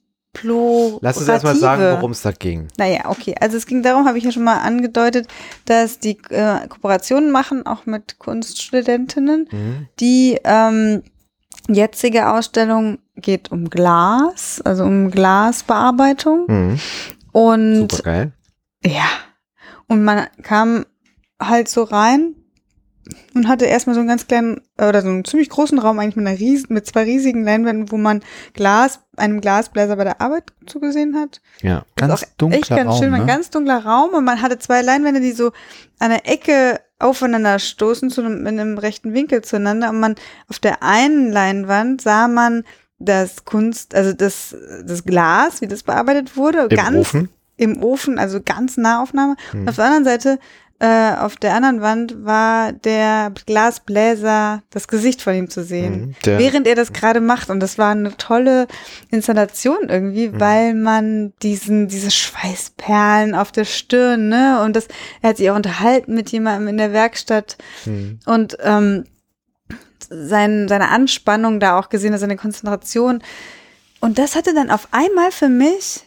Lass 1.02 1.18
uns 1.18 1.30
erstmal 1.30 1.56
sagen, 1.56 1.82
worum 1.96 2.12
es 2.12 2.22
da 2.22 2.32
ging. 2.34 2.68
Naja, 2.78 3.06
okay. 3.10 3.34
Also 3.40 3.56
es 3.56 3.66
ging 3.66 3.82
darum, 3.82 4.06
habe 4.06 4.18
ich 4.18 4.26
ja 4.26 4.34
schon 4.34 4.44
mal 4.44 4.58
angedeutet, 4.58 5.28
dass 5.64 6.00
die 6.00 6.18
äh, 6.30 6.68
Kooperationen 6.68 7.32
machen, 7.32 7.66
auch 7.66 7.86
mit 7.86 8.20
Kunststudentinnen. 8.20 9.48
Mhm. 9.50 9.88
Die 10.02 10.38
ähm, 10.44 11.04
jetzige 11.68 12.30
Ausstellung 12.32 13.00
geht 13.16 13.52
um 13.52 13.70
Glas, 13.70 14.62
also 14.64 14.84
um 14.84 15.12
Glasbearbeitung. 15.12 16.46
Mhm. 16.48 16.80
Und 17.32 17.92
Super 17.92 18.04
geil. 18.04 18.32
ja, 18.86 19.08
und 19.88 20.04
man 20.04 20.28
kam 20.42 20.86
halt 21.40 21.68
so 21.68 21.84
rein 21.84 22.36
und 23.34 23.48
hatte 23.48 23.66
erstmal 23.66 23.94
so 23.94 24.00
einen 24.00 24.08
ganz 24.08 24.28
kleinen 24.28 24.62
oder 24.80 25.02
so 25.02 25.10
einen 25.10 25.26
ziemlich 25.26 25.50
großen 25.50 25.78
Raum 25.78 26.00
eigentlich 26.00 26.16
mit 26.16 26.28
einer 26.28 26.40
riesen, 26.40 26.74
mit 26.74 26.88
zwei 26.88 27.04
riesigen 27.04 27.44
Leinwänden, 27.44 27.92
wo 27.92 27.98
man 27.98 28.24
Glas, 28.54 29.02
einem 29.16 29.42
Glasbläser 29.42 29.96
bei 29.96 30.04
der 30.04 30.22
Arbeit 30.22 30.54
zugesehen 30.66 31.16
hat. 31.16 31.42
Ja. 31.62 31.86
Ganz 31.96 32.26
dunkler 32.38 32.60
echt 32.60 32.70
ganz 32.70 32.90
Raum, 32.90 33.00
schön, 33.00 33.12
ne? 33.12 33.18
ein 33.18 33.28
ganz 33.28 33.50
dunkler 33.50 33.86
Raum 33.86 34.14
und 34.14 34.24
man 34.24 34.42
hatte 34.42 34.58
zwei 34.58 34.82
Leinwände, 34.82 35.22
die 35.22 35.34
so 35.34 35.52
an 36.00 36.10
der 36.10 36.28
Ecke 36.28 36.80
aufeinander 37.00 37.60
stoßen 37.60 38.10
zu 38.10 38.22
einem, 38.22 38.46
in 38.46 38.60
einem 38.60 38.78
rechten 38.78 39.14
Winkel 39.14 39.44
zueinander 39.44 39.90
und 39.90 40.00
man 40.00 40.16
auf 40.48 40.60
der 40.60 40.82
einen 40.82 41.32
Leinwand 41.32 42.02
sah 42.02 42.28
man 42.28 42.64
das 43.00 43.44
Kunst, 43.44 43.94
also 43.94 44.14
das, 44.14 44.56
das 44.86 45.04
Glas, 45.04 45.62
wie 45.62 45.68
das 45.68 45.84
bearbeitet 45.84 46.38
wurde, 46.38 46.68
Im 46.70 46.78
ganz 46.78 46.98
Ofen. 46.98 47.30
im 47.58 47.84
Ofen, 47.84 48.18
also 48.18 48.40
ganz 48.44 48.78
Nahaufnahme. 48.78 49.36
Hm. 49.52 49.62
Und 49.62 49.70
auf 49.70 49.76
der 49.76 49.86
anderen 49.86 50.06
Seite, 50.06 50.40
äh, 50.80 51.14
auf 51.16 51.38
der 51.38 51.54
anderen 51.56 51.80
Wand 51.82 52.26
war 52.26 52.74
der 52.74 53.32
Glasbläser, 53.46 54.62
das 54.72 54.88
Gesicht 54.90 55.22
von 55.22 55.34
ihm 55.34 55.50
zu 55.50 55.64
sehen. 55.64 56.08
Mhm. 56.26 56.38
Während 56.38 56.68
er 56.68 56.76
das 56.76 56.92
gerade 56.92 57.22
macht. 57.22 57.50
Und 57.50 57.62
das 57.62 57.78
war 57.78 57.92
eine 57.92 58.16
tolle 58.18 58.68
Installation 59.10 59.88
irgendwie, 59.88 60.30
Mhm. 60.30 60.40
weil 60.40 60.74
man 60.74 61.34
diesen, 61.42 61.88
diese 61.88 62.12
Schweißperlen 62.12 63.36
auf 63.36 63.52
der 63.54 63.64
Stirn, 63.66 64.28
ne? 64.28 64.62
Und 64.64 64.76
das, 64.76 64.88
er 65.22 65.30
hat 65.30 65.38
sich 65.38 65.50
auch 65.50 65.56
unterhalten 65.56 66.14
mit 66.14 66.30
jemandem 66.32 66.68
in 66.68 66.78
der 66.78 66.92
Werkstatt 66.92 67.58
Mhm. 67.86 68.20
und 68.26 68.58
ähm, 68.62 69.06
sein, 70.10 70.68
seine 70.68 70.90
Anspannung 70.90 71.60
da 71.60 71.80
auch 71.80 71.90
gesehen, 71.90 72.18
seine 72.18 72.36
Konzentration. 72.38 73.24
Und 74.02 74.18
das 74.20 74.36
hatte 74.36 74.54
dann 74.54 74.70
auf 74.70 74.90
einmal 74.92 75.32
für 75.32 75.50
mich 75.50 76.02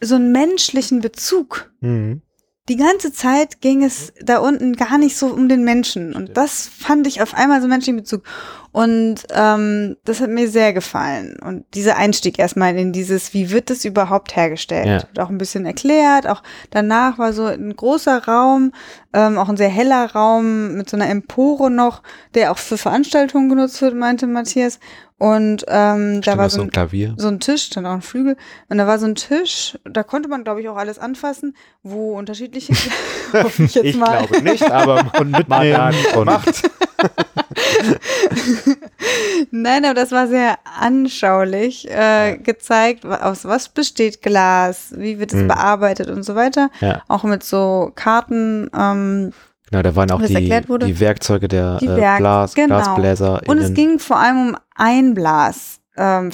so 0.00 0.16
einen 0.16 0.32
menschlichen 0.32 1.00
Bezug. 1.00 1.70
Mhm. 1.80 2.22
Die 2.70 2.76
ganze 2.76 3.12
Zeit 3.12 3.60
ging 3.60 3.82
es 3.82 4.12
da 4.22 4.38
unten 4.38 4.76
gar 4.76 4.96
nicht 4.96 5.16
so 5.16 5.26
um 5.26 5.48
den 5.48 5.64
Menschen. 5.64 6.14
Und 6.14 6.36
das 6.36 6.68
fand 6.68 7.08
ich 7.08 7.20
auf 7.20 7.34
einmal 7.34 7.58
so 7.58 7.64
einen 7.64 7.72
menschlichen 7.72 7.96
Bezug. 7.96 8.22
Und 8.70 9.26
ähm, 9.34 9.96
das 10.04 10.20
hat 10.20 10.30
mir 10.30 10.48
sehr 10.48 10.72
gefallen. 10.72 11.36
Und 11.44 11.64
dieser 11.74 11.96
Einstieg 11.96 12.38
erstmal 12.38 12.76
in 12.76 12.92
dieses, 12.92 13.34
wie 13.34 13.50
wird 13.50 13.70
das 13.70 13.84
überhaupt 13.84 14.36
hergestellt? 14.36 14.86
Ja. 14.86 15.02
Wird 15.02 15.18
auch 15.18 15.30
ein 15.30 15.38
bisschen 15.38 15.66
erklärt. 15.66 16.28
Auch 16.28 16.44
danach 16.70 17.18
war 17.18 17.32
so 17.32 17.46
ein 17.46 17.74
großer 17.74 18.24
Raum, 18.26 18.70
ähm, 19.12 19.36
auch 19.36 19.48
ein 19.48 19.56
sehr 19.56 19.68
heller 19.68 20.12
Raum 20.12 20.76
mit 20.76 20.88
so 20.88 20.96
einer 20.96 21.08
Empore 21.08 21.72
noch, 21.72 22.04
der 22.34 22.52
auch 22.52 22.58
für 22.58 22.78
Veranstaltungen 22.78 23.48
genutzt 23.48 23.82
wird, 23.82 23.96
meinte 23.96 24.28
Matthias. 24.28 24.78
Und 25.20 25.66
ähm, 25.68 26.22
da 26.22 26.38
war 26.38 26.48
so 26.48 26.62
ein 26.62 26.68
ein 26.68 26.70
Klavier. 26.70 27.14
so 27.18 27.28
ein 27.28 27.40
Tisch, 27.40 27.68
dann 27.68 27.84
auch 27.84 27.92
ein 27.92 28.00
Flügel. 28.00 28.38
Und 28.70 28.78
da 28.78 28.86
war 28.86 28.98
so 28.98 29.04
ein 29.04 29.14
Tisch, 29.16 29.78
da 29.84 30.02
konnte 30.02 30.30
man, 30.30 30.44
glaube 30.44 30.62
ich, 30.62 30.68
auch 30.70 30.76
alles 30.78 30.98
anfassen, 30.98 31.54
wo 31.82 32.16
unterschiedliche, 32.18 32.72
hoffe 33.34 33.64
ich 33.64 33.74
jetzt 33.74 33.98
mal. 33.98 34.26
nicht, 34.42 34.62
aber 34.70 35.12
Und 35.20 35.30
mit 35.32 35.46
Mandat 35.46 35.94
und 36.16 36.24
Macht. 36.24 36.62
Nein, 39.50 39.84
aber 39.84 39.94
das 39.94 40.10
war 40.12 40.26
sehr 40.28 40.58
anschaulich 40.78 41.88
äh, 41.90 42.36
gezeigt, 42.38 43.04
wa- 43.04 43.16
aus 43.22 43.44
was 43.44 43.68
besteht 43.68 44.22
Glas, 44.22 44.92
wie 44.96 45.18
wird 45.18 45.32
es 45.32 45.40
Mhm. 45.42 45.48
bearbeitet 45.48 46.08
und 46.08 46.22
so 46.22 46.34
weiter. 46.34 46.70
Ja. 46.80 47.02
Auch 47.08 47.24
mit 47.24 47.42
so 47.42 47.92
Karten. 47.94 48.70
Ähm, 48.76 49.32
Genau, 49.70 49.82
da 49.82 49.94
waren 49.94 50.10
auch 50.10 50.20
die, 50.20 50.68
wurde. 50.68 50.86
die 50.86 50.98
Werkzeuge 50.98 51.46
der 51.48 51.78
Die 51.78 51.86
äh, 51.86 51.96
Werk- 51.96 52.18
Glas, 52.18 52.54
genau. 52.54 52.76
Glasbläser. 52.76 53.42
und 53.46 53.58
es 53.58 53.72
ging 53.72 53.98
vor 53.98 54.18
allem 54.18 54.48
um 54.50 54.56
Einblas. 54.74 55.78
ähm, 55.96 56.32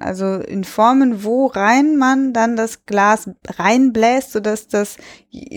also 0.00 0.34
in 0.36 0.64
Formen, 0.64 1.24
wo 1.24 1.46
rein 1.46 1.96
man 1.96 2.32
dann 2.32 2.56
das 2.56 2.86
Glas 2.86 3.30
reinbläst, 3.58 4.32
sodass 4.32 4.68
das, 4.68 4.96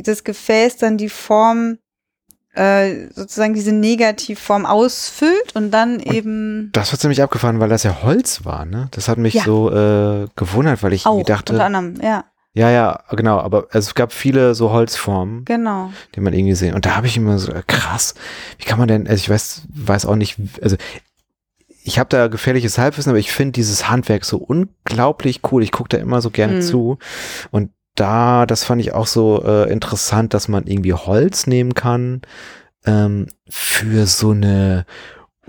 das 0.04 0.24
Gefäß 0.24 0.78
dann 0.78 0.98
die 0.98 1.10
Form 1.10 1.78
äh, 2.56 3.08
sozusagen 3.14 3.54
diese 3.54 3.74
Negativform 3.74 4.66
ausfüllt 4.66 5.56
und 5.56 5.72
dann 5.72 5.98
und 5.98 6.12
eben. 6.14 6.70
Das 6.74 6.92
hat 6.92 7.00
ziemlich 7.00 7.22
abgefahren, 7.22 7.60
weil 7.60 7.70
das 7.70 7.84
ja 7.84 8.02
Holz 8.02 8.44
war, 8.44 8.66
ne? 8.66 8.88
Das 8.92 9.08
hat 9.08 9.18
mich 9.20 9.36
ja. 9.36 9.44
so 9.44 9.72
äh, 9.72 10.28
gewundert, 10.36 10.82
weil 10.82 10.94
ich 10.94 11.06
Auch, 11.06 11.24
dachte. 11.24 11.54
Unter 11.54 11.66
anderem, 11.66 11.96
ja. 12.02 12.26
Ja, 12.54 12.72
ja, 12.72 13.04
genau, 13.12 13.40
aber 13.40 13.68
es 13.72 13.94
gab 13.94 14.12
viele 14.12 14.56
so 14.56 14.72
Holzformen, 14.72 15.46
genau. 15.46 15.92
die 16.16 16.20
man 16.20 16.34
irgendwie 16.34 16.56
sehen. 16.56 16.74
Und 16.74 16.86
da 16.86 16.96
habe 16.96 17.08
ich 17.08 17.16
immer 17.16 17.38
so, 17.38 17.52
äh, 17.52 17.64
krass, 17.66 18.16
wie 18.58 18.66
kann 18.66 18.80
man 18.80 18.88
denn, 18.88 19.08
also 19.08 19.22
ich 19.22 19.30
weiß, 19.30 19.68
weiß 19.70 20.06
auch 20.06 20.16
nicht, 20.16 20.38
also 20.62 20.76
ich 21.84 22.00
habe 22.00 22.10
da 22.10 22.28
gefährliches 22.28 22.78
Halbwissen, 22.78 23.12
aber 23.12 23.20
ich 23.20 23.32
finde 23.32 23.54
dieses 23.54 23.90
Handwerk 23.90 24.26
so 24.26 24.38
unglaublich 24.38 25.42
cool. 25.52 25.64
Ich 25.64 25.72
gucke 25.72 25.90
da 25.90 25.98
immer 25.98 26.22
so 26.22 26.30
gerne 26.30 26.56
mhm. 26.56 26.62
zu. 26.62 26.98
Und 27.52 27.72
da, 27.96 28.46
das 28.46 28.64
fand 28.64 28.82
ich 28.82 28.94
auch 28.94 29.08
so 29.08 29.44
äh, 29.44 29.72
interessant, 29.72 30.34
dass 30.34 30.48
man 30.48 30.68
irgendwie 30.68 30.94
Holz 30.94 31.48
nehmen 31.48 31.74
kann 31.74 32.22
ähm, 32.86 33.28
für 33.48 34.06
so 34.06 34.32
eine 34.32 34.86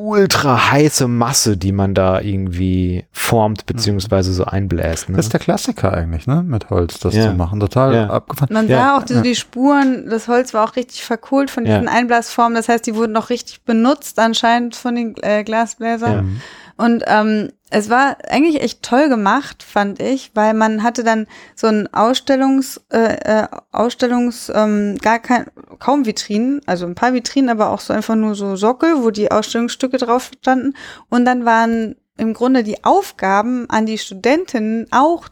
ultra 0.00 0.70
heiße 0.72 1.06
Masse, 1.08 1.56
die 1.56 1.72
man 1.72 1.94
da 1.94 2.20
irgendwie 2.20 3.04
formt 3.12 3.66
beziehungsweise 3.66 4.32
so 4.32 4.44
einbläst. 4.44 5.08
Ne? 5.08 5.16
Das 5.16 5.26
ist 5.26 5.32
der 5.32 5.40
Klassiker 5.40 5.92
eigentlich, 5.92 6.26
ne? 6.26 6.42
Mit 6.42 6.70
Holz 6.70 6.98
das 6.98 7.14
ja. 7.14 7.30
zu 7.30 7.34
machen. 7.34 7.60
Total 7.60 7.94
ja. 7.94 8.10
abgefahren. 8.10 8.52
Man 8.52 8.68
sah 8.68 8.96
auch 8.96 9.02
die, 9.02 9.20
die, 9.22 9.34
Spuren, 9.34 10.08
das 10.08 10.28
Holz 10.28 10.54
war 10.54 10.68
auch 10.68 10.76
richtig 10.76 11.04
verkohlt 11.04 11.50
von 11.50 11.64
diesen 11.64 11.88
Einblasformen. 11.88 12.54
Das 12.54 12.68
heißt, 12.68 12.86
die 12.86 12.94
wurden 12.94 13.12
noch 13.12 13.30
richtig 13.30 13.62
benutzt 13.62 14.18
anscheinend 14.18 14.74
von 14.74 14.94
den 14.94 15.14
äh, 15.22 15.44
Glasbläsern. 15.44 16.40
Und 16.80 17.04
ähm, 17.08 17.50
es 17.68 17.90
war 17.90 18.16
eigentlich 18.26 18.62
echt 18.62 18.82
toll 18.82 19.10
gemacht, 19.10 19.62
fand 19.62 20.00
ich, 20.00 20.30
weil 20.34 20.54
man 20.54 20.82
hatte 20.82 21.04
dann 21.04 21.26
so 21.54 21.66
ein 21.66 21.92
Ausstellungs, 21.92 22.80
äh, 22.90 23.42
äh, 23.42 23.48
Ausstellungs, 23.70 24.50
ähm, 24.54 24.96
gar 24.96 25.18
kein, 25.18 25.44
kaum 25.78 26.06
Vitrinen, 26.06 26.62
also 26.64 26.86
ein 26.86 26.94
paar 26.94 27.12
Vitrinen, 27.12 27.50
aber 27.50 27.68
auch 27.68 27.80
so 27.80 27.92
einfach 27.92 28.14
nur 28.14 28.34
so 28.34 28.56
Sockel, 28.56 29.02
wo 29.02 29.10
die 29.10 29.30
Ausstellungsstücke 29.30 29.98
drauf 29.98 30.30
standen. 30.40 30.74
Und 31.10 31.26
dann 31.26 31.44
waren 31.44 31.96
im 32.16 32.32
Grunde 32.32 32.64
die 32.64 32.82
Aufgaben 32.82 33.68
an 33.68 33.84
die 33.84 33.98
Studentinnen 33.98 34.86
auch 34.90 35.28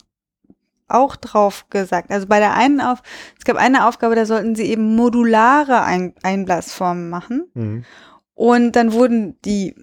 auch 0.86 1.16
drauf 1.16 1.66
gesagt. 1.70 2.10
Also 2.10 2.26
bei 2.26 2.40
der 2.40 2.54
einen 2.54 2.82
auf, 2.82 3.02
es 3.38 3.46
gab 3.46 3.56
eine 3.56 3.86
Aufgabe, 3.86 4.14
da 4.14 4.26
sollten 4.26 4.54
sie 4.54 4.64
eben 4.64 4.96
modulare 4.96 5.82
Ein 5.82 6.14
Einblasformen 6.22 7.08
machen. 7.08 7.50
Mhm. 7.54 7.84
Und 8.38 8.76
dann 8.76 8.92
wurden 8.92 9.36
die 9.44 9.74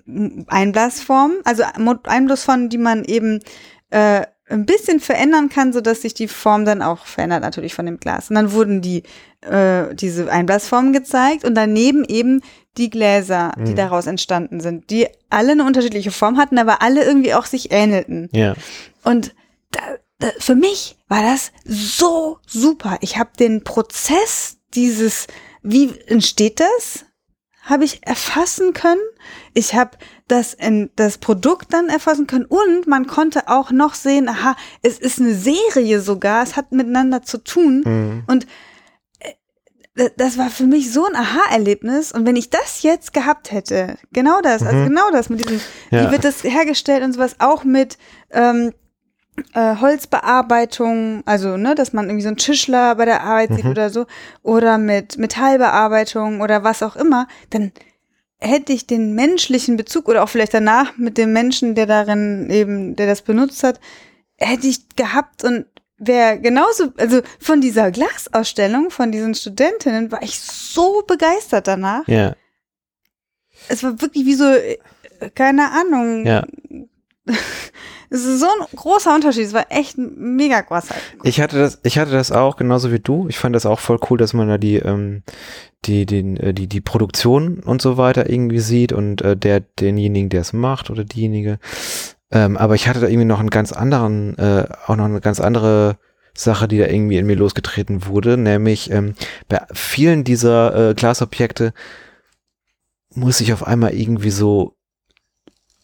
Einblasformen, 0.47 1.39
also 1.43 1.63
Einblasformen, 2.05 2.69
die 2.69 2.77
man 2.77 3.03
eben 3.03 3.41
äh, 3.89 4.21
ein 4.47 4.65
bisschen 4.65 5.01
verändern 5.01 5.49
kann, 5.49 5.73
so 5.73 5.81
dass 5.81 6.03
sich 6.03 6.13
die 6.13 6.29
Form 6.29 6.63
dann 6.63 6.81
auch 6.81 7.05
verändert 7.05 7.41
natürlich 7.41 7.73
von 7.73 7.85
dem 7.85 7.99
Glas. 7.99 8.29
Und 8.29 8.37
dann 8.37 8.53
wurden 8.53 8.81
die 8.81 9.03
äh, 9.41 9.93
diese 9.93 10.31
Einblasformen 10.31 10.93
gezeigt 10.93 11.43
und 11.43 11.53
daneben 11.55 12.05
eben 12.05 12.39
die 12.77 12.89
Gläser, 12.89 13.51
die 13.57 13.71
mhm. 13.71 13.75
daraus 13.75 14.07
entstanden 14.07 14.61
sind, 14.61 14.89
die 14.89 15.09
alle 15.29 15.51
eine 15.51 15.65
unterschiedliche 15.65 16.11
Form 16.11 16.37
hatten, 16.37 16.57
aber 16.57 16.81
alle 16.81 17.03
irgendwie 17.03 17.33
auch 17.33 17.47
sich 17.47 17.73
ähnelten. 17.73 18.29
Ja. 18.31 18.53
Und 19.03 19.35
da, 19.71 19.81
da, 20.19 20.29
für 20.39 20.55
mich 20.55 20.95
war 21.09 21.23
das 21.23 21.51
so 21.65 22.37
super. 22.47 22.99
Ich 23.01 23.17
habe 23.17 23.31
den 23.37 23.65
Prozess 23.65 24.59
dieses, 24.75 25.27
wie 25.61 25.91
entsteht 26.07 26.61
das? 26.61 27.04
Habe 27.65 27.83
ich 27.83 28.05
erfassen 28.05 28.73
können. 28.73 29.01
Ich 29.53 29.73
habe 29.73 29.97
das 30.27 30.53
in 30.53 30.91
das 30.95 31.17
Produkt 31.17 31.73
dann 31.73 31.89
erfassen 31.89 32.27
können 32.27 32.45
und 32.45 32.87
man 32.87 33.07
konnte 33.07 33.47
auch 33.47 33.71
noch 33.71 33.95
sehen, 33.95 34.29
aha, 34.29 34.55
es 34.81 34.99
ist 34.99 35.19
eine 35.19 35.33
Serie 35.33 35.99
sogar, 35.99 36.43
es 36.43 36.55
hat 36.55 36.71
miteinander 36.71 37.23
zu 37.23 37.39
tun 37.39 37.83
mhm. 37.85 38.23
und 38.27 38.47
äh, 39.95 40.09
das 40.15 40.37
war 40.37 40.49
für 40.49 40.65
mich 40.65 40.91
so 40.91 41.05
ein 41.05 41.15
Aha-Erlebnis. 41.15 42.11
Und 42.11 42.25
wenn 42.25 42.35
ich 42.35 42.49
das 42.49 42.83
jetzt 42.83 43.13
gehabt 43.13 43.51
hätte, 43.51 43.97
genau 44.13 44.41
das, 44.41 44.61
also 44.61 44.77
mhm. 44.77 44.87
genau 44.87 45.11
das 45.11 45.29
mit 45.29 45.39
diesem, 45.39 45.59
ja. 45.89 46.07
wie 46.07 46.11
wird 46.11 46.23
das 46.23 46.43
hergestellt 46.43 47.03
und 47.03 47.13
sowas, 47.13 47.35
auch 47.39 47.63
mit 47.63 47.97
ähm, 48.31 48.73
äh, 49.53 49.75
Holzbearbeitung, 49.77 51.23
also 51.25 51.57
ne, 51.57 51.75
dass 51.75 51.93
man 51.93 52.05
irgendwie 52.05 52.23
so 52.23 52.29
einen 52.29 52.37
Tischler 52.37 52.95
bei 52.95 53.05
der 53.05 53.23
Arbeit 53.23 53.49
mhm. 53.49 53.55
sieht 53.55 53.65
oder 53.65 53.89
so, 53.89 54.05
oder 54.43 54.77
mit 54.77 55.17
Metallbearbeitung 55.17 56.41
oder 56.41 56.63
was 56.63 56.83
auch 56.83 56.95
immer, 56.95 57.27
dann 57.49 57.71
hätte 58.39 58.73
ich 58.73 58.87
den 58.87 59.13
menschlichen 59.15 59.77
Bezug 59.77 60.07
oder 60.07 60.23
auch 60.23 60.29
vielleicht 60.29 60.53
danach 60.53 60.97
mit 60.97 61.17
dem 61.17 61.33
Menschen, 61.33 61.75
der 61.75 61.85
darin 61.85 62.49
eben, 62.49 62.95
der 62.95 63.07
das 63.07 63.21
benutzt 63.21 63.63
hat, 63.63 63.79
hätte 64.37 64.67
ich 64.67 64.95
gehabt 64.95 65.43
und 65.43 65.65
wäre 65.97 66.39
genauso, 66.39 66.91
also 66.97 67.21
von 67.39 67.61
dieser 67.61 67.91
Glasausstellung, 67.91 68.91
von 68.91 69.11
diesen 69.11 69.33
Studentinnen, 69.33 70.11
war 70.11 70.21
ich 70.21 70.39
so 70.39 71.03
begeistert 71.07 71.67
danach. 71.67 72.07
Ja. 72.07 72.35
Es 73.69 73.83
war 73.83 74.01
wirklich 74.01 74.25
wie 74.25 74.35
so, 74.35 74.45
äh, 74.45 74.77
keine 75.33 75.71
Ahnung. 75.71 76.25
Ja. 76.25 76.45
Es 78.09 78.25
ist 78.25 78.39
so 78.39 78.45
ein 78.45 78.67
großer 78.75 79.13
Unterschied. 79.13 79.45
Es 79.45 79.53
war 79.53 79.65
echt 79.69 79.97
mega 79.97 80.61
groß. 80.61 80.85
Ich 81.23 81.41
hatte 81.41 81.57
das, 81.57 81.79
ich 81.83 81.97
hatte 81.97 82.11
das 82.11 82.31
auch 82.31 82.57
genauso 82.57 82.91
wie 82.91 82.99
du. 82.99 83.27
Ich 83.27 83.37
fand 83.37 83.55
das 83.55 83.65
auch 83.65 83.79
voll 83.79 83.99
cool, 84.09 84.17
dass 84.17 84.33
man 84.33 84.47
da 84.47 84.57
die, 84.57 84.77
ähm, 84.77 85.23
die, 85.85 86.05
den, 86.05 86.37
äh, 86.37 86.53
die, 86.53 86.67
die 86.67 86.81
Produktion 86.81 87.59
und 87.59 87.81
so 87.81 87.97
weiter 87.97 88.29
irgendwie 88.29 88.59
sieht 88.59 88.93
und 88.93 89.21
äh, 89.21 89.35
der, 89.35 89.59
denjenigen, 89.59 90.29
der 90.29 90.41
es 90.41 90.53
macht 90.53 90.89
oder 90.89 91.03
diejenige. 91.03 91.59
Ähm, 92.31 92.57
aber 92.57 92.75
ich 92.75 92.87
hatte 92.87 92.99
da 92.99 93.07
irgendwie 93.07 93.25
noch 93.25 93.39
einen 93.39 93.49
ganz 93.49 93.71
anderen, 93.71 94.37
äh, 94.37 94.67
auch 94.87 94.95
noch 94.95 95.05
eine 95.05 95.21
ganz 95.21 95.39
andere 95.39 95.97
Sache, 96.33 96.67
die 96.67 96.77
da 96.77 96.87
irgendwie 96.87 97.17
in 97.17 97.25
mir 97.25 97.35
losgetreten 97.35 98.07
wurde, 98.07 98.37
nämlich 98.37 98.91
ähm, 98.91 99.15
bei 99.47 99.61
vielen 99.73 100.23
dieser 100.23 100.89
äh, 100.89 100.93
Glasobjekte 100.93 101.73
muss 103.13 103.39
ich 103.39 103.53
auf 103.53 103.65
einmal 103.65 103.93
irgendwie 103.93 104.31
so 104.31 104.75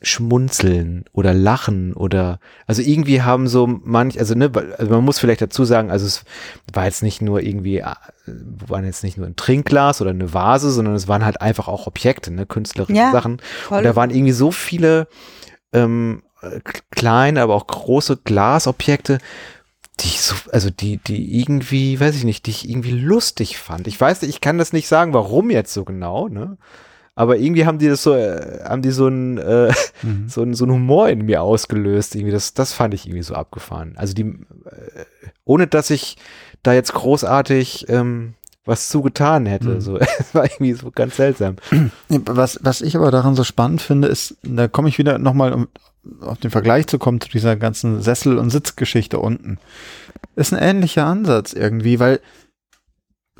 schmunzeln 0.02 1.06
oder 1.14 1.34
lachen 1.34 1.94
oder 1.94 2.40
also 2.66 2.82
irgendwie 2.82 3.22
haben 3.22 3.48
so 3.48 3.68
manch 3.68 4.20
also 4.20 4.34
ne 4.34 4.52
also 4.78 4.92
man 4.92 5.06
muss 5.06 5.20
vielleicht 5.20 5.42
dazu 5.42 5.64
sagen 5.64 5.92
also 5.92 6.06
es 6.08 6.24
war 6.74 6.86
jetzt 6.86 7.04
nicht 7.04 7.22
nur 7.22 7.42
irgendwie 7.42 7.80
äh, 7.80 7.94
waren 8.26 8.86
jetzt 8.86 9.04
nicht 9.04 9.18
nur 9.18 9.28
ein 9.28 9.36
Trinkglas 9.36 10.02
oder 10.02 10.10
eine 10.10 10.34
Vase 10.34 10.72
sondern 10.72 10.96
es 10.96 11.08
waren 11.08 11.24
halt 11.24 11.40
einfach 11.42 11.68
auch 11.68 11.86
Objekte 11.86 12.32
ne 12.32 12.48
künstlerische 12.48 12.98
ja, 12.98 13.12
Sachen 13.12 13.42
voll. 13.68 13.80
und 13.80 13.84
da 13.84 13.96
waren 13.96 14.10
irgendwie 14.10 14.32
so 14.32 14.52
viele 14.52 15.08
ähm, 15.72 16.24
kleine 16.90 17.42
aber 17.42 17.54
auch 17.54 17.68
große 17.68 18.18
Glasobjekte 18.24 19.20
die 20.00 20.08
ich 20.08 20.22
so, 20.22 20.36
also 20.52 20.70
die, 20.70 20.98
die 20.98 21.40
irgendwie, 21.40 22.00
weiß 22.00 22.16
ich 22.16 22.24
nicht, 22.24 22.46
die 22.46 22.52
ich 22.52 22.68
irgendwie 22.68 22.92
lustig 22.92 23.58
fand. 23.58 23.88
Ich 23.88 24.00
weiß, 24.00 24.24
ich 24.24 24.42
kann 24.42 24.58
das 24.58 24.74
nicht 24.74 24.88
sagen, 24.88 25.14
warum 25.14 25.52
jetzt 25.52 25.74
so 25.74 25.84
genau, 25.84 26.28
ne? 26.28 26.58
Aber 27.22 27.38
irgendwie 27.38 27.68
haben 27.68 27.78
die 27.78 27.88
das 27.88 28.02
so, 28.02 28.16
äh, 28.16 28.64
haben 28.64 28.82
die 28.82 28.90
so 28.90 29.06
einen, 29.06 29.38
äh, 29.38 29.72
mhm. 30.02 30.26
so 30.28 30.42
einen, 30.42 30.56
so 30.56 30.66
einen 30.66 30.74
Humor 30.74 31.08
in 31.08 31.24
mir 31.24 31.44
ausgelöst. 31.44 32.16
Irgendwie, 32.16 32.32
das, 32.32 32.56
das 32.56 32.74
fand 32.74 32.96
ich 32.96 33.06
irgendwie 33.06 33.22
so 33.22 33.36
abgefahren. 33.36 33.94
Also 33.96 34.16
die, 34.16 34.24
äh, 34.24 35.06
ohne 35.46 35.68
dass 35.68 35.92
ich 35.92 36.18
da 36.64 36.74
jetzt 36.74 36.96
großartig 36.96 37.86
ähm, 37.90 38.34
was 38.66 38.90
zugetan 38.90 39.46
hätte. 39.46 39.68
Mhm. 39.70 39.82
So, 39.82 39.98
es 40.20 40.34
war 40.34 40.46
irgendwie 40.46 40.74
so 40.74 40.90
ganz 40.90 41.16
seltsam. 41.16 41.58
Was, 42.10 42.58
was 42.64 42.82
ich 42.82 42.96
aber 42.96 43.12
daran 43.12 43.36
so 43.36 43.44
spannend 43.44 43.84
finde, 43.84 44.08
ist, 44.08 44.38
da 44.42 44.68
komme 44.68 44.90
ich 44.90 44.98
wieder 44.98 45.20
nochmal, 45.20 45.54
um 45.54 45.68
auf 46.22 46.40
den 46.40 46.50
Vergleich 46.50 46.88
zu 46.88 46.98
kommen 46.98 47.22
zu 47.22 47.30
dieser 47.30 47.56
ganzen 47.56 48.02
Sessel- 48.02 48.40
und 48.40 48.50
Sitzgeschichte 48.50 49.20
unten. 49.20 49.60
Ist 50.36 50.54
ein 50.56 50.60
ähnlicher 50.60 51.06
Ansatz 51.06 51.54
irgendwie, 51.54 52.00
weil 52.00 52.20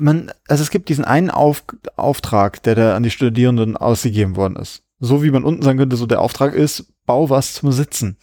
man, 0.02 0.32
also 0.48 0.62
es 0.62 0.70
gibt 0.70 0.88
diesen 0.88 1.04
einen 1.04 1.30
Auf, 1.30 1.64
Auftrag, 1.96 2.62
der 2.62 2.74
da 2.74 2.96
an 2.96 3.02
die 3.02 3.10
Studierenden 3.10 3.76
ausgegeben 3.76 4.36
worden 4.36 4.56
ist. 4.56 4.82
So 4.98 5.22
wie 5.22 5.30
man 5.30 5.44
unten 5.44 5.62
sagen 5.62 5.78
könnte, 5.78 5.96
so 5.96 6.06
der 6.06 6.20
Auftrag 6.20 6.54
ist, 6.54 6.92
bau 7.06 7.30
was 7.30 7.54
zum 7.54 7.72
Sitzen. 7.72 8.18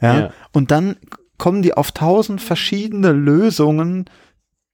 Ja. 0.00 0.18
ja. 0.18 0.32
Und 0.52 0.70
dann 0.70 0.96
kommen 1.38 1.62
die 1.62 1.74
auf 1.74 1.92
tausend 1.92 2.40
verschiedene 2.40 3.12
Lösungen, 3.12 4.04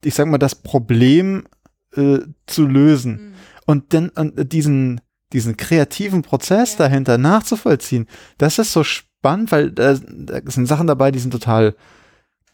ich 0.03 0.15
sag 0.15 0.27
mal, 0.27 0.39
das 0.39 0.55
Problem 0.55 1.47
äh, 1.95 2.19
zu 2.47 2.67
lösen. 2.67 3.13
Mhm. 3.13 3.35
Und 3.67 3.95
dann 3.95 4.09
und 4.11 4.53
diesen, 4.53 5.01
diesen 5.33 5.57
kreativen 5.57 6.23
Prozess 6.23 6.73
ja. 6.73 6.79
dahinter 6.79 7.19
nachzuvollziehen, 7.19 8.07
das 8.39 8.59
ist 8.59 8.73
so 8.73 8.85
spannend, 8.85 9.53
weil 9.53 9.71
da, 9.71 9.95
da 9.95 10.41
sind 10.47 10.67
Sachen 10.67 10.87
dabei, 10.87 11.11
die 11.11 11.19
sind 11.19 11.31
total 11.31 11.75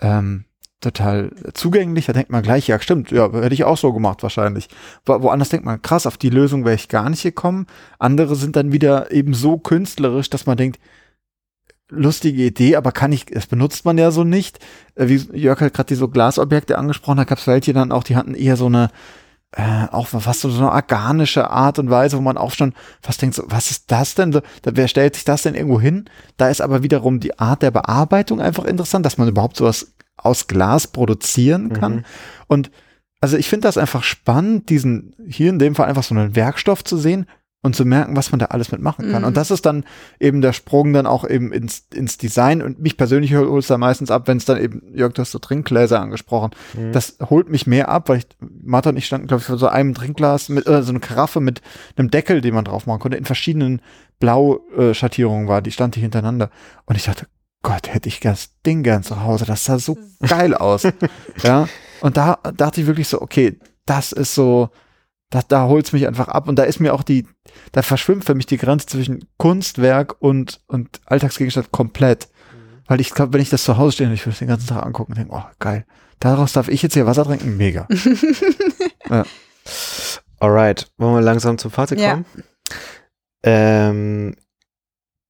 ähm, 0.00 0.44
total 0.80 1.30
zugänglich. 1.54 2.06
Da 2.06 2.12
denkt 2.12 2.30
man 2.30 2.42
gleich, 2.42 2.68
ja, 2.68 2.78
stimmt, 2.80 3.10
ja, 3.10 3.32
hätte 3.32 3.54
ich 3.54 3.64
auch 3.64 3.78
so 3.78 3.92
gemacht 3.92 4.22
wahrscheinlich. 4.22 4.68
Wo, 5.06 5.22
woanders 5.22 5.48
denkt 5.48 5.64
man, 5.64 5.80
krass, 5.82 6.06
auf 6.06 6.16
die 6.16 6.30
Lösung 6.30 6.64
wäre 6.64 6.74
ich 6.74 6.88
gar 6.88 7.10
nicht 7.10 7.22
gekommen. 7.22 7.66
Andere 7.98 8.36
sind 8.36 8.56
dann 8.56 8.72
wieder 8.72 9.10
eben 9.10 9.34
so 9.34 9.58
künstlerisch, 9.58 10.30
dass 10.30 10.46
man 10.46 10.56
denkt, 10.56 10.78
lustige 11.88 12.44
Idee, 12.44 12.76
aber 12.76 12.92
kann 12.92 13.12
ich, 13.12 13.26
das 13.26 13.46
benutzt 13.46 13.84
man 13.84 13.98
ja 13.98 14.10
so 14.10 14.24
nicht. 14.24 14.58
Äh, 14.94 15.08
wie 15.08 15.16
Jörg 15.36 15.60
hat 15.60 15.74
gerade 15.74 15.88
diese 15.88 16.08
Glasobjekte 16.08 16.78
angesprochen, 16.78 17.18
da 17.18 17.24
gab 17.24 17.38
es 17.38 17.46
welche 17.46 17.72
dann 17.72 17.92
auch, 17.92 18.04
die 18.04 18.16
hatten 18.16 18.34
eher 18.34 18.56
so 18.56 18.66
eine, 18.66 18.90
äh, 19.52 19.86
auch 19.90 20.08
fast 20.08 20.40
so 20.40 20.48
eine 20.48 20.72
organische 20.72 21.50
Art 21.50 21.78
und 21.78 21.90
Weise, 21.90 22.16
wo 22.16 22.20
man 22.20 22.36
auch 22.36 22.52
schon 22.52 22.74
fast 23.00 23.22
denkt, 23.22 23.36
so, 23.36 23.44
was 23.46 23.70
ist 23.70 23.90
das 23.90 24.14
denn? 24.14 24.32
So, 24.32 24.40
wer 24.64 24.88
stellt 24.88 25.14
sich 25.14 25.24
das 25.24 25.42
denn 25.42 25.54
irgendwo 25.54 25.80
hin? 25.80 26.06
Da 26.36 26.48
ist 26.48 26.60
aber 26.60 26.82
wiederum 26.82 27.20
die 27.20 27.38
Art 27.38 27.62
der 27.62 27.70
Bearbeitung 27.70 28.40
einfach 28.40 28.64
interessant, 28.64 29.06
dass 29.06 29.18
man 29.18 29.28
überhaupt 29.28 29.56
sowas 29.56 29.94
aus 30.16 30.46
Glas 30.46 30.86
produzieren 30.88 31.72
kann. 31.72 31.96
Mhm. 31.96 32.04
Und 32.46 32.70
also 33.20 33.36
ich 33.36 33.48
finde 33.48 33.66
das 33.68 33.78
einfach 33.78 34.02
spannend, 34.02 34.68
diesen 34.68 35.14
hier 35.26 35.50
in 35.50 35.58
dem 35.58 35.74
Fall 35.74 35.88
einfach 35.88 36.02
so 36.02 36.14
einen 36.14 36.36
Werkstoff 36.36 36.84
zu 36.84 36.96
sehen 36.96 37.26
und 37.64 37.74
zu 37.74 37.86
merken, 37.86 38.14
was 38.14 38.30
man 38.30 38.38
da 38.38 38.46
alles 38.46 38.70
mitmachen 38.70 39.10
kann. 39.10 39.22
Mhm. 39.22 39.28
Und 39.28 39.38
das 39.38 39.50
ist 39.50 39.64
dann 39.64 39.84
eben 40.20 40.42
der 40.42 40.52
Sprung 40.52 40.92
dann 40.92 41.06
auch 41.06 41.26
eben 41.26 41.50
ins, 41.50 41.86
ins 41.94 42.18
Design. 42.18 42.60
Und 42.60 42.78
mich 42.78 42.98
persönlich 42.98 43.34
holt 43.34 43.62
es 43.62 43.68
da 43.68 43.78
meistens 43.78 44.10
ab, 44.10 44.28
wenn 44.28 44.36
es 44.36 44.44
dann 44.44 44.60
eben, 44.60 44.82
Jörg, 44.94 45.14
du 45.14 45.22
hast 45.22 45.30
so 45.30 45.38
Trinkgläser 45.38 45.98
angesprochen. 45.98 46.50
Mhm. 46.74 46.92
Das 46.92 47.16
holt 47.30 47.48
mich 47.48 47.66
mehr 47.66 47.88
ab, 47.88 48.10
weil 48.10 48.18
ich, 48.18 48.26
Martha 48.38 48.90
und 48.90 48.98
ich 48.98 49.06
standen, 49.06 49.28
glaube 49.28 49.40
ich, 49.40 49.46
vor 49.46 49.56
so 49.56 49.68
einem 49.68 49.94
Trinkglas 49.94 50.50
mit, 50.50 50.66
äh, 50.66 50.82
so 50.82 50.90
eine 50.90 51.00
Karaffe 51.00 51.40
mit 51.40 51.62
einem 51.96 52.10
Deckel, 52.10 52.42
den 52.42 52.52
man 52.52 52.66
drauf 52.66 52.84
machen 52.84 53.00
konnte, 53.00 53.16
in 53.16 53.24
verschiedenen 53.24 53.80
Blau-Schattierungen 54.20 55.48
war. 55.48 55.62
Die 55.62 55.72
stand 55.72 55.94
hier 55.94 56.02
hintereinander. 56.02 56.50
Und 56.84 56.96
ich 56.96 57.04
dachte, 57.04 57.26
Gott, 57.64 57.92
hätte 57.92 58.08
ich 58.08 58.20
das 58.20 58.50
Ding 58.64 58.84
gern 58.84 59.02
zu 59.02 59.22
Hause. 59.24 59.44
Das 59.46 59.64
sah 59.64 59.78
so 59.80 59.98
geil 60.20 60.54
aus. 60.54 60.84
ja. 61.42 61.66
Und 62.00 62.16
da 62.16 62.38
dachte 62.56 62.80
ich 62.80 62.86
wirklich 62.86 63.08
so, 63.08 63.20
okay, 63.20 63.58
das 63.86 64.12
ist 64.12 64.34
so, 64.34 64.68
da, 65.30 65.40
da 65.48 65.62
holt's 65.64 65.92
mich 65.92 66.06
einfach 66.06 66.28
ab. 66.28 66.46
Und 66.46 66.56
da 66.58 66.62
ist 66.64 66.78
mir 66.78 66.92
auch 66.94 67.02
die, 67.02 67.26
da 67.72 67.82
verschwimmt 67.82 68.24
für 68.26 68.34
mich 68.34 68.46
die 68.46 68.58
Grenze 68.58 68.86
zwischen 68.86 69.26
Kunstwerk 69.38 70.14
und, 70.20 70.60
und 70.68 71.00
Alltagsgegenstand 71.06 71.72
komplett. 71.72 72.28
Weil 72.86 73.00
ich 73.00 73.10
glaube, 73.10 73.32
wenn 73.32 73.40
ich 73.40 73.48
das 73.48 73.64
zu 73.64 73.78
Hause 73.78 73.92
stehe 73.92 74.08
und 74.10 74.14
ich 74.14 74.20
würde 74.26 74.34
es 74.34 74.38
den 74.40 74.48
ganzen 74.48 74.68
Tag 74.68 74.84
angucken 74.84 75.12
und 75.12 75.18
denke, 75.18 75.34
oh, 75.34 75.42
geil. 75.58 75.86
Daraus 76.20 76.52
darf 76.52 76.68
ich 76.68 76.82
jetzt 76.82 76.92
hier 76.94 77.06
Wasser 77.06 77.24
trinken? 77.24 77.56
Mega. 77.56 77.88
Alright, 80.38 80.90
wollen 80.98 81.14
wir 81.14 81.20
langsam 81.22 81.58
zum 81.58 81.70
Fazit 81.70 81.98
Ja. 82.00 82.10
kommen? 82.12 82.24
Ähm, 83.42 84.36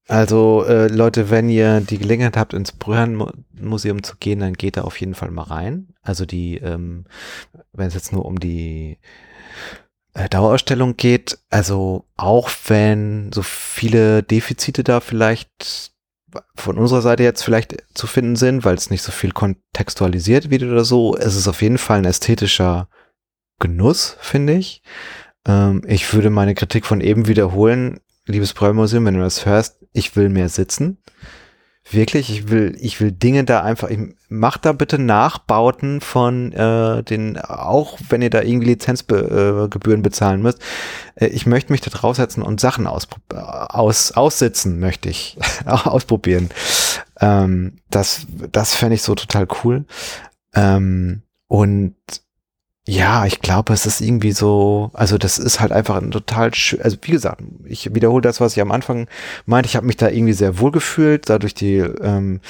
also 0.06 0.64
äh, 0.64 0.88
Leute, 0.88 1.30
wenn 1.30 1.48
ihr 1.48 1.80
die 1.80 1.98
Gelegenheit 1.98 2.36
habt, 2.36 2.52
ins 2.52 2.72
Brühan-Museum 2.72 4.02
zu 4.02 4.16
gehen, 4.16 4.40
dann 4.40 4.52
geht 4.52 4.76
da 4.76 4.82
auf 4.82 5.00
jeden 5.00 5.14
Fall 5.14 5.30
mal 5.30 5.44
rein. 5.44 5.94
Also 6.02 6.26
die, 6.26 6.58
ähm, 6.58 7.04
wenn 7.72 7.88
es 7.88 7.94
jetzt 7.94 8.12
nur 8.12 8.26
um 8.26 8.38
die 8.38 8.98
äh, 10.12 10.28
Dauerausstellung 10.28 10.96
geht, 10.96 11.38
also 11.48 12.04
auch 12.16 12.50
wenn 12.66 13.32
so 13.32 13.42
viele 13.42 14.22
Defizite 14.22 14.84
da 14.84 15.00
vielleicht 15.00 15.92
von 16.54 16.78
unserer 16.78 17.02
Seite 17.02 17.22
jetzt 17.22 17.42
vielleicht 17.42 17.76
zu 17.94 18.06
finden 18.06 18.36
sind, 18.36 18.64
weil 18.64 18.74
es 18.74 18.90
nicht 18.90 19.02
so 19.02 19.12
viel 19.12 19.32
kontextualisiert 19.32 20.50
wird 20.50 20.64
oder 20.64 20.84
so, 20.84 21.16
es 21.16 21.36
ist 21.36 21.48
auf 21.48 21.62
jeden 21.62 21.78
Fall 21.78 21.98
ein 21.98 22.04
ästhetischer 22.04 22.88
Genuss, 23.58 24.16
finde 24.20 24.54
ich. 24.54 24.82
Ähm, 25.46 25.82
ich 25.86 26.12
würde 26.12 26.30
meine 26.30 26.54
Kritik 26.54 26.86
von 26.86 27.00
eben 27.00 27.28
wiederholen. 27.28 28.00
Liebes 28.26 28.54
Bräumuseum, 28.54 29.04
wenn 29.04 29.14
du 29.14 29.20
das 29.20 29.44
hörst, 29.44 29.76
ich 29.92 30.16
will 30.16 30.28
mehr 30.28 30.48
sitzen. 30.48 30.98
Wirklich, 31.90 32.30
ich 32.30 32.48
will, 32.48 32.74
ich 32.80 32.98
will 33.00 33.12
Dinge 33.12 33.44
da 33.44 33.62
einfach, 33.62 33.90
ich, 33.90 33.98
macht 34.30 34.64
da 34.64 34.72
bitte 34.72 34.98
Nachbauten 34.98 36.00
von 36.00 36.50
äh, 36.52 37.02
den, 37.02 37.38
auch 37.38 37.98
wenn 38.08 38.22
ihr 38.22 38.30
da 38.30 38.40
irgendwie 38.40 38.68
Lizenzgebühren 38.68 40.00
äh, 40.00 40.02
bezahlen 40.02 40.40
müsst. 40.40 40.60
Äh, 41.14 41.26
ich 41.26 41.44
möchte 41.44 41.72
mich 41.72 41.82
da 41.82 41.90
draufsetzen 41.90 42.42
und 42.42 42.58
Sachen 42.58 42.86
aus, 42.86 43.06
aus, 43.28 44.12
aussitzen, 44.12 44.80
möchte 44.80 45.10
ich 45.10 45.36
ausprobieren. 45.66 46.48
Ähm, 47.20 47.76
das, 47.90 48.26
das 48.50 48.74
fände 48.74 48.94
ich 48.94 49.02
so 49.02 49.14
total 49.14 49.46
cool. 49.62 49.84
Ähm, 50.54 51.22
und 51.48 51.96
ja, 52.86 53.24
ich 53.24 53.40
glaube, 53.40 53.72
es 53.72 53.86
ist 53.86 54.02
irgendwie 54.02 54.32
so, 54.32 54.90
also 54.92 55.16
das 55.16 55.38
ist 55.38 55.58
halt 55.60 55.72
einfach 55.72 55.96
ein 55.96 56.10
total, 56.10 56.50
also 56.82 56.96
wie 57.00 57.12
gesagt, 57.12 57.42
ich 57.64 57.94
wiederhole 57.94 58.20
das, 58.20 58.40
was 58.40 58.54
ich 58.56 58.60
am 58.60 58.72
Anfang 58.72 59.08
meinte, 59.46 59.68
ich 59.68 59.76
habe 59.76 59.86
mich 59.86 59.96
da 59.96 60.08
irgendwie 60.08 60.34
sehr 60.34 60.58
wohl 60.58 60.70
gefühlt, 60.70 61.30
da 61.30 61.38
durch 61.38 61.54
die, 61.54 61.78
ähm, 61.78 62.40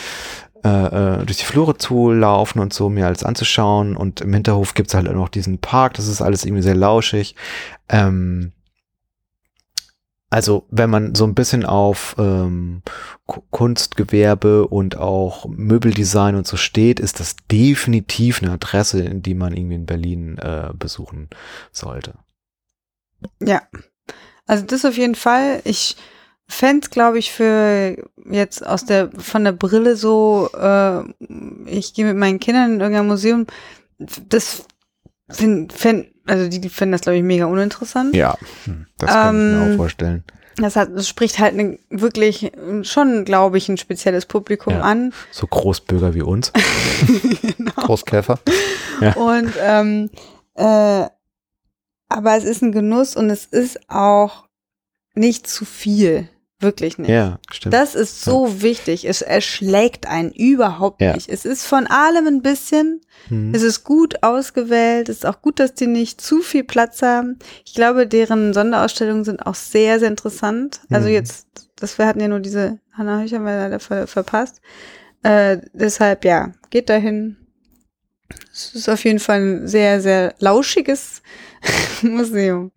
äh, 0.64 0.68
äh, 0.68 1.24
durch 1.24 1.38
die 1.38 1.44
Flure 1.44 1.76
zu 1.76 2.10
laufen 2.10 2.58
und 2.58 2.72
so, 2.72 2.88
mir 2.88 3.06
alles 3.06 3.22
anzuschauen 3.22 3.96
und 3.96 4.22
im 4.22 4.32
Hinterhof 4.34 4.74
gibt's 4.74 4.94
halt 4.94 5.08
auch 5.08 5.14
noch 5.14 5.28
diesen 5.28 5.58
Park, 5.58 5.94
das 5.94 6.08
ist 6.08 6.20
alles 6.20 6.44
irgendwie 6.44 6.62
sehr 6.62 6.74
lauschig. 6.74 7.36
Ähm, 7.88 8.50
also 10.34 10.66
wenn 10.68 10.90
man 10.90 11.14
so 11.14 11.24
ein 11.24 11.36
bisschen 11.36 11.64
auf 11.64 12.16
ähm, 12.18 12.82
Ku- 13.24 13.44
Kunstgewerbe 13.50 14.66
und 14.66 14.96
auch 14.96 15.46
Möbeldesign 15.46 16.34
und 16.34 16.44
so 16.44 16.56
steht, 16.56 16.98
ist 16.98 17.20
das 17.20 17.36
definitiv 17.52 18.42
eine 18.42 18.50
Adresse, 18.50 19.04
die 19.14 19.34
man 19.34 19.56
irgendwie 19.56 19.76
in 19.76 19.86
Berlin 19.86 20.36
äh, 20.38 20.70
besuchen 20.76 21.30
sollte. 21.70 22.14
Ja. 23.40 23.62
Also 24.44 24.64
das 24.66 24.84
auf 24.84 24.96
jeden 24.96 25.14
Fall. 25.14 25.60
Ich 25.62 25.96
fände 26.48 26.88
glaube 26.88 27.20
ich, 27.20 27.30
für 27.30 27.96
jetzt 28.28 28.66
aus 28.66 28.84
der, 28.84 29.12
von 29.16 29.44
der 29.44 29.52
Brille 29.52 29.94
so, 29.94 30.50
äh, 30.52 31.04
ich 31.66 31.94
gehe 31.94 32.06
mit 32.06 32.16
meinen 32.16 32.40
Kindern 32.40 32.74
in 32.74 32.80
irgendein 32.80 33.06
Museum, 33.06 33.46
das 33.98 34.66
find, 35.30 35.72
fänd, 35.72 36.06
also 36.26 36.48
die 36.48 36.68
fänden 36.68 36.92
das, 36.92 37.02
glaube 37.02 37.16
ich, 37.18 37.22
mega 37.22 37.46
uninteressant. 37.46 38.14
Ja, 38.14 38.36
das 38.98 39.10
kann 39.10 39.36
ich 39.36 39.42
mir 39.56 39.64
Ähm, 39.66 39.72
auch 39.72 39.76
vorstellen. 39.76 40.24
Das, 40.56 40.76
hat, 40.76 40.90
das 40.94 41.08
spricht 41.08 41.40
halt 41.40 41.56
ne, 41.56 41.78
wirklich 41.90 42.52
schon, 42.82 43.24
glaube 43.24 43.58
ich, 43.58 43.68
ein 43.68 43.76
spezielles 43.76 44.24
Publikum 44.26 44.74
Ja. 44.74 44.82
an. 44.82 45.12
So 45.32 45.46
Großbürger 45.48 46.14
wie 46.14 46.22
uns. 46.22 46.52
Großkäfer. 47.76 48.38
Und 49.16 49.52
ähm, 49.60 50.10
äh, 50.54 51.06
aber 52.08 52.36
es 52.36 52.44
ist 52.44 52.62
ein 52.62 52.70
Genuss 52.70 53.16
und 53.16 53.30
es 53.30 53.46
ist 53.46 53.90
auch 53.90 54.44
nicht 55.14 55.48
zu 55.48 55.64
viel. 55.64 56.28
Wirklich 56.64 56.98
nicht. 56.98 57.10
Ja, 57.10 57.38
stimmt. 57.52 57.72
Das 57.74 57.94
ist 57.94 58.22
so 58.24 58.62
wichtig. 58.62 59.04
Es 59.06 59.22
erschlägt 59.22 60.06
einen 60.08 60.32
überhaupt 60.32 61.00
Ja. 61.00 61.14
nicht. 61.14 61.28
Es 61.28 61.44
ist 61.44 61.64
von 61.66 61.86
allem 61.86 62.26
ein 62.26 62.42
bisschen. 62.42 63.00
Hm. 63.28 63.54
Es 63.54 63.62
ist 63.62 63.84
gut 63.84 64.22
ausgewählt. 64.22 65.08
Es 65.08 65.18
ist 65.18 65.26
auch 65.26 65.40
gut, 65.42 65.60
dass 65.60 65.74
die 65.74 65.86
nicht 65.86 66.20
zu 66.20 66.40
viel 66.40 66.64
Platz 66.64 67.02
haben. 67.02 67.38
Ich 67.64 67.74
glaube, 67.74 68.06
deren 68.06 68.52
Sonderausstellungen 68.52 69.24
sind 69.24 69.46
auch 69.46 69.54
sehr, 69.54 69.98
sehr 70.00 70.08
interessant. 70.08 70.80
Also 70.90 71.08
Mhm. 71.08 71.14
jetzt, 71.14 71.46
das 71.76 71.98
wir 71.98 72.06
hatten 72.06 72.20
ja 72.20 72.28
nur 72.28 72.40
diese 72.40 72.78
Hanna 72.92 73.20
Höcher 73.20 73.38
leider 73.40 73.78
ver 73.80 74.06
verpasst. 74.06 74.60
Äh, 75.22 75.58
deshalb, 75.72 76.24
ja, 76.24 76.52
geht 76.70 76.88
dahin. 76.90 77.36
Es 78.54 78.72
ist 78.74 78.88
auf 78.88 79.02
jeden 79.04 79.18
Fall 79.18 79.40
ein 79.40 79.66
sehr, 79.68 80.00
sehr 80.00 80.34
lauschiges 80.38 81.22
Museum. 82.02 82.70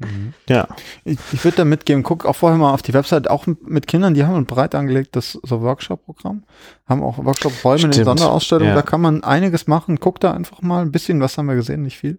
Ja, 0.49 0.67
Ich, 1.03 1.17
ich 1.33 1.43
würde 1.43 1.57
da 1.57 1.65
mitgeben, 1.65 2.01
guck 2.01 2.25
auch 2.25 2.35
vorher 2.35 2.57
mal 2.57 2.73
auf 2.73 2.81
die 2.81 2.93
Website, 2.95 3.29
auch 3.29 3.45
mit 3.61 3.85
Kindern, 3.85 4.13
die 4.15 4.23
haben 4.25 4.35
ein 4.35 4.45
breit 4.45 4.73
angelegtes 4.73 5.37
so 5.43 5.61
Workshop-Programm, 5.61 6.43
haben 6.87 7.03
auch 7.03 7.23
Workshop-Räume 7.23 7.83
in 7.83 7.91
den 7.91 8.05
Sonderausstellungen, 8.05 8.69
ja. 8.69 8.75
da 8.75 8.81
kann 8.81 9.01
man 9.01 9.23
einiges 9.23 9.67
machen, 9.67 9.99
guck 9.99 10.19
da 10.19 10.31
einfach 10.31 10.61
mal, 10.63 10.81
ein 10.81 10.91
bisschen 10.91 11.21
was 11.21 11.37
haben 11.37 11.45
wir 11.47 11.55
gesehen, 11.55 11.83
nicht 11.83 11.97
viel. 11.97 12.17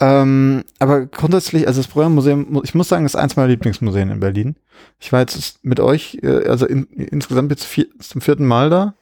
Ähm, 0.00 0.62
aber 0.78 1.06
grundsätzlich, 1.06 1.66
also 1.66 1.80
das 1.80 1.88
Breuer-Museum, 1.90 2.46
mu- 2.50 2.62
ich 2.62 2.74
muss 2.74 2.88
sagen, 2.88 3.04
ist 3.04 3.16
eins 3.16 3.34
meiner 3.34 3.48
Lieblingsmuseen 3.48 4.10
in 4.10 4.20
Berlin. 4.20 4.54
Ich 5.00 5.12
war 5.12 5.20
jetzt 5.20 5.64
mit 5.64 5.80
euch, 5.80 6.18
äh, 6.22 6.46
also 6.46 6.66
in, 6.66 6.84
insgesamt 6.84 7.50
jetzt 7.50 7.64
vier, 7.64 7.86
zum 7.98 8.20
vierten 8.20 8.46
Mal 8.46 8.70
da. 8.70 8.94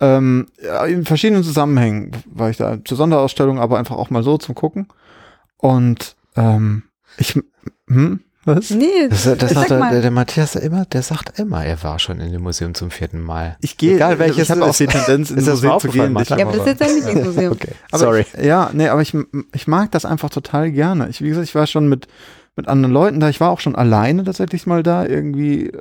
Ähm, 0.00 0.46
ja, 0.62 0.84
in 0.86 1.04
verschiedenen 1.04 1.44
Zusammenhängen 1.44 2.12
war 2.26 2.50
ich 2.50 2.56
da 2.56 2.78
zur 2.84 2.96
Sonderausstellung, 2.96 3.58
aber 3.58 3.78
einfach 3.78 3.96
auch 3.96 4.10
mal 4.10 4.22
so 4.22 4.38
zum 4.38 4.54
Gucken. 4.54 4.88
Und 5.58 6.16
ähm, 6.36 6.84
ich, 7.18 7.38
hm, 7.86 8.20
was? 8.46 8.70
Nee, 8.70 9.08
das, 9.10 9.24
das 9.24 9.38
sag 9.38 9.50
sagt 9.50 9.70
der, 9.70 9.78
mal. 9.78 9.92
der, 9.92 10.00
der 10.00 10.10
Matthias 10.10 10.54
immer, 10.56 10.86
der 10.86 11.02
sagt 11.02 11.38
immer, 11.38 11.62
er 11.62 11.82
war 11.82 11.98
schon 11.98 12.20
in 12.20 12.32
dem 12.32 12.40
Museum 12.42 12.72
zum 12.74 12.90
vierten 12.90 13.20
Mal. 13.20 13.58
Ich 13.60 13.76
gehe, 13.76 13.96
Egal 13.96 14.18
welches 14.18 14.44
ich 14.44 14.50
habe 14.50 14.64
auch 14.64 14.74
die 14.74 14.86
Tendenz, 14.86 15.30
in 15.30 15.36
Ist 15.36 15.48
das 15.48 15.60
Museen 15.60 15.70
mal 15.70 15.80
zu 15.80 15.88
gehen. 15.88 16.02
nicht 16.04 16.12
Martha? 16.12 16.38
ja, 16.38 16.46
aber 16.46 16.56
das 16.56 16.66
ist 16.66 16.80
jetzt 16.80 16.82
ein 16.82 16.94
Lieblingsmuseum. 16.96 17.52
Okay, 17.60 17.72
Aber 17.90 17.98
sorry. 17.98 18.24
Ich, 18.32 18.42
ja, 18.42 18.70
nee, 18.72 18.88
aber 18.88 19.02
ich, 19.02 19.14
ich 19.52 19.66
mag 19.68 19.90
das 19.90 20.06
einfach 20.06 20.30
total 20.30 20.70
gerne. 20.72 21.08
Ich, 21.10 21.20
wie 21.20 21.28
gesagt, 21.28 21.46
ich 21.46 21.54
war 21.54 21.66
schon 21.66 21.90
mit, 21.90 22.08
mit 22.56 22.68
anderen 22.68 22.92
Leuten 22.92 23.20
da. 23.20 23.28
Ich 23.28 23.40
war 23.40 23.50
auch 23.50 23.60
schon 23.60 23.74
alleine 23.74 24.24
tatsächlich 24.24 24.66
mal 24.66 24.82
da 24.82 25.06
irgendwie. 25.06 25.66
Äh, 25.66 25.72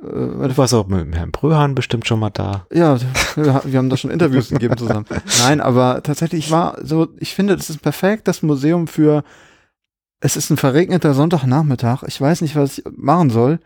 Du 0.48 0.58
warst 0.58 0.74
auch 0.74 0.88
mit 0.88 1.16
Herrn 1.16 1.32
Bröhan 1.32 1.76
bestimmt 1.76 2.08
schon 2.08 2.20
mal 2.20 2.30
da. 2.30 2.66
ja, 2.72 2.98
wir, 3.36 3.78
haben 3.78 3.90
da 3.90 3.98
schon 3.98 4.12
Interviews 4.12 4.50
gegeben 4.50 4.78
zusammen. 4.78 5.06
Nein, 5.40 5.62
aber 5.62 6.02
tatsächlich, 6.04 6.46
ich 6.46 6.52
war 6.52 6.78
so, 6.84 7.08
ich 7.18 7.34
finde, 7.34 7.58
das 7.58 7.70
ist 7.70 7.82
perfekt, 7.82 8.28
das 8.28 8.44
Museum 8.44 8.88
für, 8.88 9.24
es 10.22 10.36
ist 10.38 10.50
ein 10.50 10.58
verregneter 10.58 11.14
Sonntagnachmittag. 11.14 12.04
Ich 12.08 12.20
weiß 12.20 12.42
nicht, 12.42 12.56
was 12.56 12.78
ich 12.80 12.86
machen 12.96 13.30
soll. 13.30 13.60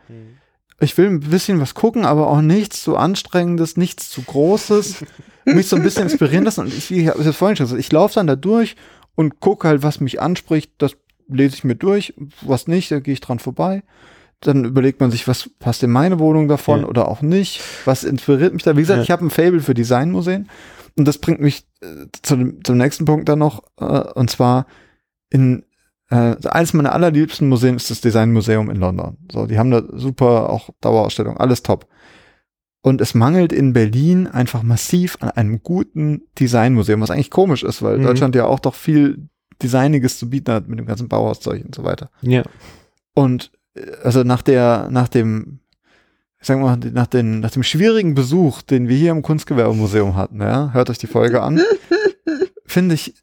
Ich 0.79 0.97
will 0.97 1.07
ein 1.07 1.19
bisschen 1.19 1.61
was 1.61 1.75
gucken, 1.75 2.05
aber 2.05 2.27
auch 2.27 2.41
nichts 2.41 2.83
zu 2.83 2.97
anstrengendes, 2.97 3.77
nichts 3.77 4.09
zu 4.09 4.21
großes. 4.21 5.05
mich 5.45 5.67
so 5.67 5.75
ein 5.75 5.83
bisschen 5.83 6.03
inspirieren 6.03 6.45
lassen. 6.45 6.61
Und 6.61 6.73
ich, 6.73 6.89
ich 6.91 7.07
habe 7.07 7.21
es 7.21 7.35
vorhin 7.35 7.57
schon 7.57 7.65
gesagt, 7.65 7.79
ich 7.79 7.91
laufe 7.91 8.15
dann 8.15 8.27
da 8.27 8.35
durch 8.35 8.75
und 9.15 9.39
gucke 9.39 9.67
halt, 9.67 9.83
was 9.83 9.99
mich 9.99 10.21
anspricht. 10.21 10.71
Das 10.77 10.95
lese 11.27 11.55
ich 11.55 11.63
mir 11.63 11.75
durch. 11.75 12.13
Was 12.41 12.67
nicht, 12.67 12.91
da 12.91 12.99
gehe 12.99 13.13
ich 13.13 13.21
dran 13.21 13.39
vorbei. 13.39 13.83
Dann 14.41 14.65
überlegt 14.65 14.99
man 14.99 15.09
sich, 15.11 15.27
was 15.27 15.49
passt 15.59 15.83
in 15.83 15.91
meine 15.91 16.19
Wohnung 16.19 16.47
davon 16.47 16.81
Ja. 16.81 16.87
oder 16.87 17.07
auch 17.07 17.21
nicht. 17.21 17.61
Was 17.85 18.03
inspiriert 18.03 18.53
mich 18.53 18.63
da? 18.63 18.75
Wie 18.75 18.81
gesagt, 18.81 18.97
Ja. 18.97 19.03
ich 19.03 19.11
habe 19.11 19.25
ein 19.25 19.29
Fable 19.29 19.61
für 19.61 19.73
Designmuseen. 19.73 20.49
Und 20.97 21.07
das 21.07 21.17
bringt 21.17 21.39
mich 21.41 21.65
äh, 21.81 22.05
zu 22.21 22.35
dem, 22.35 22.63
zum 22.63 22.77
nächsten 22.77 23.05
Punkt 23.05 23.27
dann 23.29 23.39
noch. 23.39 23.63
Äh, 23.79 23.85
und 23.85 24.29
zwar 24.29 24.67
in 25.29 25.63
äh, 26.09 26.35
eines 26.47 26.73
meiner 26.73 26.91
allerliebsten 26.93 27.47
Museen 27.49 27.75
ist 27.77 27.89
das 27.89 28.01
Designmuseum 28.01 28.69
in 28.69 28.77
London. 28.77 29.17
So, 29.31 29.47
die 29.47 29.57
haben 29.57 29.71
da 29.71 29.81
super 29.93 30.49
auch 30.49 30.69
Dauerausstellung, 30.81 31.37
alles 31.37 31.63
top. 31.63 31.87
Und 32.81 32.99
es 32.99 33.15
mangelt 33.15 33.53
in 33.53 33.71
Berlin 33.71 34.27
einfach 34.27 34.61
massiv 34.61 35.17
an 35.21 35.29
einem 35.31 35.63
guten 35.63 36.23
Designmuseum, 36.37 36.99
was 36.99 37.09
eigentlich 37.11 37.31
komisch 37.31 37.63
ist, 37.63 37.81
weil 37.81 37.97
Mhm. 37.97 38.03
Deutschland 38.03 38.35
ja 38.35 38.45
auch 38.45 38.59
doch 38.59 38.75
viel 38.75 39.29
Designiges 39.63 40.19
zu 40.19 40.29
bieten 40.29 40.51
hat 40.51 40.67
mit 40.67 40.77
dem 40.77 40.85
ganzen 40.85 41.07
Bauhauszeug 41.07 41.63
und 41.65 41.73
so 41.73 41.83
weiter. 41.83 42.09
Ja. 42.21 42.43
Und 43.13 43.51
äh, 43.75 43.81
also 44.03 44.23
nach 44.23 44.41
der, 44.41 44.89
nach 44.91 45.07
dem, 45.07 45.59
ich 46.39 46.47
sag 46.47 46.59
mal, 46.59 46.77
nach, 46.77 47.07
den, 47.07 47.39
nach 47.39 47.51
dem 47.51 47.63
schwierigen 47.63 48.13
Besuch, 48.13 48.61
den 48.61 48.87
wir 48.87 48.97
hier 48.97 49.11
im 49.11 49.21
Kunstgewerbemuseum 49.21 50.15
hatten, 50.15 50.41
ja, 50.41 50.71
hört 50.73 50.89
euch 50.89 50.97
die 50.97 51.07
Folge 51.07 51.41
an, 51.41 51.61
finde 52.65 52.95
ich, 52.95 53.15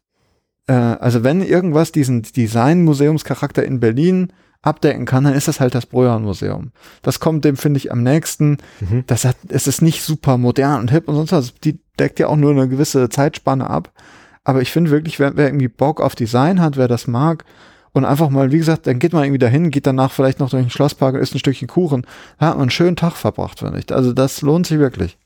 äh, 0.67 0.73
also 0.73 1.23
wenn 1.23 1.41
irgendwas 1.41 1.91
diesen 1.91 2.23
Design-Museumscharakter 2.23 3.63
in 3.63 3.79
Berlin 3.79 4.33
abdecken 4.61 5.05
kann, 5.05 5.23
dann 5.23 5.33
ist 5.33 5.47
das 5.47 5.59
halt 5.59 5.73
das 5.73 5.87
Breuer-Museum. 5.87 6.71
Das 7.01 7.19
kommt 7.19 7.45
dem, 7.45 7.57
finde 7.57 7.77
ich, 7.77 7.91
am 7.91 8.03
nächsten. 8.03 8.57
Mhm. 8.79 9.03
Das 9.07 9.25
hat, 9.25 9.35
es 9.49 9.67
ist 9.67 9.81
nicht 9.81 10.03
super 10.03 10.37
modern 10.37 10.81
und 10.81 10.91
hip 10.91 11.07
und 11.07 11.15
sonst 11.15 11.31
was. 11.31 11.55
Die 11.55 11.79
deckt 11.99 12.19
ja 12.19 12.27
auch 12.27 12.35
nur 12.35 12.51
eine 12.51 12.67
gewisse 12.67 13.09
Zeitspanne 13.09 13.69
ab. 13.69 13.91
Aber 14.43 14.61
ich 14.61 14.71
finde 14.71 14.91
wirklich, 14.91 15.19
wer, 15.19 15.35
wer 15.37 15.47
irgendwie 15.47 15.67
Bock 15.67 16.01
auf 16.01 16.15
Design 16.15 16.61
hat, 16.61 16.77
wer 16.77 16.87
das 16.87 17.07
mag 17.07 17.45
und 17.93 18.05
einfach 18.05 18.29
mal, 18.29 18.51
wie 18.51 18.57
gesagt, 18.57 18.87
dann 18.87 18.99
geht 18.99 19.13
man 19.13 19.23
irgendwie 19.23 19.39
dahin, 19.39 19.69
geht 19.69 19.85
danach 19.85 20.11
vielleicht 20.11 20.39
noch 20.39 20.49
durch 20.49 20.63
den 20.63 20.69
Schlosspark 20.69 21.15
und 21.15 21.21
isst 21.21 21.35
ein 21.35 21.39
Stückchen 21.39 21.67
Kuchen. 21.67 22.05
Da 22.39 22.47
hat 22.47 22.55
man 22.55 22.63
einen 22.63 22.71
schönen 22.71 22.95
Tag 22.95 23.13
verbracht, 23.13 23.59
finde 23.59 23.79
ich. 23.79 23.93
Also 23.93 24.13
das 24.13 24.41
lohnt 24.41 24.67
sich 24.67 24.79
wirklich. 24.79 25.17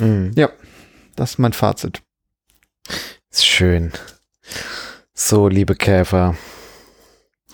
Mhm. 0.00 0.32
Das 1.16 1.32
ist 1.32 1.38
mein 1.38 1.52
Fazit. 1.52 2.02
Ist 3.30 3.46
schön. 3.46 3.92
So, 5.12 5.48
liebe 5.48 5.74
Käfer. 5.74 6.36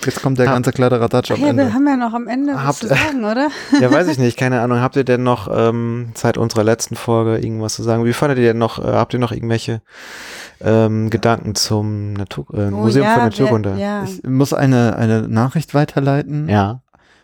Jetzt 0.05 0.23
kommt 0.23 0.39
der 0.39 0.49
Ah. 0.49 0.53
ganze 0.53 0.73
Kladderadatsch 0.73 1.31
am 1.31 1.37
ja, 1.39 1.43
wir 1.45 1.51
Ende. 1.51 1.75
haben 1.75 1.87
ja 1.87 1.97
noch 1.97 2.15
am 2.15 2.27
Ende 2.27 2.55
was 2.55 2.63
Habt- 2.65 2.79
zu 2.79 2.87
sagen, 2.89 3.25
oder? 3.25 3.49
Ja, 3.81 3.93
weiß 3.93 4.09
ich 4.09 4.19
nicht, 4.19 4.37
keine 4.39 4.61
Ahnung. 4.63 4.81
Habt 4.81 4.97
ihr 4.97 5.05
denn 5.05 5.23
noch 5.23 5.49
ähm, 5.55 6.11
seit 6.15 6.39
unserer 6.39 6.65
letzten 6.65 6.97
Folge 6.97 7.39
irgendwas 7.39 7.75
zu 7.75 7.83
sagen? 7.83 8.05
Wie 8.05 8.13
fandet 8.13 8.39
ihr 8.39 8.45
denn 8.45 8.59
noch, 8.59 8.79
äh, 8.79 8.89
habt 8.93 9.13
ihr 9.13 9.21
noch 9.21 9.33
irgendwelche 9.33 9.83
ähm, 10.63 11.11
Gedanken 11.11 11.55
zum 11.55 12.13
Natur, 12.15 12.47
äh, 12.55 12.69
Oh 12.69 12.71
Museum 12.71 13.05
ja, 13.05 13.13
für 13.13 13.19
wer- 13.21 13.25
Naturkunde? 13.27 13.75
Ja. 13.79 14.05
Ich 14.05 14.23
muss 14.25 14.53
eine, 14.53 14.97
eine 14.97 15.29
Nachricht 15.29 15.75
weiterleiten 15.75 16.49
ja. 16.49 16.81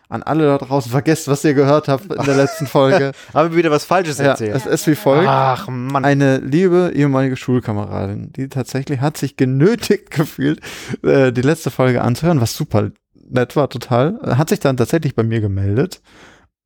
An 0.09 0.23
alle 0.23 0.45
da 0.45 0.57
draußen. 0.57 0.91
Vergesst, 0.91 1.27
was 1.27 1.43
ihr 1.43 1.53
gehört 1.53 1.87
habt 1.87 2.13
in 2.13 2.23
der 2.23 2.35
letzten 2.35 2.67
Folge. 2.67 3.11
Aber 3.33 3.55
wieder 3.55 3.71
was 3.71 3.85
Falsches 3.85 4.17
ja, 4.17 4.25
erzählt. 4.25 4.55
es 4.55 4.65
ist 4.65 4.87
wie 4.87 4.95
folgt. 4.95 5.27
Ach, 5.27 5.67
Mann. 5.67 6.05
Eine 6.05 6.37
liebe 6.37 6.91
ehemalige 6.93 7.35
Schulkameradin, 7.35 8.31
die 8.33 8.49
tatsächlich 8.49 9.01
hat 9.01 9.17
sich 9.17 9.37
genötigt 9.37 10.11
gefühlt, 10.11 10.61
äh, 11.03 11.31
die 11.31 11.41
letzte 11.41 11.71
Folge 11.71 12.01
anzuhören, 12.01 12.41
was 12.41 12.55
super 12.55 12.91
nett 13.29 13.55
war, 13.55 13.69
total. 13.69 14.19
Hat 14.37 14.49
sich 14.49 14.59
dann 14.59 14.77
tatsächlich 14.77 15.15
bei 15.15 15.23
mir 15.23 15.41
gemeldet. 15.41 16.01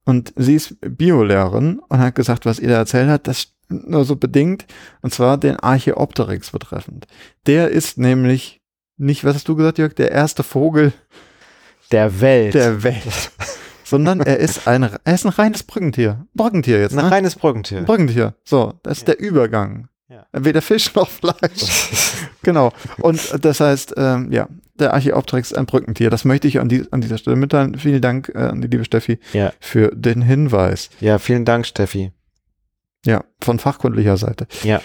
Und 0.03 0.33
sie 0.35 0.55
ist 0.55 0.77
Biolehrerin 0.81 1.79
und 1.87 1.99
hat 1.99 2.15
gesagt, 2.15 2.45
was 2.45 2.59
ihr 2.59 2.69
da 2.69 2.75
erzählt 2.75 3.09
hat, 3.09 3.27
das 3.27 3.53
nur 3.69 4.03
so 4.03 4.15
bedingt. 4.15 4.65
Und 5.01 5.13
zwar 5.13 5.37
den 5.37 5.57
Archeopteryx 5.57 6.51
betreffend. 6.51 7.07
Der 7.45 7.69
ist 7.69 7.97
nämlich 7.97 8.61
nicht, 8.97 9.23
was 9.23 9.35
hast 9.35 9.47
du 9.47 9.55
gesagt, 9.55 9.77
Jörg, 9.77 9.93
der 9.93 10.11
erste 10.11 10.43
Vogel 10.43 10.93
der 11.91 12.21
Welt. 12.21 12.53
der 12.53 12.83
Welt. 12.83 13.31
Sondern 13.83 14.21
er 14.21 14.37
ist 14.37 14.67
ein, 14.67 14.83
er 14.83 15.13
ist 15.13 15.25
ein 15.25 15.29
reines 15.33 15.63
Brückentier. 15.63 16.25
Brückentier 16.33 16.79
jetzt, 16.79 16.97
Ein 16.97 17.05
ne? 17.05 17.11
reines 17.11 17.35
Brückentier. 17.35 17.79
Ein 17.79 17.85
Brückentier. 17.85 18.35
So, 18.45 18.73
das 18.83 18.99
ist 18.99 19.07
der 19.09 19.19
Übergang. 19.19 19.89
Ja. 20.07 20.25
Weder 20.33 20.61
Fisch 20.61 20.93
noch 20.95 21.09
Fleisch. 21.09 21.89
genau. 22.41 22.71
Und 22.99 23.43
das 23.45 23.59
heißt, 23.59 23.93
ähm, 23.97 24.31
ja, 24.31 24.47
der 24.75 24.93
Archeopteryx 24.93 25.51
ist 25.51 25.57
ein 25.57 25.65
Brückentier. 25.65 26.09
Das 26.09 26.23
möchte 26.25 26.47
ich 26.47 26.59
an, 26.59 26.69
die, 26.69 26.85
an 26.91 27.01
dieser 27.01 27.17
Stelle 27.17 27.35
mitteilen. 27.35 27.77
Vielen 27.77 28.01
Dank 28.01 28.29
äh, 28.33 28.37
an 28.39 28.61
die 28.61 28.67
liebe 28.69 28.85
Steffi 28.85 29.19
Ja. 29.33 29.51
für 29.59 29.89
den 29.93 30.21
Hinweis. 30.21 30.89
ja, 31.01 31.19
vielen 31.19 31.43
Dank, 31.45 31.65
Steffi. 31.65 32.11
Ja, 33.05 33.23
von 33.41 33.59
fachkundlicher 33.59 34.15
Seite. 34.17 34.47
Ja. 34.63 34.81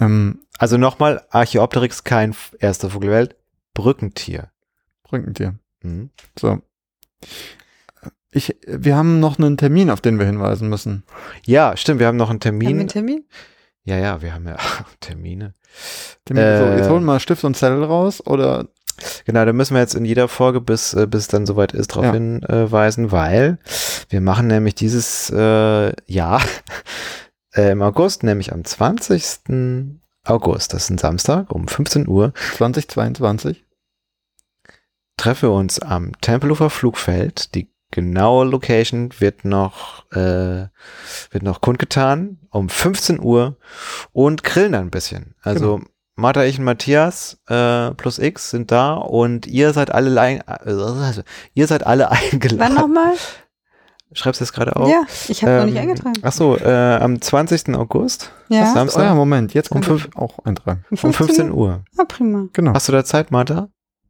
Ähm, 0.00 0.40
Also 0.58 0.76
nochmal, 0.76 1.22
Archeopteryx 1.30 2.02
kein 2.04 2.34
erster 2.58 2.90
Vogel 2.90 3.10
der 3.10 3.18
Welt, 3.18 3.36
Brückentier. 3.74 4.50
Brückentier. 5.04 5.54
Mhm. 5.84 6.10
So. 6.38 6.60
Ich, 8.32 8.56
wir 8.66 8.96
haben 8.96 9.20
noch 9.20 9.38
einen 9.38 9.56
Termin, 9.56 9.90
auf 9.90 10.00
den 10.00 10.18
wir 10.18 10.26
hinweisen 10.26 10.68
müssen. 10.68 11.04
Ja, 11.46 11.76
stimmt, 11.76 12.00
wir 12.00 12.08
haben 12.08 12.16
noch 12.16 12.30
einen 12.30 12.40
Haben 12.44 12.60
wir 12.60 12.66
Termin. 12.66 12.80
einen 12.80 12.88
Termin? 12.88 13.24
Ja, 13.84 13.96
ja, 13.98 14.22
wir 14.22 14.34
haben 14.34 14.48
ja 14.48 14.56
Termine. 15.00 15.54
Termin 16.24 16.42
Äh. 16.42 16.58
so, 16.58 16.64
jetzt 16.78 16.90
holen 16.90 17.04
wir 17.04 17.20
Stift 17.20 17.44
und 17.44 17.56
Zettel 17.56 17.84
raus 17.84 18.26
oder 18.26 18.66
Genau, 19.24 19.44
da 19.44 19.52
müssen 19.52 19.74
wir 19.74 19.80
jetzt 19.80 19.96
in 19.96 20.04
jeder 20.04 20.28
Folge, 20.28 20.60
bis, 20.60 20.94
äh, 20.94 21.08
bis 21.08 21.22
es 21.22 21.28
dann 21.28 21.46
soweit 21.46 21.72
ist, 21.72 21.90
darauf 21.90 22.04
Ja. 22.06 22.12
hinweisen, 22.12 23.10
weil 23.10 23.58
wir 24.08 24.20
machen 24.20 24.46
nämlich 24.46 24.76
dieses 24.76 25.30
äh, 25.30 25.92
Jahr 26.06 26.40
äh, 27.56 27.72
im 27.72 27.82
August, 27.82 28.22
nämlich 28.22 28.52
am 28.52 28.64
20. 28.64 29.98
August, 30.24 30.72
das 30.72 30.84
ist 30.84 30.90
ein 30.90 30.98
Samstag 30.98 31.50
um 31.50 31.66
15 31.66 32.06
Uhr, 32.06 32.32
2022. 32.56 33.63
treffen 35.16 35.48
wir 35.50 35.54
uns 35.54 35.78
am 35.80 36.12
Tempelhofer 36.20 36.70
Flugfeld. 36.70 37.54
Die 37.54 37.70
genaue 37.90 38.44
Location 38.44 39.10
wird 39.18 39.44
noch, 39.44 40.04
äh, 40.12 40.66
wird 41.30 41.42
noch 41.42 41.60
kundgetan 41.60 42.38
um 42.50 42.68
15 42.68 43.20
Uhr 43.20 43.56
und 44.12 44.42
grillen 44.44 44.72
dann 44.72 44.86
ein 44.86 44.90
bisschen. 44.90 45.34
Also 45.42 45.80
Martha, 46.16 46.44
ich 46.44 46.58
und 46.58 46.64
Matthias 46.64 47.38
äh, 47.48 47.90
plus 47.92 48.18
X 48.18 48.50
sind 48.50 48.70
da 48.70 48.94
und 48.94 49.46
ihr 49.46 49.72
seid 49.72 49.92
alle 49.92 50.16
äh, 50.20 51.22
ihr 51.54 51.66
seid 51.66 51.86
alle 51.86 52.10
eingeladen. 52.10 52.58
Wann 52.58 52.74
nochmal? 52.74 53.14
Schreibst 54.12 54.40
du 54.40 54.44
das 54.44 54.52
gerade 54.52 54.76
auf? 54.76 54.88
Ja, 54.88 55.02
ich 55.28 55.42
habe 55.42 55.52
noch 55.56 55.62
Ähm, 55.62 55.70
nicht 55.70 55.78
eingetragen. 55.80 56.14
Ach 56.22 56.30
so, 56.32 56.56
äh, 56.56 56.96
am 57.00 57.20
20. 57.20 57.74
August, 57.74 58.30
Ja, 58.48 58.72
Samstag 58.72 59.00
Oh 59.02 59.04
ja, 59.06 59.14
Moment, 59.16 59.54
jetzt 59.54 59.72
Um 59.72 59.82
fünf- 59.82 60.08
auch 60.14 60.38
eintragen. 60.44 60.84
um 60.90 61.12
15 61.12 61.50
Uhr. 61.50 61.84
Ah, 61.98 62.04
prima. 62.06 62.46
Genau. 62.52 62.74
Hast 62.74 62.86
du 62.88 62.92
da 62.92 63.04
Zeit, 63.04 63.32
Martha? 63.32 63.68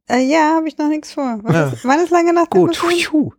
Äh, 0.08 0.20
ja, 0.30 0.54
habe 0.56 0.68
ich 0.68 0.76
noch 0.78 0.88
nichts 0.88 1.12
vor. 1.12 1.38
Was 1.42 1.54
Ja. 1.54 1.68
ist, 1.68 1.84
wann 1.84 2.00
ist 2.00 2.10
lange 2.10 2.32
Nacht? 2.34 2.50
Gut. 2.50 2.78
Museum? 2.82 3.10
Puh. 3.10 3.32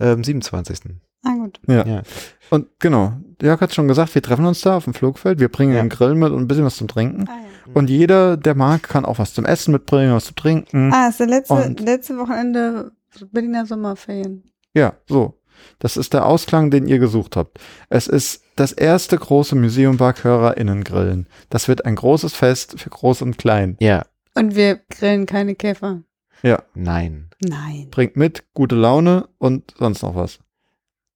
Ähm, 0.00 0.22
27. 0.24 0.78
Ah, 1.24 1.34
gut. 1.34 1.60
Ja. 1.66 1.86
Ja. 1.86 2.02
Und 2.50 2.68
genau, 2.80 3.12
Jörg 3.40 3.60
hat 3.60 3.74
schon 3.74 3.88
gesagt, 3.88 4.14
wir 4.14 4.22
treffen 4.22 4.44
uns 4.44 4.60
da 4.60 4.76
auf 4.76 4.84
dem 4.84 4.94
Flugfeld, 4.94 5.40
wir 5.40 5.48
bringen 5.48 5.72
Ja. 5.74 5.80
einen 5.80 5.88
Grill 5.88 6.14
mit 6.14 6.32
und 6.32 6.40
ein 6.42 6.48
bisschen 6.48 6.64
was 6.64 6.76
zum 6.76 6.88
Trinken. 6.88 7.28
Ah, 7.28 7.32
ja. 7.36 7.72
Und 7.74 7.88
jeder, 7.90 8.36
der 8.36 8.54
mag, 8.54 8.82
kann 8.82 9.04
auch 9.04 9.18
was 9.18 9.32
zum 9.34 9.44
Essen 9.44 9.72
mitbringen, 9.72 10.12
was 10.14 10.26
zu 10.26 10.34
trinken. 10.34 10.92
ah 10.92 11.08
ist 11.08 11.20
der 11.20 11.28
letzte, 11.28 11.54
Und- 11.54 11.80
letzte 11.80 12.18
Wochenende 12.18 12.92
Berliner 13.30 13.66
Sommerferien. 13.66 14.52
Ja, 14.74 14.94
so. 15.08 15.38
Das 15.78 15.96
ist 15.96 16.12
der 16.12 16.26
Ausklang, 16.26 16.70
den 16.70 16.88
ihr 16.88 16.98
gesucht 16.98 17.36
habt. 17.36 17.58
Es 17.88 18.08
ist 18.08 18.42
das 18.56 18.72
erste 18.72 19.16
große 19.16 19.54
Museum 19.54 19.98
HörerInnen 19.98 20.82
grillen. 20.82 21.28
Das 21.50 21.68
wird 21.68 21.84
ein 21.84 21.94
großes 21.94 22.32
Fest 22.34 22.80
für 22.80 22.90
Groß 22.90 23.22
und 23.22 23.38
Klein. 23.38 23.76
Ja. 23.80 24.04
Und 24.34 24.56
wir 24.56 24.80
grillen 24.90 25.26
keine 25.26 25.54
Käfer. 25.54 26.02
Ja, 26.42 26.62
Nein. 26.74 27.30
Nein. 27.40 27.88
bringt 27.90 28.16
mit, 28.16 28.44
gute 28.54 28.74
Laune 28.74 29.28
und 29.38 29.74
sonst 29.78 30.02
noch 30.02 30.14
was. 30.14 30.40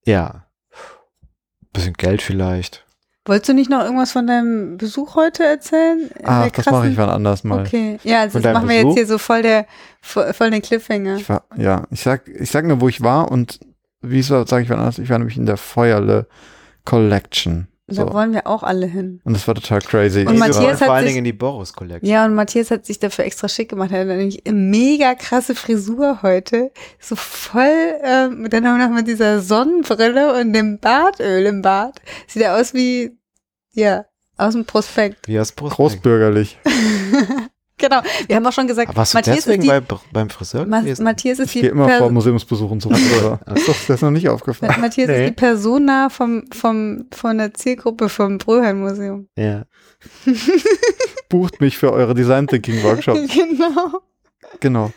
Ja. 0.05 0.47
Bisschen 1.73 1.95
Geld 1.95 2.23
vielleicht. 2.23 2.87
Wolltest 3.27 3.49
du 3.49 3.55
nicht 3.55 3.69
noch 3.69 3.83
irgendwas 3.83 4.13
von 4.13 4.29
deinem 4.29 4.77
Besuch 4.77 5.17
heute 5.17 5.45
erzählen? 5.45 6.09
Der 6.21 6.49
das 6.51 6.67
mache 6.67 6.89
ich 6.89 6.97
wann 6.97 7.11
anders 7.11 7.43
mal. 7.43 7.63
Okay. 7.67 7.99
Ja, 8.05 8.21
also 8.21 8.39
das 8.39 8.55
machen 8.55 8.69
wir 8.69 8.77
Besuch? 8.77 8.91
jetzt 8.91 8.99
hier 8.99 9.07
so 9.07 9.19
voll 9.19 9.43
der 9.43 9.67
voll, 10.01 10.51
den 10.51 10.63
Cliffhanger. 10.63 11.17
Ich 11.17 11.29
war, 11.29 11.43
ja, 11.57 11.89
ich 11.91 12.03
sag, 12.03 12.29
ich 12.29 12.51
sag 12.51 12.65
nur, 12.65 12.81
wo 12.81 12.89
ich 12.89 13.03
war 13.03 13.31
und 13.33 13.59
wieso 14.01 14.47
sage 14.47 14.63
ich 14.63 14.71
wann 14.71 14.79
anders? 14.79 15.01
Ich 15.01 15.11
war 15.11 15.19
nämlich 15.19 15.37
in 15.37 15.47
der 15.47 15.57
Feuerle 15.57 16.29
Collection. 16.85 17.67
Da 17.89 17.95
So. 18.07 18.13
wollen 18.13 18.33
wir 18.33 18.49
auch 18.49 18.65
alle 18.65 18.87
hin. 18.87 19.21
Und 19.23 19.35
das 19.35 19.47
war 19.47 19.55
total 19.55 19.81
crazy. 19.81 20.23
Und 20.27 20.35
Ich 20.35 20.41
Matthias 20.41 20.59
war, 20.61 20.71
hat 20.73 20.79
vor 20.79 20.91
allen 20.93 21.05
sich- 21.05 21.11
Dingen 21.15 21.19
in 21.19 21.25
die 21.25 21.33
Boris 21.33 21.73
Collection. 21.73 22.11
Ja, 22.11 22.25
und 22.25 22.35
Matthias 22.35 22.73
hat 22.73 22.85
sich 22.85 22.99
dafür 22.99 23.25
extra 23.25 23.49
schick 23.49 23.69
gemacht. 23.69 23.93
Er 23.93 24.01
hat 24.01 24.09
nämlich 24.09 24.45
eine 24.45 24.57
mega 24.57 25.15
krasse 25.15 25.55
Frisur 25.55 26.21
heute. 26.23 26.73
So 26.99 27.15
voll, 27.15 27.95
ähm, 28.03 28.49
dann 28.51 28.67
auch 28.67 28.77
noch 28.77 28.91
mit 28.93 29.07
dieser 29.07 29.41
Sonnenbrille 29.41 30.41
und 30.41 30.53
dem 30.53 30.81
Bartöl 30.81 31.47
im 31.47 31.63
Bart. 31.63 32.01
Sieht 32.27 32.43
er 32.43 32.57
aus 32.57 32.75
wie, 32.75 33.17
ja, 33.73 34.05
aus 34.37 34.55
dem 34.55 34.65
Prospekt. 34.65 35.29
Wie 35.29 35.39
aus 35.39 35.53
Brust. 35.53 35.77
großbürgerlich. 35.77 36.59
genau. 37.79 38.01
Wir 38.27 38.37
haben 38.37 38.47
auch 38.47 38.53
schon 38.53 38.67
gesagt, 38.67 38.89
Aber 38.91 38.99
warst 38.99 39.15
du 39.15 39.19
Matthias 39.19 39.39
ist 39.39 39.47
deswegen 39.47 39.63
die, 39.63 39.69
bei, 39.69 39.81
beim 40.13 40.31
Friseur 40.31 40.67
Ma 40.67 40.81
gewesen? 40.81 41.05
Matthias 41.05 41.39
ist 41.39 41.47
Ich 41.47 41.53
die, 41.53 41.61
gehe 41.63 41.71
immer 41.71 41.87
Per- 41.87 41.99
vor 41.99 42.11
Museumsbesuchen 42.11 42.81
zurück. 42.81 42.99
Oder? 43.21 43.41
Ach 43.47 43.57
so. 43.59 43.73
Das 43.73 43.89
ist 43.91 44.03
noch 44.03 44.11
nicht 44.11 44.29
aufgefallen. 44.29 44.81
Matthias 44.81 45.09
Nee. 45.09 45.25
ist 45.25 45.31
die 45.31 45.35
Persona 45.35 46.09
vom, 46.09 46.45
vom, 46.53 47.07
von 47.13 47.39
der 47.39 47.55
Zielgruppe 47.55 48.09
vom 48.09 48.39
Bröheim-Museum. 48.39 49.29
Ja. 49.37 49.65
Bucht 51.29 51.61
mich 51.61 51.77
für 51.79 51.93
eure 51.93 52.15
Design 52.15 52.47
Thinking 52.47 52.83
Workshops. 52.83 53.21
genau. 53.35 54.01
Genau. 54.61 54.93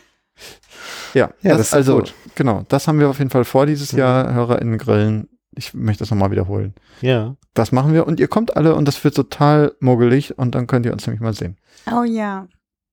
Ja, 1.14 1.30
Ja, 1.42 1.50
das, 1.50 1.58
das 1.58 1.66
ist 1.68 1.74
also, 1.74 1.96
gut. 1.98 2.14
genau, 2.36 2.64
das 2.68 2.86
haben 2.88 3.00
wir 3.00 3.08
auf 3.08 3.18
jeden 3.18 3.30
Fall 3.30 3.44
vor 3.44 3.66
dieses 3.66 3.92
Mhm. 3.92 3.98
Jahr, 3.98 4.32
HörerInnen 4.32 4.78
grillen. 4.78 5.28
Ich 5.56 5.74
möchte 5.74 6.00
das 6.04 6.10
nochmal 6.10 6.30
wiederholen. 6.30 6.74
Ja. 7.00 7.34
Das 7.54 7.72
machen 7.72 7.92
wir 7.92 8.06
und 8.06 8.20
ihr 8.20 8.28
kommt 8.28 8.56
alle 8.56 8.76
und 8.76 8.86
das 8.86 9.02
wird 9.02 9.16
total 9.16 9.74
muggelig 9.80 10.38
und 10.38 10.54
dann 10.54 10.68
könnt 10.68 10.86
ihr 10.86 10.92
uns 10.92 11.04
nämlich 11.06 11.20
mal 11.20 11.34
sehen. 11.34 11.56
Oh 11.92 12.04
ja. 12.04 12.46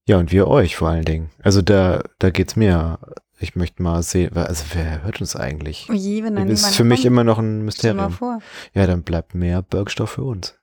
Ja, 0.07 0.17
und 0.17 0.31
wir 0.31 0.47
euch 0.47 0.75
vor 0.75 0.89
allen 0.89 1.05
Dingen. 1.05 1.29
Also 1.43 1.61
da, 1.61 2.01
da 2.19 2.29
geht's 2.29 2.55
mir. 2.55 2.99
Ich 3.39 3.55
möchte 3.55 3.83
mal 3.83 4.01
sehen, 4.01 4.35
also 4.35 4.63
wer 4.73 5.03
hört 5.03 5.21
uns 5.21 5.35
eigentlich? 5.35 5.87
Oh 5.91 5.93
je, 5.93 6.23
wenn 6.23 6.35
dann 6.35 6.47
Das 6.49 6.61
ist 6.61 6.75
für 6.75 6.83
mich 6.83 7.01
kommt, 7.01 7.05
immer 7.07 7.23
noch 7.23 7.37
ein 7.37 7.63
Mysterium. 7.65 8.11
vor. 8.11 8.39
Ja, 8.73 8.87
dann 8.87 9.03
bleibt 9.03 9.35
mehr 9.35 9.61
Bergstoff 9.61 10.09
für 10.11 10.23
uns. 10.23 10.55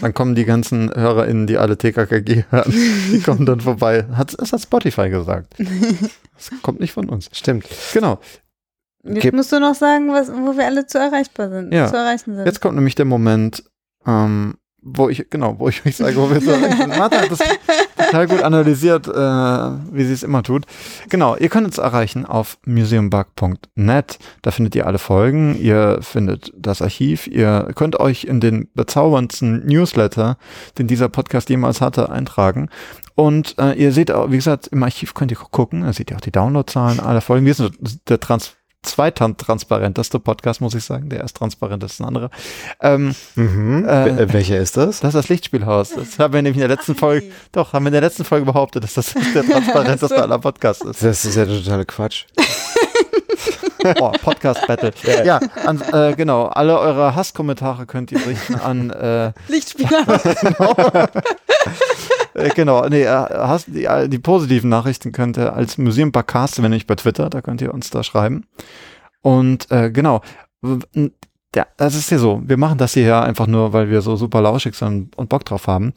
Dann 0.00 0.14
kommen 0.14 0.34
die 0.36 0.44
ganzen 0.44 0.92
HörerInnen, 0.94 1.46
die 1.48 1.56
alle 1.56 1.76
TKKG 1.78 2.44
hören, 2.50 2.72
die 3.12 3.20
kommen 3.20 3.46
dann 3.46 3.60
vorbei. 3.60 4.04
Hat, 4.12 4.36
das 4.38 4.52
hat 4.52 4.60
Spotify 4.60 5.08
gesagt. 5.10 5.54
Das 5.58 6.50
kommt 6.62 6.78
nicht 6.80 6.92
von 6.92 7.08
uns. 7.08 7.28
Stimmt. 7.32 7.66
Genau. 7.92 8.20
Jetzt 9.04 9.22
Gib- 9.22 9.34
musst 9.34 9.50
du 9.50 9.58
noch 9.58 9.74
sagen, 9.74 10.08
was, 10.12 10.28
wo 10.28 10.56
wir 10.56 10.66
alle 10.66 10.86
zu 10.86 10.98
erreichbar 10.98 11.50
sind, 11.50 11.72
Ja. 11.72 11.88
zu 11.88 11.96
erreichen 11.96 12.36
sind. 12.36 12.46
Jetzt 12.46 12.60
kommt 12.60 12.76
nämlich 12.76 12.94
der 12.94 13.04
Moment, 13.06 13.64
ähm, 14.06 14.54
wo 14.84 15.08
ich, 15.08 15.28
genau, 15.30 15.56
wo 15.58 15.68
ich 15.68 15.84
euch 15.86 15.96
sage, 15.96 16.16
wo 16.16 16.28
wir 16.30 16.40
so 16.40 16.50
Martha 16.86 17.22
hat 17.22 17.30
das 17.30 17.40
total 18.12 18.26
gut 18.26 18.42
analysiert, 18.42 19.08
äh, 19.08 19.12
wie 19.12 20.04
sie 20.04 20.12
es 20.12 20.22
immer 20.22 20.42
tut. 20.42 20.66
Genau, 21.08 21.34
ihr 21.36 21.48
könnt 21.48 21.66
uns 21.66 21.78
erreichen 21.78 22.26
auf 22.26 22.58
museumbug.net. 22.66 24.18
Da 24.42 24.50
findet 24.50 24.74
ihr 24.74 24.86
alle 24.86 24.98
Folgen, 24.98 25.56
ihr 25.58 25.98
findet 26.02 26.52
das 26.54 26.82
Archiv, 26.82 27.26
ihr 27.26 27.70
könnt 27.74 27.98
euch 27.98 28.24
in 28.24 28.40
den 28.40 28.68
bezauberndsten 28.74 29.66
Newsletter, 29.66 30.36
den 30.78 30.88
dieser 30.88 31.08
Podcast 31.08 31.48
jemals 31.48 31.80
hatte, 31.80 32.10
eintragen. 32.10 32.68
Und 33.14 33.54
äh, 33.58 33.72
ihr 33.72 33.92
seht 33.92 34.10
auch, 34.10 34.30
wie 34.30 34.36
gesagt, 34.36 34.66
im 34.68 34.82
Archiv 34.82 35.14
könnt 35.14 35.30
ihr 35.30 35.38
gucken, 35.38 35.82
da 35.82 35.92
seht 35.92 36.10
ihr 36.10 36.16
auch 36.16 36.22
die 36.22 36.32
Downloadzahlen 36.32 37.00
aller 37.00 37.20
Folgen. 37.22 37.46
Wir 37.46 37.54
sind 37.54 37.74
der 38.08 38.20
Trans 38.20 38.56
zweittransparenteste 38.82 40.18
Podcast, 40.18 40.60
muss 40.60 40.74
ich 40.74 40.84
sagen. 40.84 41.08
Der 41.08 41.20
erst 41.20 41.36
transparent 41.36 41.82
ist 41.84 42.00
ein 42.00 42.04
anderer. 42.06 42.30
Ähm, 42.80 43.14
Mhm. 43.34 43.86
Äh, 43.88 44.08
äh, 44.08 44.32
welcher 44.32 44.58
ist 44.58 44.76
das? 44.76 45.00
das 45.00 45.08
ist 45.10 45.14
das 45.14 45.28
Lichtspielhaus. 45.28 45.90
Das 45.94 46.18
haben 46.18 46.34
wir 46.34 46.42
nämlich 46.42 46.60
in 46.62 46.68
der 46.68 46.76
letzten 46.76 46.94
Folge, 46.94 47.26
doch, 47.52 47.72
haben 47.72 47.84
wir 47.84 47.88
in 47.88 47.92
der 47.92 48.00
letzten 48.02 48.24
Folge 48.24 48.44
behauptet, 48.46 48.84
dass 48.84 48.94
das 48.94 49.14
der 49.34 49.44
transparenteste 49.48 50.20
aller 50.22 50.38
Podcasts 50.38 50.84
ist. 50.84 51.02
Das 51.02 51.24
ist 51.24 51.36
ja 51.36 51.46
totaler 51.46 51.84
Quatsch. 51.84 52.24
Boah, 53.98 54.12
Podcast 54.12 54.64
Battle. 54.68 54.92
Ja, 55.24 55.40
an, 55.66 55.82
äh, 55.92 56.14
genau. 56.14 56.44
Alle 56.46 56.78
eure 56.78 57.16
Hasskommentare 57.16 57.84
könnt 57.86 58.12
ihr 58.12 58.24
richten 58.24 58.54
an, 58.54 58.90
äh, 58.90 59.32
Lichtspieler. 59.48 60.06
Äh, 62.34 62.50
genau, 62.50 62.88
nee, 62.88 63.02
äh, 63.02 63.06
Hass, 63.06 63.64
die, 63.66 63.84
äh, 63.84 64.08
die 64.08 64.18
positiven 64.18 64.70
Nachrichten 64.70 65.12
könnt 65.12 65.36
ihr 65.36 65.54
als 65.54 65.78
Museum 65.78 66.12
Podcast, 66.12 66.62
wenn 66.62 66.70
nicht 66.70 66.86
bei 66.86 66.94
Twitter, 66.94 67.30
da 67.30 67.40
könnt 67.40 67.60
ihr 67.60 67.72
uns 67.72 67.90
da 67.90 68.02
schreiben. 68.02 68.46
Und 69.22 69.70
äh, 69.70 69.90
genau, 69.90 70.20
ja, 71.54 71.66
das 71.76 71.94
ist 71.94 72.10
ja 72.10 72.18
so. 72.18 72.42
Wir 72.44 72.56
machen 72.56 72.78
das 72.78 72.94
hier 72.94 73.04
ja 73.04 73.22
einfach 73.22 73.46
nur, 73.46 73.72
weil 73.72 73.90
wir 73.90 74.00
so 74.00 74.16
super 74.16 74.40
lauschig 74.40 74.74
sind 74.74 75.16
und 75.16 75.28
Bock 75.28 75.44
drauf 75.44 75.66
haben. 75.66 75.92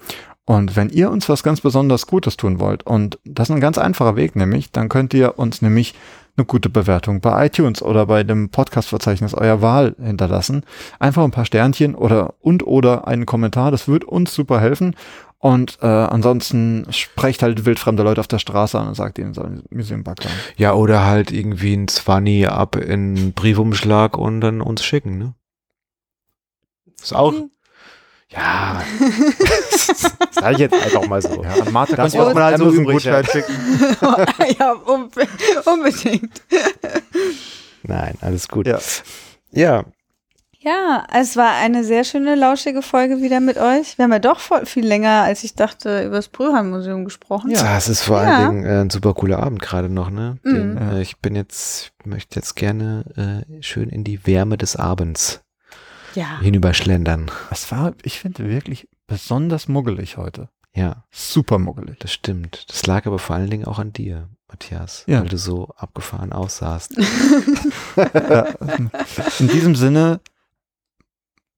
Und 0.46 0.76
wenn 0.76 0.90
ihr 0.90 1.10
uns 1.10 1.28
was 1.28 1.42
ganz 1.42 1.62
besonders 1.62 2.06
Gutes 2.06 2.38
tun 2.38 2.60
wollt, 2.60 2.84
und 2.84 3.18
das 3.26 3.50
ist 3.50 3.56
ein 3.56 3.62
ganz 3.62 3.78
einfacher 3.78 4.16
Weg 4.16 4.36
nämlich, 4.36 4.72
dann 4.72 4.90
könnt 4.90 5.14
ihr 5.14 5.40
uns 5.40 5.62
nämlich 5.62 5.96
eine 6.38 6.46
gute 6.46 6.70
Bewertung 6.70 7.22
bei 7.22 7.46
iTunes 7.46 7.82
oder 7.82 8.06
bei 8.06 8.24
dem 8.24 8.50
Podcast-Verzeichnis 8.50 9.34
eurer 9.34 9.62
Wahl 9.62 9.96
hinterlassen. 10.00 10.64
Einfach 11.00 11.24
ein 11.24 11.32
paar 11.32 11.46
Sternchen 11.46 11.96
oder 11.96 12.36
und 12.42 12.68
oder 12.68 13.08
einen 13.08 13.26
Kommentar, 13.26 13.72
das 13.72 13.88
wird 13.88 14.04
uns 14.04 14.34
super 14.36 14.60
helfen. 14.60 14.96
Und 15.40 15.78
äh, 15.82 15.86
ansonsten 15.86 16.88
sprecht 16.92 17.44
halt 17.44 17.66
wildfremde 17.66 18.04
Leute 18.04 18.20
auf 18.20 18.28
der 18.28 18.40
Straße 18.40 18.80
an 18.80 18.88
und 18.88 18.96
sagt 18.96 19.20
ihnen, 19.20 19.34
sollen 19.34 19.64
Museum 19.70 20.04
Bug 20.04 20.24
sein. 20.24 20.32
Ja, 20.58 20.74
oder 20.74 21.06
halt 21.06 21.32
irgendwie 21.32 21.76
ein 21.76 21.88
Zwanni 21.88 22.48
ab 22.48 22.76
in 22.76 23.18
einen 23.18 23.34
Briefumschlag 23.34 24.18
und 24.18 24.42
dann 24.42 24.62
uns 24.62 24.84
schicken, 24.84 25.18
ne? 25.18 25.36
Ist 27.02 27.14
auch. 27.14 27.34
Ja. 28.30 28.82
Sag 30.32 30.54
ich 30.54 30.60
jetzt 30.60 30.74
einfach 30.74 31.08
mal 31.08 31.22
so. 31.22 31.44
Ja, 31.44 31.70
Martha 31.72 31.96
Das, 31.96 32.14
könnt 32.14 32.16
ihr 32.16 32.20
was 32.22 32.28
auch 32.28 32.34
man 32.34 32.44
halt 32.44 32.58
so 32.58 32.72
übrig 32.72 33.04
schicken. 33.04 33.54
ja, 34.60 34.72
unbe 34.72 35.28
unbedingt. 35.66 36.42
Nein, 37.84 38.18
alles 38.22 38.48
gut. 38.48 38.66
Ja. 38.66 38.80
Ja, 39.52 39.86
Ja, 40.66 41.06
es 41.14 41.36
war 41.38 41.52
eine 41.54 41.84
sehr 41.84 42.04
schöne, 42.04 42.34
lauschige 42.34 42.82
Folge 42.82 43.22
wieder 43.22 43.40
mit 43.40 43.58
euch. 43.58 44.00
Wir 44.00 44.04
haben 44.06 44.12
ja 44.14 44.18
doch 44.18 44.40
voll 44.40 44.66
viel 44.66 44.84
länger, 44.86 45.22
als 45.22 45.44
ich 45.44 45.54
dachte, 45.54 46.04
über 46.04 46.16
das 46.16 46.28
Brühlheim-Museum 46.30 47.06
gesprochen. 47.06 47.54
das 47.54 47.88
ist 47.88 48.02
vor 48.02 48.24
Ja. 48.24 48.38
allen 48.38 48.50
Dingen 48.50 48.66
äh, 48.66 48.82
ein 48.82 48.90
super 48.90 49.14
cooler 49.14 49.38
Abend 49.44 49.62
gerade 49.62 49.90
noch, 49.90 50.10
ne? 50.10 50.40
Den, 50.44 50.72
Mhm. 50.74 50.78
äh, 50.78 51.02
ich 51.04 51.18
bin 51.18 51.36
jetzt, 51.36 51.92
möchte 52.04 52.38
jetzt 52.38 52.56
gerne 52.56 53.46
äh, 53.48 53.62
schön 53.62 53.90
in 53.90 54.04
die 54.04 54.26
Wärme 54.26 54.58
des 54.58 54.76
Abends 54.76 55.44
Ja. 56.16 56.40
hinüberschlendern. 56.42 57.30
Es 57.52 57.72
war, 57.72 57.94
ich 58.02 58.20
finde, 58.20 58.50
wirklich 58.50 58.88
besonders 59.06 59.68
muggelig 59.68 60.18
heute. 60.18 60.50
Ja, 60.74 61.04
Super 61.12 61.60
muggelig. 61.60 62.00
das 62.00 62.12
stimmt. 62.12 62.66
Das 62.70 62.88
lag 62.88 63.06
aber 63.06 63.20
vor 63.20 63.36
allen 63.36 63.52
Dingen 63.52 63.66
auch 63.66 63.78
an 63.78 63.94
dir, 63.94 64.30
Matthias, 64.50 65.04
Ja. 65.06 65.22
weil 65.22 65.30
du 65.30 65.38
so 65.38 65.70
abgefahren 65.78 66.34
aussahst. 66.34 66.96
Ja, 67.96 68.48
in 69.40 69.48
diesem 69.48 69.76
Sinne, 69.76 70.20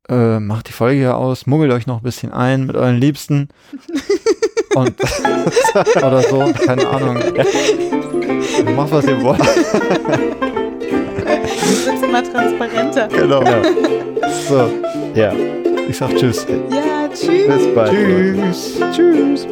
äh, 0.09 0.39
macht 0.39 0.67
die 0.69 0.73
Folge 0.73 1.01
ja 1.01 1.15
aus, 1.15 1.45
muggelt 1.45 1.71
euch 1.71 1.87
noch 1.87 1.97
ein 1.97 2.03
bisschen 2.03 2.31
ein 2.31 2.65
mit 2.65 2.75
euren 2.75 2.97
Liebsten. 2.97 3.49
Und 4.75 4.95
oder 5.95 6.21
so, 6.21 6.51
keine 6.65 6.87
Ahnung. 6.87 7.17
Macht, 8.75 8.91
was 8.91 9.05
ihr 9.05 9.21
wollt. 9.21 9.39
Jetzt 11.67 11.85
wird's 11.85 12.03
immer 12.03 12.23
transparenter. 12.23 13.07
Genau. 13.07 13.43
So, 14.47 14.69
ja, 15.15 15.33
ich 15.87 15.97
sag 15.97 16.15
Tschüss. 16.15 16.45
Ja, 16.69 17.07
tschüss. 17.09 17.47
bis 17.47 17.75
bald. 17.75 17.91
Tschüss. 17.91 18.79
Tschüss. 18.93 19.47